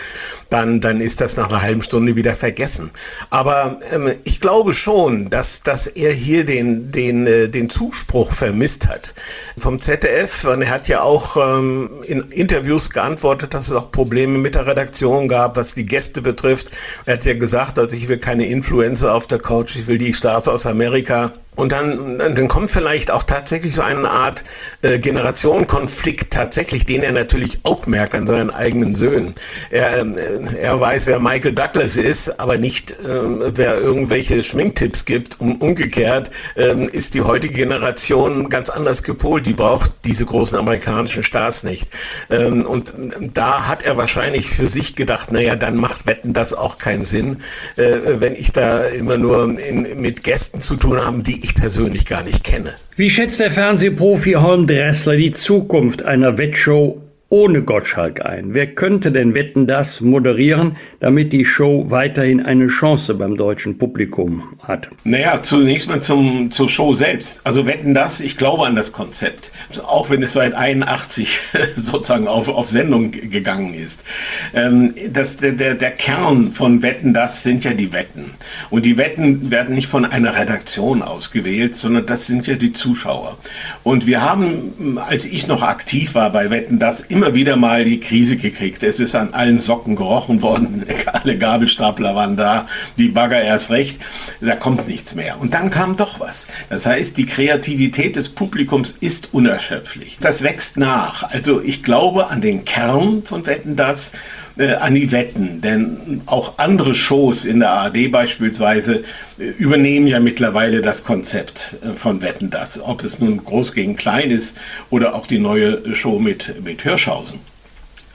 dann, 0.49 0.81
dann 0.81 0.99
ist 0.99 1.21
das 1.21 1.37
nach 1.37 1.49
einer 1.49 1.61
halben 1.61 1.81
Stunde 1.83 2.15
wieder 2.15 2.33
vergessen. 2.33 2.89
Aber 3.29 3.77
ähm, 3.91 4.13
ich 4.23 4.41
glaube 4.41 4.73
schon, 4.73 5.29
dass, 5.29 5.61
dass 5.61 5.85
er 5.85 6.11
hier 6.11 6.46
den, 6.47 6.91
den, 6.91 7.27
äh, 7.27 7.49
den 7.49 7.69
Zuspruch 7.69 8.31
vermisst 8.31 8.87
hat 8.87 9.13
vom 9.57 9.79
ZDF. 9.79 10.45
Und 10.45 10.61
er 10.61 10.69
hat 10.69 10.87
ja 10.87 11.01
auch 11.01 11.37
ähm, 11.37 11.89
in 12.05 12.31
Interviews 12.31 12.89
geantwortet, 12.89 13.53
dass 13.53 13.67
es 13.67 13.73
auch 13.73 13.91
Probleme 13.91 14.37
mit 14.37 14.55
der 14.55 14.65
Redaktion 14.65 15.27
gab, 15.27 15.55
was 15.57 15.73
die 15.73 15.85
Gäste 15.85 16.21
betrifft. 16.21 16.71
Er 17.05 17.13
hat 17.13 17.25
ja 17.25 17.33
gesagt, 17.33 17.77
also 17.77 17.95
ich 17.95 18.07
will 18.07 18.17
keine 18.17 18.47
Influencer 18.47 19.13
auf 19.13 19.27
der 19.27 19.39
Couch, 19.39 19.75
ich 19.75 19.87
will 19.87 19.97
die 19.97 20.13
Stars 20.13 20.47
aus 20.47 20.65
Amerika. 20.65 21.33
Und 21.57 21.71
dann, 21.71 22.19
dann 22.19 22.47
kommt 22.47 22.69
vielleicht 22.69 23.09
auch 23.09 23.23
tatsächlich 23.23 23.73
so 23.73 23.81
eine 23.81 24.09
Art 24.11 24.43
äh, 24.83 24.99
Generationenkonflikt 24.99 26.31
tatsächlich, 26.31 26.85
den 26.85 27.01
er 27.01 27.11
natürlich 27.11 27.59
auch 27.63 27.87
merkt 27.87 28.13
an 28.13 28.27
seinen 28.27 28.51
eigenen 28.51 28.93
Söhnen. 28.93 29.33
Er, 29.71 30.05
äh, 30.05 30.55
er 30.61 30.79
weiß, 30.79 31.07
wer 31.07 31.19
Michael 31.19 31.53
Douglas 31.53 31.97
ist, 31.97 32.39
aber 32.39 32.59
nicht, 32.59 32.91
äh, 32.91 33.55
wer 33.57 33.81
irgendwelche 33.81 34.43
Schminktipps 34.43 35.05
gibt. 35.05 35.41
Und 35.41 35.63
umgekehrt 35.63 36.29
äh, 36.55 36.85
ist 36.85 37.15
die 37.15 37.21
heutige 37.21 37.55
Generation 37.55 38.51
ganz 38.51 38.69
anders 38.69 39.01
gepolt. 39.01 39.47
Die 39.47 39.53
braucht 39.53 39.91
diese 40.05 40.25
großen 40.25 40.59
amerikanischen 40.59 41.23
Stars 41.23 41.63
nicht. 41.63 41.89
Ähm, 42.29 42.67
und 42.67 42.93
da 43.33 43.67
hat 43.67 43.83
er 43.83 43.97
wahrscheinlich 43.97 44.47
für 44.47 44.67
sich 44.67 44.95
gedacht, 44.95 45.31
naja, 45.31 45.55
dann 45.55 45.77
macht 45.77 46.05
Wetten 46.05 46.33
das 46.33 46.53
auch 46.53 46.77
keinen 46.77 47.03
Sinn, 47.03 47.41
äh, 47.77 48.19
wenn 48.19 48.35
ich 48.35 48.51
da 48.51 48.83
immer 48.83 49.17
nur 49.17 49.57
in, 49.59 49.99
mit 49.99 50.23
Gästen 50.23 50.61
zu 50.61 50.75
tun 50.75 51.03
habe, 51.03 51.23
die 51.23 51.46
ich 51.47 51.55
persönlich 51.55 52.05
gar 52.05 52.23
nicht 52.23 52.43
kenne. 52.43 52.75
Wie 52.95 53.09
schätzt 53.09 53.39
der 53.39 53.51
Fernsehprofi 53.51 54.33
Holm 54.33 54.67
Dressler 54.67 55.15
die 55.15 55.31
Zukunft 55.31 56.03
einer 56.03 56.37
Wettshow 56.37 57.01
ohne 57.29 57.61
Gottschalk 57.61 58.25
ein? 58.25 58.53
Wer 58.53 58.67
könnte 58.67 59.11
denn 59.11 59.35
Wetten 59.35 59.67
das 59.67 59.99
moderieren, 59.99 60.77
damit 61.01 61.33
die 61.33 61.43
Show 61.43 61.91
weiterhin 61.91 62.41
eine 62.41 62.67
Chance 62.67 63.15
beim 63.15 63.35
deutschen 63.35 63.77
Publikum 63.77 64.43
hat? 64.63 64.87
Naja, 65.03 65.41
zunächst 65.43 65.89
mal 65.89 66.01
zum, 66.01 66.51
zur 66.51 66.69
Show 66.69 66.93
selbst. 66.93 67.41
Also 67.45 67.65
Wetten 67.65 67.93
das, 67.93 68.21
ich 68.21 68.37
glaube 68.37 68.65
an 68.65 68.77
das 68.77 68.93
Konzept. 68.93 69.51
Auch 69.83 70.09
wenn 70.09 70.23
es 70.23 70.33
seit 70.33 70.53
81 70.53 71.39
sozusagen 71.75 72.29
auf, 72.29 72.47
auf 72.47 72.69
Sendung 72.69 73.11
gegangen 73.11 73.73
ist. 73.73 74.05
Ähm, 74.53 74.93
das, 75.11 75.35
der, 75.35 75.51
der, 75.51 75.75
der 75.75 75.91
Kern 75.91 76.53
von 76.53 76.81
Wetten 76.81 77.13
das 77.13 77.43
sind 77.43 77.65
ja 77.65 77.73
die 77.73 77.91
Wetten. 77.91 78.35
Und 78.69 78.85
die 78.85 78.97
Wetten 78.97 79.51
werden 79.51 79.75
nicht 79.75 79.87
von 79.87 80.05
einer 80.05 80.37
Redaktion 80.37 81.01
ausgewählt, 81.01 81.75
sondern 81.75 82.05
das 82.05 82.25
sind 82.25 82.47
ja 82.47 82.55
die 82.55 82.71
Zuschauer. 82.71 83.37
Und 83.83 84.05
wir 84.05 84.21
haben, 84.21 84.97
als 84.97 85.25
ich 85.25 85.47
noch 85.47 85.61
aktiv 85.61 86.15
war 86.15 86.31
bei 86.31 86.49
Wetten 86.49 86.79
das, 86.79 87.01
wieder 87.33 87.55
mal 87.55 87.85
die 87.85 87.99
Krise 87.99 88.37
gekriegt. 88.37 88.83
Es 88.83 88.99
ist 88.99 89.15
an 89.15 89.33
allen 89.33 89.59
Socken 89.59 89.95
gerochen 89.95 90.41
worden, 90.41 90.85
alle 91.13 91.37
Gabelstapler 91.37 92.15
waren 92.15 92.37
da, 92.37 92.65
die 92.97 93.09
Bagger 93.09 93.41
erst 93.41 93.69
recht, 93.69 93.99
da 94.41 94.55
kommt 94.55 94.87
nichts 94.87 95.15
mehr. 95.15 95.39
Und 95.39 95.53
dann 95.53 95.69
kam 95.69 95.97
doch 95.97 96.19
was. 96.19 96.47
Das 96.69 96.85
heißt, 96.85 97.17
die 97.17 97.25
Kreativität 97.25 98.15
des 98.15 98.29
Publikums 98.29 98.95
ist 98.99 99.33
unerschöpflich. 99.33 100.17
Das 100.19 100.43
wächst 100.43 100.77
nach. 100.77 101.23
Also 101.23 101.61
ich 101.61 101.83
glaube 101.83 102.27
an 102.29 102.41
den 102.41 102.65
Kern 102.65 103.23
von 103.23 103.45
Wetten 103.45 103.75
das 103.75 104.13
äh, 104.57 104.73
an 104.73 104.95
die 104.95 105.11
Wetten. 105.11 105.61
Denn 105.61 106.21
auch 106.25 106.57
andere 106.57 106.95
Shows 106.95 107.45
in 107.45 107.59
der 107.59 107.71
ARD 107.71 108.11
beispielsweise 108.11 109.03
äh, 109.37 109.43
übernehmen 109.57 110.07
ja 110.07 110.19
mittlerweile 110.19 110.81
das 110.81 111.03
Konzept 111.03 111.77
äh, 111.83 111.97
von 111.97 112.21
Wetten 112.21 112.49
das. 112.49 112.79
Ob 112.79 113.03
es 113.03 113.19
nun 113.19 113.43
groß 113.43 113.73
gegen 113.73 113.95
klein 113.95 114.31
ist 114.31 114.57
oder 114.89 115.15
auch 115.15 115.27
die 115.27 115.39
neue 115.39 115.95
Show 115.95 116.19
mit, 116.19 116.63
mit 116.63 116.81
Hirschhausen. 116.81 117.39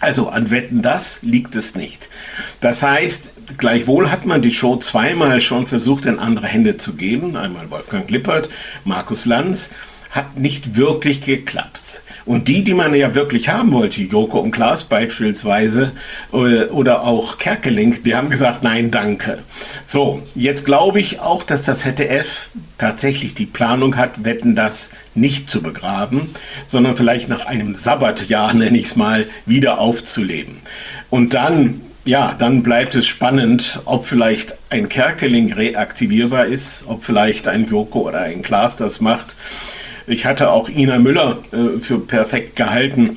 Also 0.02 0.28
an 0.28 0.50
Wetten 0.50 0.82
das 0.82 1.18
liegt 1.22 1.54
es 1.54 1.76
nicht. 1.76 2.08
Das 2.60 2.82
heißt, 2.82 3.30
gleichwohl 3.56 4.10
hat 4.10 4.26
man 4.26 4.42
die 4.42 4.52
Show 4.52 4.76
zweimal 4.76 5.40
schon 5.40 5.64
versucht, 5.64 6.06
in 6.06 6.18
andere 6.18 6.48
Hände 6.48 6.76
zu 6.76 6.94
geben. 6.94 7.36
Einmal 7.36 7.70
Wolfgang 7.70 8.10
Lippert, 8.10 8.48
Markus 8.84 9.26
Lanz 9.26 9.70
hat 10.12 10.38
nicht 10.38 10.76
wirklich 10.76 11.22
geklappt. 11.22 12.02
Und 12.24 12.46
die, 12.46 12.62
die 12.62 12.74
man 12.74 12.94
ja 12.94 13.14
wirklich 13.14 13.48
haben 13.48 13.72
wollte, 13.72 14.02
Joko 14.02 14.38
und 14.38 14.52
Klaas 14.52 14.84
beispielsweise 14.84 15.92
äh, 16.32 16.66
oder 16.66 17.02
auch 17.02 17.38
Kerkeling, 17.38 18.00
die 18.04 18.14
haben 18.14 18.30
gesagt, 18.30 18.62
nein, 18.62 18.90
danke. 18.90 19.38
So, 19.84 20.22
jetzt 20.34 20.64
glaube 20.64 21.00
ich 21.00 21.20
auch, 21.20 21.42
dass 21.42 21.62
das 21.62 21.80
ZDF 21.80 22.50
tatsächlich 22.78 23.34
die 23.34 23.46
Planung 23.46 23.96
hat, 23.96 24.24
Wetten 24.24 24.54
das 24.54 24.90
nicht 25.14 25.50
zu 25.50 25.62
begraben, 25.62 26.30
sondern 26.66 26.96
vielleicht 26.96 27.28
nach 27.28 27.46
einem 27.46 27.74
Sabbatjahr, 27.74 28.54
nenne 28.54 28.78
ich 28.78 28.86
es 28.86 28.96
mal, 28.96 29.26
wieder 29.46 29.78
aufzuleben. 29.78 30.58
Und 31.10 31.34
dann 31.34 31.80
ja, 32.04 32.34
dann 32.36 32.64
bleibt 32.64 32.96
es 32.96 33.06
spannend, 33.06 33.78
ob 33.84 34.06
vielleicht 34.06 34.56
ein 34.70 34.88
Kerkeling 34.88 35.52
reaktivierbar 35.52 36.46
ist, 36.46 36.82
ob 36.88 37.04
vielleicht 37.04 37.46
ein 37.46 37.68
Joko 37.68 38.08
oder 38.08 38.22
ein 38.22 38.42
Klaas 38.42 38.76
das 38.76 39.00
macht. 39.00 39.36
Ich 40.06 40.26
hatte 40.26 40.50
auch 40.50 40.68
Ina 40.68 40.98
Müller 40.98 41.38
äh, 41.52 41.78
für 41.80 41.98
perfekt 41.98 42.56
gehalten. 42.56 43.16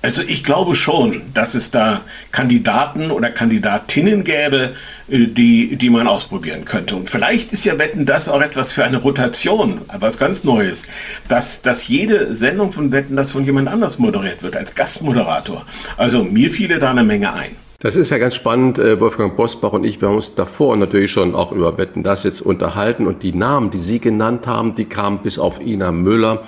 Also 0.00 0.22
ich 0.22 0.44
glaube 0.44 0.76
schon, 0.76 1.22
dass 1.34 1.54
es 1.54 1.72
da 1.72 2.02
Kandidaten 2.30 3.10
oder 3.10 3.30
Kandidatinnen 3.30 4.22
gäbe, 4.22 4.74
äh, 5.08 5.26
die, 5.26 5.76
die 5.76 5.90
man 5.90 6.06
ausprobieren 6.06 6.64
könnte. 6.64 6.96
Und 6.96 7.10
vielleicht 7.10 7.52
ist 7.52 7.64
ja 7.64 7.78
Wetten 7.78 8.06
das 8.06 8.28
auch 8.28 8.40
etwas 8.40 8.72
für 8.72 8.84
eine 8.84 8.98
Rotation, 8.98 9.80
was 9.98 10.18
ganz 10.18 10.44
Neues, 10.44 10.86
dass, 11.28 11.62
dass 11.62 11.88
jede 11.88 12.32
Sendung 12.32 12.72
von 12.72 12.92
Wetten 12.92 13.16
das 13.16 13.32
von 13.32 13.44
jemand 13.44 13.68
anders 13.68 13.98
moderiert 13.98 14.42
wird, 14.42 14.56
als 14.56 14.74
Gastmoderator. 14.74 15.66
Also 15.96 16.22
mir 16.22 16.50
fiele 16.50 16.78
da 16.78 16.90
eine 16.90 17.02
Menge 17.04 17.32
ein. 17.32 17.67
Das 17.80 17.94
ist 17.94 18.10
ja 18.10 18.18
ganz 18.18 18.34
spannend. 18.34 18.80
Äh, 18.80 18.98
Wolfgang 18.98 19.36
Bosbach 19.36 19.72
und 19.72 19.84
ich, 19.84 20.00
wir 20.00 20.08
haben 20.08 20.16
uns 20.16 20.34
davor 20.34 20.76
natürlich 20.76 21.12
schon 21.12 21.36
auch 21.36 21.52
über 21.52 21.78
Wetten 21.78 22.02
das 22.02 22.24
jetzt 22.24 22.40
unterhalten 22.40 23.06
und 23.06 23.22
die 23.22 23.32
Namen, 23.32 23.70
die 23.70 23.78
Sie 23.78 24.00
genannt 24.00 24.48
haben, 24.48 24.74
die 24.74 24.86
kamen 24.86 25.18
bis 25.18 25.38
auf 25.38 25.60
Ina 25.60 25.92
Müller 25.92 26.42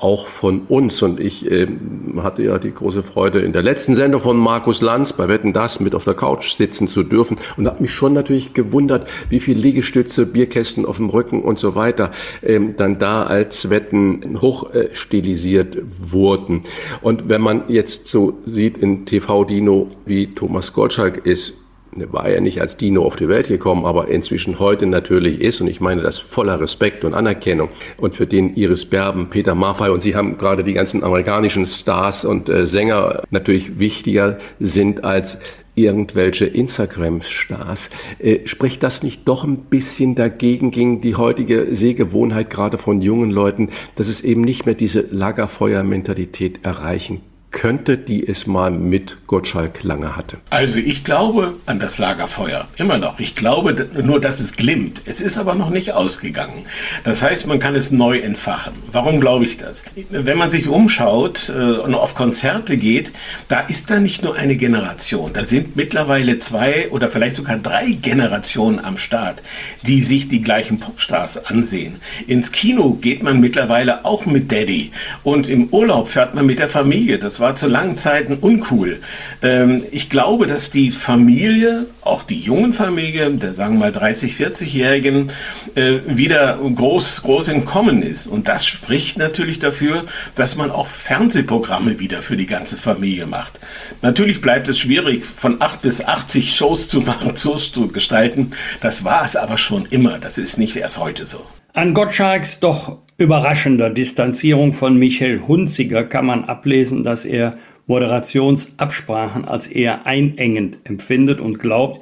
auch 0.00 0.26
von 0.26 0.62
uns. 0.62 1.00
Und 1.00 1.20
ich 1.20 1.48
äh, 1.48 1.68
hatte 2.16 2.42
ja 2.42 2.58
die 2.58 2.74
große 2.74 3.04
Freude, 3.04 3.38
in 3.42 3.52
der 3.52 3.62
letzten 3.62 3.94
Sendung 3.94 4.22
von 4.22 4.36
Markus 4.36 4.82
Lanz 4.82 5.12
bei 5.12 5.28
Wetten 5.28 5.52
das 5.52 5.78
mit 5.78 5.94
auf 5.94 6.02
der 6.02 6.14
Couch 6.14 6.50
sitzen 6.50 6.88
zu 6.88 7.04
dürfen 7.04 7.36
und 7.56 7.68
habe 7.68 7.80
mich 7.80 7.92
schon 7.92 8.12
natürlich 8.12 8.52
gewundert, 8.52 9.08
wie 9.28 9.38
viel 9.38 9.56
Liegestütze, 9.56 10.26
Bierkästen 10.26 10.84
auf 10.84 10.96
dem 10.96 11.10
Rücken 11.10 11.42
und 11.42 11.60
so 11.60 11.76
weiter 11.76 12.10
ähm, 12.42 12.74
dann 12.76 12.98
da 12.98 13.22
als 13.22 13.70
Wetten 13.70 14.40
hochstilisiert 14.40 15.76
äh, 15.76 15.82
wurden. 15.86 16.62
Und 17.02 17.28
wenn 17.28 17.40
man 17.40 17.68
jetzt 17.68 18.08
so 18.08 18.40
sieht 18.44 18.78
in 18.78 19.06
TV-Dino, 19.06 19.86
wie 20.06 20.34
Thomas 20.34 20.71
Gottschalk 20.72 21.26
ist, 21.26 21.54
war 21.94 22.30
ja 22.30 22.40
nicht 22.40 22.60
als 22.60 22.76
Dino 22.76 23.04
auf 23.04 23.16
die 23.16 23.28
Welt 23.28 23.48
gekommen, 23.48 23.84
aber 23.84 24.08
inzwischen 24.08 24.58
heute 24.58 24.86
natürlich 24.86 25.40
ist, 25.40 25.60
und 25.60 25.68
ich 25.68 25.80
meine 25.80 26.02
das 26.02 26.18
voller 26.18 26.60
Respekt 26.60 27.04
und 27.04 27.14
Anerkennung, 27.14 27.68
und 27.98 28.14
für 28.14 28.26
den 28.26 28.54
Iris 28.54 28.86
Berben, 28.86 29.28
Peter 29.28 29.54
Maffay, 29.54 29.90
und 29.90 30.02
Sie 30.02 30.16
haben 30.16 30.38
gerade 30.38 30.64
die 30.64 30.72
ganzen 30.72 31.04
amerikanischen 31.04 31.66
Stars 31.66 32.24
und 32.24 32.48
äh, 32.48 32.66
Sänger 32.66 33.22
natürlich 33.30 33.78
wichtiger 33.78 34.38
sind 34.58 35.04
als 35.04 35.40
irgendwelche 35.74 36.46
Instagram-Stars. 36.46 37.90
Äh, 38.18 38.46
spricht 38.46 38.82
das 38.82 39.02
nicht 39.02 39.26
doch 39.28 39.44
ein 39.44 39.56
bisschen 39.56 40.14
dagegen 40.14 40.70
gegen 40.70 41.00
die 41.00 41.16
heutige 41.16 41.74
Sehgewohnheit 41.74 42.50
gerade 42.50 42.78
von 42.78 43.00
jungen 43.00 43.30
Leuten, 43.30 43.70
dass 43.96 44.08
es 44.08 44.22
eben 44.22 44.42
nicht 44.42 44.66
mehr 44.66 44.74
diese 44.74 45.06
Lagerfeuer-Mentalität 45.10 46.60
erreichen 46.62 47.20
könnte, 47.52 47.98
die 47.98 48.26
es 48.26 48.46
mal 48.46 48.70
mit 48.70 49.18
Gottschalk 49.26 49.82
lange 49.82 50.16
hatte? 50.16 50.38
Also 50.50 50.78
ich 50.78 51.04
glaube 51.04 51.54
an 51.66 51.78
das 51.78 51.98
Lagerfeuer, 51.98 52.66
immer 52.76 52.98
noch. 52.98 53.20
Ich 53.20 53.34
glaube 53.34 53.88
nur, 54.02 54.20
dass 54.20 54.40
es 54.40 54.56
glimmt. 54.56 55.02
Es 55.04 55.20
ist 55.20 55.38
aber 55.38 55.54
noch 55.54 55.70
nicht 55.70 55.92
ausgegangen. 55.92 56.64
Das 57.04 57.22
heißt, 57.22 57.46
man 57.46 57.58
kann 57.58 57.74
es 57.74 57.90
neu 57.90 58.18
entfachen. 58.18 58.72
Warum 58.90 59.20
glaube 59.20 59.44
ich 59.44 59.58
das? 59.58 59.84
Wenn 60.10 60.38
man 60.38 60.50
sich 60.50 60.66
umschaut 60.66 61.50
äh, 61.50 61.52
und 61.52 61.94
auf 61.94 62.14
Konzerte 62.14 62.76
geht, 62.76 63.12
da 63.48 63.60
ist 63.60 63.90
da 63.90 64.00
nicht 64.00 64.22
nur 64.22 64.34
eine 64.34 64.56
Generation. 64.56 65.32
Da 65.32 65.44
sind 65.44 65.76
mittlerweile 65.76 66.38
zwei 66.38 66.88
oder 66.90 67.10
vielleicht 67.10 67.36
sogar 67.36 67.58
drei 67.58 67.92
Generationen 67.92 68.80
am 68.80 68.96
Start, 68.96 69.42
die 69.82 70.00
sich 70.00 70.28
die 70.28 70.40
gleichen 70.40 70.78
Popstars 70.78 71.46
ansehen. 71.46 72.00
Ins 72.26 72.50
Kino 72.50 72.94
geht 72.94 73.22
man 73.22 73.40
mittlerweile 73.40 74.04
auch 74.04 74.24
mit 74.24 74.50
Daddy 74.50 74.90
und 75.22 75.48
im 75.48 75.68
Urlaub 75.68 76.08
fährt 76.08 76.34
man 76.34 76.46
mit 76.46 76.58
der 76.58 76.68
Familie. 76.68 77.18
Das 77.18 77.41
war 77.42 77.54
zu 77.54 77.66
langen 77.66 77.96
Zeiten 77.96 78.34
uncool. 78.34 79.00
Ähm, 79.42 79.84
ich 79.90 80.08
glaube, 80.08 80.46
dass 80.46 80.70
die 80.70 80.90
Familie, 80.90 81.86
auch 82.00 82.22
die 82.22 82.40
jungen 82.40 82.72
Familien, 82.72 83.38
der 83.38 83.52
sagen 83.52 83.74
wir 83.74 83.80
mal 83.80 83.92
30, 83.92 84.34
40-Jährigen, 84.34 85.30
äh, 85.74 85.98
wieder 86.06 86.58
groß, 86.58 87.22
groß 87.22 87.48
in 87.48 87.64
Kommen 87.66 88.00
ist. 88.02 88.26
Und 88.26 88.48
das 88.48 88.64
spricht 88.66 89.18
natürlich 89.18 89.58
dafür, 89.58 90.04
dass 90.34 90.56
man 90.56 90.70
auch 90.70 90.86
Fernsehprogramme 90.86 91.98
wieder 91.98 92.22
für 92.22 92.36
die 92.36 92.46
ganze 92.46 92.78
Familie 92.78 93.26
macht. 93.26 93.60
Natürlich 94.00 94.40
bleibt 94.40 94.68
es 94.68 94.78
schwierig, 94.78 95.24
von 95.24 95.60
8 95.60 95.82
bis 95.82 96.02
80 96.02 96.54
Shows 96.54 96.88
zu 96.88 97.00
machen, 97.00 97.36
Shows 97.36 97.72
zu 97.72 97.88
gestalten. 97.88 98.52
Das 98.80 99.04
war 99.04 99.24
es 99.24 99.36
aber 99.36 99.58
schon 99.58 99.86
immer. 99.86 100.18
Das 100.18 100.38
ist 100.38 100.58
nicht 100.58 100.76
erst 100.76 100.98
heute 100.98 101.26
so. 101.26 101.44
An 101.74 101.94
Gottschalks 101.94 102.60
doch 102.60 102.98
überraschender 103.22 103.88
Distanzierung 103.88 104.74
von 104.74 104.96
Michael 104.96 105.42
Hunziger 105.46 106.04
kann 106.04 106.26
man 106.26 106.44
ablesen, 106.44 107.04
dass 107.04 107.24
er 107.24 107.56
Moderationsabsprachen 107.86 109.46
als 109.46 109.66
eher 109.66 110.06
einengend 110.06 110.78
empfindet 110.84 111.40
und 111.40 111.58
glaubt, 111.58 112.00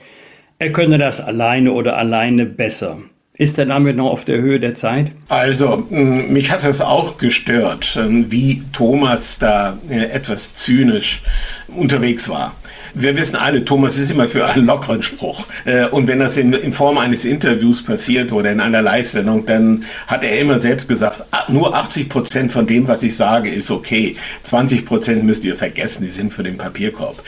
er 0.58 0.72
könne 0.72 0.98
das 0.98 1.20
alleine 1.20 1.72
oder 1.72 1.96
alleine 1.96 2.44
besser. 2.46 2.98
Ist 3.40 3.58
er 3.58 3.64
damit 3.64 3.96
noch 3.96 4.10
auf 4.10 4.26
der 4.26 4.38
Höhe 4.42 4.60
der 4.60 4.74
Zeit? 4.74 5.12
Also, 5.30 5.86
mich 5.88 6.50
hat 6.50 6.62
es 6.62 6.82
auch 6.82 7.16
gestört, 7.16 7.98
wie 8.28 8.62
Thomas 8.74 9.38
da 9.38 9.78
äh, 9.88 10.10
etwas 10.10 10.54
zynisch 10.54 11.22
unterwegs 11.76 12.28
war. 12.28 12.54
Wir 12.94 13.16
wissen 13.16 13.36
alle, 13.36 13.64
Thomas 13.64 13.98
ist 13.98 14.10
immer 14.10 14.26
für 14.26 14.46
einen 14.46 14.66
lockeren 14.66 15.02
Spruch. 15.02 15.46
Äh, 15.64 15.86
und 15.86 16.08
wenn 16.08 16.18
das 16.18 16.36
in, 16.36 16.52
in 16.52 16.72
Form 16.72 16.98
eines 16.98 17.24
Interviews 17.24 17.84
passiert 17.84 18.32
oder 18.32 18.50
in 18.50 18.60
einer 18.60 18.82
Live-Sendung, 18.82 19.46
dann 19.46 19.84
hat 20.06 20.24
er 20.24 20.38
immer 20.40 20.60
selbst 20.60 20.88
gesagt, 20.88 21.24
ah, 21.30 21.44
nur 21.48 21.74
80 21.74 22.08
Prozent 22.08 22.52
von 22.52 22.66
dem, 22.66 22.88
was 22.88 23.02
ich 23.02 23.16
sage, 23.16 23.50
ist 23.50 23.70
okay. 23.70 24.16
20 24.42 24.84
Prozent 24.84 25.24
müsst 25.24 25.44
ihr 25.44 25.56
vergessen, 25.56 26.02
die 26.02 26.10
sind 26.10 26.32
für 26.32 26.42
den 26.42 26.58
Papierkorb. 26.58 27.22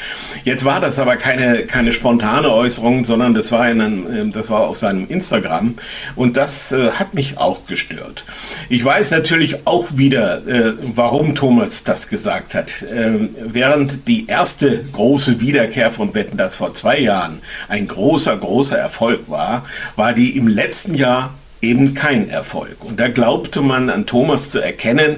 Jetzt 0.44 0.64
war 0.64 0.80
das 0.80 0.98
aber 0.98 1.16
keine, 1.16 1.64
keine 1.66 1.92
spontane 1.92 2.50
Äußerung, 2.50 3.04
sondern 3.04 3.34
das 3.34 3.52
war, 3.52 3.70
in 3.70 3.80
einem, 3.80 4.06
ähm, 4.12 4.32
das 4.32 4.50
war 4.50 4.62
auf 4.62 4.78
seinem 4.78 5.06
Instagram. 5.08 5.74
Und 6.16 6.36
das 6.36 6.72
äh, 6.72 6.90
hat 6.90 7.14
mich 7.14 7.38
auch 7.38 7.64
gestört. 7.66 8.24
Ich 8.68 8.84
weiß 8.84 9.12
natürlich 9.12 9.66
auch 9.66 9.96
wieder, 9.96 10.46
äh, 10.46 10.72
warum 10.94 11.34
Thomas 11.34 11.84
das 11.84 12.08
gesagt 12.08 12.54
hat. 12.54 12.84
Ähm, 12.92 13.30
während 13.40 14.08
die 14.08 14.26
erste 14.32 14.82
große 14.92 15.40
Wiederkehr 15.40 15.90
von 15.90 16.14
Wetten, 16.14 16.38
das 16.38 16.54
vor 16.54 16.72
zwei 16.72 16.98
Jahren 16.98 17.42
ein 17.68 17.86
großer, 17.86 18.34
großer 18.34 18.78
Erfolg 18.78 19.28
war, 19.28 19.66
war 19.94 20.14
die 20.14 20.38
im 20.38 20.48
letzten 20.48 20.94
Jahr 20.94 21.34
eben 21.60 21.92
kein 21.92 22.30
Erfolg. 22.30 22.82
Und 22.82 22.98
da 22.98 23.08
glaubte 23.08 23.60
man 23.60 23.90
an 23.90 24.06
Thomas 24.06 24.50
zu 24.50 24.58
erkennen, 24.58 25.16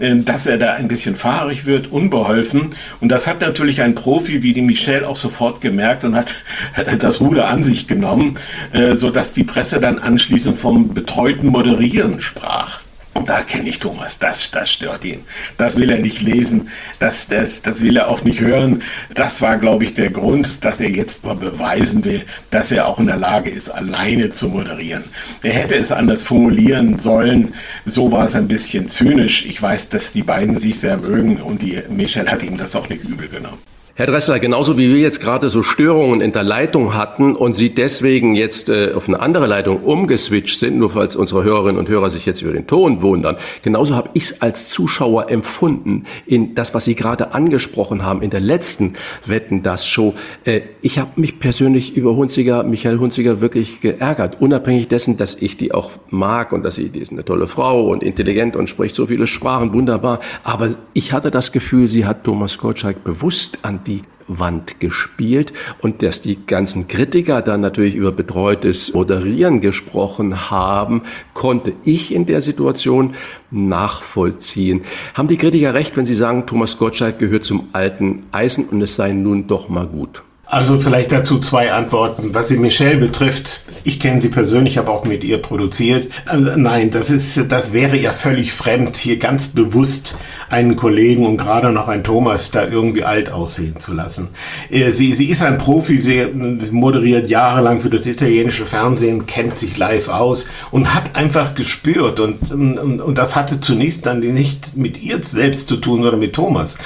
ähm, 0.00 0.24
dass 0.24 0.46
er 0.46 0.58
da 0.58 0.74
ein 0.74 0.88
bisschen 0.88 1.14
fahrig 1.14 1.64
wird, 1.64 1.92
unbeholfen. 1.92 2.74
Und 3.00 3.08
das 3.08 3.28
hat 3.28 3.40
natürlich 3.40 3.82
ein 3.82 3.94
Profi 3.94 4.42
wie 4.42 4.52
die 4.52 4.62
Michelle 4.62 5.08
auch 5.08 5.16
sofort 5.16 5.60
gemerkt 5.60 6.02
und 6.02 6.16
hat 6.16 6.34
das 6.98 7.20
Ruder 7.20 7.48
an 7.48 7.62
sich 7.62 7.86
genommen, 7.86 8.36
äh, 8.72 8.96
sodass 8.96 9.30
die 9.30 9.44
Presse 9.44 9.78
dann 9.78 10.00
anschließend 10.00 10.58
vom 10.58 10.92
betreuten 10.92 11.46
Moderieren 11.46 12.20
sprach. 12.20 12.85
Und 13.16 13.30
da 13.30 13.40
kenne 13.40 13.66
ich 13.70 13.78
Thomas, 13.78 14.18
das, 14.18 14.50
das 14.50 14.70
stört 14.70 15.02
ihn. 15.02 15.22
Das 15.56 15.76
will 15.76 15.88
er 15.88 16.00
nicht 16.00 16.20
lesen, 16.20 16.68
das, 16.98 17.28
das, 17.28 17.62
das 17.62 17.80
will 17.80 17.96
er 17.96 18.08
auch 18.08 18.24
nicht 18.24 18.40
hören. 18.40 18.82
Das 19.14 19.40
war, 19.40 19.56
glaube 19.56 19.84
ich, 19.84 19.94
der 19.94 20.10
Grund, 20.10 20.62
dass 20.66 20.80
er 20.80 20.90
jetzt 20.90 21.24
mal 21.24 21.34
beweisen 21.34 22.04
will, 22.04 22.26
dass 22.50 22.70
er 22.72 22.86
auch 22.86 22.98
in 22.98 23.06
der 23.06 23.16
Lage 23.16 23.48
ist, 23.48 23.70
alleine 23.70 24.32
zu 24.32 24.48
moderieren. 24.48 25.04
Er 25.42 25.54
hätte 25.54 25.76
es 25.76 25.92
anders 25.92 26.22
formulieren 26.24 26.98
sollen. 26.98 27.54
So 27.86 28.12
war 28.12 28.26
es 28.26 28.34
ein 28.34 28.48
bisschen 28.48 28.86
zynisch. 28.90 29.46
Ich 29.46 29.62
weiß, 29.62 29.88
dass 29.88 30.12
die 30.12 30.22
beiden 30.22 30.54
sich 30.54 30.78
sehr 30.78 30.98
mögen 30.98 31.38
und 31.38 31.62
die 31.62 31.82
Michelle 31.88 32.30
hat 32.30 32.42
ihm 32.42 32.58
das 32.58 32.76
auch 32.76 32.90
nicht 32.90 33.02
übel 33.02 33.28
genommen. 33.28 33.75
Herr 33.98 34.04
Dressler, 34.04 34.38
genauso 34.40 34.76
wie 34.76 34.90
wir 34.90 34.98
jetzt 34.98 35.22
gerade 35.22 35.48
so 35.48 35.62
Störungen 35.62 36.20
in 36.20 36.32
der 36.32 36.42
Leitung 36.42 36.92
hatten 36.92 37.34
und 37.34 37.54
Sie 37.54 37.74
deswegen 37.74 38.34
jetzt 38.34 38.68
äh, 38.68 38.92
auf 38.94 39.08
eine 39.08 39.20
andere 39.20 39.46
Leitung 39.46 39.84
umgeswitcht 39.84 40.58
sind, 40.58 40.76
nur 40.76 40.90
falls 40.90 41.16
unsere 41.16 41.44
Hörerinnen 41.44 41.78
und 41.78 41.88
Hörer 41.88 42.10
sich 42.10 42.26
jetzt 42.26 42.42
über 42.42 42.52
den 42.52 42.66
Ton 42.66 43.00
wundern, 43.00 43.38
genauso 43.62 43.96
habe 43.96 44.10
ich 44.12 44.24
es 44.24 44.42
als 44.42 44.68
Zuschauer 44.68 45.30
empfunden 45.30 46.04
in 46.26 46.54
das, 46.54 46.74
was 46.74 46.84
Sie 46.84 46.94
gerade 46.94 47.32
angesprochen 47.32 48.04
haben 48.04 48.20
in 48.20 48.28
der 48.28 48.40
letzten 48.40 48.96
Wetten, 49.24 49.62
das 49.62 49.86
Show. 49.86 50.12
Äh, 50.44 50.60
ich 50.82 50.98
habe 50.98 51.18
mich 51.18 51.40
persönlich 51.40 51.96
über 51.96 52.16
Hunziger, 52.16 52.64
Michael 52.64 52.98
Hunziger 52.98 53.40
wirklich 53.40 53.80
geärgert, 53.80 54.42
unabhängig 54.42 54.88
dessen, 54.88 55.16
dass 55.16 55.40
ich 55.40 55.56
die 55.56 55.72
auch 55.72 55.90
mag 56.10 56.52
und 56.52 56.64
dass 56.64 56.74
sie, 56.74 56.90
die 56.90 57.00
ist 57.00 57.12
eine 57.12 57.24
tolle 57.24 57.46
Frau 57.46 57.86
und 57.86 58.02
intelligent 58.02 58.56
und 58.56 58.68
spricht 58.68 58.94
so 58.94 59.06
viele 59.06 59.26
Sprachen, 59.26 59.72
wunderbar. 59.72 60.20
Aber 60.44 60.68
ich 60.92 61.14
hatte 61.14 61.30
das 61.30 61.50
Gefühl, 61.50 61.88
sie 61.88 62.04
hat 62.04 62.24
Thomas 62.24 62.58
Gottschalk 62.58 63.02
bewusst 63.02 63.60
an 63.62 63.80
die 63.86 64.02
Wand 64.28 64.80
gespielt 64.80 65.52
und 65.80 66.02
dass 66.02 66.20
die 66.20 66.46
ganzen 66.46 66.88
Kritiker 66.88 67.42
dann 67.42 67.60
natürlich 67.60 67.94
über 67.94 68.12
betreutes 68.12 68.92
Moderieren 68.92 69.60
gesprochen 69.60 70.50
haben, 70.50 71.02
konnte 71.32 71.72
ich 71.84 72.12
in 72.12 72.26
der 72.26 72.40
Situation 72.40 73.14
nachvollziehen. 73.50 74.82
Haben 75.14 75.28
die 75.28 75.36
Kritiker 75.36 75.74
recht, 75.74 75.96
wenn 75.96 76.06
sie 76.06 76.14
sagen, 76.14 76.46
Thomas 76.46 76.78
Gottschalk 76.78 77.18
gehört 77.18 77.44
zum 77.44 77.68
alten 77.72 78.24
Eisen 78.32 78.66
und 78.68 78.82
es 78.82 78.96
sei 78.96 79.12
nun 79.12 79.46
doch 79.46 79.68
mal 79.68 79.86
gut? 79.86 80.22
Also 80.48 80.78
vielleicht 80.78 81.10
dazu 81.10 81.40
zwei 81.40 81.72
Antworten. 81.72 82.32
Was 82.32 82.46
sie 82.46 82.56
Michelle 82.56 82.98
betrifft, 82.98 83.64
ich 83.82 83.98
kenne 83.98 84.20
sie 84.20 84.28
persönlich, 84.28 84.78
habe 84.78 84.92
auch 84.92 85.04
mit 85.04 85.24
ihr 85.24 85.38
produziert. 85.42 86.06
Äh, 86.30 86.36
nein, 86.36 86.92
das 86.92 87.10
ist, 87.10 87.50
das 87.50 87.72
wäre 87.72 87.96
ja 87.96 88.12
völlig 88.12 88.52
fremd, 88.52 88.96
hier 88.96 89.18
ganz 89.18 89.48
bewusst 89.48 90.16
einen 90.48 90.76
Kollegen 90.76 91.26
und 91.26 91.36
gerade 91.36 91.72
noch 91.72 91.88
einen 91.88 92.04
Thomas 92.04 92.52
da 92.52 92.64
irgendwie 92.64 93.02
alt 93.02 93.28
aussehen 93.28 93.80
zu 93.80 93.92
lassen. 93.92 94.28
Äh, 94.70 94.92
sie, 94.92 95.14
sie 95.14 95.30
ist 95.30 95.42
ein 95.42 95.58
Profi, 95.58 95.98
sie 95.98 96.24
moderiert 96.70 97.28
jahrelang 97.28 97.80
für 97.80 97.90
das 97.90 98.06
italienische 98.06 98.66
Fernsehen, 98.66 99.26
kennt 99.26 99.58
sich 99.58 99.76
live 99.76 100.08
aus 100.08 100.48
und 100.70 100.94
hat 100.94 101.16
einfach 101.16 101.56
gespürt 101.56 102.20
und, 102.20 102.52
und, 102.52 103.00
und 103.00 103.18
das 103.18 103.34
hatte 103.34 103.58
zunächst 103.58 104.06
dann 104.06 104.20
nicht 104.20 104.76
mit 104.76 105.02
ihr 105.02 105.18
selbst 105.24 105.66
zu 105.66 105.76
tun, 105.76 106.02
sondern 106.02 106.20
mit 106.20 106.34
Thomas, 106.34 106.78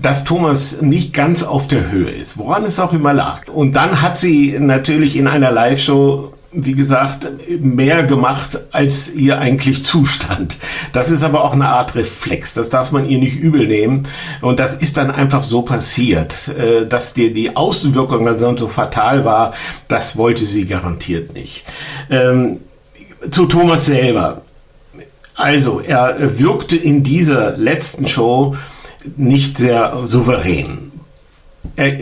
dass 0.00 0.22
Thomas 0.22 0.80
nicht 0.82 1.12
ganz 1.12 1.42
auf 1.42 1.66
der 1.66 1.90
Höhe 1.90 2.10
ist. 2.10 2.38
Woran 2.38 2.64
es 2.64 2.78
auch 2.78 2.92
immer 2.92 3.07
immer 3.08 3.14
lag. 3.14 3.48
Und 3.48 3.72
dann 3.76 4.02
hat 4.02 4.16
sie 4.16 4.56
natürlich 4.58 5.16
in 5.16 5.26
einer 5.26 5.50
Live-Show 5.50 6.32
wie 6.50 6.72
gesagt, 6.72 7.28
mehr 7.60 8.04
gemacht, 8.04 8.58
als 8.72 9.12
ihr 9.12 9.38
eigentlich 9.38 9.84
zustand. 9.84 10.56
Das 10.94 11.10
ist 11.10 11.22
aber 11.22 11.44
auch 11.44 11.52
eine 11.52 11.68
Art 11.68 11.94
Reflex. 11.94 12.54
Das 12.54 12.70
darf 12.70 12.90
man 12.90 13.06
ihr 13.06 13.18
nicht 13.18 13.36
übel 13.36 13.66
nehmen. 13.66 14.08
Und 14.40 14.58
das 14.58 14.72
ist 14.72 14.96
dann 14.96 15.10
einfach 15.10 15.42
so 15.42 15.60
passiert. 15.60 16.48
Äh, 16.48 16.86
dass 16.86 17.12
dir 17.12 17.34
die 17.34 17.54
Außenwirkung 17.54 18.24
dann 18.24 18.56
so 18.56 18.66
fatal 18.66 19.26
war, 19.26 19.52
das 19.88 20.16
wollte 20.16 20.46
sie 20.46 20.64
garantiert 20.64 21.34
nicht. 21.34 21.66
Ähm, 22.08 22.60
zu 23.30 23.44
Thomas 23.44 23.84
selber. 23.84 24.40
Also, 25.34 25.80
er 25.80 26.38
wirkte 26.38 26.78
in 26.78 27.02
dieser 27.02 27.58
letzten 27.58 28.08
Show 28.08 28.56
nicht 29.16 29.58
sehr 29.58 29.92
souverän 30.06 30.87
er 31.78 31.96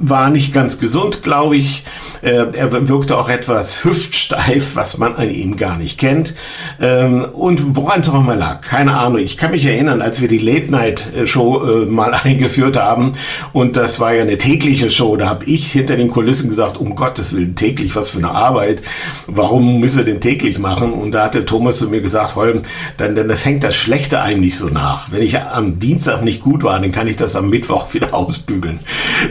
war 0.00 0.30
nicht 0.30 0.54
ganz 0.54 0.78
gesund, 0.78 1.22
glaube 1.22 1.56
ich. 1.56 1.84
Äh, 2.22 2.46
er 2.52 2.88
wirkte 2.88 3.16
auch 3.16 3.28
etwas 3.28 3.84
hüftsteif, 3.84 4.76
was 4.76 4.98
man 4.98 5.16
an 5.16 5.30
ihm 5.30 5.56
gar 5.56 5.78
nicht 5.78 5.98
kennt. 5.98 6.34
Ähm, 6.80 7.24
und 7.32 7.76
woran 7.76 8.00
es 8.00 8.08
auch 8.08 8.20
immer 8.20 8.36
lag, 8.36 8.60
keine 8.60 8.96
Ahnung. 8.96 9.18
Ich 9.18 9.36
kann 9.36 9.50
mich 9.50 9.64
erinnern, 9.66 10.02
als 10.02 10.20
wir 10.20 10.28
die 10.28 10.38
Late-Night-Show 10.38 11.82
äh, 11.82 11.86
mal 11.86 12.14
eingeführt 12.24 12.76
haben 12.76 13.12
und 13.52 13.76
das 13.76 14.00
war 14.00 14.14
ja 14.14 14.22
eine 14.22 14.38
tägliche 14.38 14.90
Show, 14.90 15.16
da 15.16 15.28
habe 15.28 15.44
ich 15.44 15.72
hinter 15.72 15.96
den 15.96 16.08
Kulissen 16.08 16.48
gesagt, 16.48 16.76
um 16.76 16.94
Gottes 16.94 17.34
Willen, 17.34 17.54
täglich, 17.54 17.94
was 17.96 18.10
für 18.10 18.18
eine 18.18 18.30
Arbeit. 18.30 18.82
Warum 19.26 19.80
müssen 19.80 19.98
wir 19.98 20.04
den 20.04 20.20
täglich 20.20 20.58
machen? 20.58 20.92
Und 20.92 21.12
da 21.12 21.24
hatte 21.24 21.44
Thomas 21.44 21.78
zu 21.78 21.88
mir 21.88 22.00
gesagt, 22.00 22.36
Holm, 22.36 22.62
dann, 22.96 23.14
dann 23.14 23.28
das 23.28 23.44
hängt 23.44 23.64
das 23.64 23.76
Schlechte 23.76 24.20
einem 24.20 24.40
nicht 24.40 24.56
so 24.56 24.68
nach. 24.68 25.10
Wenn 25.10 25.22
ich 25.22 25.38
am 25.38 25.78
Dienstag 25.78 26.22
nicht 26.22 26.40
gut 26.40 26.62
war, 26.62 26.78
dann 26.80 26.92
kann 26.92 27.08
ich 27.08 27.16
das 27.16 27.36
am 27.36 27.50
Mittwoch 27.50 27.86
wieder 27.94 28.14
ausbügeln. 28.14 28.80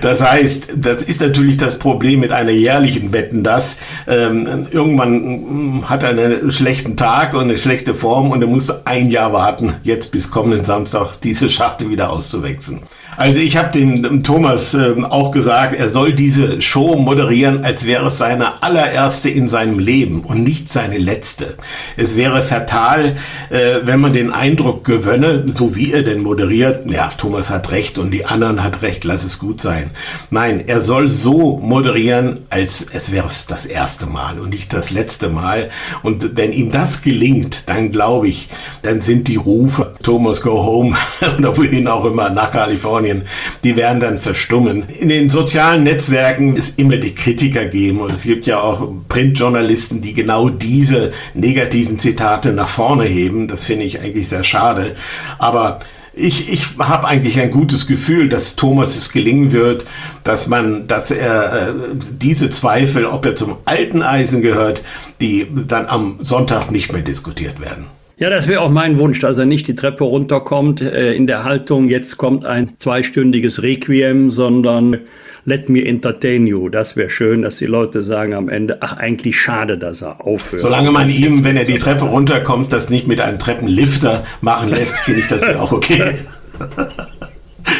Das 0.01 0.21
heißt, 0.21 0.69
das 0.75 1.03
ist 1.03 1.21
natürlich 1.21 1.57
das 1.57 1.79
Problem 1.79 2.19
mit 2.19 2.31
einer 2.31 2.51
jährlichen 2.51 2.76
Wetten, 3.13 3.43
dass 3.43 3.77
ähm, 4.07 4.67
irgendwann 4.71 5.79
mm, 5.79 5.89
hat 5.89 6.03
er 6.03 6.09
einen 6.09 6.51
schlechten 6.51 6.95
Tag 6.97 7.33
und 7.33 7.41
eine 7.41 7.57
schlechte 7.57 7.93
Form 7.93 8.31
und 8.31 8.41
er 8.41 8.47
muss 8.47 8.85
ein 8.85 9.09
Jahr 9.09 9.33
warten, 9.33 9.75
jetzt 9.83 10.11
bis 10.11 10.31
kommenden 10.31 10.63
Samstag 10.63 11.15
diese 11.21 11.49
Schachtel 11.49 11.89
wieder 11.89 12.09
auszuwechseln. 12.09 12.81
Also 13.17 13.39
ich 13.39 13.57
habe 13.57 13.71
dem 13.71 14.21
Thomas 14.21 14.75
äh, 14.75 14.93
auch 15.09 15.31
gesagt, 15.31 15.73
er 15.73 15.89
soll 15.89 16.13
diese 16.13 16.61
Show 16.61 16.97
moderieren, 16.97 17.65
als 17.65 17.87
wäre 17.87 18.05
es 18.05 18.19
seine 18.19 18.61
allererste 18.61 19.27
in 19.31 19.47
seinem 19.47 19.79
Leben 19.79 20.21
und 20.21 20.43
nicht 20.43 20.71
seine 20.71 20.99
letzte. 20.99 21.55
Es 21.97 22.15
wäre 22.15 22.43
fatal, 22.43 23.15
äh, 23.49 23.79
wenn 23.81 23.99
man 23.99 24.13
den 24.13 24.31
Eindruck 24.31 24.83
gewönne, 24.83 25.45
so 25.47 25.75
wie 25.75 25.93
er 25.93 26.03
denn 26.03 26.21
moderiert, 26.21 26.91
ja, 26.91 27.09
Thomas 27.17 27.49
hat 27.49 27.71
recht 27.71 27.97
und 27.97 28.11
die 28.11 28.25
anderen 28.25 28.63
hat 28.63 28.83
recht, 28.83 29.03
lass 29.03 29.25
es 29.25 29.39
gut 29.39 29.61
sein. 29.61 29.89
Nein, 30.29 30.63
er 30.67 30.79
soll 30.79 31.09
so 31.09 31.57
moderieren, 31.57 32.45
als 32.51 32.85
es 32.93 33.11
wäre 33.11 33.25
es 33.25 33.47
das 33.47 33.65
erste 33.65 34.05
Mal 34.05 34.39
und 34.39 34.51
nicht 34.51 34.73
das 34.73 34.91
letzte 34.91 35.29
Mal. 35.29 35.69
Und 36.03 36.37
wenn 36.37 36.53
ihm 36.53 36.69
das 36.69 37.01
gelingt, 37.01 37.63
dann 37.65 37.91
glaube 37.91 38.27
ich, 38.27 38.47
dann 38.83 39.01
sind 39.01 39.27
die 39.27 39.37
Rufe 39.37 39.95
Thomas 40.03 40.41
go 40.41 40.63
home 40.63 40.95
oder 41.39 41.57
wohin 41.57 41.87
auch 41.87 42.05
immer 42.05 42.29
nach 42.29 42.51
Kalifornien 42.51 43.06
Kalifornien, 43.07 43.23
die 43.63 43.75
werden 43.75 43.99
dann 43.99 44.17
verstummen. 44.17 44.83
In 44.99 45.09
den 45.09 45.29
sozialen 45.29 45.83
Netzwerken 45.83 46.55
ist 46.55 46.79
immer 46.79 46.97
die 46.97 47.15
Kritiker 47.15 47.65
geben 47.65 47.99
und 47.99 48.11
es 48.11 48.23
gibt 48.23 48.45
ja 48.45 48.59
auch 48.59 48.87
Printjournalisten, 49.09 50.01
die 50.01 50.13
genau 50.13 50.49
diese 50.49 51.11
negativen 51.33 51.99
Zitate 51.99 52.51
nach 52.51 52.69
vorne 52.69 53.05
heben. 53.05 53.47
Das 53.47 53.63
finde 53.63 53.85
ich 53.85 53.99
eigentlich 53.99 54.27
sehr 54.27 54.43
schade. 54.43 54.95
Aber 55.39 55.79
ich, 56.13 56.51
ich 56.51 56.69
habe 56.79 57.07
eigentlich 57.07 57.39
ein 57.39 57.51
gutes 57.51 57.85
Gefühl, 57.85 58.27
dass 58.27 58.55
Thomas 58.55 58.95
es 58.95 59.11
gelingen 59.11 59.51
wird, 59.51 59.85
dass 60.23 60.47
man, 60.47 60.87
dass 60.87 61.11
er 61.11 61.53
äh, 61.53 61.73
diese 62.11 62.49
Zweifel, 62.49 63.05
ob 63.05 63.23
er 63.25 63.35
zum 63.35 63.57
alten 63.65 64.01
Eisen 64.01 64.41
gehört, 64.41 64.81
die 65.21 65.47
dann 65.67 65.85
am 65.85 66.17
Sonntag 66.21 66.71
nicht 66.71 66.91
mehr 66.91 67.03
diskutiert 67.03 67.61
werden. 67.61 67.96
Ja, 68.19 68.31
das 68.31 68.47
wäre 68.47 68.61
auch 68.61 68.71
mein 68.71 68.97
Wunsch, 68.97 69.19
dass 69.19 69.37
er 69.37 69.45
nicht 69.45 69.67
die 69.67 69.75
Treppe 69.75 70.03
runterkommt 70.03 70.81
äh, 70.81 71.13
in 71.13 71.27
der 71.27 71.43
Haltung, 71.43 71.87
jetzt 71.87 72.17
kommt 72.17 72.45
ein 72.45 72.71
zweistündiges 72.79 73.61
Requiem, 73.61 74.31
sondern 74.31 75.01
let 75.45 75.69
me 75.69 75.85
entertain 75.85 76.47
you. 76.47 76.67
Das 76.69 76.95
wäre 76.95 77.11
schön, 77.11 77.43
dass 77.43 77.57
die 77.57 77.67
Leute 77.67 78.01
sagen 78.01 78.33
am 78.33 78.49
Ende, 78.49 78.79
ach, 78.81 78.97
eigentlich 78.97 79.39
schade, 79.39 79.77
dass 79.77 80.01
er 80.01 80.25
aufhört. 80.25 80.63
Solange 80.63 80.89
man 80.91 81.11
ihm, 81.11 81.43
wenn 81.43 81.57
er 81.57 81.65
die 81.65 81.77
Treppe 81.77 82.05
runterkommt, 82.05 82.73
das 82.73 82.89
nicht 82.89 83.07
mit 83.07 83.21
einem 83.21 83.37
Treppenlifter 83.37 84.25
machen 84.41 84.69
lässt, 84.69 84.97
finde 84.97 85.19
ich 85.19 85.27
das 85.27 85.43
ja 85.43 85.59
auch 85.59 85.71
okay. 85.71 86.11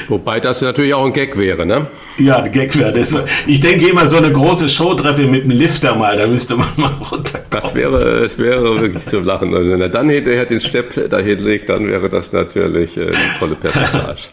Wobei 0.08 0.40
das 0.40 0.62
natürlich 0.62 0.94
auch 0.94 1.06
ein 1.06 1.14
Gag 1.14 1.38
wäre, 1.38 1.66
ne? 1.66 1.88
Ja, 2.18 2.38
ein 2.44 2.52
Gag 2.52 2.78
wäre 2.78 2.94
das. 2.94 3.16
Ich 3.46 3.60
denke 3.60 3.88
immer 3.88 4.06
so 4.06 4.18
eine 4.18 4.32
große 4.32 4.70
Showtreppe 4.70 5.24
mit 5.24 5.44
einem 5.44 5.52
Lifter 5.52 5.96
mal, 5.96 6.18
da 6.18 6.28
müsste 6.28 6.56
man 6.56 6.68
mal 6.78 6.92
runterkommen. 7.12 7.48
Das 7.50 7.76
wäre, 7.76 8.24
es 8.24 8.38
wäre 8.38 8.82
wirklich 8.82 9.06
zu 9.06 9.20
lachen. 9.20 9.54
Also 9.54 9.70
wenn 9.70 9.82
er 9.82 9.90
dann 9.90 10.10
hinterher 10.10 10.46
den 10.46 10.60
Stepp 10.60 11.10
dahin 11.10 11.40
legt, 11.40 11.70
dann 11.70 11.88
wäre 11.88 12.10
das 12.10 12.32
natürlich 12.32 12.98
äh, 12.98 13.04
eine 13.04 13.14
tolle 13.40 13.56
Personage. 13.56 14.30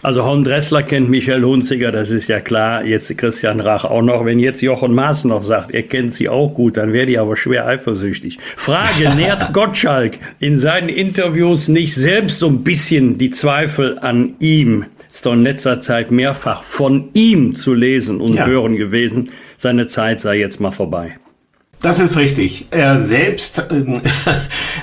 Also 0.00 0.24
Horn 0.24 0.44
Dressler 0.44 0.84
kennt 0.84 1.08
Michel 1.10 1.44
Hunziger, 1.44 1.90
das 1.90 2.10
ist 2.10 2.28
ja 2.28 2.38
klar. 2.38 2.84
Jetzt 2.84 3.16
Christian 3.18 3.58
Rach 3.60 3.84
auch 3.84 4.02
noch. 4.02 4.24
Wenn 4.24 4.38
jetzt 4.38 4.60
Jochen 4.60 4.94
Maas 4.94 5.24
noch 5.24 5.42
sagt, 5.42 5.72
er 5.72 5.82
kennt 5.82 6.14
sie 6.14 6.28
auch 6.28 6.54
gut, 6.54 6.76
dann 6.76 6.92
wäre 6.92 7.06
die 7.06 7.18
aber 7.18 7.36
schwer 7.36 7.66
eifersüchtig. 7.66 8.38
Frage, 8.56 9.10
nährt 9.16 9.52
Gottschalk 9.52 10.18
in 10.38 10.56
seinen 10.56 10.88
Interviews 10.88 11.66
nicht 11.66 11.94
selbst 11.94 12.38
so 12.38 12.48
ein 12.48 12.62
bisschen 12.62 13.18
die 13.18 13.30
Zweifel 13.30 13.98
an 13.98 14.34
ihm? 14.38 14.86
Ist 15.10 15.26
doch 15.26 15.32
in 15.32 15.42
letzter 15.42 15.80
Zeit 15.80 16.12
mehrfach 16.12 16.62
von 16.62 17.08
ihm 17.14 17.56
zu 17.56 17.74
lesen 17.74 18.20
und 18.20 18.34
ja. 18.34 18.46
hören 18.46 18.76
gewesen. 18.76 19.30
Seine 19.56 19.88
Zeit 19.88 20.20
sei 20.20 20.38
jetzt 20.38 20.60
mal 20.60 20.70
vorbei. 20.70 21.16
Das 21.80 22.00
ist 22.00 22.16
richtig. 22.16 22.66
Er 22.72 23.00
selbst 23.00 23.70
äh, 23.70 24.00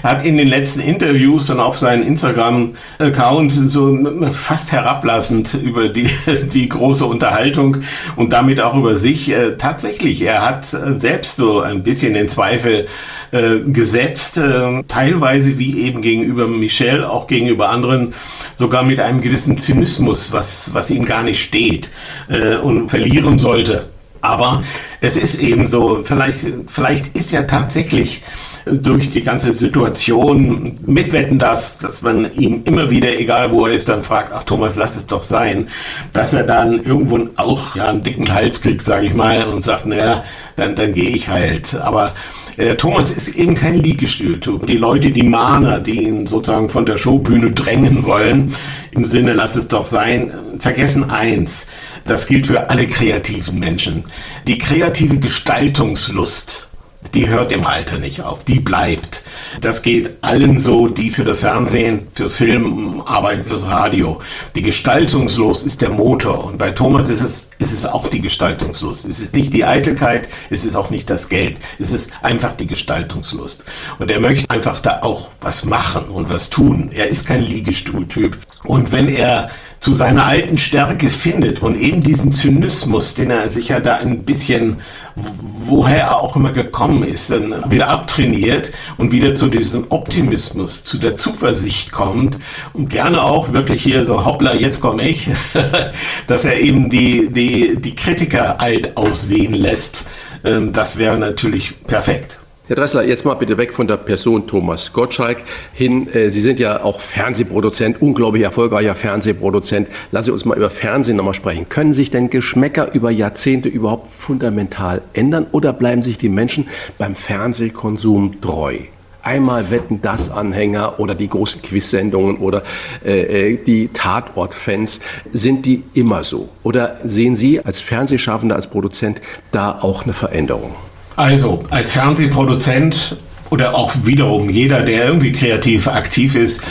hat 0.01 0.23
in 0.23 0.37
den 0.37 0.47
letzten 0.47 0.79
Interviews 0.79 1.49
und 1.49 1.59
auf 1.59 1.77
seinen 1.77 2.03
Instagram-Account 2.03 3.51
so 3.51 3.97
fast 4.31 4.71
herablassend 4.71 5.55
über 5.61 5.89
die, 5.89 6.09
die 6.53 6.69
große 6.69 7.05
Unterhaltung 7.05 7.77
und 8.15 8.31
damit 8.31 8.61
auch 8.61 8.77
über 8.77 8.95
sich. 8.95 9.29
Äh, 9.29 9.57
tatsächlich, 9.57 10.21
er 10.21 10.45
hat 10.45 10.73
äh, 10.73 10.97
selbst 10.97 11.35
so 11.35 11.59
ein 11.59 11.83
bisschen 11.83 12.13
den 12.13 12.29
Zweifel 12.29 12.87
äh, 13.31 13.59
gesetzt, 13.65 14.37
äh, 14.37 14.83
teilweise 14.87 15.57
wie 15.57 15.81
eben 15.81 16.01
gegenüber 16.01 16.47
Michel, 16.47 17.03
auch 17.03 17.27
gegenüber 17.27 17.69
anderen, 17.69 18.13
sogar 18.55 18.83
mit 18.83 19.01
einem 19.01 19.19
gewissen 19.19 19.57
Zynismus, 19.57 20.31
was, 20.31 20.73
was 20.73 20.89
ihm 20.91 21.03
gar 21.03 21.23
nicht 21.23 21.41
steht 21.41 21.89
äh, 22.29 22.55
und 22.55 22.89
verlieren 22.89 23.37
sollte. 23.37 23.89
Aber 24.25 24.63
es 25.01 25.17
ist 25.17 25.39
eben 25.39 25.67
so, 25.67 26.01
vielleicht, 26.03 26.47
vielleicht 26.67 27.15
ist 27.15 27.31
ja 27.31 27.43
tatsächlich 27.43 28.23
durch 28.65 29.11
die 29.11 29.21
ganze 29.21 29.53
Situation 29.53 30.79
mitwetten, 30.85 31.37
dass, 31.37 31.77
dass 31.77 32.01
man 32.01 32.31
ihm 32.33 32.63
immer 32.65 32.89
wieder, 32.89 33.17
egal 33.19 33.51
wo 33.51 33.67
er 33.67 33.73
ist, 33.73 33.87
dann 33.89 34.01
fragt, 34.01 34.31
ach 34.33 34.43
Thomas, 34.43 34.75
lass 34.75 34.95
es 34.95 35.05
doch 35.05 35.21
sein, 35.21 35.67
dass 36.13 36.33
er 36.33 36.43
dann 36.43 36.83
irgendwo 36.83 37.19
auch 37.35 37.75
ja, 37.75 37.89
einen 37.89 38.01
dicken 38.01 38.33
Hals 38.33 38.61
kriegt, 38.61 38.81
sage 38.81 39.05
ich 39.05 39.13
mal, 39.13 39.43
und 39.43 39.63
sagt, 39.63 39.85
naja, 39.85 40.23
dann, 40.55 40.75
dann 40.75 40.93
gehe 40.93 41.11
ich 41.11 41.29
halt. 41.29 41.75
Aber 41.75 42.13
äh, 42.57 42.75
Thomas 42.75 43.11
ist 43.11 43.35
eben 43.35 43.53
kein 43.53 43.75
Liegestühltyp. 43.75 44.65
Die 44.65 44.77
Leute, 44.77 45.11
die 45.11 45.23
Mahner, 45.23 45.79
die 45.79 46.03
ihn 46.03 46.25
sozusagen 46.25 46.69
von 46.69 46.87
der 46.87 46.97
Showbühne 46.97 47.51
drängen 47.51 48.03
wollen, 48.03 48.55
im 48.91 49.05
Sinne, 49.05 49.33
lass 49.33 49.55
es 49.55 49.67
doch 49.67 49.85
sein, 49.85 50.33
vergessen 50.57 51.09
eins. 51.11 51.67
Das 52.05 52.27
gilt 52.27 52.47
für 52.47 52.69
alle 52.69 52.87
kreativen 52.87 53.59
Menschen. 53.59 54.05
Die 54.47 54.59
kreative 54.59 55.17
Gestaltungslust 55.17 56.69
die 57.13 57.29
hört 57.29 57.51
im 57.51 57.65
Alter 57.65 57.97
nicht 57.97 58.21
auf, 58.21 58.43
die 58.43 58.59
bleibt. 58.59 59.23
Das 59.61 59.81
geht 59.81 60.17
allen 60.21 60.57
so, 60.57 60.87
die 60.87 61.11
für 61.11 61.23
das 61.23 61.41
Fernsehen, 61.41 62.07
für 62.13 62.29
Film 62.29 63.01
arbeiten, 63.05 63.45
fürs 63.45 63.67
Radio. 63.67 64.19
Die 64.55 64.61
Gestaltungslust 64.61 65.65
ist 65.65 65.81
der 65.81 65.89
Motor 65.89 66.45
und 66.45 66.57
bei 66.57 66.71
Thomas 66.71 67.09
ist 67.09 67.21
es, 67.21 67.49
ist 67.59 67.71
es 67.71 67.85
auch 67.85 68.07
die 68.07 68.21
Gestaltungslust. 68.21 69.05
Es 69.05 69.19
ist 69.19 69.35
nicht 69.35 69.53
die 69.53 69.65
Eitelkeit, 69.65 70.27
es 70.49 70.65
ist 70.65 70.75
auch 70.75 70.89
nicht 70.89 71.09
das 71.09 71.29
Geld, 71.29 71.57
es 71.79 71.91
ist 71.91 72.11
einfach 72.21 72.53
die 72.53 72.67
Gestaltungslust. 72.67 73.63
Und 73.99 74.11
er 74.11 74.19
möchte 74.19 74.49
einfach 74.49 74.81
da 74.81 75.01
auch 75.01 75.29
was 75.41 75.63
machen 75.63 76.09
und 76.09 76.29
was 76.29 76.49
tun. 76.49 76.91
Er 76.93 77.07
ist 77.07 77.27
kein 77.27 77.43
Liegestuhltyp. 77.43 78.37
Und 78.63 78.91
wenn 78.91 79.07
er 79.07 79.49
zu 79.85 79.93
seiner 79.93 80.25
alten 80.25 80.57
Stärke 80.57 81.11
findet 81.11 81.61
und 81.61 81.79
eben 81.79 82.01
diesen 82.01 82.31
Zynismus, 82.31 83.13
den 83.13 83.29
er 83.29 83.49
sich 83.49 83.67
ja 83.67 83.79
da 83.79 83.97
ein 83.97 84.23
bisschen, 84.23 84.77
woher 85.13 85.97
er 85.97 86.21
auch 86.21 86.35
immer 86.35 86.51
gekommen 86.51 87.03
ist, 87.03 87.29
dann 87.29 87.69
wieder 87.69 87.89
abtrainiert 87.89 88.71
und 88.97 89.11
wieder 89.11 89.35
zu 89.35 89.47
diesem 89.47 89.85
Optimismus, 89.89 90.85
zu 90.85 90.97
der 90.97 91.17
Zuversicht 91.17 91.91
kommt 91.91 92.39
und 92.73 92.89
gerne 92.89 93.21
auch 93.21 93.53
wirklich 93.53 93.83
hier 93.83 94.03
so, 94.05 94.25
hoppla, 94.25 94.55
jetzt 94.55 94.81
komme 94.81 95.07
ich, 95.07 95.29
dass 96.27 96.45
er 96.45 96.59
eben 96.59 96.89
die, 96.89 97.29
die, 97.31 97.79
die 97.79 97.93
Kritiker 97.93 98.59
alt 98.59 98.97
aussehen 98.97 99.53
lässt. 99.53 100.05
Ähm, 100.43 100.73
das 100.73 100.97
wäre 100.97 101.19
natürlich 101.19 101.75
perfekt. 101.85 102.39
Herr 102.67 102.77
Dressler, 102.77 103.03
jetzt 103.03 103.25
mal 103.25 103.35
bitte 103.35 103.59
weg 103.59 103.73
von 103.73 103.85
der 103.87 103.97
Person 103.97 104.47
Thomas 104.47 104.91
Gottschalk 104.91 105.43
hin. 105.73 106.11
Äh, 106.11 106.31
Sie 106.31 106.41
sind 106.41 106.59
ja 106.59 106.81
auch 106.83 106.99
Fernsehproduzent, 106.99 108.01
unglaublich 108.01 108.41
erfolgreicher 108.41 108.95
Fernsehproduzent. 108.95 109.87
Lassen 110.09 110.25
Sie 110.25 110.31
uns 110.31 110.45
mal 110.45 110.57
über 110.57 110.71
Fernsehen 110.71 111.17
nochmal 111.17 111.35
sprechen. 111.35 111.69
Können 111.69 111.93
sich 111.93 112.09
denn 112.09 112.31
Geschmäcker 112.31 112.91
über 112.95 113.11
Jahrzehnte 113.11 113.69
überhaupt 113.69 114.11
fundamental 114.11 115.03
ändern 115.13 115.45
oder 115.51 115.73
bleiben 115.73 116.01
sich 116.01 116.17
die 116.17 116.27
Menschen 116.27 116.67
beim 116.97 117.15
Fernsehkonsum 117.15 118.41
treu? 118.41 118.79
Einmal 119.21 119.69
wetten 119.69 120.01
das 120.01 120.31
Anhänger 120.31 120.99
oder 120.99 121.13
die 121.13 121.29
großen 121.29 121.61
Quizsendungen 121.61 122.37
oder 122.37 122.63
äh, 123.05 123.51
äh 123.51 123.57
die 123.63 123.89
Tatortfans, 123.89 125.01
sind 125.31 125.67
die 125.67 125.83
immer 125.93 126.23
so? 126.23 126.49
Oder 126.63 126.99
sehen 127.03 127.35
Sie 127.35 127.63
als 127.63 127.79
Fernsehschaffender, 127.79 128.55
als 128.55 128.65
Produzent 128.65 129.21
da 129.51 129.77
auch 129.79 130.05
eine 130.05 130.13
Veränderung? 130.13 130.73
Also, 131.15 131.63
als 131.69 131.91
Fernsehproduzent 131.91 133.15
oder 133.49 133.75
auch 133.75 133.93
wiederum 134.03 134.49
jeder, 134.49 134.81
der 134.81 135.05
irgendwie 135.05 135.31
kreativ 135.31 135.87
aktiv 135.87 136.35
ist, 136.35 136.61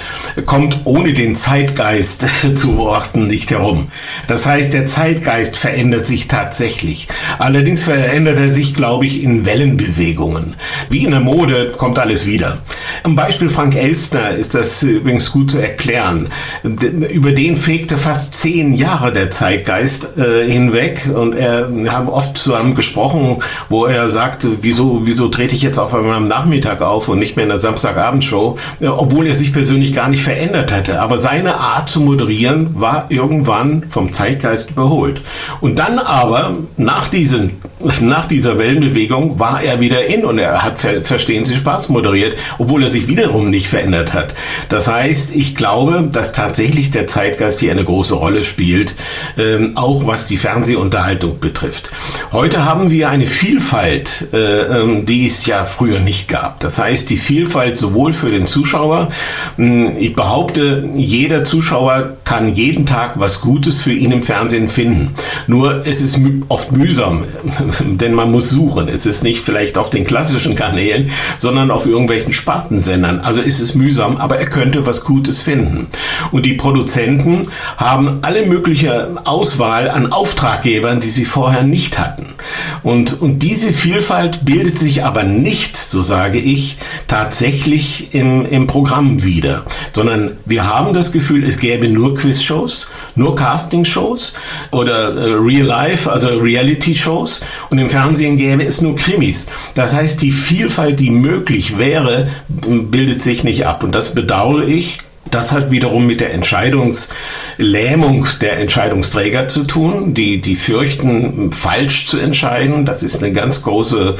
kommt 0.45 0.81
ohne 0.85 1.13
den 1.13 1.35
Zeitgeist 1.35 2.27
zu 2.55 2.77
Worten 2.77 3.27
nicht 3.27 3.51
herum. 3.51 3.89
Das 4.29 4.47
heißt, 4.47 4.75
der 4.75 4.87
Zeitgeist 4.87 5.57
verändert 5.57 6.07
sich 6.07 6.29
tatsächlich. 6.29 7.09
Allerdings 7.39 7.85
verändert 7.85 8.39
er 8.39 8.49
sich, 8.49 8.75
glaube 8.75 9.07
ich, 9.07 9.23
in 9.23 9.47
Wellenbewegungen. 9.47 10.57
Wie 10.91 11.05
in 11.05 11.13
der 11.13 11.21
Mode 11.21 11.73
kommt 11.77 11.99
alles 11.99 12.27
wieder. 12.27 12.59
Am 13.05 13.15
Beispiel 13.15 13.49
Frank 13.49 13.77
Elstner 13.77 14.31
ist 14.31 14.55
das 14.55 14.83
übrigens 14.83 15.31
gut 15.31 15.53
zu 15.53 15.59
erklären. 15.59 16.29
Über 16.63 17.33
den 17.33 17.57
fegte 17.57 17.97
fast 17.97 18.35
zehn 18.35 18.75
Jahre 18.75 19.13
der 19.13 19.31
Zeitgeist 19.31 20.19
äh, 20.19 20.51
hinweg 20.51 21.09
und 21.15 21.35
er, 21.35 21.75
wir 21.75 21.93
haben 21.93 22.09
oft 22.09 22.37
zusammen 22.37 22.75
gesprochen, 22.75 23.43
wo 23.69 23.87
er 23.87 24.09
sagte, 24.09 24.59
wieso, 24.63 25.03
wieso 25.05 25.29
trete 25.29 25.55
ich 25.55 25.63
jetzt 25.63 25.79
auf 25.79 25.95
einmal 25.95 26.17
am 26.17 26.29
Nachmittag 26.29 26.64
Freitag 26.65 26.81
auf 26.81 27.09
und 27.09 27.19
nicht 27.19 27.37
mehr 27.37 27.45
in 27.45 27.51
der 27.51 27.59
Samstagabendshow, 27.59 28.57
äh, 28.81 28.87
obwohl 28.87 29.27
er 29.27 29.35
sich 29.35 29.53
persönlich 29.53 29.93
gar 29.93 30.09
nicht 30.09 30.23
verändert 30.23 30.73
hatte. 30.73 31.01
Aber 31.01 31.19
seine 31.19 31.57
Art 31.57 31.91
zu 31.91 32.01
moderieren 32.01 32.71
war 32.75 33.07
irgendwann 33.11 33.85
vom 33.91 34.13
Zeitgeist 34.13 34.71
überholt. 34.71 35.21
Und 35.61 35.79
dann 35.79 35.99
aber, 35.99 36.57
nach, 36.79 37.09
diesen, 37.09 37.61
nach 38.01 38.27
dieser 38.27 38.59
Wellenbewegung, 38.59 39.39
war 39.39 39.63
er 39.63 39.81
wieder 39.81 40.07
in 40.07 40.25
und 40.25 40.39
er 40.39 40.63
hat, 40.63 40.79
verstehen 40.79 41.45
Sie, 41.45 41.55
Spaß 41.55 41.91
moderiert, 41.91 42.39
obwohl 42.59 42.83
er 42.83 42.89
sich 42.89 43.09
wiederum 43.09 43.51
nicht 43.51 43.69
verändert 43.69 44.15
hat. 44.15 44.35
Das 44.71 44.89
heißt, 44.89 45.35
ich 45.35 45.55
glaube, 45.55 46.09
dass 46.11 46.33
tatsächlich 46.33 46.91
der 46.91 47.07
Zeitgeist 47.07 47.61
hier 47.61 47.73
eine 47.73 47.85
große 47.85 48.15
Rolle 48.15 48.43
spielt, 48.43 48.95
ähm, 49.37 49.73
auch 49.75 50.07
was 50.07 50.27
die 50.27 50.39
Fernsehunterhaltung 50.39 51.41
betrifft. 51.41 51.91
Heute 52.33 52.65
haben 52.65 52.91
wir 52.91 53.11
eine 53.11 53.27
Vielfalt, 53.27 54.29
äh, 54.33 54.63
ähm, 54.63 55.05
die 55.05 55.27
es 55.27 55.45
ja 55.45 55.65
früher 55.65 56.01
nicht 56.01 56.29
gab. 56.29 56.54
Das 56.59 56.79
heißt, 56.79 57.11
die 57.11 57.17
Vielfalt 57.17 57.79
sowohl 57.79 58.13
für 58.13 58.31
den 58.31 58.47
Zuschauer, 58.47 59.11
hm, 59.57 59.97
ich 59.99 60.15
behaupte, 60.15 60.89
jeder 60.95 61.45
Zuschauer 61.45 62.17
kann 62.25 62.55
jeden 62.55 62.87
Tag 62.87 63.13
was 63.17 63.41
Gutes 63.41 63.81
für 63.81 63.93
ihn 63.93 64.13
im 64.13 64.23
Fernsehen 64.23 64.69
finden. 64.69 65.15
Nur 65.47 65.87
es 65.87 66.01
ist 66.01 66.19
oft 66.49 66.73
mühsam, 66.73 67.25
denn 67.81 68.15
man 68.15 68.31
muss 68.31 68.51
suchen. 68.51 68.89
Es 68.89 69.07
ist 69.07 69.23
nicht 69.23 69.41
vielleicht 69.41 69.79
auf 69.79 69.91
den 69.91 70.05
klassischen 70.05 70.55
Kanälen, 70.55 71.11
sondern 71.39 71.71
auf 71.71 71.87
irgendwelchen 71.87 72.33
Spartensendern. 72.33 73.21
Also 73.21 73.43
ist 73.43 73.61
es 73.61 73.75
mühsam, 73.75 74.17
aber 74.17 74.39
er 74.39 74.47
könnte 74.47 74.87
was 74.87 75.05
Gutes 75.05 75.41
finden. 75.41 75.89
Und 76.31 76.47
die 76.47 76.55
Produzenten 76.55 77.47
haben 77.77 78.19
alle 78.23 78.47
mögliche 78.47 79.11
Auswahl 79.25 79.91
an 79.91 80.13
Auftraggebern, 80.13 81.01
die 81.01 81.11
sie 81.11 81.25
vorher 81.25 81.63
nicht 81.63 81.99
hatten. 81.99 82.35
Und, 82.83 83.21
und 83.21 83.41
diese 83.41 83.73
Vielfalt 83.73 84.45
bildet 84.45 84.79
sich 84.79 85.05
aber 85.05 85.25
nicht, 85.25 85.77
so 85.77 86.03
sage 86.03 86.39
ich, 86.45 86.55
ich 86.55 86.77
tatsächlich 87.09 88.15
im, 88.15 88.47
im 88.47 88.67
Programm 88.67 89.23
wieder, 89.23 89.65
sondern 89.95 90.33
wir 90.45 90.67
haben 90.67 90.93
das 90.93 91.13
Gefühl, 91.13 91.45
es 91.45 91.59
gäbe 91.59 91.89
nur 91.89 92.15
Quizshows, 92.15 92.89
nur 93.15 93.35
Castingshows 93.35 94.35
oder 94.71 95.15
äh, 95.15 95.33
Real 95.35 95.67
Life, 95.67 96.11
also 96.11 96.29
Reality-Shows. 96.29 97.41
Und 97.71 97.79
im 97.79 97.91
Fernsehen 97.91 98.37
gäbe 98.37 98.65
es 98.65 98.81
nur 98.81 98.95
Krimis. 98.95 99.47
Das 99.75 99.95
heißt, 99.95 100.23
die 100.23 100.33
Vielfalt, 100.33 101.01
die 101.01 101.11
möglich 101.11 101.79
wäre, 101.79 102.29
bildet 102.49 103.23
sich 103.23 103.45
nicht 103.45 103.67
ab. 103.67 103.83
Und 103.83 103.95
das 103.95 104.15
bedauere 104.15 104.67
ich 104.67 104.99
das 105.35 105.51
hat 105.51 105.71
wiederum 105.71 106.07
mit 106.07 106.21
der 106.21 106.33
Entscheidungslähmung 106.33 108.27
der 108.41 108.59
Entscheidungsträger 108.59 109.49
zu 109.49 109.65
tun, 109.65 110.15
die, 110.15 110.41
die 110.41 110.55
fürchten, 110.55 111.51
falsch 111.51 112.07
zu 112.07 112.19
entscheiden. 112.19 112.85
Das 112.85 113.03
ist 113.03 113.23
ein 113.23 113.35
ganz 113.35 113.63
große, 113.63 114.15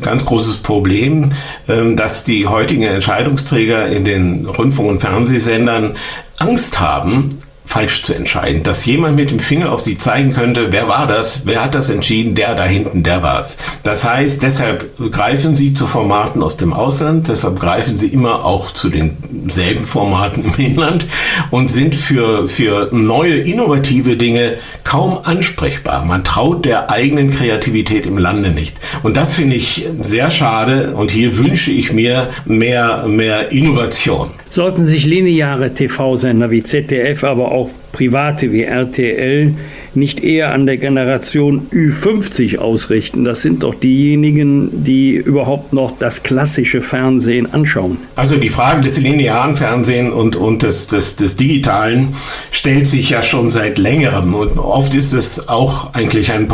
ganz 0.00 0.24
großes 0.24 0.58
Problem, 0.58 1.30
ähm, 1.68 1.96
dass 1.96 2.24
die 2.24 2.46
heutigen 2.48 2.82
Entscheidungsträger 2.82 3.86
in 3.86 4.04
den 4.04 4.46
Rundfunk- 4.46 4.90
und 4.90 5.00
Fernsehsendern 5.00 5.96
Angst 6.38 6.80
haben, 6.80 7.28
falsch 7.76 8.02
zu 8.04 8.14
entscheiden. 8.14 8.62
Dass 8.62 8.86
jemand 8.86 9.16
mit 9.16 9.30
dem 9.30 9.38
Finger 9.38 9.70
auf 9.70 9.82
sie 9.82 9.98
zeigen 9.98 10.32
könnte, 10.32 10.72
wer 10.72 10.88
war 10.88 11.06
das, 11.06 11.42
wer 11.44 11.62
hat 11.62 11.74
das 11.74 11.90
entschieden, 11.90 12.34
der 12.34 12.54
da 12.54 12.64
hinten, 12.64 13.02
der 13.02 13.22
war's. 13.22 13.58
Das 13.82 14.02
heißt, 14.02 14.42
deshalb 14.42 14.96
greifen 15.12 15.54
sie 15.54 15.74
zu 15.74 15.86
Formaten 15.86 16.42
aus 16.42 16.56
dem 16.56 16.72
Ausland, 16.72 17.28
deshalb 17.28 17.60
greifen 17.60 17.98
sie 17.98 18.08
immer 18.08 18.46
auch 18.46 18.70
zu 18.70 18.88
denselben 18.88 19.84
Formaten 19.84 20.44
im 20.44 20.54
Inland 20.54 21.06
und 21.50 21.70
sind 21.70 21.94
für, 21.94 22.48
für 22.48 22.88
neue, 22.92 23.36
innovative 23.40 24.16
Dinge 24.16 24.56
kaum 24.82 25.18
ansprechbar. 25.22 26.02
Man 26.06 26.24
traut 26.24 26.64
der 26.64 26.90
eigenen 26.90 27.30
Kreativität 27.30 28.06
im 28.06 28.16
Lande 28.16 28.52
nicht. 28.52 28.78
Und 29.02 29.18
das 29.18 29.34
finde 29.34 29.56
ich 29.56 29.86
sehr 30.00 30.30
schade 30.30 30.94
und 30.96 31.10
hier 31.10 31.36
wünsche 31.36 31.70
ich 31.70 31.92
mir 31.92 32.30
mehr, 32.46 33.04
mehr 33.06 33.52
Innovation. 33.52 34.30
Sollten 34.48 34.84
sich 34.84 35.04
lineare 35.04 35.74
TV-Sender 35.74 36.50
wie 36.50 36.62
ZDF, 36.62 37.24
aber 37.24 37.50
auch 37.50 37.68
private 37.92 38.52
wie 38.52 38.62
RTL 38.62 39.54
nicht 39.94 40.22
eher 40.22 40.52
an 40.52 40.66
der 40.66 40.76
Generation 40.76 41.66
Ü50 41.72 42.58
ausrichten? 42.58 43.24
Das 43.24 43.42
sind 43.42 43.64
doch 43.64 43.74
diejenigen, 43.74 44.84
die 44.84 45.14
überhaupt 45.14 45.72
noch 45.72 45.92
das 45.98 46.22
klassische 46.22 46.80
Fernsehen 46.80 47.52
anschauen. 47.52 47.98
Also 48.14 48.36
die 48.36 48.48
Frage 48.50 48.82
des 48.82 48.98
linearen 48.98 49.56
Fernsehens 49.56 50.14
und, 50.14 50.36
und 50.36 50.62
des, 50.62 50.86
des, 50.86 51.16
des 51.16 51.36
digitalen 51.36 52.14
stellt 52.52 52.86
sich 52.86 53.10
ja 53.10 53.22
schon 53.22 53.50
seit 53.50 53.78
längerem. 53.78 54.34
Und 54.34 54.58
oft 54.58 54.94
ist 54.94 55.12
es 55.12 55.48
auch 55.48 55.92
eigentlich 55.92 56.30
ein, 56.32 56.48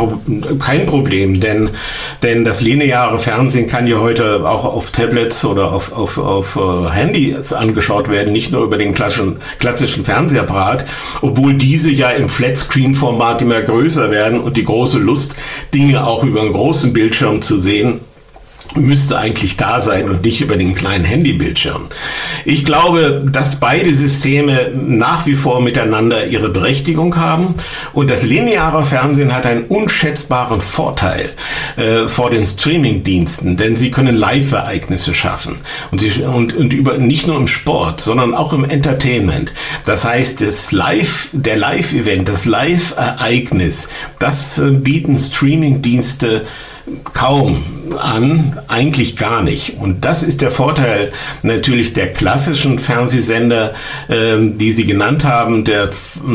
kein 0.59 0.85
Problem, 0.87 1.39
denn, 1.39 1.69
denn 2.23 2.43
das 2.43 2.61
lineare 2.61 3.19
Fernsehen 3.19 3.67
kann 3.67 3.85
ja 3.85 3.99
heute 3.99 4.49
auch 4.49 4.65
auf 4.65 4.91
Tablets 4.91 5.45
oder 5.45 5.71
auf, 5.71 5.91
auf, 5.91 6.17
auf 6.17 6.55
uh, 6.55 6.89
Handys 6.89 7.53
angeschaut 7.53 7.92
werden, 8.09 8.33
nicht 8.33 8.51
nur 8.51 8.63
über 8.63 8.77
den 8.77 8.93
klassischen, 8.93 9.37
klassischen 9.59 10.05
Fernsehapparat, 10.05 10.85
obwohl 11.21 11.53
diese 11.53 11.91
ja 11.91 12.09
im 12.09 12.29
Flatscreen-Format 12.29 13.41
immer 13.41 13.61
größer 13.61 14.11
werden 14.11 14.39
und 14.39 14.57
die 14.57 14.63
große 14.63 14.99
Lust, 14.99 15.35
Dinge 15.73 16.05
auch 16.05 16.23
über 16.23 16.41
einen 16.41 16.53
großen 16.53 16.93
Bildschirm 16.93 17.41
zu 17.41 17.59
sehen, 17.59 18.01
müsste 18.77 19.17
eigentlich 19.17 19.57
da 19.57 19.81
sein 19.81 20.09
und 20.09 20.23
nicht 20.23 20.41
über 20.41 20.57
den 20.57 20.75
kleinen 20.75 21.05
Handybildschirm. 21.05 21.87
Ich 22.45 22.65
glaube, 22.65 23.23
dass 23.31 23.59
beide 23.59 23.93
Systeme 23.93 24.71
nach 24.73 25.25
wie 25.25 25.35
vor 25.35 25.61
miteinander 25.61 26.27
ihre 26.27 26.49
Berechtigung 26.49 27.15
haben 27.15 27.55
und 27.93 28.09
das 28.09 28.23
lineare 28.23 28.85
Fernsehen 28.85 29.35
hat 29.35 29.45
einen 29.45 29.63
unschätzbaren 29.65 30.61
Vorteil 30.61 31.31
äh, 31.77 32.07
vor 32.07 32.29
den 32.29 32.45
Streamingdiensten, 32.45 33.57
denn 33.57 33.75
sie 33.75 33.91
können 33.91 34.15
Live-Ereignisse 34.15 35.13
schaffen 35.13 35.57
und, 35.91 36.01
sie, 36.01 36.23
und, 36.23 36.55
und 36.55 36.73
über, 36.73 36.97
nicht 36.97 37.27
nur 37.27 37.37
im 37.37 37.47
Sport, 37.47 38.01
sondern 38.01 38.33
auch 38.33 38.53
im 38.53 38.65
Entertainment. 38.65 39.51
Das 39.85 40.05
heißt, 40.05 40.41
das 40.41 40.71
Live, 40.71 41.29
der 41.31 41.57
Live-Event, 41.57 42.27
das 42.27 42.45
Live-Ereignis, 42.45 43.89
das 44.19 44.57
äh, 44.57 44.71
bieten 44.71 45.17
Streamingdienste 45.17 46.45
kaum 47.13 47.63
an, 47.97 48.57
eigentlich 48.67 49.17
gar 49.17 49.41
nicht. 49.41 49.77
Und 49.79 50.05
das 50.05 50.23
ist 50.23 50.41
der 50.41 50.51
Vorteil 50.51 51.11
natürlich 51.41 51.93
der 51.93 52.11
klassischen 52.13 52.79
Fernsehsender, 52.79 53.73
ähm, 54.09 54.57
die 54.57 54.71
Sie 54.71 54.85
genannt 54.85 55.23
haben, 55.25 55.63
der 55.63 55.89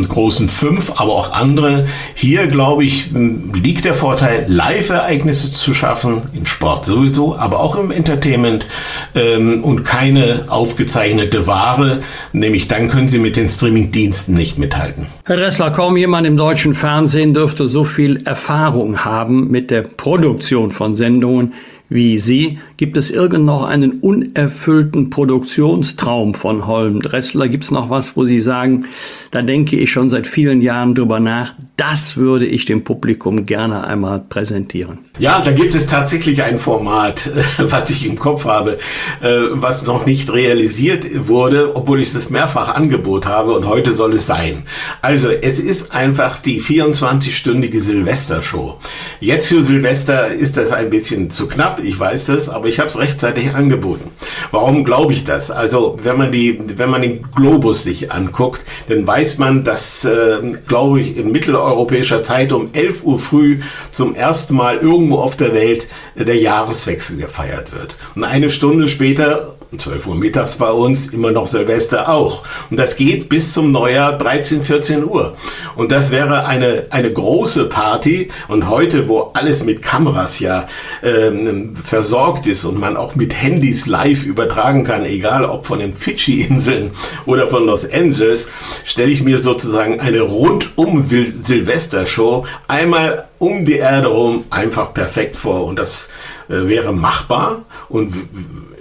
großen 0.09 0.49
fünf, 0.49 0.93
aber 0.97 1.13
auch 1.13 1.33
andere. 1.33 1.87
Hier, 2.15 2.47
glaube 2.47 2.85
ich, 2.85 3.11
liegt 3.55 3.85
der 3.85 3.95
Vorteil, 3.95 4.45
Live-Ereignisse 4.49 5.53
zu 5.53 5.75
schaffen, 5.75 6.23
im 6.33 6.47
Sport 6.47 6.85
sowieso, 6.85 7.37
aber 7.37 7.61
auch 7.61 7.77
im 7.77 7.91
Entertainment 7.91 8.67
ähm, 9.15 9.65
und 9.65 9.85
keine 9.85 10.45
aufgezeichnete 10.49 11.47
Ware, 11.47 12.01
nämlich 12.33 12.69
dann 12.69 12.89
können 12.89 13.09
Sie 13.09 13.19
mit 13.19 13.37
den 13.37 13.49
Streaming-Diensten 13.49 14.35
nicht 14.35 14.59
mithalten. 14.59 15.07
Herr 15.25 15.39
Ressler, 15.39 15.71
kaum 15.71 15.97
jemand 15.97 16.27
im 16.27 16.37
deutschen 16.37 16.75
Fernsehen 16.75 17.35
dürfte 17.35 17.69
so 17.69 17.85
viel 17.85 18.23
Erfahrung 18.25 19.05
haben 19.05 19.51
mit 19.51 19.71
der 19.71 19.83
Produktion 19.83 20.71
von 20.71 20.95
Sendungen 20.95 21.48
on 21.53 21.61
wie 21.89 22.19
Sie, 22.19 22.59
gibt 22.77 22.97
es 22.97 23.11
irgend 23.11 23.45
noch 23.45 23.65
einen 23.65 24.01
unerfüllten 24.01 25.09
Produktionstraum 25.09 26.35
von 26.35 26.67
Holm 26.67 27.01
Dressler? 27.01 27.49
Gibt 27.49 27.65
es 27.65 27.71
noch 27.71 27.89
was, 27.89 28.17
wo 28.17 28.25
Sie 28.25 28.41
sagen, 28.41 28.87
da 29.31 29.43
denke 29.43 29.77
ich 29.77 29.91
schon 29.91 30.09
seit 30.09 30.27
vielen 30.27 30.61
Jahren 30.61 30.95
drüber 30.95 31.19
nach, 31.21 31.55
das 31.77 32.17
würde 32.17 32.45
ich 32.47 32.65
dem 32.65 32.85
Publikum 32.85 33.47
gerne 33.47 33.85
einmal 33.85 34.21
präsentieren? 34.21 34.99
Ja, 35.19 35.41
da 35.45 35.53
gibt 35.53 35.75
es 35.75 35.87
tatsächlich 35.87 36.43
ein 36.43 36.59
Format, 36.59 37.31
was 37.59 37.91
ich 37.91 38.07
im 38.07 38.19
Kopf 38.19 38.45
habe, 38.45 38.79
äh, 39.21 39.29
was 39.53 39.87
noch 39.87 40.05
nicht 40.05 40.33
realisiert 40.33 41.07
wurde, 41.29 41.75
obwohl 41.75 42.01
ich 42.01 42.15
es 42.15 42.31
mehrfach 42.31 42.75
Angebot 42.75 43.27
habe 43.27 43.53
und 43.53 43.67
heute 43.67 43.93
soll 43.93 44.15
es 44.15 44.27
sein. 44.27 44.65
Also 45.03 45.29
es 45.31 45.59
ist 45.59 45.93
einfach 45.93 46.39
die 46.39 46.61
24-stündige 46.61 47.81
Silvestershow. 47.81 48.79
Jetzt 49.21 49.49
für 49.49 49.63
Silvester 49.63 50.33
ist 50.33 50.57
das 50.57 50.73
ein 50.73 50.91
bisschen 50.91 51.31
zu 51.31 51.49
knapp, 51.49 51.78
ich 51.83 51.99
weiß 51.99 52.27
das, 52.27 52.49
aber 52.49 52.69
ich 52.69 52.79
habe 52.79 52.89
es 52.89 52.99
rechtzeitig 52.99 53.55
angeboten. 53.55 54.11
Warum 54.51 54.85
glaube 54.85 55.13
ich 55.13 55.25
das? 55.25 55.51
Also 55.51 55.99
wenn 56.03 56.17
man 56.17 56.33
die, 56.33 56.59
wenn 56.77 56.91
man 56.91 57.03
den 57.03 57.23
Globus 57.35 57.83
sich 57.83 58.13
anguckt, 58.13 58.65
dann 58.89 59.07
weiß 59.07 59.39
man, 59.39 59.65
dass, 59.65 60.05
äh, 60.05 60.39
glaube 60.67 61.01
ich, 61.01 61.17
in 61.17 61.33
mitteleuropäischer 61.33 62.23
Zeit 62.23 62.53
um 62.53 62.71
11 62.73 63.05
Uhr 63.05 63.19
früh 63.19 63.61
zum 63.93 64.15
ersten 64.15 64.57
Mal 64.57 64.79
irgendwo 64.79 65.19
auf 65.19 65.37
der 65.37 65.55
Welt 65.55 65.89
der 66.15 66.37
Jahreswechsel 66.37 67.17
gefeiert 67.17 67.73
wird. 67.73 67.97
Und 68.15 68.25
eine 68.25 68.51
Stunde 68.51 68.89
später 68.89 69.58
12 69.77 70.07
Uhr 70.07 70.15
mittags 70.15 70.57
bei 70.57 70.71
uns, 70.71 71.09
immer 71.09 71.31
noch 71.31 71.47
Silvester 71.47 72.09
auch. 72.09 72.43
Und 72.71 72.79
das 72.79 72.97
geht 72.97 73.29
bis 73.29 73.53
zum 73.53 73.71
Neujahr 73.71 74.17
13, 74.17 74.63
14 74.63 75.05
Uhr. 75.05 75.37
Und 75.77 75.93
das 75.93 76.11
wäre 76.11 76.47
eine, 76.47 76.87
eine 76.91 77.13
große 77.13 77.67
Party. 77.69 78.31
Und 78.49 78.71
heute, 78.71 79.09
wo 79.09 79.31
alles 79.35 79.65
mit 79.65 79.83
Kameras 79.83 80.41
ja 80.41 80.67
ähm, 81.03 81.77
versorgt 81.77 82.47
ist 82.47 82.65
und 82.65 82.81
man 82.81 82.97
auch 82.97 83.15
mit 83.15 83.35
Handys 83.35 83.87
live 83.87 84.25
übertragen 84.25 84.85
kann, 84.85 85.05
egal 85.05 85.45
ob 85.45 85.67
von 85.67 85.81
den 85.81 85.93
Fidschi-Inseln 85.93 86.93
oder 87.27 87.47
von 87.47 87.67
Los 87.67 87.85
Angeles, 87.91 88.49
stelle 88.85 89.11
ich 89.11 89.23
mir 89.23 89.39
sozusagen 89.39 90.01
eine 90.01 90.23
rundum 90.23 91.07
Silvester-Show 91.09 92.47
einmal 92.69 93.29
um 93.39 93.65
die 93.65 93.77
Erde 93.77 94.09
rum 94.09 94.45
einfach 94.51 94.95
perfekt 94.95 95.37
vor. 95.37 95.67
Und 95.67 95.79
das 95.79 96.09
äh, 96.49 96.69
wäre 96.69 96.93
machbar. 96.93 97.65
Und 97.89 98.15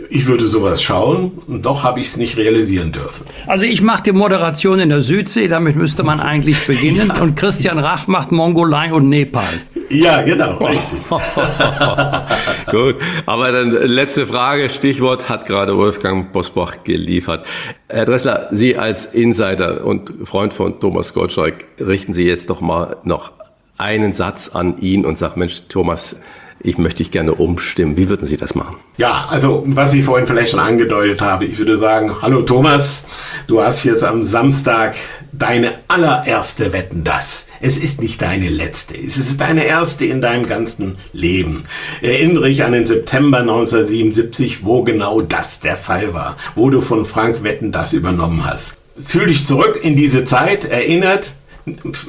ich 0.10 0.28
würde 0.28 0.48
sowas 0.48 0.82
schauen 0.82 1.32
und 1.48 1.66
doch 1.66 1.84
habe 1.84 2.00
ich 2.00 2.08
es 2.08 2.18
nicht 2.18 2.38
realisieren 2.38 2.92
dürfen. 2.92 3.26
Also 3.46 3.66
ich 3.66 3.82
mache 3.82 4.04
die 4.04 4.12
Moderation 4.12 4.80
in 4.80 4.90
der 4.90 5.02
Südsee, 5.02 5.48
damit 5.48 5.76
müsste 5.76 6.04
man 6.04 6.20
eigentlich 6.20 6.66
beginnen. 6.66 7.12
ja. 7.16 7.22
Und 7.22 7.36
Christian 7.36 7.80
Rach 7.80 8.08
macht 8.08 8.32
Mongolei 8.32 8.94
und 8.94 9.10
Nepal. 9.10 9.44
Ja, 9.90 10.22
genau, 10.22 10.58
richtig. 10.58 11.08
Gut, 12.72 12.96
aber 13.26 13.52
dann 13.52 13.72
letzte 13.72 14.28
Frage, 14.28 14.70
Stichwort 14.70 15.30
hat 15.30 15.46
gerade 15.46 15.78
Wolfgang 15.78 16.32
Bosbach 16.32 16.84
geliefert. 16.84 17.46
Herr 17.88 18.06
Dressler, 18.06 18.50
Sie 18.52 18.76
als 18.76 19.06
Insider 19.06 19.86
und 19.86 20.12
Freund 20.26 20.54
von 20.54 20.80
Thomas 20.80 21.14
Gottschalk, 21.14 21.66
richten 21.80 22.14
Sie 22.14 22.24
jetzt 22.24 22.50
doch 22.50 22.60
mal 22.60 22.98
noch 23.04 23.32
einen 23.78 24.12
Satz 24.12 24.50
an 24.50 24.78
ihn 24.80 25.06
und 25.06 25.18
sagen, 25.18 25.40
Mensch, 25.40 25.68
Thomas, 25.70 26.18
ich 26.60 26.78
möchte 26.78 26.98
dich 26.98 27.12
gerne 27.12 27.36
umstimmen. 27.36 27.98
Wie 27.98 28.10
würden 28.10 28.26
Sie 28.26 28.38
das 28.38 28.56
machen? 28.56 28.78
Ja, 28.98 29.28
also 29.30 29.64
was 29.68 29.94
ich 29.94 30.04
vorhin 30.04 30.28
vielleicht 30.28 30.52
schon 30.52 30.60
angedeutet 30.60 31.22
habe, 31.22 31.46
ich 31.46 31.58
würde 31.58 31.78
sagen, 31.78 32.16
hallo 32.22 32.42
Thomas, 32.42 33.06
du 33.48 33.62
hast 33.62 33.84
jetzt 33.84 34.04
am 34.04 34.24
Samstag 34.24 34.96
deine 35.32 35.74
allererste 35.88 36.74
Wetten 36.74 37.04
das. 37.04 37.48
Es 37.60 37.78
ist 37.78 38.02
nicht 38.02 38.22
deine 38.22 38.50
letzte, 38.50 38.98
es 38.98 39.18
ist 39.18 39.40
deine 39.40 39.66
erste 39.66 40.06
in 40.06 40.22
deinem 40.22 40.48
ganzen 40.48 40.98
Leben. 41.14 41.64
Erinnere 42.02 42.48
dich 42.48 42.64
an 42.64 42.72
den 42.72 42.86
September 42.86 43.40
1977, 43.40 44.66
wo 44.66 44.84
genau 44.84 45.22
das 45.22 45.60
der 45.60 45.78
Fall 45.78 46.14
war, 46.14 46.38
wo 46.56 46.70
du 46.70 46.82
von 46.82 47.06
Frank 47.06 47.44
Wetten 47.44 47.72
das 47.72 47.94
übernommen 47.94 48.46
hast. 48.46 48.78
Fühl 49.00 49.28
dich 49.28 49.46
zurück 49.46 49.80
in 49.82 49.96
diese 49.96 50.24
Zeit, 50.24 50.66
erinnert, 50.66 51.34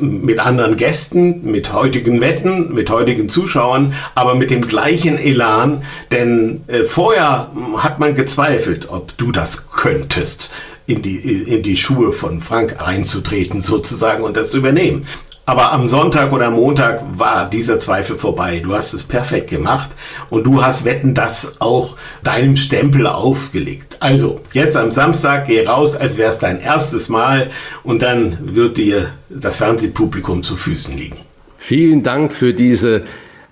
mit 0.00 0.38
anderen 0.38 0.76
Gästen, 0.76 1.50
mit 1.50 1.72
heutigen 1.72 2.20
Wetten, 2.20 2.72
mit 2.74 2.90
heutigen 2.90 3.28
Zuschauern, 3.28 3.94
aber 4.14 4.34
mit 4.34 4.50
dem 4.50 4.66
gleichen 4.66 5.18
Elan, 5.18 5.82
denn 6.10 6.62
äh, 6.66 6.84
vorher 6.84 7.50
hat 7.76 7.98
man 7.98 8.14
gezweifelt, 8.14 8.88
ob 8.88 9.16
du 9.18 9.32
das 9.32 9.70
könntest 9.70 10.50
in 10.86 11.02
die, 11.02 11.16
in 11.16 11.62
die 11.62 11.76
Schuhe 11.76 12.12
von 12.12 12.40
Frank 12.40 12.76
einzutreten 12.80 13.60
sozusagen 13.60 14.24
und 14.24 14.36
das 14.36 14.50
zu 14.50 14.58
übernehmen. 14.58 15.06
Aber 15.48 15.72
am 15.72 15.88
Sonntag 15.88 16.30
oder 16.34 16.50
Montag 16.50 17.02
war 17.16 17.48
dieser 17.48 17.78
Zweifel 17.78 18.16
vorbei. 18.16 18.60
Du 18.62 18.74
hast 18.74 18.92
es 18.92 19.02
perfekt 19.02 19.48
gemacht 19.48 19.88
und 20.28 20.44
du 20.44 20.62
hast 20.62 20.84
Wetten 20.84 21.14
das 21.14 21.54
auch 21.58 21.96
deinem 22.22 22.58
Stempel 22.58 23.06
aufgelegt. 23.06 23.96
Also, 23.98 24.42
jetzt 24.52 24.76
am 24.76 24.90
Samstag 24.90 25.46
geh 25.46 25.66
raus, 25.66 25.96
als 25.96 26.18
wäre 26.18 26.28
es 26.28 26.38
dein 26.38 26.60
erstes 26.60 27.08
Mal 27.08 27.48
und 27.82 28.02
dann 28.02 28.36
wird 28.42 28.76
dir 28.76 29.08
das 29.30 29.56
Fernsehpublikum 29.56 30.42
zu 30.42 30.54
Füßen 30.54 30.94
liegen. 30.94 31.16
Vielen 31.56 32.02
Dank 32.02 32.34
für 32.34 32.52
diese 32.52 33.04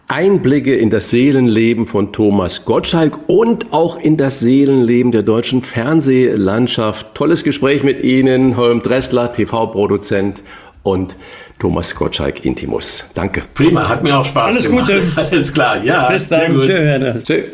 Einblicke 0.08 0.76
in 0.76 0.88
das 0.88 1.10
Seelenleben 1.10 1.88
von 1.88 2.12
Thomas 2.12 2.64
Gottschalk 2.64 3.18
und 3.26 3.72
auch 3.72 3.98
in 3.98 4.16
das 4.16 4.38
Seelenleben 4.38 5.10
der 5.10 5.22
deutschen 5.22 5.62
Fernsehlandschaft. 5.62 7.14
Tolles 7.14 7.42
Gespräch 7.42 7.82
mit 7.82 8.04
Ihnen, 8.04 8.56
Holm 8.56 8.82
Dressler, 8.82 9.32
TV-Produzent 9.32 10.44
und 10.86 11.16
Thomas 11.58 11.94
Gottschalk 11.94 12.44
Intimus. 12.44 13.04
Danke. 13.14 13.42
Prima, 13.54 13.88
hat 13.88 14.02
mir 14.02 14.18
auch 14.18 14.24
Spaß 14.24 14.46
Alles 14.46 14.66
gemacht. 14.66 14.86
Gute. 14.86 15.02
Alles 15.16 15.52
klar, 15.52 15.82
ja. 15.82 16.08
Bis 16.10 16.28
dann. 16.28 16.60
Tschüss. 16.60 17.24
Tschö. 17.24 17.44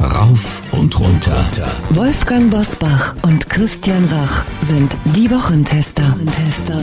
Rauf 0.00 0.62
und 0.72 0.98
runter. 1.00 1.44
Wolfgang 1.90 2.50
Bosbach 2.50 3.14
und 3.22 3.48
Christian 3.48 4.04
Rach 4.06 4.44
sind 4.60 4.96
die 5.16 5.30
Wochentester. 5.30 6.16
Tester. 6.26 6.82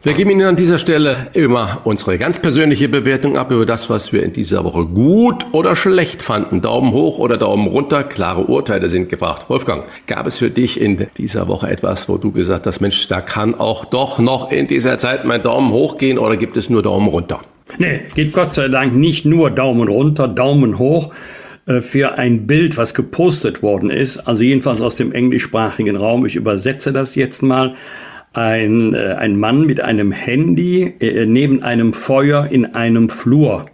Wir 0.00 0.12
geben 0.12 0.30
Ihnen 0.30 0.46
an 0.46 0.54
dieser 0.54 0.78
Stelle 0.78 1.16
immer 1.32 1.80
unsere 1.82 2.18
ganz 2.18 2.38
persönliche 2.38 2.88
Bewertung 2.88 3.36
ab 3.36 3.50
über 3.50 3.66
das, 3.66 3.90
was 3.90 4.12
wir 4.12 4.22
in 4.22 4.32
dieser 4.32 4.62
Woche 4.62 4.84
gut 4.84 5.46
oder 5.50 5.74
schlecht 5.74 6.22
fanden. 6.22 6.60
Daumen 6.60 6.92
hoch 6.92 7.18
oder 7.18 7.36
Daumen 7.36 7.66
runter, 7.66 8.04
klare 8.04 8.42
Urteile 8.42 8.88
sind 8.90 9.08
gefragt. 9.08 9.50
Wolfgang, 9.50 9.82
gab 10.06 10.28
es 10.28 10.38
für 10.38 10.50
dich 10.50 10.80
in 10.80 11.08
dieser 11.16 11.48
Woche 11.48 11.68
etwas, 11.68 12.08
wo 12.08 12.16
du 12.16 12.30
gesagt 12.30 12.68
hast, 12.68 12.80
Mensch, 12.80 13.08
da 13.08 13.20
kann 13.20 13.56
auch 13.56 13.84
doch 13.86 14.20
noch 14.20 14.52
in 14.52 14.68
dieser 14.68 14.98
Zeit 14.98 15.24
mein 15.24 15.42
Daumen 15.42 15.72
hoch 15.72 15.98
gehen 15.98 16.18
oder 16.18 16.36
gibt 16.36 16.56
es 16.56 16.70
nur 16.70 16.84
Daumen 16.84 17.08
runter? 17.08 17.40
Nee, 17.78 18.02
geht 18.14 18.32
Gott 18.32 18.54
sei 18.54 18.68
Dank 18.68 18.94
nicht 18.94 19.24
nur 19.24 19.50
Daumen 19.50 19.88
runter, 19.88 20.28
Daumen 20.28 20.78
hoch 20.78 21.12
äh, 21.66 21.80
für 21.80 22.18
ein 22.18 22.46
Bild, 22.46 22.76
was 22.76 22.94
gepostet 22.94 23.64
worden 23.64 23.90
ist, 23.90 24.18
also 24.28 24.44
jedenfalls 24.44 24.80
aus 24.80 24.94
dem 24.94 25.10
englischsprachigen 25.10 25.96
Raum. 25.96 26.24
Ich 26.24 26.36
übersetze 26.36 26.92
das 26.92 27.16
jetzt 27.16 27.42
mal 27.42 27.74
ein, 28.38 28.94
äh, 28.94 29.16
ein 29.18 29.36
Mann 29.36 29.66
mit 29.66 29.80
einem 29.80 30.12
Handy 30.12 30.94
äh, 31.00 31.26
neben 31.26 31.62
einem 31.62 31.92
Feuer 31.92 32.46
in 32.50 32.74
einem 32.74 33.10
Flur. 33.10 33.66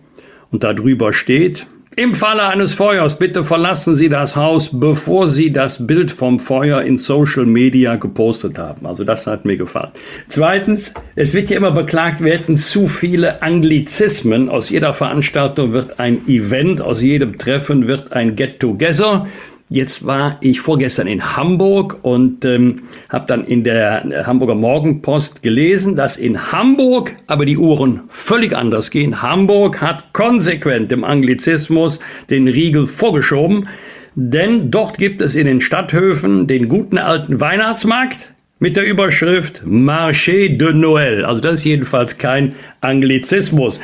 Und 0.50 0.64
darüber 0.64 1.12
steht, 1.12 1.66
im 1.96 2.12
Falle 2.14 2.48
eines 2.48 2.74
Feuers 2.74 3.20
bitte 3.20 3.44
verlassen 3.44 3.94
Sie 3.94 4.08
das 4.08 4.34
Haus, 4.34 4.80
bevor 4.80 5.28
Sie 5.28 5.52
das 5.52 5.86
Bild 5.86 6.10
vom 6.10 6.40
Feuer 6.40 6.82
in 6.82 6.96
Social 6.98 7.46
Media 7.46 7.94
gepostet 7.94 8.58
haben. 8.58 8.84
Also 8.84 9.04
das 9.04 9.28
hat 9.28 9.44
mir 9.44 9.56
gefallen. 9.56 9.90
Zweitens, 10.26 10.92
es 11.14 11.34
wird 11.34 11.50
ja 11.50 11.56
immer 11.56 11.70
beklagt, 11.70 12.24
wir 12.24 12.32
hätten 12.32 12.56
zu 12.56 12.88
viele 12.88 13.42
Anglizismen. 13.42 14.48
Aus 14.48 14.70
jeder 14.70 14.92
Veranstaltung 14.92 15.72
wird 15.72 16.00
ein 16.00 16.26
Event, 16.26 16.80
aus 16.80 17.00
jedem 17.00 17.38
Treffen 17.38 17.86
wird 17.86 18.12
ein 18.12 18.34
Get-Together. 18.34 19.28
Jetzt 19.70 20.06
war 20.06 20.36
ich 20.42 20.60
vorgestern 20.60 21.06
in 21.06 21.36
Hamburg 21.36 21.98
und 22.02 22.44
ähm, 22.44 22.82
habe 23.08 23.24
dann 23.26 23.46
in 23.46 23.64
der 23.64 24.24
Hamburger 24.26 24.54
Morgenpost 24.54 25.42
gelesen, 25.42 25.96
dass 25.96 26.18
in 26.18 26.52
Hamburg 26.52 27.16
aber 27.26 27.46
die 27.46 27.56
Uhren 27.56 28.02
völlig 28.08 28.54
anders 28.54 28.90
gehen. 28.90 29.22
Hamburg 29.22 29.80
hat 29.80 30.12
konsequent 30.12 30.90
dem 30.90 31.02
Anglizismus 31.02 31.98
den 32.28 32.46
Riegel 32.46 32.86
vorgeschoben, 32.86 33.66
denn 34.14 34.70
dort 34.70 34.98
gibt 34.98 35.22
es 35.22 35.34
in 35.34 35.46
den 35.46 35.62
Stadthöfen 35.62 36.46
den 36.46 36.68
guten 36.68 36.98
alten 36.98 37.40
Weihnachtsmarkt 37.40 38.34
mit 38.58 38.76
der 38.76 38.84
Überschrift 38.84 39.62
Marché 39.66 40.58
de 40.58 40.72
Noël. 40.72 41.24
Also 41.24 41.40
das 41.40 41.54
ist 41.54 41.64
jedenfalls 41.64 42.18
kein 42.18 42.54
Anglizismus. 42.82 43.80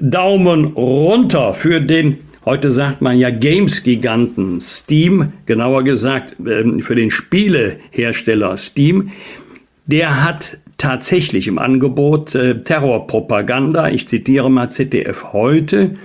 Daumen 0.00 0.64
runter 0.64 1.54
für 1.54 1.80
den 1.80 2.18
Heute 2.48 2.72
sagt 2.72 3.02
man 3.02 3.18
ja 3.18 3.28
Games-Giganten 3.28 4.62
Steam, 4.62 5.34
genauer 5.44 5.84
gesagt 5.84 6.36
ähm, 6.46 6.80
für 6.80 6.94
den 6.94 7.10
Spielehersteller 7.10 8.56
Steam, 8.56 9.10
der 9.84 10.24
hat 10.24 10.56
tatsächlich 10.78 11.46
im 11.46 11.58
Angebot 11.58 12.34
äh, 12.34 12.62
Terrorpropaganda. 12.62 13.90
Ich 13.90 14.08
zitiere 14.08 14.50
mal 14.50 14.70
ZDF 14.70 15.34
heute. 15.34 15.98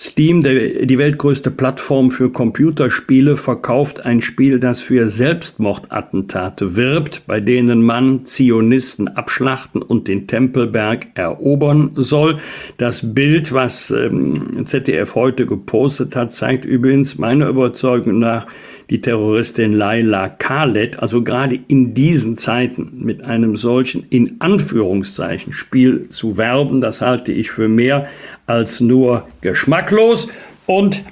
Steam, 0.00 0.44
die 0.44 0.96
weltgrößte 0.96 1.50
Plattform 1.50 2.12
für 2.12 2.30
Computerspiele, 2.30 3.36
verkauft 3.36 4.06
ein 4.06 4.22
Spiel, 4.22 4.60
das 4.60 4.80
für 4.80 5.08
Selbstmordattentate 5.08 6.76
wirbt, 6.76 7.26
bei 7.26 7.40
denen 7.40 7.82
man 7.82 8.24
Zionisten 8.24 9.08
abschlachten 9.08 9.82
und 9.82 10.06
den 10.06 10.28
Tempelberg 10.28 11.08
erobern 11.14 11.90
soll. 11.96 12.38
Das 12.76 13.12
Bild, 13.12 13.52
was 13.52 13.90
ähm, 13.90 14.64
ZDF 14.64 15.16
heute 15.16 15.46
gepostet 15.46 16.14
hat, 16.14 16.32
zeigt 16.32 16.64
übrigens 16.64 17.18
meiner 17.18 17.48
Überzeugung 17.48 18.20
nach 18.20 18.46
die 18.90 19.00
Terroristin 19.00 19.72
Laila 19.72 20.28
Khaled, 20.28 20.98
also 20.98 21.22
gerade 21.22 21.58
in 21.68 21.92
diesen 21.92 22.36
Zeiten 22.36 22.92
mit 22.94 23.22
einem 23.22 23.56
solchen 23.56 24.06
in 24.08 24.36
Anführungszeichen 24.38 25.52
Spiel 25.52 26.08
zu 26.08 26.36
werben, 26.38 26.80
das 26.80 27.00
halte 27.00 27.32
ich 27.32 27.50
für 27.50 27.68
mehr 27.68 28.08
als 28.46 28.80
nur 28.80 29.28
geschmacklos. 29.42 30.28
Und 30.66 31.02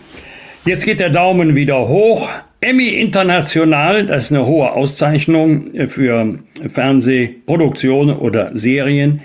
jetzt 0.65 0.85
geht 0.85 1.01
der 1.01 1.11
Daumen 1.11 1.55
wieder 1.55 1.89
hoch. 1.89 2.31
Emmy 2.63 2.89
International, 2.89 4.07
das 4.07 4.25
ist 4.25 4.33
eine 4.33 4.47
hohe 4.47 4.73
Auszeichnung 4.73 5.71
für 5.89 6.39
Fernsehproduktionen 6.67 8.17
oder 8.17 8.57
Serien. 8.57 9.21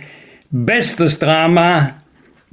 Bestes 0.52 1.19
Drama, 1.19 2.01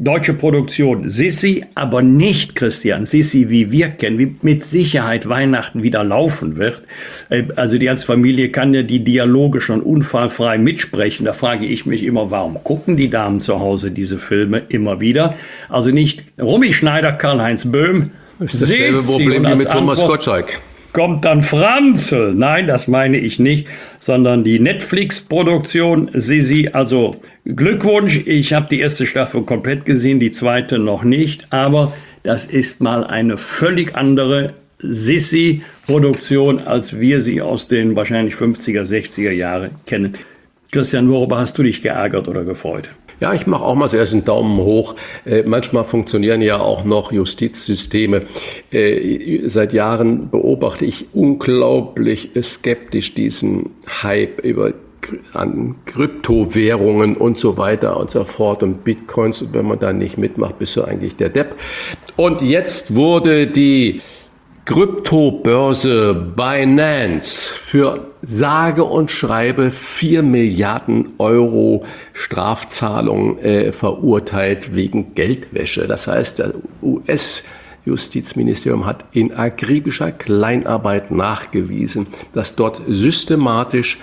Deutsche 0.01 0.33
Produktion 0.33 1.09
Sissi, 1.09 1.65
aber 1.75 2.03
nicht 2.03 2.55
Christian 2.55 3.05
Sissi, 3.05 3.51
wie 3.51 3.73
wir 3.73 3.89
kennen, 3.89 4.17
wie 4.21 4.37
mit 4.43 4.65
Sicherheit 4.65 5.29
Weihnachten 5.29 5.83
wieder 5.83 6.05
laufen 6.05 6.57
wird. 6.57 6.83
Äh, 7.31 7.45
also 7.57 7.79
die 7.79 7.87
ganze 7.87 8.07
Familie 8.07 8.51
kann 8.51 8.73
ja 8.73 8.83
die 8.83 9.03
Dialoge 9.03 9.61
schon 9.61 9.83
unfallfrei 9.83 10.57
mitsprechen. 10.57 11.27
Da 11.27 11.33
frage 11.33 11.67
ich 11.67 11.85
mich 11.85 12.05
immer, 12.05 12.31
warum 12.31 12.63
gucken 12.63 12.97
die 12.97 13.11
Damen 13.11 13.41
zu 13.41 13.59
Hause 13.59 13.91
diese 13.91 14.21
Filme 14.21 14.63
immer 14.69 15.01
wieder? 15.01 15.35
Also 15.69 15.91
nicht 15.91 16.23
Rumi 16.41 16.73
Schneider, 16.73 17.13
Karl-Heinz 17.13 17.69
Böhm. 17.69 18.13
Das 18.39 18.55
ist 18.55 18.63
dasselbe 18.63 18.99
Sissi 18.99 19.13
Problem 19.13 19.47
wie 19.47 19.55
mit 19.57 19.69
Thomas 19.69 20.01
Gottschalk 20.01 20.61
kommt 20.93 21.25
dann 21.25 21.43
Franzl. 21.43 22.35
Nein, 22.35 22.67
das 22.67 22.89
meine 22.89 23.19
ich 23.19 23.39
nicht, 23.39 23.69
sondern 23.99 24.45
die 24.45 24.59
Netflix-Produktion 24.59 26.11
Sisi. 26.15 26.71
Also 26.73 27.13
Glückwunsch, 27.45 28.23
ich 28.27 28.53
habe 28.53 28.67
die 28.71 28.81
erste 28.81 29.07
Staffel 29.07 29.43
komplett 29.43 29.85
gesehen, 29.85 30.21
die 30.21 30.31
zweite 30.31 30.79
noch 30.79 31.03
nicht, 31.03 31.47
aber 31.51 31.93
das 32.23 32.47
ist 32.47 32.81
mal 32.81 33.05
eine 33.05 33.39
völlig 33.39 33.97
andere 33.97 34.55
Sissi-Produktion, 34.81 36.61
als 36.61 36.99
wir 36.99 37.21
sie 37.21 37.43
aus 37.43 37.69
den 37.69 37.97
wahrscheinlich 37.97 38.35
50er, 38.35 38.83
60er 38.83 39.33
Jahren 39.33 39.71
kennen. 39.87 40.15
Christian, 40.71 41.09
worüber 41.09 41.39
hast 41.39 41.57
du 41.59 41.63
dich 41.63 41.83
geärgert 41.83 42.29
oder 42.29 42.45
gefreut? 42.45 42.89
Ja, 43.21 43.35
ich 43.35 43.47
mache 43.47 43.65
auch 43.65 43.75
mal 43.75 43.89
zuerst 43.89 44.13
einen 44.13 44.25
Daumen 44.25 44.59
hoch. 44.59 44.95
Äh, 45.25 45.43
manchmal 45.45 45.85
funktionieren 45.85 46.41
ja 46.41 46.61
auch 46.61 46.85
noch 46.85 47.11
Justizsysteme. 47.11 48.23
Äh, 48.71 49.49
seit 49.49 49.73
Jahren 49.73 50.31
beobachte 50.31 50.85
ich 50.85 51.09
unglaublich 51.15 52.31
skeptisch 52.41 53.15
diesen 53.15 53.71
Hype 54.03 54.45
über 54.45 54.73
an 55.33 55.77
Kryptowährungen 55.87 57.17
und 57.17 57.39
so 57.39 57.57
weiter 57.57 57.99
und 57.99 58.11
so 58.11 58.25
fort 58.25 58.63
und 58.63 58.85
Bitcoins. 58.85 59.43
Und 59.43 59.55
wenn 59.55 59.67
man 59.67 59.79
da 59.79 59.93
nicht 59.93 60.19
mitmacht, 60.19 60.59
bist 60.59 60.77
du 60.77 60.85
eigentlich 60.85 61.17
der 61.17 61.31
Depp. 61.31 61.57
Und 62.17 62.43
jetzt 62.43 62.95
wurde 62.95 63.47
die 63.47 64.01
Kryptobörse 64.69 66.15
Binance 66.15 67.49
für 67.49 68.05
sage 68.21 68.85
und 68.85 69.11
schreibe 69.11 69.71
4 69.71 70.23
Milliarden 70.23 71.15
Euro 71.17 71.87
Strafzahlung 72.13 73.39
äh, 73.39 73.73
verurteilt 73.73 74.75
wegen 74.75 75.15
Geldwäsche. 75.15 75.87
Das 75.87 76.07
heißt, 76.07 76.41
der 76.41 76.53
US 76.83 77.45
Justizministerium 77.87 78.85
hat 78.85 79.07
in 79.13 79.33
akribischer 79.33 80.13
Kleinarbeit 80.13 81.13
nachgewiesen, 81.13 82.07
dass 82.35 82.55
dort 82.55 82.83
systematisch 82.87 83.99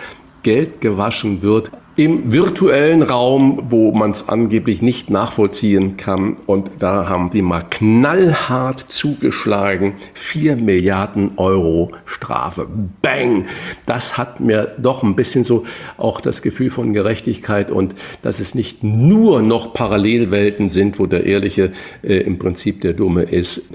Geld 0.46 0.80
gewaschen 0.80 1.42
wird 1.42 1.72
im 1.96 2.32
virtuellen 2.32 3.02
Raum, 3.02 3.64
wo 3.70 3.92
man 3.94 4.12
es 4.12 4.30
angeblich 4.30 4.84
nicht 4.84 5.10
nachvollziehen 5.10 5.98
kann. 5.98 6.38
Und 6.46 6.70
da 6.78 7.10
haben 7.10 7.32
die 7.32 7.42
mal 7.42 7.64
knallhart 7.68 8.80
zugeschlagen. 8.80 9.94
Vier 10.14 10.56
Milliarden 10.56 11.32
Euro 11.38 11.94
Strafe. 12.06 12.68
Bang! 13.02 13.46
Das 13.88 14.20
hat 14.20 14.40
mir 14.40 14.76
doch 14.78 15.02
ein 15.02 15.16
bisschen 15.16 15.44
so 15.44 15.64
auch 15.98 16.22
das 16.22 16.44
Gefühl 16.44 16.70
von 16.70 16.94
Gerechtigkeit 16.94 17.72
und 17.72 17.96
dass 18.22 18.40
es 18.40 18.54
nicht 18.54 18.84
nur 18.84 19.42
noch 19.42 19.74
Parallelwelten 19.74 20.70
sind, 20.70 21.00
wo 21.00 21.08
der 21.08 21.26
Ehrliche 21.26 21.72
äh, 22.04 22.18
im 22.18 22.38
Prinzip 22.38 22.82
der 22.82 22.94
Dumme 22.94 23.24
ist. 23.24 23.72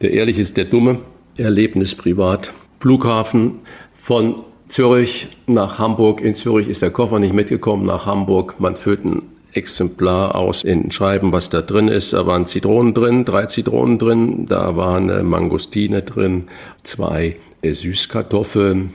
Der 0.00 0.12
Ehrliche 0.12 0.40
ist 0.40 0.56
der 0.56 0.64
Dumme. 0.64 1.00
Erlebnis 1.36 1.94
privat. 1.94 2.50
Flughafen 2.80 3.58
von 3.92 4.44
Zürich 4.68 5.28
nach 5.46 5.78
Hamburg. 5.78 6.20
In 6.20 6.34
Zürich 6.34 6.68
ist 6.68 6.82
der 6.82 6.90
Koffer 6.90 7.18
nicht 7.18 7.34
mitgekommen 7.34 7.86
nach 7.86 8.06
Hamburg. 8.06 8.56
Man 8.58 8.76
füllt 8.76 9.04
ein 9.04 9.22
Exemplar 9.52 10.34
aus 10.34 10.64
in 10.64 10.90
Schreiben, 10.90 11.32
was 11.32 11.48
da 11.48 11.62
drin 11.62 11.88
ist. 11.88 12.12
Da 12.12 12.26
waren 12.26 12.46
Zitronen 12.46 12.94
drin, 12.94 13.24
drei 13.24 13.46
Zitronen 13.46 13.98
drin, 13.98 14.46
da 14.46 14.76
waren 14.76 15.10
eine 15.10 15.22
Mangostine 15.22 16.02
drin, 16.02 16.48
zwei 16.82 17.36
Süßkartoffeln 17.62 18.92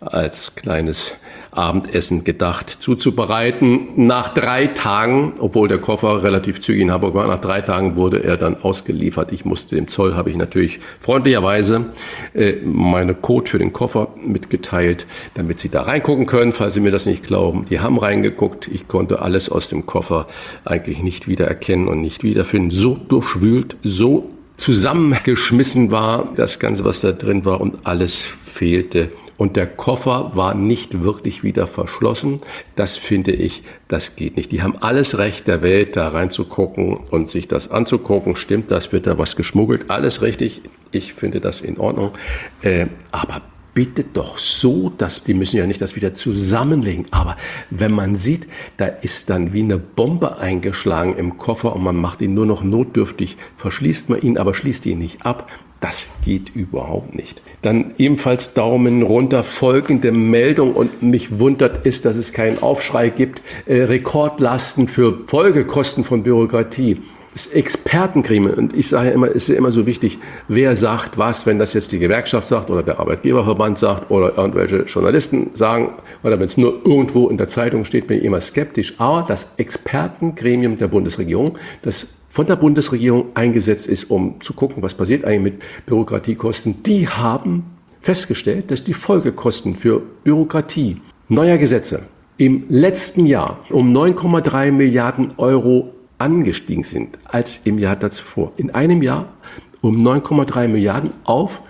als 0.00 0.54
kleines 0.54 1.12
Abendessen 1.52 2.24
gedacht 2.24 2.70
zuzubereiten. 2.70 3.88
Nach 3.96 4.30
drei 4.30 4.68
Tagen, 4.68 5.34
obwohl 5.38 5.68
der 5.68 5.78
Koffer 5.78 6.22
relativ 6.22 6.60
zügig 6.60 6.80
in 6.80 6.90
Hamburg 6.90 7.14
war, 7.14 7.26
nach 7.28 7.40
drei 7.42 7.60
Tagen 7.60 7.94
wurde 7.94 8.24
er 8.24 8.38
dann 8.38 8.56
ausgeliefert. 8.56 9.32
Ich 9.32 9.44
musste 9.44 9.76
dem 9.76 9.86
Zoll, 9.86 10.14
habe 10.14 10.30
ich 10.30 10.36
natürlich 10.36 10.80
freundlicherweise 11.00 11.92
äh, 12.32 12.54
meine 12.64 13.14
Code 13.14 13.50
für 13.50 13.58
den 13.58 13.74
Koffer 13.74 14.08
mitgeteilt, 14.16 15.06
damit 15.34 15.60
sie 15.60 15.68
da 15.68 15.82
reingucken 15.82 16.24
können, 16.24 16.52
falls 16.52 16.72
sie 16.72 16.80
mir 16.80 16.90
das 16.90 17.04
nicht 17.04 17.22
glauben. 17.22 17.66
Die 17.68 17.80
haben 17.80 17.98
reingeguckt. 17.98 18.68
Ich 18.68 18.88
konnte 18.88 19.20
alles 19.20 19.50
aus 19.50 19.68
dem 19.68 19.84
Koffer 19.84 20.28
eigentlich 20.64 21.02
nicht 21.02 21.28
wiedererkennen 21.28 21.86
und 21.86 22.00
nicht 22.00 22.22
wiederfinden. 22.22 22.70
So 22.70 22.94
durchwühlt, 22.96 23.76
so 23.82 24.30
zusammengeschmissen 24.56 25.90
war 25.90 26.32
das 26.34 26.58
Ganze, 26.58 26.84
was 26.84 27.02
da 27.02 27.12
drin 27.12 27.44
war 27.44 27.60
und 27.60 27.84
alles 27.84 28.22
fehlte 28.22 29.10
und 29.42 29.56
der 29.56 29.66
Koffer 29.66 30.30
war 30.36 30.54
nicht 30.54 31.02
wirklich 31.02 31.42
wieder 31.42 31.66
verschlossen. 31.66 32.42
Das 32.76 32.96
finde 32.96 33.32
ich, 33.32 33.64
das 33.88 34.14
geht 34.14 34.36
nicht. 34.36 34.52
Die 34.52 34.62
haben 34.62 34.76
alles 34.80 35.18
Recht 35.18 35.48
der 35.48 35.62
Welt, 35.62 35.96
da 35.96 36.06
reinzugucken 36.06 36.96
und 37.10 37.28
sich 37.28 37.48
das 37.48 37.68
anzugucken. 37.68 38.36
Stimmt 38.36 38.70
das, 38.70 38.92
wird 38.92 39.08
da 39.08 39.18
was 39.18 39.34
geschmuggelt? 39.34 39.90
Alles 39.90 40.22
richtig. 40.22 40.62
Ich 40.92 41.12
finde 41.12 41.40
das 41.40 41.60
in 41.60 41.76
Ordnung. 41.78 42.12
Äh, 42.60 42.86
aber 43.10 43.42
bitte 43.74 44.04
doch 44.04 44.38
so, 44.38 44.92
dass 44.96 45.26
wir 45.26 45.34
müssen 45.34 45.56
ja 45.56 45.66
nicht 45.66 45.80
das 45.80 45.96
wieder 45.96 46.14
zusammenlegen. 46.14 47.06
Aber 47.10 47.36
wenn 47.70 47.92
man 47.92 48.16
sieht, 48.16 48.46
da 48.76 48.86
ist 48.86 49.30
dann 49.30 49.52
wie 49.52 49.62
eine 49.62 49.78
Bombe 49.78 50.38
eingeschlagen 50.38 51.16
im 51.16 51.38
Koffer 51.38 51.74
und 51.74 51.82
man 51.82 51.96
macht 51.96 52.22
ihn 52.22 52.34
nur 52.34 52.46
noch 52.46 52.62
notdürftig, 52.62 53.36
verschließt 53.56 54.08
man 54.08 54.20
ihn, 54.20 54.38
aber 54.38 54.54
schließt 54.54 54.86
ihn 54.86 54.98
nicht 54.98 55.24
ab. 55.24 55.50
Das 55.80 56.10
geht 56.24 56.54
überhaupt 56.54 57.16
nicht. 57.16 57.42
Dann 57.60 57.94
ebenfalls 57.98 58.54
Daumen 58.54 59.02
runter, 59.02 59.42
folgende 59.42 60.12
Meldung 60.12 60.74
und 60.74 61.02
mich 61.02 61.40
wundert 61.40 61.84
ist, 61.84 62.04
dass 62.04 62.16
es 62.16 62.32
keinen 62.32 62.62
Aufschrei 62.62 63.08
gibt. 63.08 63.42
Äh, 63.66 63.82
Rekordlasten 63.82 64.86
für 64.86 65.26
Folgekosten 65.26 66.04
von 66.04 66.22
Bürokratie 66.22 67.02
das 67.32 67.46
Expertengremium, 67.46 68.54
und 68.54 68.76
ich 68.76 68.88
sage 68.88 69.08
ja 69.08 69.14
immer, 69.14 69.28
es 69.28 69.36
ist 69.36 69.48
ja 69.48 69.54
immer 69.54 69.72
so 69.72 69.86
wichtig, 69.86 70.18
wer 70.48 70.76
sagt 70.76 71.16
was, 71.16 71.46
wenn 71.46 71.58
das 71.58 71.72
jetzt 71.72 71.92
die 71.92 71.98
Gewerkschaft 71.98 72.46
sagt 72.46 72.70
oder 72.70 72.82
der 72.82 73.00
Arbeitgeberverband 73.00 73.78
sagt 73.78 74.10
oder 74.10 74.36
irgendwelche 74.36 74.82
Journalisten 74.82 75.50
sagen 75.54 75.94
oder 76.22 76.38
wenn 76.38 76.44
es 76.44 76.56
nur 76.56 76.80
irgendwo 76.84 77.28
in 77.28 77.38
der 77.38 77.48
Zeitung 77.48 77.84
steht, 77.84 78.06
bin 78.06 78.18
ich 78.18 78.24
immer 78.24 78.40
skeptisch. 78.40 78.94
Aber 78.98 79.24
das 79.26 79.48
Expertengremium 79.56 80.76
der 80.76 80.88
Bundesregierung, 80.88 81.56
das 81.80 82.06
von 82.28 82.46
der 82.46 82.56
Bundesregierung 82.56 83.26
eingesetzt 83.34 83.86
ist, 83.86 84.10
um 84.10 84.40
zu 84.40 84.52
gucken, 84.54 84.82
was 84.82 84.94
passiert 84.94 85.24
eigentlich 85.24 85.54
mit 85.54 85.86
Bürokratiekosten, 85.86 86.82
die 86.82 87.08
haben 87.08 87.64
festgestellt, 88.00 88.70
dass 88.70 88.84
die 88.84 88.94
Folgekosten 88.94 89.76
für 89.76 90.02
Bürokratie 90.24 91.00
neuer 91.28 91.56
Gesetze 91.56 92.02
im 92.36 92.64
letzten 92.68 93.26
Jahr 93.26 93.60
um 93.70 93.90
9,3 93.90 94.72
Milliarden 94.72 95.32
Euro 95.36 95.92
angestiegen 96.22 96.84
sind 96.84 97.18
als 97.24 97.60
im 97.64 97.78
Jahr 97.78 97.96
davor. 97.96 98.52
In 98.56 98.70
einem 98.70 99.02
Jahr 99.02 99.26
um 99.80 100.06
9,3 100.06 100.68
Milliarden 100.68 101.10
auf, 101.24 101.62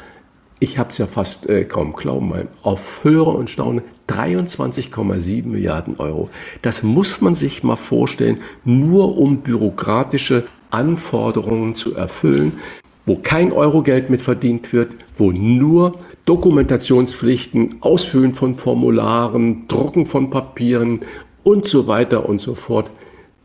ich 0.61 0.79
habe 0.79 0.91
es 0.91 0.99
ja 0.99 1.07
fast 1.07 1.49
äh, 1.49 1.65
kaum 1.65 1.95
glauben 1.95 2.31
wollen, 2.31 2.49
auf 2.63 3.03
Höre 3.03 3.35
und 3.35 3.49
Staune 3.49 3.83
23,7 4.09 5.47
Milliarden 5.47 5.97
Euro. 5.97 6.29
Das 6.61 6.83
muss 6.83 7.23
man 7.23 7.35
sich 7.35 7.63
mal 7.63 7.77
vorstellen, 7.77 8.41
nur 8.65 9.17
um 9.17 9.39
bürokratische 9.39 10.45
Anforderungen 10.71 11.75
zu 11.75 11.95
erfüllen, 11.95 12.59
wo 13.07 13.17
kein 13.17 13.53
Eurogeld 13.53 14.11
mit 14.11 14.21
verdient 14.21 14.73
wird, 14.73 14.95
wo 15.17 15.33
nur 15.33 15.97
Dokumentationspflichten, 16.27 17.77
Ausfüllen 17.81 18.35
von 18.35 18.57
Formularen, 18.57 19.67
Drucken 19.67 20.07
von 20.07 20.31
Papieren 20.31 21.01
und 21.43 21.67
so 21.67 21.87
weiter 21.87 22.29
und 22.29 22.41
so 22.41 22.55
fort 22.55 22.91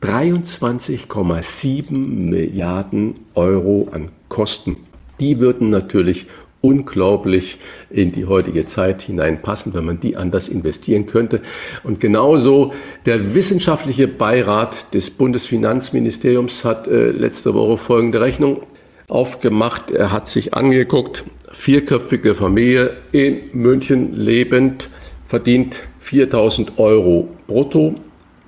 23,7 0.02 1.92
Milliarden 1.92 3.16
Euro 3.36 3.90
an 3.92 4.10
Kosten. 4.30 4.78
Die 5.20 5.40
würden 5.40 5.70
natürlich 5.70 6.28
unglaublich 6.62 7.58
in 7.90 8.12
die 8.12 8.26
heutige 8.26 8.66
Zeit 8.66 9.02
hineinpassen, 9.02 9.74
wenn 9.74 9.86
man 9.86 10.00
die 10.00 10.18
anders 10.18 10.50
investieren 10.50 11.06
könnte. 11.06 11.42
Und 11.84 12.00
genauso 12.00 12.74
der 13.06 13.36
wissenschaftliche 13.36 14.08
Beirat 14.08 14.94
des 14.94 15.10
Bundesfinanzministeriums 15.10 16.66
hat 16.66 16.88
äh, 16.88 17.12
letzte 17.12 17.54
Woche 17.54 17.78
folgende 17.78 18.22
Rechnung 18.22 18.64
aufgemacht. 19.08 19.92
Er 19.92 20.12
hat 20.12 20.28
sich 20.28 20.54
angeguckt, 20.54 21.24
vierköpfige 21.54 22.36
Familie 22.36 22.98
in 23.12 23.42
München 23.54 24.14
lebend 24.14 24.90
verdient 25.28 25.80
4000 26.02 26.78
Euro 26.78 27.28
brutto 27.48 27.96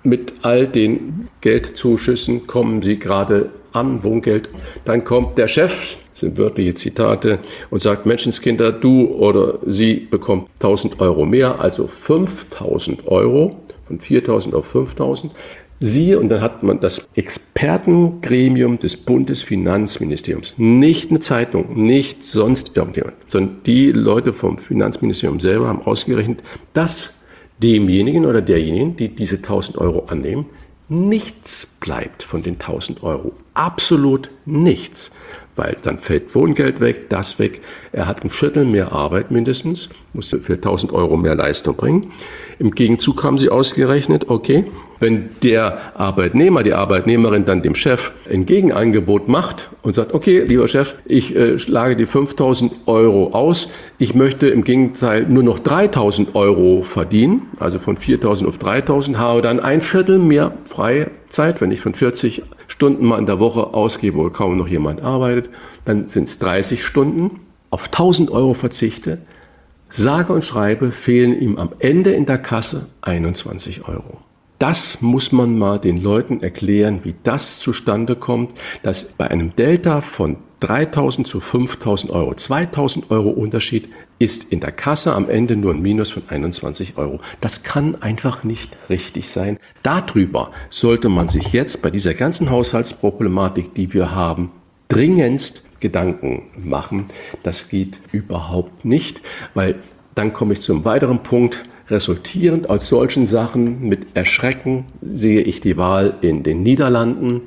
mit 0.03 0.33
all 0.41 0.67
den 0.67 1.27
Geldzuschüssen 1.41 2.47
kommen 2.47 2.81
sie 2.81 2.97
gerade 2.97 3.51
an, 3.71 4.03
Wohngeld. 4.03 4.49
Dann 4.85 5.03
kommt 5.03 5.37
der 5.37 5.47
Chef, 5.47 5.97
sind 6.13 6.37
wörtliche 6.37 6.73
Zitate, 6.73 7.39
und 7.69 7.81
sagt, 7.81 8.05
Menschenskinder, 8.05 8.71
du 8.71 9.07
oder 9.07 9.59
sie 9.65 9.95
bekommt 9.95 10.49
1000 10.55 10.99
Euro 10.99 11.25
mehr, 11.25 11.59
also 11.59 11.87
5000 11.87 13.07
Euro, 13.07 13.57
von 13.87 13.99
4000 13.99 14.55
auf 14.55 14.65
5000. 14.67 15.31
Sie, 15.81 16.13
und 16.13 16.27
dann 16.27 16.41
hat 16.41 16.61
man 16.61 16.81
das 16.81 17.07
Expertengremium 17.15 18.79
des 18.79 18.97
Bundesfinanzministeriums, 18.97 20.55
nicht 20.57 21.09
eine 21.09 21.21
Zeitung, 21.21 21.81
nicht 21.85 22.25
sonst 22.25 22.75
irgendjemand, 22.75 23.15
sondern 23.27 23.63
die 23.65 23.93
Leute 23.93 24.33
vom 24.33 24.57
Finanzministerium 24.57 25.39
selber 25.39 25.69
haben 25.69 25.81
ausgerechnet, 25.81 26.43
dass 26.73 27.13
demjenigen 27.61 28.25
oder 28.25 28.41
derjenigen, 28.41 28.95
die 28.95 29.09
diese 29.09 29.37
1000 29.37 29.77
Euro 29.77 30.05
annehmen, 30.07 30.45
nichts 30.87 31.77
bleibt 31.79 32.23
von 32.23 32.41
den 32.43 32.55
1000 32.55 33.03
Euro. 33.03 33.33
Absolut 33.53 34.31
nichts. 34.45 35.11
Weil 35.55 35.75
dann 35.81 35.97
fällt 35.97 36.33
Wohngeld 36.35 36.79
weg, 36.79 37.09
das 37.09 37.37
weg. 37.37 37.61
Er 37.91 38.07
hat 38.07 38.23
ein 38.23 38.29
Viertel 38.29 38.65
mehr 38.65 38.93
Arbeit 38.93 39.29
mindestens, 39.29 39.89
muss 40.13 40.29
für 40.29 40.53
1000 40.53 40.93
Euro 40.93 41.17
mehr 41.17 41.35
Leistung 41.35 41.75
bringen. 41.75 42.11
Im 42.59 42.71
Gegenzug 42.71 43.23
haben 43.23 43.37
sie 43.37 43.49
ausgerechnet, 43.49 44.29
okay, 44.29 44.65
wenn 44.99 45.29
der 45.43 45.97
Arbeitnehmer, 45.99 46.63
die 46.63 46.73
Arbeitnehmerin 46.73 47.45
dann 47.45 47.61
dem 47.61 47.75
Chef 47.75 48.11
ein 48.29 48.45
Gegenangebot 48.45 49.27
macht 49.27 49.69
und 49.81 49.95
sagt, 49.95 50.13
okay, 50.13 50.41
lieber 50.41 50.67
Chef, 50.67 50.95
ich 51.05 51.35
äh, 51.35 51.57
schlage 51.59 51.95
die 51.95 52.05
5000 52.05 52.73
Euro 52.85 53.31
aus, 53.31 53.69
ich 53.97 54.13
möchte 54.13 54.47
im 54.47 54.63
Gegenteil 54.63 55.25
nur 55.27 55.43
noch 55.43 55.59
3000 55.59 56.35
Euro 56.35 56.83
verdienen, 56.83 57.43
also 57.59 57.79
von 57.79 57.97
4000 57.97 58.47
auf 58.47 58.57
3000, 58.57 59.17
habe 59.17 59.41
dann 59.41 59.59
ein 59.59 59.81
Viertel 59.81 60.19
mehr 60.19 60.53
Freizeit, 60.65 61.61
wenn 61.61 61.71
ich 61.71 61.81
von 61.81 61.93
40 61.93 62.43
Stunden 62.67 63.05
mal 63.05 63.19
in 63.19 63.25
der 63.25 63.39
Woche 63.39 63.73
ausgebe, 63.73 64.17
wo 64.17 64.29
kaum 64.29 64.57
noch 64.57 64.67
jemand 64.67 65.01
arbeitet, 65.01 65.49
dann 65.85 66.07
sind 66.07 66.27
es 66.27 66.39
30 66.39 66.83
Stunden, 66.83 67.39
auf 67.71 67.85
1000 67.85 68.31
Euro 68.31 68.53
verzichte, 68.53 69.19
sage 69.89 70.33
und 70.33 70.43
schreibe, 70.43 70.91
fehlen 70.91 71.39
ihm 71.39 71.57
am 71.57 71.69
Ende 71.79 72.11
in 72.11 72.25
der 72.25 72.37
Kasse 72.37 72.87
21 73.01 73.87
Euro. 73.87 74.19
Das 74.59 75.01
muss 75.01 75.31
man 75.31 75.57
mal 75.57 75.79
den 75.79 76.03
Leuten 76.03 76.43
erklären, 76.43 76.99
wie 77.03 77.15
das 77.23 77.59
zustande 77.59 78.17
kommt, 78.17 78.53
dass 78.83 79.05
bei 79.05 79.29
einem 79.29 79.55
Delta 79.55 80.01
von 80.01 80.35
3000 80.59 81.25
zu 81.25 81.39
5000 81.39 82.11
Euro, 82.11 82.33
2000 82.33 83.09
Euro 83.09 83.29
Unterschied 83.29 83.87
ist 84.19 84.51
in 84.51 84.59
der 84.59 84.73
Kasse 84.73 85.13
am 85.13 85.29
Ende 85.29 85.55
nur 85.55 85.73
ein 85.73 85.81
Minus 85.81 86.11
von 86.11 86.23
21 86.27 86.97
Euro. 86.97 87.21
Das 87.39 87.63
kann 87.63 88.01
einfach 88.01 88.43
nicht 88.43 88.77
richtig 88.89 89.29
sein. 89.29 89.57
Darüber 89.81 90.51
sollte 90.69 91.07
man 91.07 91.29
sich 91.29 91.53
jetzt 91.53 91.81
bei 91.81 91.89
dieser 91.89 92.13
ganzen 92.13 92.49
Haushaltsproblematik, 92.49 93.73
die 93.73 93.93
wir 93.93 94.13
haben, 94.13 94.51
dringendst 94.89 95.69
Gedanken 95.79 96.49
machen. 96.61 97.05
Das 97.43 97.69
geht 97.69 98.01
überhaupt 98.11 98.83
nicht, 98.83 99.21
weil 99.53 99.75
dann 100.15 100.33
komme 100.33 100.51
ich 100.51 100.59
zum 100.59 100.83
weiteren 100.83 101.23
Punkt. 101.23 101.63
Resultierend 101.89 102.69
aus 102.69 102.85
solchen 102.85 103.25
Sachen 103.25 103.87
mit 103.87 104.15
Erschrecken 104.15 104.85
sehe 105.01 105.41
ich 105.41 105.59
die 105.59 105.75
Wahl 105.75 106.13
in 106.21 106.43
den 106.43 106.61
Niederlanden, 106.61 107.41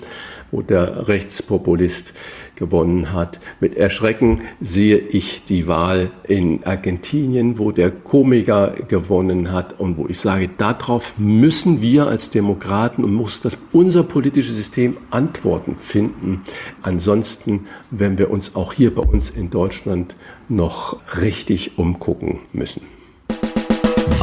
wo 0.51 0.63
der 0.63 1.07
Rechtspopulist 1.07 2.13
gewonnen 2.57 3.13
hat. 3.13 3.39
Mit 3.61 3.77
Erschrecken 3.77 4.43
sehe 4.61 4.99
ich 4.99 5.45
die 5.45 5.69
Wahl 5.69 6.11
in 6.27 6.65
Argentinien, 6.65 7.59
wo 7.59 7.71
der 7.71 7.93
Komiker 7.93 8.75
gewonnen 8.89 9.53
hat 9.53 9.79
und 9.79 9.97
wo 9.97 10.09
ich 10.09 10.19
sage, 10.19 10.51
darauf 10.59 11.15
müssen 11.19 11.81
wir 11.81 12.09
als 12.09 12.31
Demokraten 12.31 13.05
und 13.05 13.15
muss 13.15 13.41
das 13.41 13.57
unser 13.71 14.03
politisches 14.03 14.57
System 14.57 14.97
Antworten 15.11 15.77
finden. 15.77 16.43
Ansonsten 16.83 17.67
werden 17.93 18.19
wir 18.19 18.31
uns 18.31 18.57
auch 18.57 18.73
hier 18.73 18.93
bei 18.93 19.03
uns 19.03 19.31
in 19.31 19.51
Deutschland 19.51 20.17
noch 20.49 20.99
richtig 21.21 21.79
umgucken 21.79 22.41
müssen. 22.53 22.83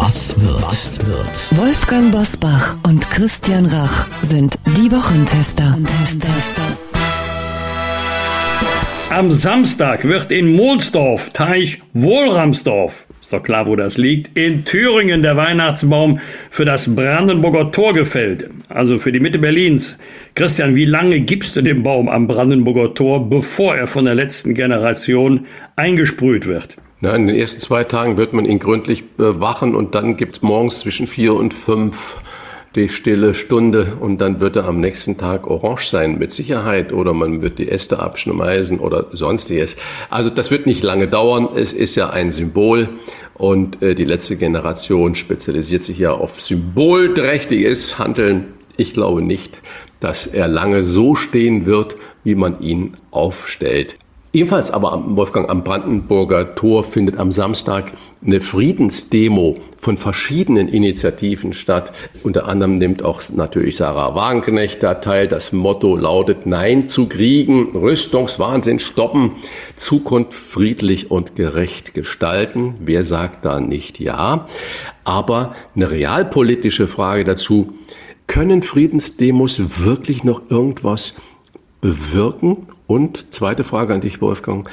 Was 0.01 0.39
wird? 0.39 0.63
Was 0.63 0.99
wird? 1.05 1.59
Wolfgang 1.59 2.09
Bosbach 2.13 2.77
und 2.88 3.11
Christian 3.11 3.65
Rach 3.65 4.07
sind 4.21 4.57
die 4.77 4.89
Wochentester. 4.93 5.77
Am 9.09 9.31
Samstag 9.34 10.05
wird 10.05 10.31
in 10.31 10.55
Mohlsdorf, 10.55 11.31
Teich 11.31 11.81
Wohlramsdorf, 11.93 13.05
ist 13.19 13.34
doch 13.34 13.43
klar, 13.43 13.67
wo 13.67 13.76
das 13.76 13.97
liegt, 13.97 14.38
in 14.38 14.63
Thüringen 14.63 15.21
der 15.21 15.35
Weihnachtsbaum 15.35 16.21
für 16.49 16.63
das 16.63 16.95
Brandenburger 16.95 17.69
Tor 17.69 17.93
gefällt, 17.93 18.49
also 18.69 18.99
für 18.99 19.11
die 19.11 19.19
Mitte 19.19 19.38
Berlins. 19.38 19.97
Christian, 20.34 20.77
wie 20.77 20.85
lange 20.85 21.19
gibst 21.19 21.57
du 21.57 21.61
dem 21.61 21.84
Baum 21.84 22.07
am 22.07 22.26
Brandenburger 22.26 22.93
Tor, 22.93 23.30
bevor 23.30 23.76
er 23.76 23.88
von 23.88 24.05
der 24.05 24.15
letzten 24.15 24.53
Generation 24.53 25.41
eingesprüht 25.76 26.47
wird? 26.47 26.77
Na, 27.01 27.15
in 27.15 27.27
den 27.27 27.35
ersten 27.38 27.61
zwei 27.61 27.85
Tagen 27.85 28.17
wird 28.17 28.34
man 28.34 28.43
ihn 28.43 28.59
gründlich 28.59 29.11
bewachen 29.11 29.73
und 29.73 29.95
dann 29.95 30.17
gibt 30.17 30.35
es 30.35 30.41
morgens 30.41 30.80
zwischen 30.80 31.07
vier 31.07 31.34
und 31.34 31.53
fünf 31.53 32.17
die 32.76 32.89
stille 32.89 33.34
Stunde 33.34 33.97
und 33.99 34.19
dann 34.19 34.41
wird 34.41 34.57
er 34.57 34.65
am 34.65 34.80
nächsten 34.80 35.17
Tag 35.17 35.47
orange 35.47 35.88
sein, 35.88 36.19
mit 36.19 36.34
Sicherheit, 36.34 36.93
oder 36.93 37.13
man 37.13 37.41
wird 37.41 37.57
die 37.57 37.69
Äste 37.69 37.99
abschneiden 37.99 38.80
oder 38.80 39.07
sonstiges. 39.11 39.76
Also 40.09 40.30
das 40.30 40.51
wird 40.51 40.65
nicht 40.65 40.84
lange 40.84 41.07
dauern, 41.07 41.49
es 41.55 41.73
ist 41.73 41.95
ja 41.95 42.09
ein 42.09 42.31
Symbol 42.31 42.89
und 43.34 43.81
äh, 43.81 43.95
die 43.95 44.05
letzte 44.05 44.35
Generation 44.35 45.15
spezialisiert 45.15 45.84
sich 45.84 45.97
ja 45.97 46.11
auf 46.11 46.39
symbolträchtiges 46.41 47.97
Handeln. 47.97 48.53
Ich 48.77 48.93
glaube 48.93 49.21
nicht, 49.21 49.61
dass 49.99 50.27
er 50.27 50.47
lange 50.47 50.84
so 50.84 51.15
stehen 51.15 51.65
wird, 51.65 51.95
wie 52.23 52.35
man 52.35 52.61
ihn 52.61 52.97
aufstellt. 53.11 53.97
Ebenfalls 54.31 54.69
aber 54.69 54.93
am 54.93 55.15
Wolfgang 55.15 55.49
am 55.49 55.64
Brandenburger 55.64 56.53
Tor 56.53 56.84
findet 56.84 57.18
am 57.18 57.31
Samstag 57.31 57.93
eine 58.23 58.41
Friedensdemo 58.41 59.57
von 59.81 59.97
verschiedenen 59.97 60.68
Initiativen 60.68 61.51
statt. 61.51 61.91
Unter 62.22 62.47
anderem 62.47 62.77
nimmt 62.77 63.03
auch 63.03 63.23
natürlich 63.34 63.77
Sarah 63.77 64.14
Wagenknecht 64.14 64.84
da 64.84 64.95
teil. 64.95 65.27
Das 65.27 65.51
Motto 65.51 65.95
lautet 65.95 66.45
Nein 66.45 66.88
zu 66.88 67.07
Kriegen, 67.07 67.76
Rüstungswahnsinn 67.76 68.77
stoppen, 68.77 69.31
Zukunft 69.77 70.34
friedlich 70.34 71.10
und 71.10 71.35
gerecht 71.35 71.95
gestalten. 71.95 72.76
Wer 72.81 73.06
sagt 73.06 73.45
da 73.45 73.60
nicht 73.60 73.99
Ja? 73.99 74.45
Aber 75.06 75.56
eine 75.76 75.89
realpolitische 75.89 76.88
Frage 76.88 77.26
dazu, 77.26 77.73
können 78.27 78.61
Friedensdemos 78.61 79.84
wirklich 79.84 80.23
noch 80.23 80.51
irgendwas 80.51 81.15
bewirken? 81.81 82.57
Und 82.88 83.34
zweite 83.34 83.64
Frage 83.64 83.93
an 83.93 84.01
dich, 84.01 84.22
Wolfgang. 84.22 84.69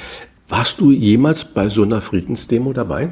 Warst 0.49 0.79
du 0.79 0.91
jemals 0.91 1.45
bei 1.45 1.69
so 1.69 1.83
einer 1.83 2.01
Friedensdemo 2.01 2.73
dabei? 2.73 3.09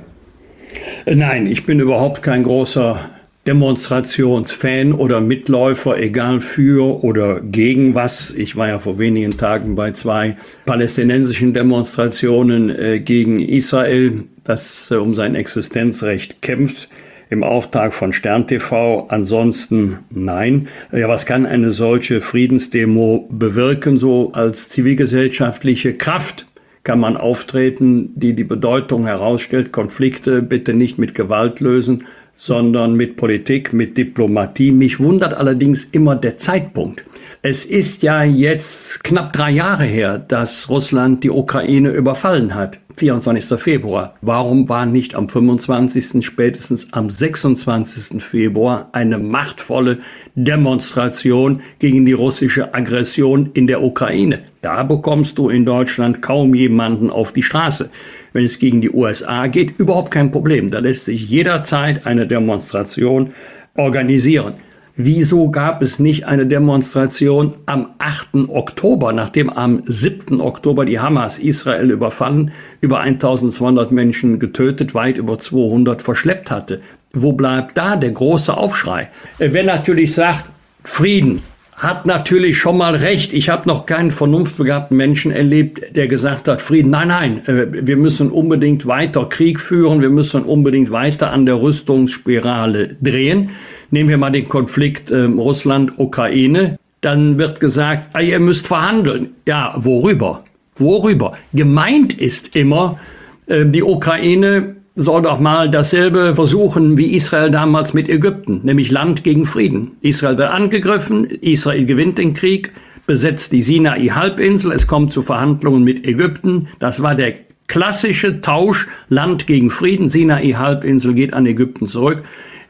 Äh, 1.06 1.16
nein, 1.16 1.48
ich 1.48 1.66
bin 1.66 1.80
überhaupt 1.80 2.24
kein 2.24 2.44
großer 2.44 3.10
Demonstrationsfan 3.46 4.94
oder 4.94 5.22
Mitläufer, 5.22 6.00
egal 6.00 6.42
für 6.42 7.04
oder 7.04 7.42
gegen 7.42 7.94
was. 7.94 8.32
Ich 8.32 8.56
war 8.56 8.68
ja 8.68 8.80
vor 8.80 8.98
wenigen 8.98 9.38
Tagen 9.38 9.76
bei 9.76 9.92
zwei 9.92 10.38
palästinensischen 10.66 11.54
Demonstrationen 11.54 12.70
äh, 12.70 13.00
gegen 13.00 13.40
Israel, 13.40 14.24
das 14.44 14.90
äh, 14.90 14.96
um 14.96 15.14
sein 15.14 15.36
Existenzrecht 15.36 16.42
kämpft 16.42 16.90
im 17.30 17.44
Auftrag 17.44 17.94
von 17.94 18.14
Stern 18.14 18.48
TV. 18.48 19.08
Ansonsten 19.10 20.00
nein. 20.10 20.68
Ja, 20.92 21.08
was 21.08 21.26
kann 21.26 21.46
eine 21.46 21.72
solche 21.72 22.22
Friedensdemo 22.22 23.28
bewirken? 23.32 23.98
So 23.98 24.32
als 24.34 24.70
zivilgesellschaftliche 24.70 25.94
Kraft 25.96 26.48
kann 26.84 27.00
man 27.00 27.18
auftreten, 27.18 28.12
die 28.16 28.34
die 28.34 28.44
Bedeutung 28.44 29.06
herausstellt, 29.06 29.72
Konflikte 29.72 30.42
bitte 30.42 30.74
nicht 30.74 31.00
mit 31.00 31.16
Gewalt 31.16 31.60
lösen, 31.60 32.06
sondern 32.38 32.94
mit 32.94 33.16
Politik, 33.16 33.74
mit 33.74 33.98
Diplomatie. 33.98 34.72
Mich 34.72 35.00
wundert 35.00 35.36
allerdings 35.36 35.84
immer 35.86 36.16
der 36.16 36.38
Zeitpunkt. 36.38 37.04
Es 37.42 37.66
ist 37.66 38.04
ja 38.04 38.24
jetzt 38.24 39.04
knapp 39.04 39.34
drei 39.34 39.52
Jahre 39.52 39.86
her, 39.86 40.18
dass 40.18 40.70
Russland 40.70 41.24
die 41.24 41.30
Ukraine 41.30 41.92
überfallen 41.92 42.56
hat. 42.56 42.80
24. 42.98 43.60
Februar. 43.60 44.16
Warum 44.22 44.70
war 44.70 44.86
nicht 44.86 45.16
am 45.16 45.28
25. 45.28 46.26
spätestens 46.26 46.94
am 46.94 47.10
26. 47.10 48.24
Februar 48.24 48.90
eine 48.94 49.18
machtvolle 49.18 50.00
Demonstration 50.36 51.62
gegen 51.80 52.06
die 52.06 52.14
russische 52.14 52.74
Aggression 52.74 53.50
in 53.54 53.68
der 53.68 53.84
Ukraine? 53.84 54.44
Da 54.62 54.84
bekommst 54.84 55.38
du 55.38 55.50
in 55.50 55.66
Deutschland 55.66 56.22
kaum 56.22 56.56
jemanden 56.56 57.10
auf 57.10 57.34
die 57.34 57.44
Straße. 57.44 57.92
Wenn 58.34 58.46
es 58.46 58.60
gegen 58.60 58.82
die 58.82 58.92
USA 58.92 59.48
geht, 59.48 59.78
überhaupt 59.78 60.12
kein 60.12 60.32
Problem. 60.32 60.72
Da 60.72 60.80
lässt 60.80 61.06
sich 61.06 61.30
jederzeit 61.30 62.06
eine 62.06 62.28
Demonstration 62.28 63.34
organisieren. 63.76 64.56
Wieso 64.98 65.52
gab 65.52 65.82
es 65.82 66.00
nicht 66.00 66.26
eine 66.26 66.46
Demonstration 66.46 67.56
am 67.66 67.88
8. 67.98 68.48
Oktober, 68.48 69.12
nachdem 69.12 69.50
am 69.50 69.84
7. 69.86 70.40
Oktober 70.40 70.86
die 70.86 71.02
Hamas 71.02 71.38
Israel 71.38 71.92
überfallen, 71.92 72.52
über 72.80 73.02
1200 73.02 73.92
Menschen 73.92 74.40
getötet, 74.40 74.96
weit 74.96 75.18
über 75.18 75.38
200 75.38 76.02
verschleppt 76.02 76.50
hatte? 76.50 76.80
Wo 77.12 77.34
bleibt 77.34 77.78
da 77.78 77.98
der 77.98 78.12
große 78.12 78.56
Aufschrei? 78.56 79.10
Äh, 79.38 79.50
wer 79.52 79.66
natürlich 79.66 80.14
sagt, 80.14 80.50
Frieden, 80.86 81.42
hat 81.76 82.06
natürlich 82.06 82.58
schon 82.58 82.78
mal 82.78 82.96
recht. 82.96 83.34
Ich 83.34 83.50
habe 83.50 83.68
noch 83.68 83.86
keinen 83.86 84.12
vernunftbegabten 84.12 84.96
Menschen 84.96 85.32
erlebt, 85.34 85.94
der 85.94 86.08
gesagt 86.08 86.48
hat, 86.48 86.62
Frieden, 86.62 86.90
nein, 86.90 87.10
nein, 87.10 87.46
äh, 87.48 87.86
wir 87.86 87.98
müssen 87.98 88.32
unbedingt 88.32 88.86
weiter 88.86 89.26
Krieg 89.26 89.60
führen, 89.60 90.00
wir 90.00 90.10
müssen 90.10 90.44
unbedingt 90.44 90.90
weiter 90.92 91.32
an 91.32 91.46
der 91.46 91.62
Rüstungsspirale 91.62 92.96
drehen. 93.02 93.50
Nehmen 93.92 94.10
wir 94.10 94.18
mal 94.18 94.32
den 94.32 94.48
Konflikt 94.48 95.12
äh, 95.12 95.24
Russland-Ukraine. 95.24 96.78
Dann 97.02 97.38
wird 97.38 97.60
gesagt, 97.60 98.10
ah, 98.14 98.22
ihr 98.22 98.40
müsst 98.40 98.68
verhandeln. 98.68 99.32
Ja, 99.48 99.76
worüber? 99.78 100.44
Worüber? 100.78 101.34
Gemeint 101.54 102.14
ist 102.14 102.56
immer, 102.56 103.00
äh, 103.48 103.66
die 103.66 103.84
Ukraine 103.84 104.76
soll 104.96 105.24
doch 105.24 105.40
mal 105.40 105.70
dasselbe 105.70 106.36
versuchen 106.36 106.98
wie 106.98 107.14
Israel 107.14 107.52
damals 107.52 107.94
mit 107.94 108.10
Ägypten, 108.10 108.62
nämlich 108.64 108.92
Land 108.92 109.24
gegen 109.24 109.46
Frieden. 109.46 109.92
Israel 110.02 110.38
wird 110.38 110.50
angegriffen, 110.50 111.26
Israel 111.26 111.86
gewinnt 111.86 112.18
den 112.18 112.34
Krieg, 112.34 112.72
besetzt 113.06 113.52
die 113.52 113.62
Sinai-Halbinsel, 113.62 114.72
es 114.72 114.88
kommt 114.88 115.12
zu 115.12 115.22
Verhandlungen 115.22 115.84
mit 115.84 116.06
Ägypten. 116.08 116.70
Das 116.80 117.02
war 117.02 117.14
der 117.14 117.34
klassische 117.68 118.42
Tausch 118.42 118.88
Land 119.10 119.48
gegen 119.48 119.70
Frieden. 119.70 120.08
Sinai-Halbinsel 120.08 121.14
geht 121.14 121.34
an 121.34 121.46
Ägypten 121.46 121.88
zurück. 121.88 122.24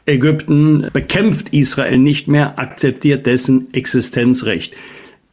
Ägypten 0.06 0.86
bekämpft 0.92 1.52
Israel 1.52 1.98
nicht 1.98 2.28
mehr, 2.28 2.58
akzeptiert 2.58 3.26
dessen 3.26 3.72
Existenzrecht. 3.72 4.72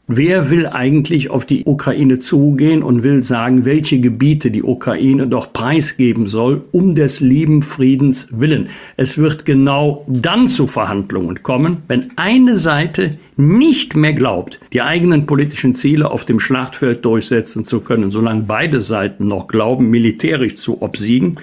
Wer 0.07 0.49
will 0.49 0.67
eigentlich 0.67 1.29
auf 1.29 1.45
die 1.45 1.63
Ukraine 1.63 2.19
zugehen 2.19 2.83
und 2.83 3.03
will 3.03 3.23
sagen, 3.23 3.63
welche 3.63 4.01
Gebiete 4.01 4.51
die 4.51 4.61
Ukraine 4.61 5.27
doch 5.27 5.53
preisgeben 5.53 6.27
soll, 6.27 6.61
um 6.73 6.93
des 6.93 7.21
lieben 7.21 7.61
Friedens 7.61 8.27
willen? 8.31 8.67
Es 8.97 9.17
wird 9.17 9.45
genau 9.45 10.03
dann 10.09 10.49
zu 10.49 10.67
Verhandlungen 10.67 11.41
kommen, 11.41 11.77
wenn 11.87 12.11
eine 12.17 12.57
Seite 12.57 13.11
nicht 13.37 13.95
mehr 13.95 14.11
glaubt, 14.11 14.59
die 14.73 14.81
eigenen 14.81 15.25
politischen 15.25 15.73
Ziele 15.73 16.11
auf 16.11 16.25
dem 16.25 16.41
Schlachtfeld 16.41 17.05
durchsetzen 17.05 17.65
zu 17.65 17.79
können, 17.79 18.11
solange 18.11 18.41
beide 18.41 18.81
Seiten 18.81 19.29
noch 19.29 19.47
glauben, 19.47 19.89
militärisch 19.89 20.55
zu 20.55 20.81
obsiegen, 20.81 21.37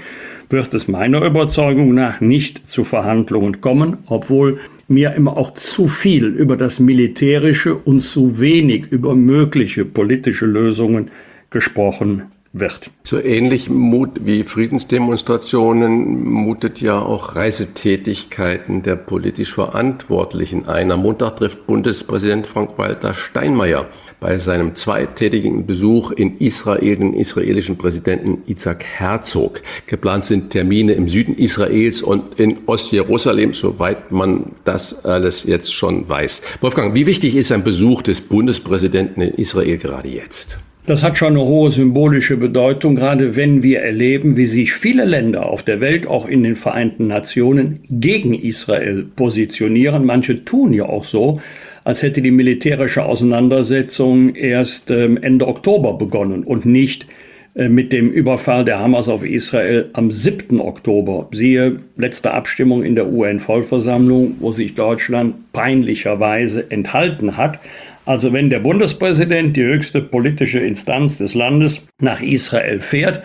wird 0.51 0.75
es 0.75 0.89
meiner 0.89 1.25
Überzeugung 1.25 1.95
nach 1.95 2.21
nicht 2.21 2.69
zu 2.69 2.85
Verhandlungen 2.85 3.61
kommen, 3.61 3.99
obwohl 4.07 4.59
mir 4.89 5.15
immer 5.15 5.37
auch 5.37 5.55
zu 5.55 5.87
viel 5.87 6.27
über 6.27 6.57
das 6.57 6.81
Militärische 6.81 7.75
und 7.77 8.01
zu 8.01 8.41
wenig 8.41 8.87
über 8.91 9.15
mögliche 9.15 9.85
politische 9.85 10.47
Lösungen 10.47 11.11
gesprochen 11.51 12.25
wird. 12.53 12.91
So 13.05 13.21
ähnlich 13.21 13.71
Mut 13.71 14.27
wie 14.27 14.43
Friedensdemonstrationen 14.43 16.25
mutet 16.25 16.81
ja 16.81 16.99
auch 16.99 17.37
Reisetätigkeiten 17.37 18.83
der 18.83 18.97
politisch 18.97 19.55
Verantwortlichen 19.55 20.67
ein. 20.67 20.91
Am 20.91 21.03
Montag 21.03 21.37
trifft 21.37 21.67
Bundespräsident 21.69 22.49
Frank-Walter 22.49 23.15
Steinmeier 23.15 23.89
bei 24.21 24.39
seinem 24.39 24.75
zweitägigen 24.75 25.67
Besuch 25.67 26.13
in 26.13 26.39
Israel 26.39 26.97
den 26.97 27.15
israelischen 27.15 27.77
Präsidenten 27.77 28.43
Isaac 28.47 28.85
Herzog. 28.85 29.63
Geplant 29.87 30.25
sind 30.25 30.51
Termine 30.51 30.93
im 30.93 31.09
Süden 31.09 31.35
Israels 31.37 32.03
und 32.03 32.39
in 32.39 32.59
Ostjerusalem, 32.67 33.55
soweit 33.55 34.13
man 34.13 34.53
das 34.65 35.05
alles 35.05 35.45
jetzt 35.45 35.73
schon 35.75 36.09
weiß. 36.09 36.43
Wolfgang, 36.61 36.95
wie 36.95 37.07
wichtig 37.07 37.35
ist 37.35 37.51
ein 37.51 37.65
Besuch 37.65 38.03
des 38.03 38.21
Bundespräsidenten 38.21 39.23
in 39.23 39.35
Israel 39.35 39.79
gerade 39.79 40.09
jetzt? 40.09 40.59
Das 40.87 41.03
hat 41.03 41.19
schon 41.19 41.37
eine 41.37 41.45
hohe 41.45 41.71
symbolische 41.71 42.37
Bedeutung, 42.37 42.97
gerade 42.97 43.37
wenn 43.37 43.63
wir 43.63 43.81
erleben, 43.81 44.37
wie 44.37 44.47
sich 44.47 44.73
viele 44.73 45.05
Länder 45.05 45.47
auf 45.47 45.63
der 45.63 45.81
Welt, 45.81 46.07
auch 46.07 46.27
in 46.27 46.43
den 46.43 46.57
Vereinten 46.57 47.07
Nationen, 47.07 47.81
gegen 47.91 48.35
Israel 48.35 49.07
positionieren. 49.15 50.05
Manche 50.05 50.45
tun 50.45 50.73
ja 50.73 50.87
auch 50.87 51.05
so, 51.05 51.41
als 51.85 52.03
hätte 52.03 52.23
die 52.23 52.31
militärische 52.31 53.05
Auseinandersetzung 53.05 54.35
erst 54.35 54.91
ähm, 54.91 55.19
Ende 55.21 55.49
Oktober 55.49 55.95
begonnen 55.95 56.45
und 56.45 56.67
nicht 56.67 57.07
äh, 57.55 57.69
mit 57.69 57.93
dem 57.93 58.11
Überfall 58.11 58.65
der 58.65 58.79
Hamas 58.79 59.09
auf 59.09 59.25
Israel 59.25 59.91
am 59.93 60.11
7. 60.11 60.61
Oktober. 60.61 61.29
Siehe 61.33 61.81
letzte 61.97 62.33
Abstimmung 62.33 62.83
in 62.83 62.95
der 62.95 63.13
UN-Vollversammlung, 63.13 64.37
wo 64.41 64.53
sich 64.53 64.75
Deutschland 64.75 65.53
peinlicherweise 65.53 66.71
enthalten 66.71 67.37
hat. 67.37 67.59
Also 68.05 68.33
wenn 68.33 68.51
der 68.51 68.61
Bundespräsident, 68.61 69.57
die 69.57 69.65
höchste 69.65 70.01
politische 70.01 70.61
Instanz 70.61 71.19
des 71.19 71.35
Landes, 71.35 71.87
nach 72.01 72.21
Israel 72.21 72.81
fährt 72.81 73.23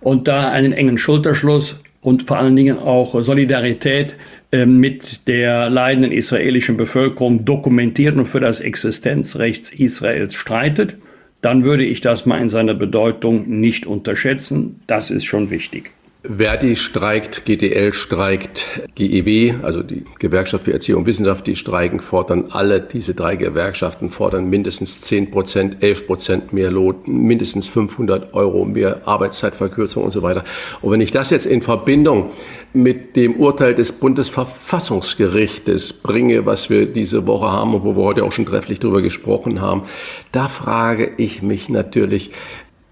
und 0.00 0.28
da 0.28 0.50
einen 0.50 0.72
engen 0.72 0.98
Schulterschluss 0.98 1.82
und 2.00 2.24
vor 2.24 2.38
allen 2.38 2.56
Dingen 2.56 2.78
auch 2.78 3.20
Solidarität 3.22 4.16
mit 4.52 5.26
der 5.28 5.70
leidenden 5.70 6.12
israelischen 6.12 6.76
Bevölkerung 6.76 7.46
dokumentiert 7.46 8.16
und 8.16 8.26
für 8.26 8.40
das 8.40 8.60
Existenzrecht 8.60 9.72
Israels 9.72 10.34
streitet, 10.34 10.96
dann 11.40 11.64
würde 11.64 11.84
ich 11.84 12.02
das 12.02 12.26
mal 12.26 12.40
in 12.40 12.48
seiner 12.48 12.74
Bedeutung 12.74 13.48
nicht 13.48 13.86
unterschätzen. 13.86 14.80
Das 14.86 15.10
ist 15.10 15.24
schon 15.24 15.50
wichtig. 15.50 15.90
Verdi 16.24 16.76
streikt, 16.76 17.44
GDL 17.46 17.92
streikt, 17.92 18.88
GEW, 18.94 19.54
also 19.62 19.82
die 19.82 20.04
Gewerkschaft 20.20 20.66
für 20.66 20.72
Erziehung 20.72 21.00
und 21.00 21.06
Wissenschaft, 21.06 21.48
die 21.48 21.56
streiken, 21.56 21.98
fordern 21.98 22.44
alle 22.50 22.80
diese 22.80 23.14
drei 23.14 23.34
Gewerkschaften, 23.34 24.08
fordern 24.08 24.48
mindestens 24.48 25.00
10 25.00 25.32
Prozent, 25.32 25.82
11 25.82 26.06
Prozent 26.06 26.52
mehr 26.52 26.70
Lohn, 26.70 26.94
mindestens 27.06 27.66
500 27.66 28.34
Euro 28.34 28.64
mehr 28.64 29.00
Arbeitszeitverkürzung 29.04 30.04
und 30.04 30.12
so 30.12 30.22
weiter. 30.22 30.44
Und 30.80 30.92
wenn 30.92 31.00
ich 31.00 31.10
das 31.10 31.30
jetzt 31.30 31.46
in 31.46 31.60
Verbindung 31.60 32.30
mit 32.72 33.16
dem 33.16 33.34
Urteil 33.34 33.74
des 33.74 33.90
Bundesverfassungsgerichtes 33.90 35.92
bringe, 35.92 36.46
was 36.46 36.70
wir 36.70 36.86
diese 36.86 37.26
Woche 37.26 37.50
haben 37.50 37.74
und 37.74 37.82
wo 37.82 37.96
wir 37.96 38.04
heute 38.04 38.24
auch 38.24 38.32
schon 38.32 38.46
trefflich 38.46 38.78
darüber 38.78 39.02
gesprochen 39.02 39.60
haben, 39.60 39.82
da 40.30 40.46
frage 40.46 41.10
ich 41.16 41.42
mich 41.42 41.68
natürlich, 41.68 42.30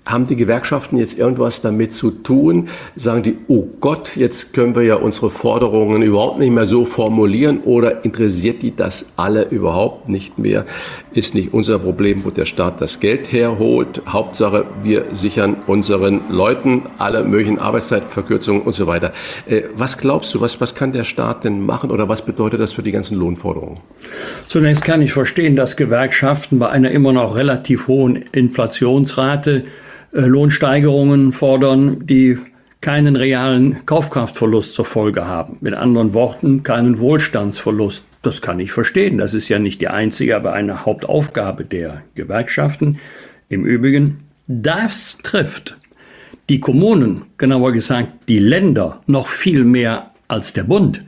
haben 0.06 0.26
die 0.26 0.36
Gewerkschaften 0.36 0.96
jetzt 0.96 1.18
irgendwas 1.18 1.60
damit 1.60 1.92
zu 1.92 2.10
tun? 2.10 2.68
Sagen 2.96 3.22
die, 3.22 3.36
oh 3.48 3.66
Gott, 3.80 4.16
jetzt 4.16 4.52
können 4.54 4.74
wir 4.74 4.82
ja 4.82 4.96
unsere 4.96 5.30
Forderungen 5.30 6.02
überhaupt 6.02 6.38
nicht 6.38 6.50
mehr 6.50 6.66
so 6.66 6.84
formulieren 6.84 7.60
oder 7.60 8.04
interessiert 8.04 8.62
die 8.62 8.74
das 8.74 9.12
alle 9.16 9.48
überhaupt 9.48 10.08
nicht 10.08 10.38
mehr? 10.38 10.64
Ist 11.12 11.34
nicht 11.34 11.52
unser 11.52 11.78
Problem, 11.78 12.24
wo 12.24 12.30
der 12.30 12.46
Staat 12.46 12.80
das 12.80 12.98
Geld 13.00 13.30
herholt. 13.30 14.02
Hauptsache, 14.08 14.64
wir 14.82 15.04
sichern 15.12 15.56
unseren 15.66 16.22
Leuten 16.30 16.82
alle 16.98 17.22
möglichen 17.22 17.58
Arbeitszeitverkürzungen 17.58 18.62
und 18.62 18.72
so 18.72 18.86
weiter. 18.86 19.12
Äh, 19.46 19.62
was 19.76 19.98
glaubst 19.98 20.34
du, 20.34 20.40
was, 20.40 20.60
was 20.60 20.74
kann 20.74 20.92
der 20.92 21.04
Staat 21.04 21.44
denn 21.44 21.64
machen 21.64 21.90
oder 21.90 22.08
was 22.08 22.24
bedeutet 22.24 22.60
das 22.60 22.72
für 22.72 22.82
die 22.82 22.92
ganzen 22.92 23.18
Lohnforderungen? 23.18 23.80
Zunächst 24.46 24.84
kann 24.84 25.02
ich 25.02 25.12
verstehen, 25.12 25.56
dass 25.56 25.76
Gewerkschaften 25.76 26.58
bei 26.58 26.68
einer 26.68 26.90
immer 26.90 27.12
noch 27.12 27.36
relativ 27.36 27.86
hohen 27.86 28.16
Inflationsrate 28.32 29.62
Lohnsteigerungen 30.12 31.32
fordern, 31.32 32.06
die 32.06 32.38
keinen 32.80 33.16
realen 33.16 33.84
Kaufkraftverlust 33.84 34.74
zur 34.74 34.84
Folge 34.84 35.26
haben. 35.26 35.58
Mit 35.60 35.74
anderen 35.74 36.14
Worten, 36.14 36.62
keinen 36.62 36.98
Wohlstandsverlust. 36.98 38.06
Das 38.22 38.42
kann 38.42 38.60
ich 38.60 38.72
verstehen. 38.72 39.18
Das 39.18 39.34
ist 39.34 39.48
ja 39.48 39.58
nicht 39.58 39.80
die 39.80 39.88
einzige, 39.88 40.36
aber 40.36 40.52
eine 40.52 40.84
Hauptaufgabe 40.84 41.64
der 41.64 42.02
Gewerkschaften. 42.14 42.98
Im 43.48 43.64
Übrigen, 43.64 44.20
das 44.46 45.18
trifft 45.18 45.76
die 46.48 46.60
Kommunen, 46.60 47.26
genauer 47.38 47.72
gesagt 47.72 48.08
die 48.28 48.38
Länder, 48.38 49.00
noch 49.06 49.28
viel 49.28 49.64
mehr 49.64 50.10
als 50.26 50.52
der 50.52 50.64
Bund. 50.64 51.04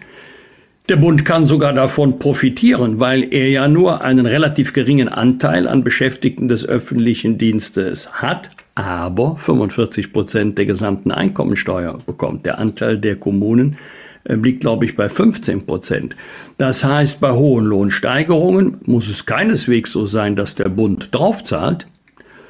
Der 0.88 0.96
Bund 0.96 1.24
kann 1.24 1.46
sogar 1.46 1.72
davon 1.72 2.18
profitieren, 2.18 3.00
weil 3.00 3.32
er 3.32 3.48
ja 3.48 3.68
nur 3.68 4.02
einen 4.02 4.26
relativ 4.26 4.72
geringen 4.72 5.08
Anteil 5.08 5.66
an 5.68 5.84
Beschäftigten 5.84 6.48
des 6.48 6.66
öffentlichen 6.66 7.38
Dienstes 7.38 8.12
hat, 8.14 8.50
aber 8.74 9.36
45 9.36 10.12
Prozent 10.12 10.58
der 10.58 10.66
gesamten 10.66 11.12
Einkommensteuer 11.12 11.98
bekommt. 12.06 12.46
Der 12.46 12.58
Anteil 12.58 12.98
der 12.98 13.16
Kommunen 13.16 13.76
äh, 14.24 14.34
liegt, 14.34 14.60
glaube 14.60 14.84
ich, 14.84 14.96
bei 14.96 15.08
15 15.08 15.66
Prozent. 15.66 16.16
Das 16.58 16.84
heißt, 16.84 17.20
bei 17.20 17.32
hohen 17.32 17.66
Lohnsteigerungen 17.66 18.78
muss 18.84 19.08
es 19.08 19.26
keineswegs 19.26 19.92
so 19.92 20.06
sein, 20.06 20.36
dass 20.36 20.54
der 20.54 20.68
Bund 20.68 21.08
draufzahlt, 21.12 21.86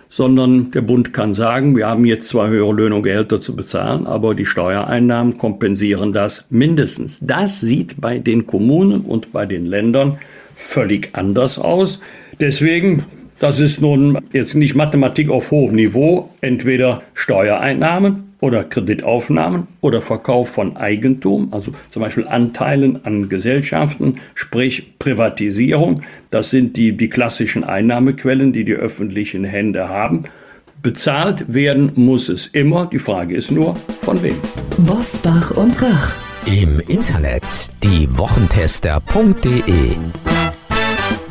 sondern 0.08 0.70
der 0.72 0.82
Bund 0.82 1.14
kann 1.14 1.32
sagen, 1.32 1.74
wir 1.74 1.86
haben 1.86 2.04
jetzt 2.04 2.28
zwar 2.28 2.48
höhere 2.48 2.72
Löhne 2.72 2.96
und 2.96 3.02
Gehälter 3.02 3.40
zu 3.40 3.56
bezahlen, 3.56 4.06
aber 4.06 4.34
die 4.34 4.44
Steuereinnahmen 4.44 5.38
kompensieren 5.38 6.12
das 6.12 6.44
mindestens. 6.50 7.18
Das 7.20 7.60
sieht 7.60 8.00
bei 8.00 8.18
den 8.18 8.46
Kommunen 8.46 9.00
und 9.00 9.32
bei 9.32 9.46
den 9.46 9.64
Ländern 9.64 10.18
völlig 10.54 11.10
anders 11.14 11.58
aus. 11.58 12.00
Deswegen 12.40 13.04
das 13.42 13.58
ist 13.58 13.82
nun 13.82 14.18
jetzt 14.32 14.54
nicht 14.54 14.76
Mathematik 14.76 15.28
auf 15.28 15.50
hohem 15.50 15.74
Niveau, 15.74 16.30
entweder 16.40 17.02
Steuereinnahmen 17.12 18.34
oder 18.38 18.62
Kreditaufnahmen 18.62 19.66
oder 19.80 20.00
Verkauf 20.00 20.48
von 20.48 20.76
Eigentum, 20.76 21.52
also 21.52 21.72
zum 21.90 22.02
Beispiel 22.02 22.28
Anteilen 22.28 23.04
an 23.04 23.28
Gesellschaften, 23.28 24.20
sprich 24.36 24.96
Privatisierung. 25.00 26.02
Das 26.30 26.50
sind 26.50 26.76
die, 26.76 26.96
die 26.96 27.08
klassischen 27.08 27.64
Einnahmequellen, 27.64 28.52
die 28.52 28.64
die 28.64 28.74
öffentlichen 28.74 29.42
Hände 29.42 29.88
haben. 29.88 30.22
Bezahlt 30.80 31.52
werden 31.52 31.90
muss 31.96 32.28
es 32.28 32.46
immer. 32.46 32.86
Die 32.86 33.00
Frage 33.00 33.34
ist 33.34 33.50
nur, 33.50 33.74
von 34.02 34.22
wem. 34.22 34.36
Bosbach 34.78 35.50
und 35.56 35.82
Rach. 35.82 36.14
Im 36.46 36.80
Internet 36.88 37.42
diewochentester.de 37.82 39.96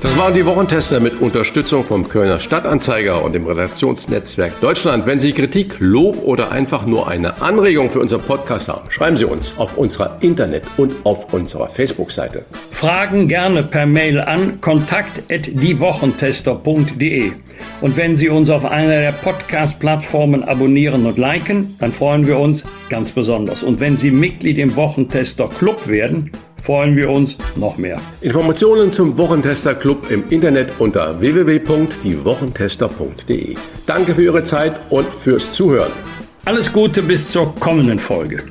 das 0.01 0.17
waren 0.17 0.33
die 0.33 0.45
Wochentester 0.45 0.99
mit 0.99 1.21
Unterstützung 1.21 1.83
vom 1.83 2.09
Kölner 2.09 2.39
Stadtanzeiger 2.39 3.23
und 3.23 3.33
dem 3.33 3.45
Redaktionsnetzwerk 3.45 4.59
Deutschland. 4.59 5.05
Wenn 5.05 5.19
Sie 5.19 5.31
Kritik, 5.31 5.75
Lob 5.79 6.23
oder 6.23 6.51
einfach 6.51 6.87
nur 6.87 7.07
eine 7.07 7.39
Anregung 7.41 7.91
für 7.91 7.99
unseren 7.99 8.21
Podcast 8.21 8.67
haben, 8.67 8.89
schreiben 8.89 9.15
Sie 9.15 9.25
uns 9.25 9.53
auf 9.57 9.77
unserer 9.77 10.17
Internet- 10.21 10.63
und 10.77 10.95
auf 11.03 11.31
unserer 11.33 11.69
Facebook-Seite. 11.69 12.45
Fragen 12.71 13.27
gerne 13.27 13.61
per 13.61 13.85
Mail 13.85 14.19
an 14.19 14.59
kontakt@diewochentester.de. 14.59 17.33
Und 17.81 17.95
wenn 17.95 18.15
Sie 18.15 18.29
uns 18.29 18.49
auf 18.49 18.65
einer 18.65 19.01
der 19.01 19.11
Podcast-Plattformen 19.11 20.43
abonnieren 20.43 21.05
und 21.05 21.19
liken, 21.19 21.75
dann 21.79 21.93
freuen 21.93 22.25
wir 22.25 22.39
uns 22.39 22.63
ganz 22.89 23.11
besonders. 23.11 23.61
Und 23.61 23.79
wenn 23.79 23.97
Sie 23.97 24.09
Mitglied 24.09 24.57
im 24.57 24.75
Wochentester 24.75 25.47
Club 25.47 25.87
werden, 25.87 26.31
freuen 26.61 26.95
wir 26.95 27.09
uns 27.09 27.37
noch 27.55 27.77
mehr. 27.77 27.99
Informationen 28.21 28.91
zum 28.91 29.17
Wochentester 29.17 29.73
Club 29.75 30.11
im 30.11 30.29
Internet 30.29 30.73
unter 30.79 31.19
www.diewochentester.de. 31.19 33.55
Danke 33.85 34.13
für 34.13 34.23
Ihre 34.23 34.43
Zeit 34.43 34.73
und 34.89 35.07
fürs 35.07 35.53
Zuhören. 35.53 35.91
Alles 36.45 36.73
Gute 36.73 37.03
bis 37.03 37.29
zur 37.29 37.53
kommenden 37.55 37.99
Folge. 37.99 38.43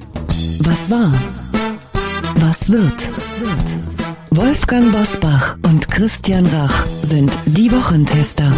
Was 0.61 0.89
war? 0.91 1.13
Was 2.37 2.71
wird? 2.71 3.09
Wolfgang 4.31 4.93
Bosbach 4.93 5.57
und 5.65 5.91
Christian 5.91 6.47
Rach 6.47 6.87
sind 7.03 7.33
die 7.47 7.73
Wochentester. 7.73 8.53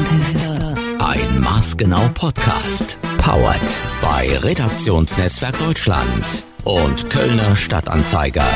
Ein 0.98 1.40
maßgenau 1.40 2.10
Podcast. 2.14 2.98
Powered 3.18 3.62
bei 4.02 4.28
Redaktionsnetzwerk 4.42 5.56
Deutschland 5.58 6.44
und 6.64 7.08
Kölner 7.10 7.56
Stadtanzeiger. 7.56 8.46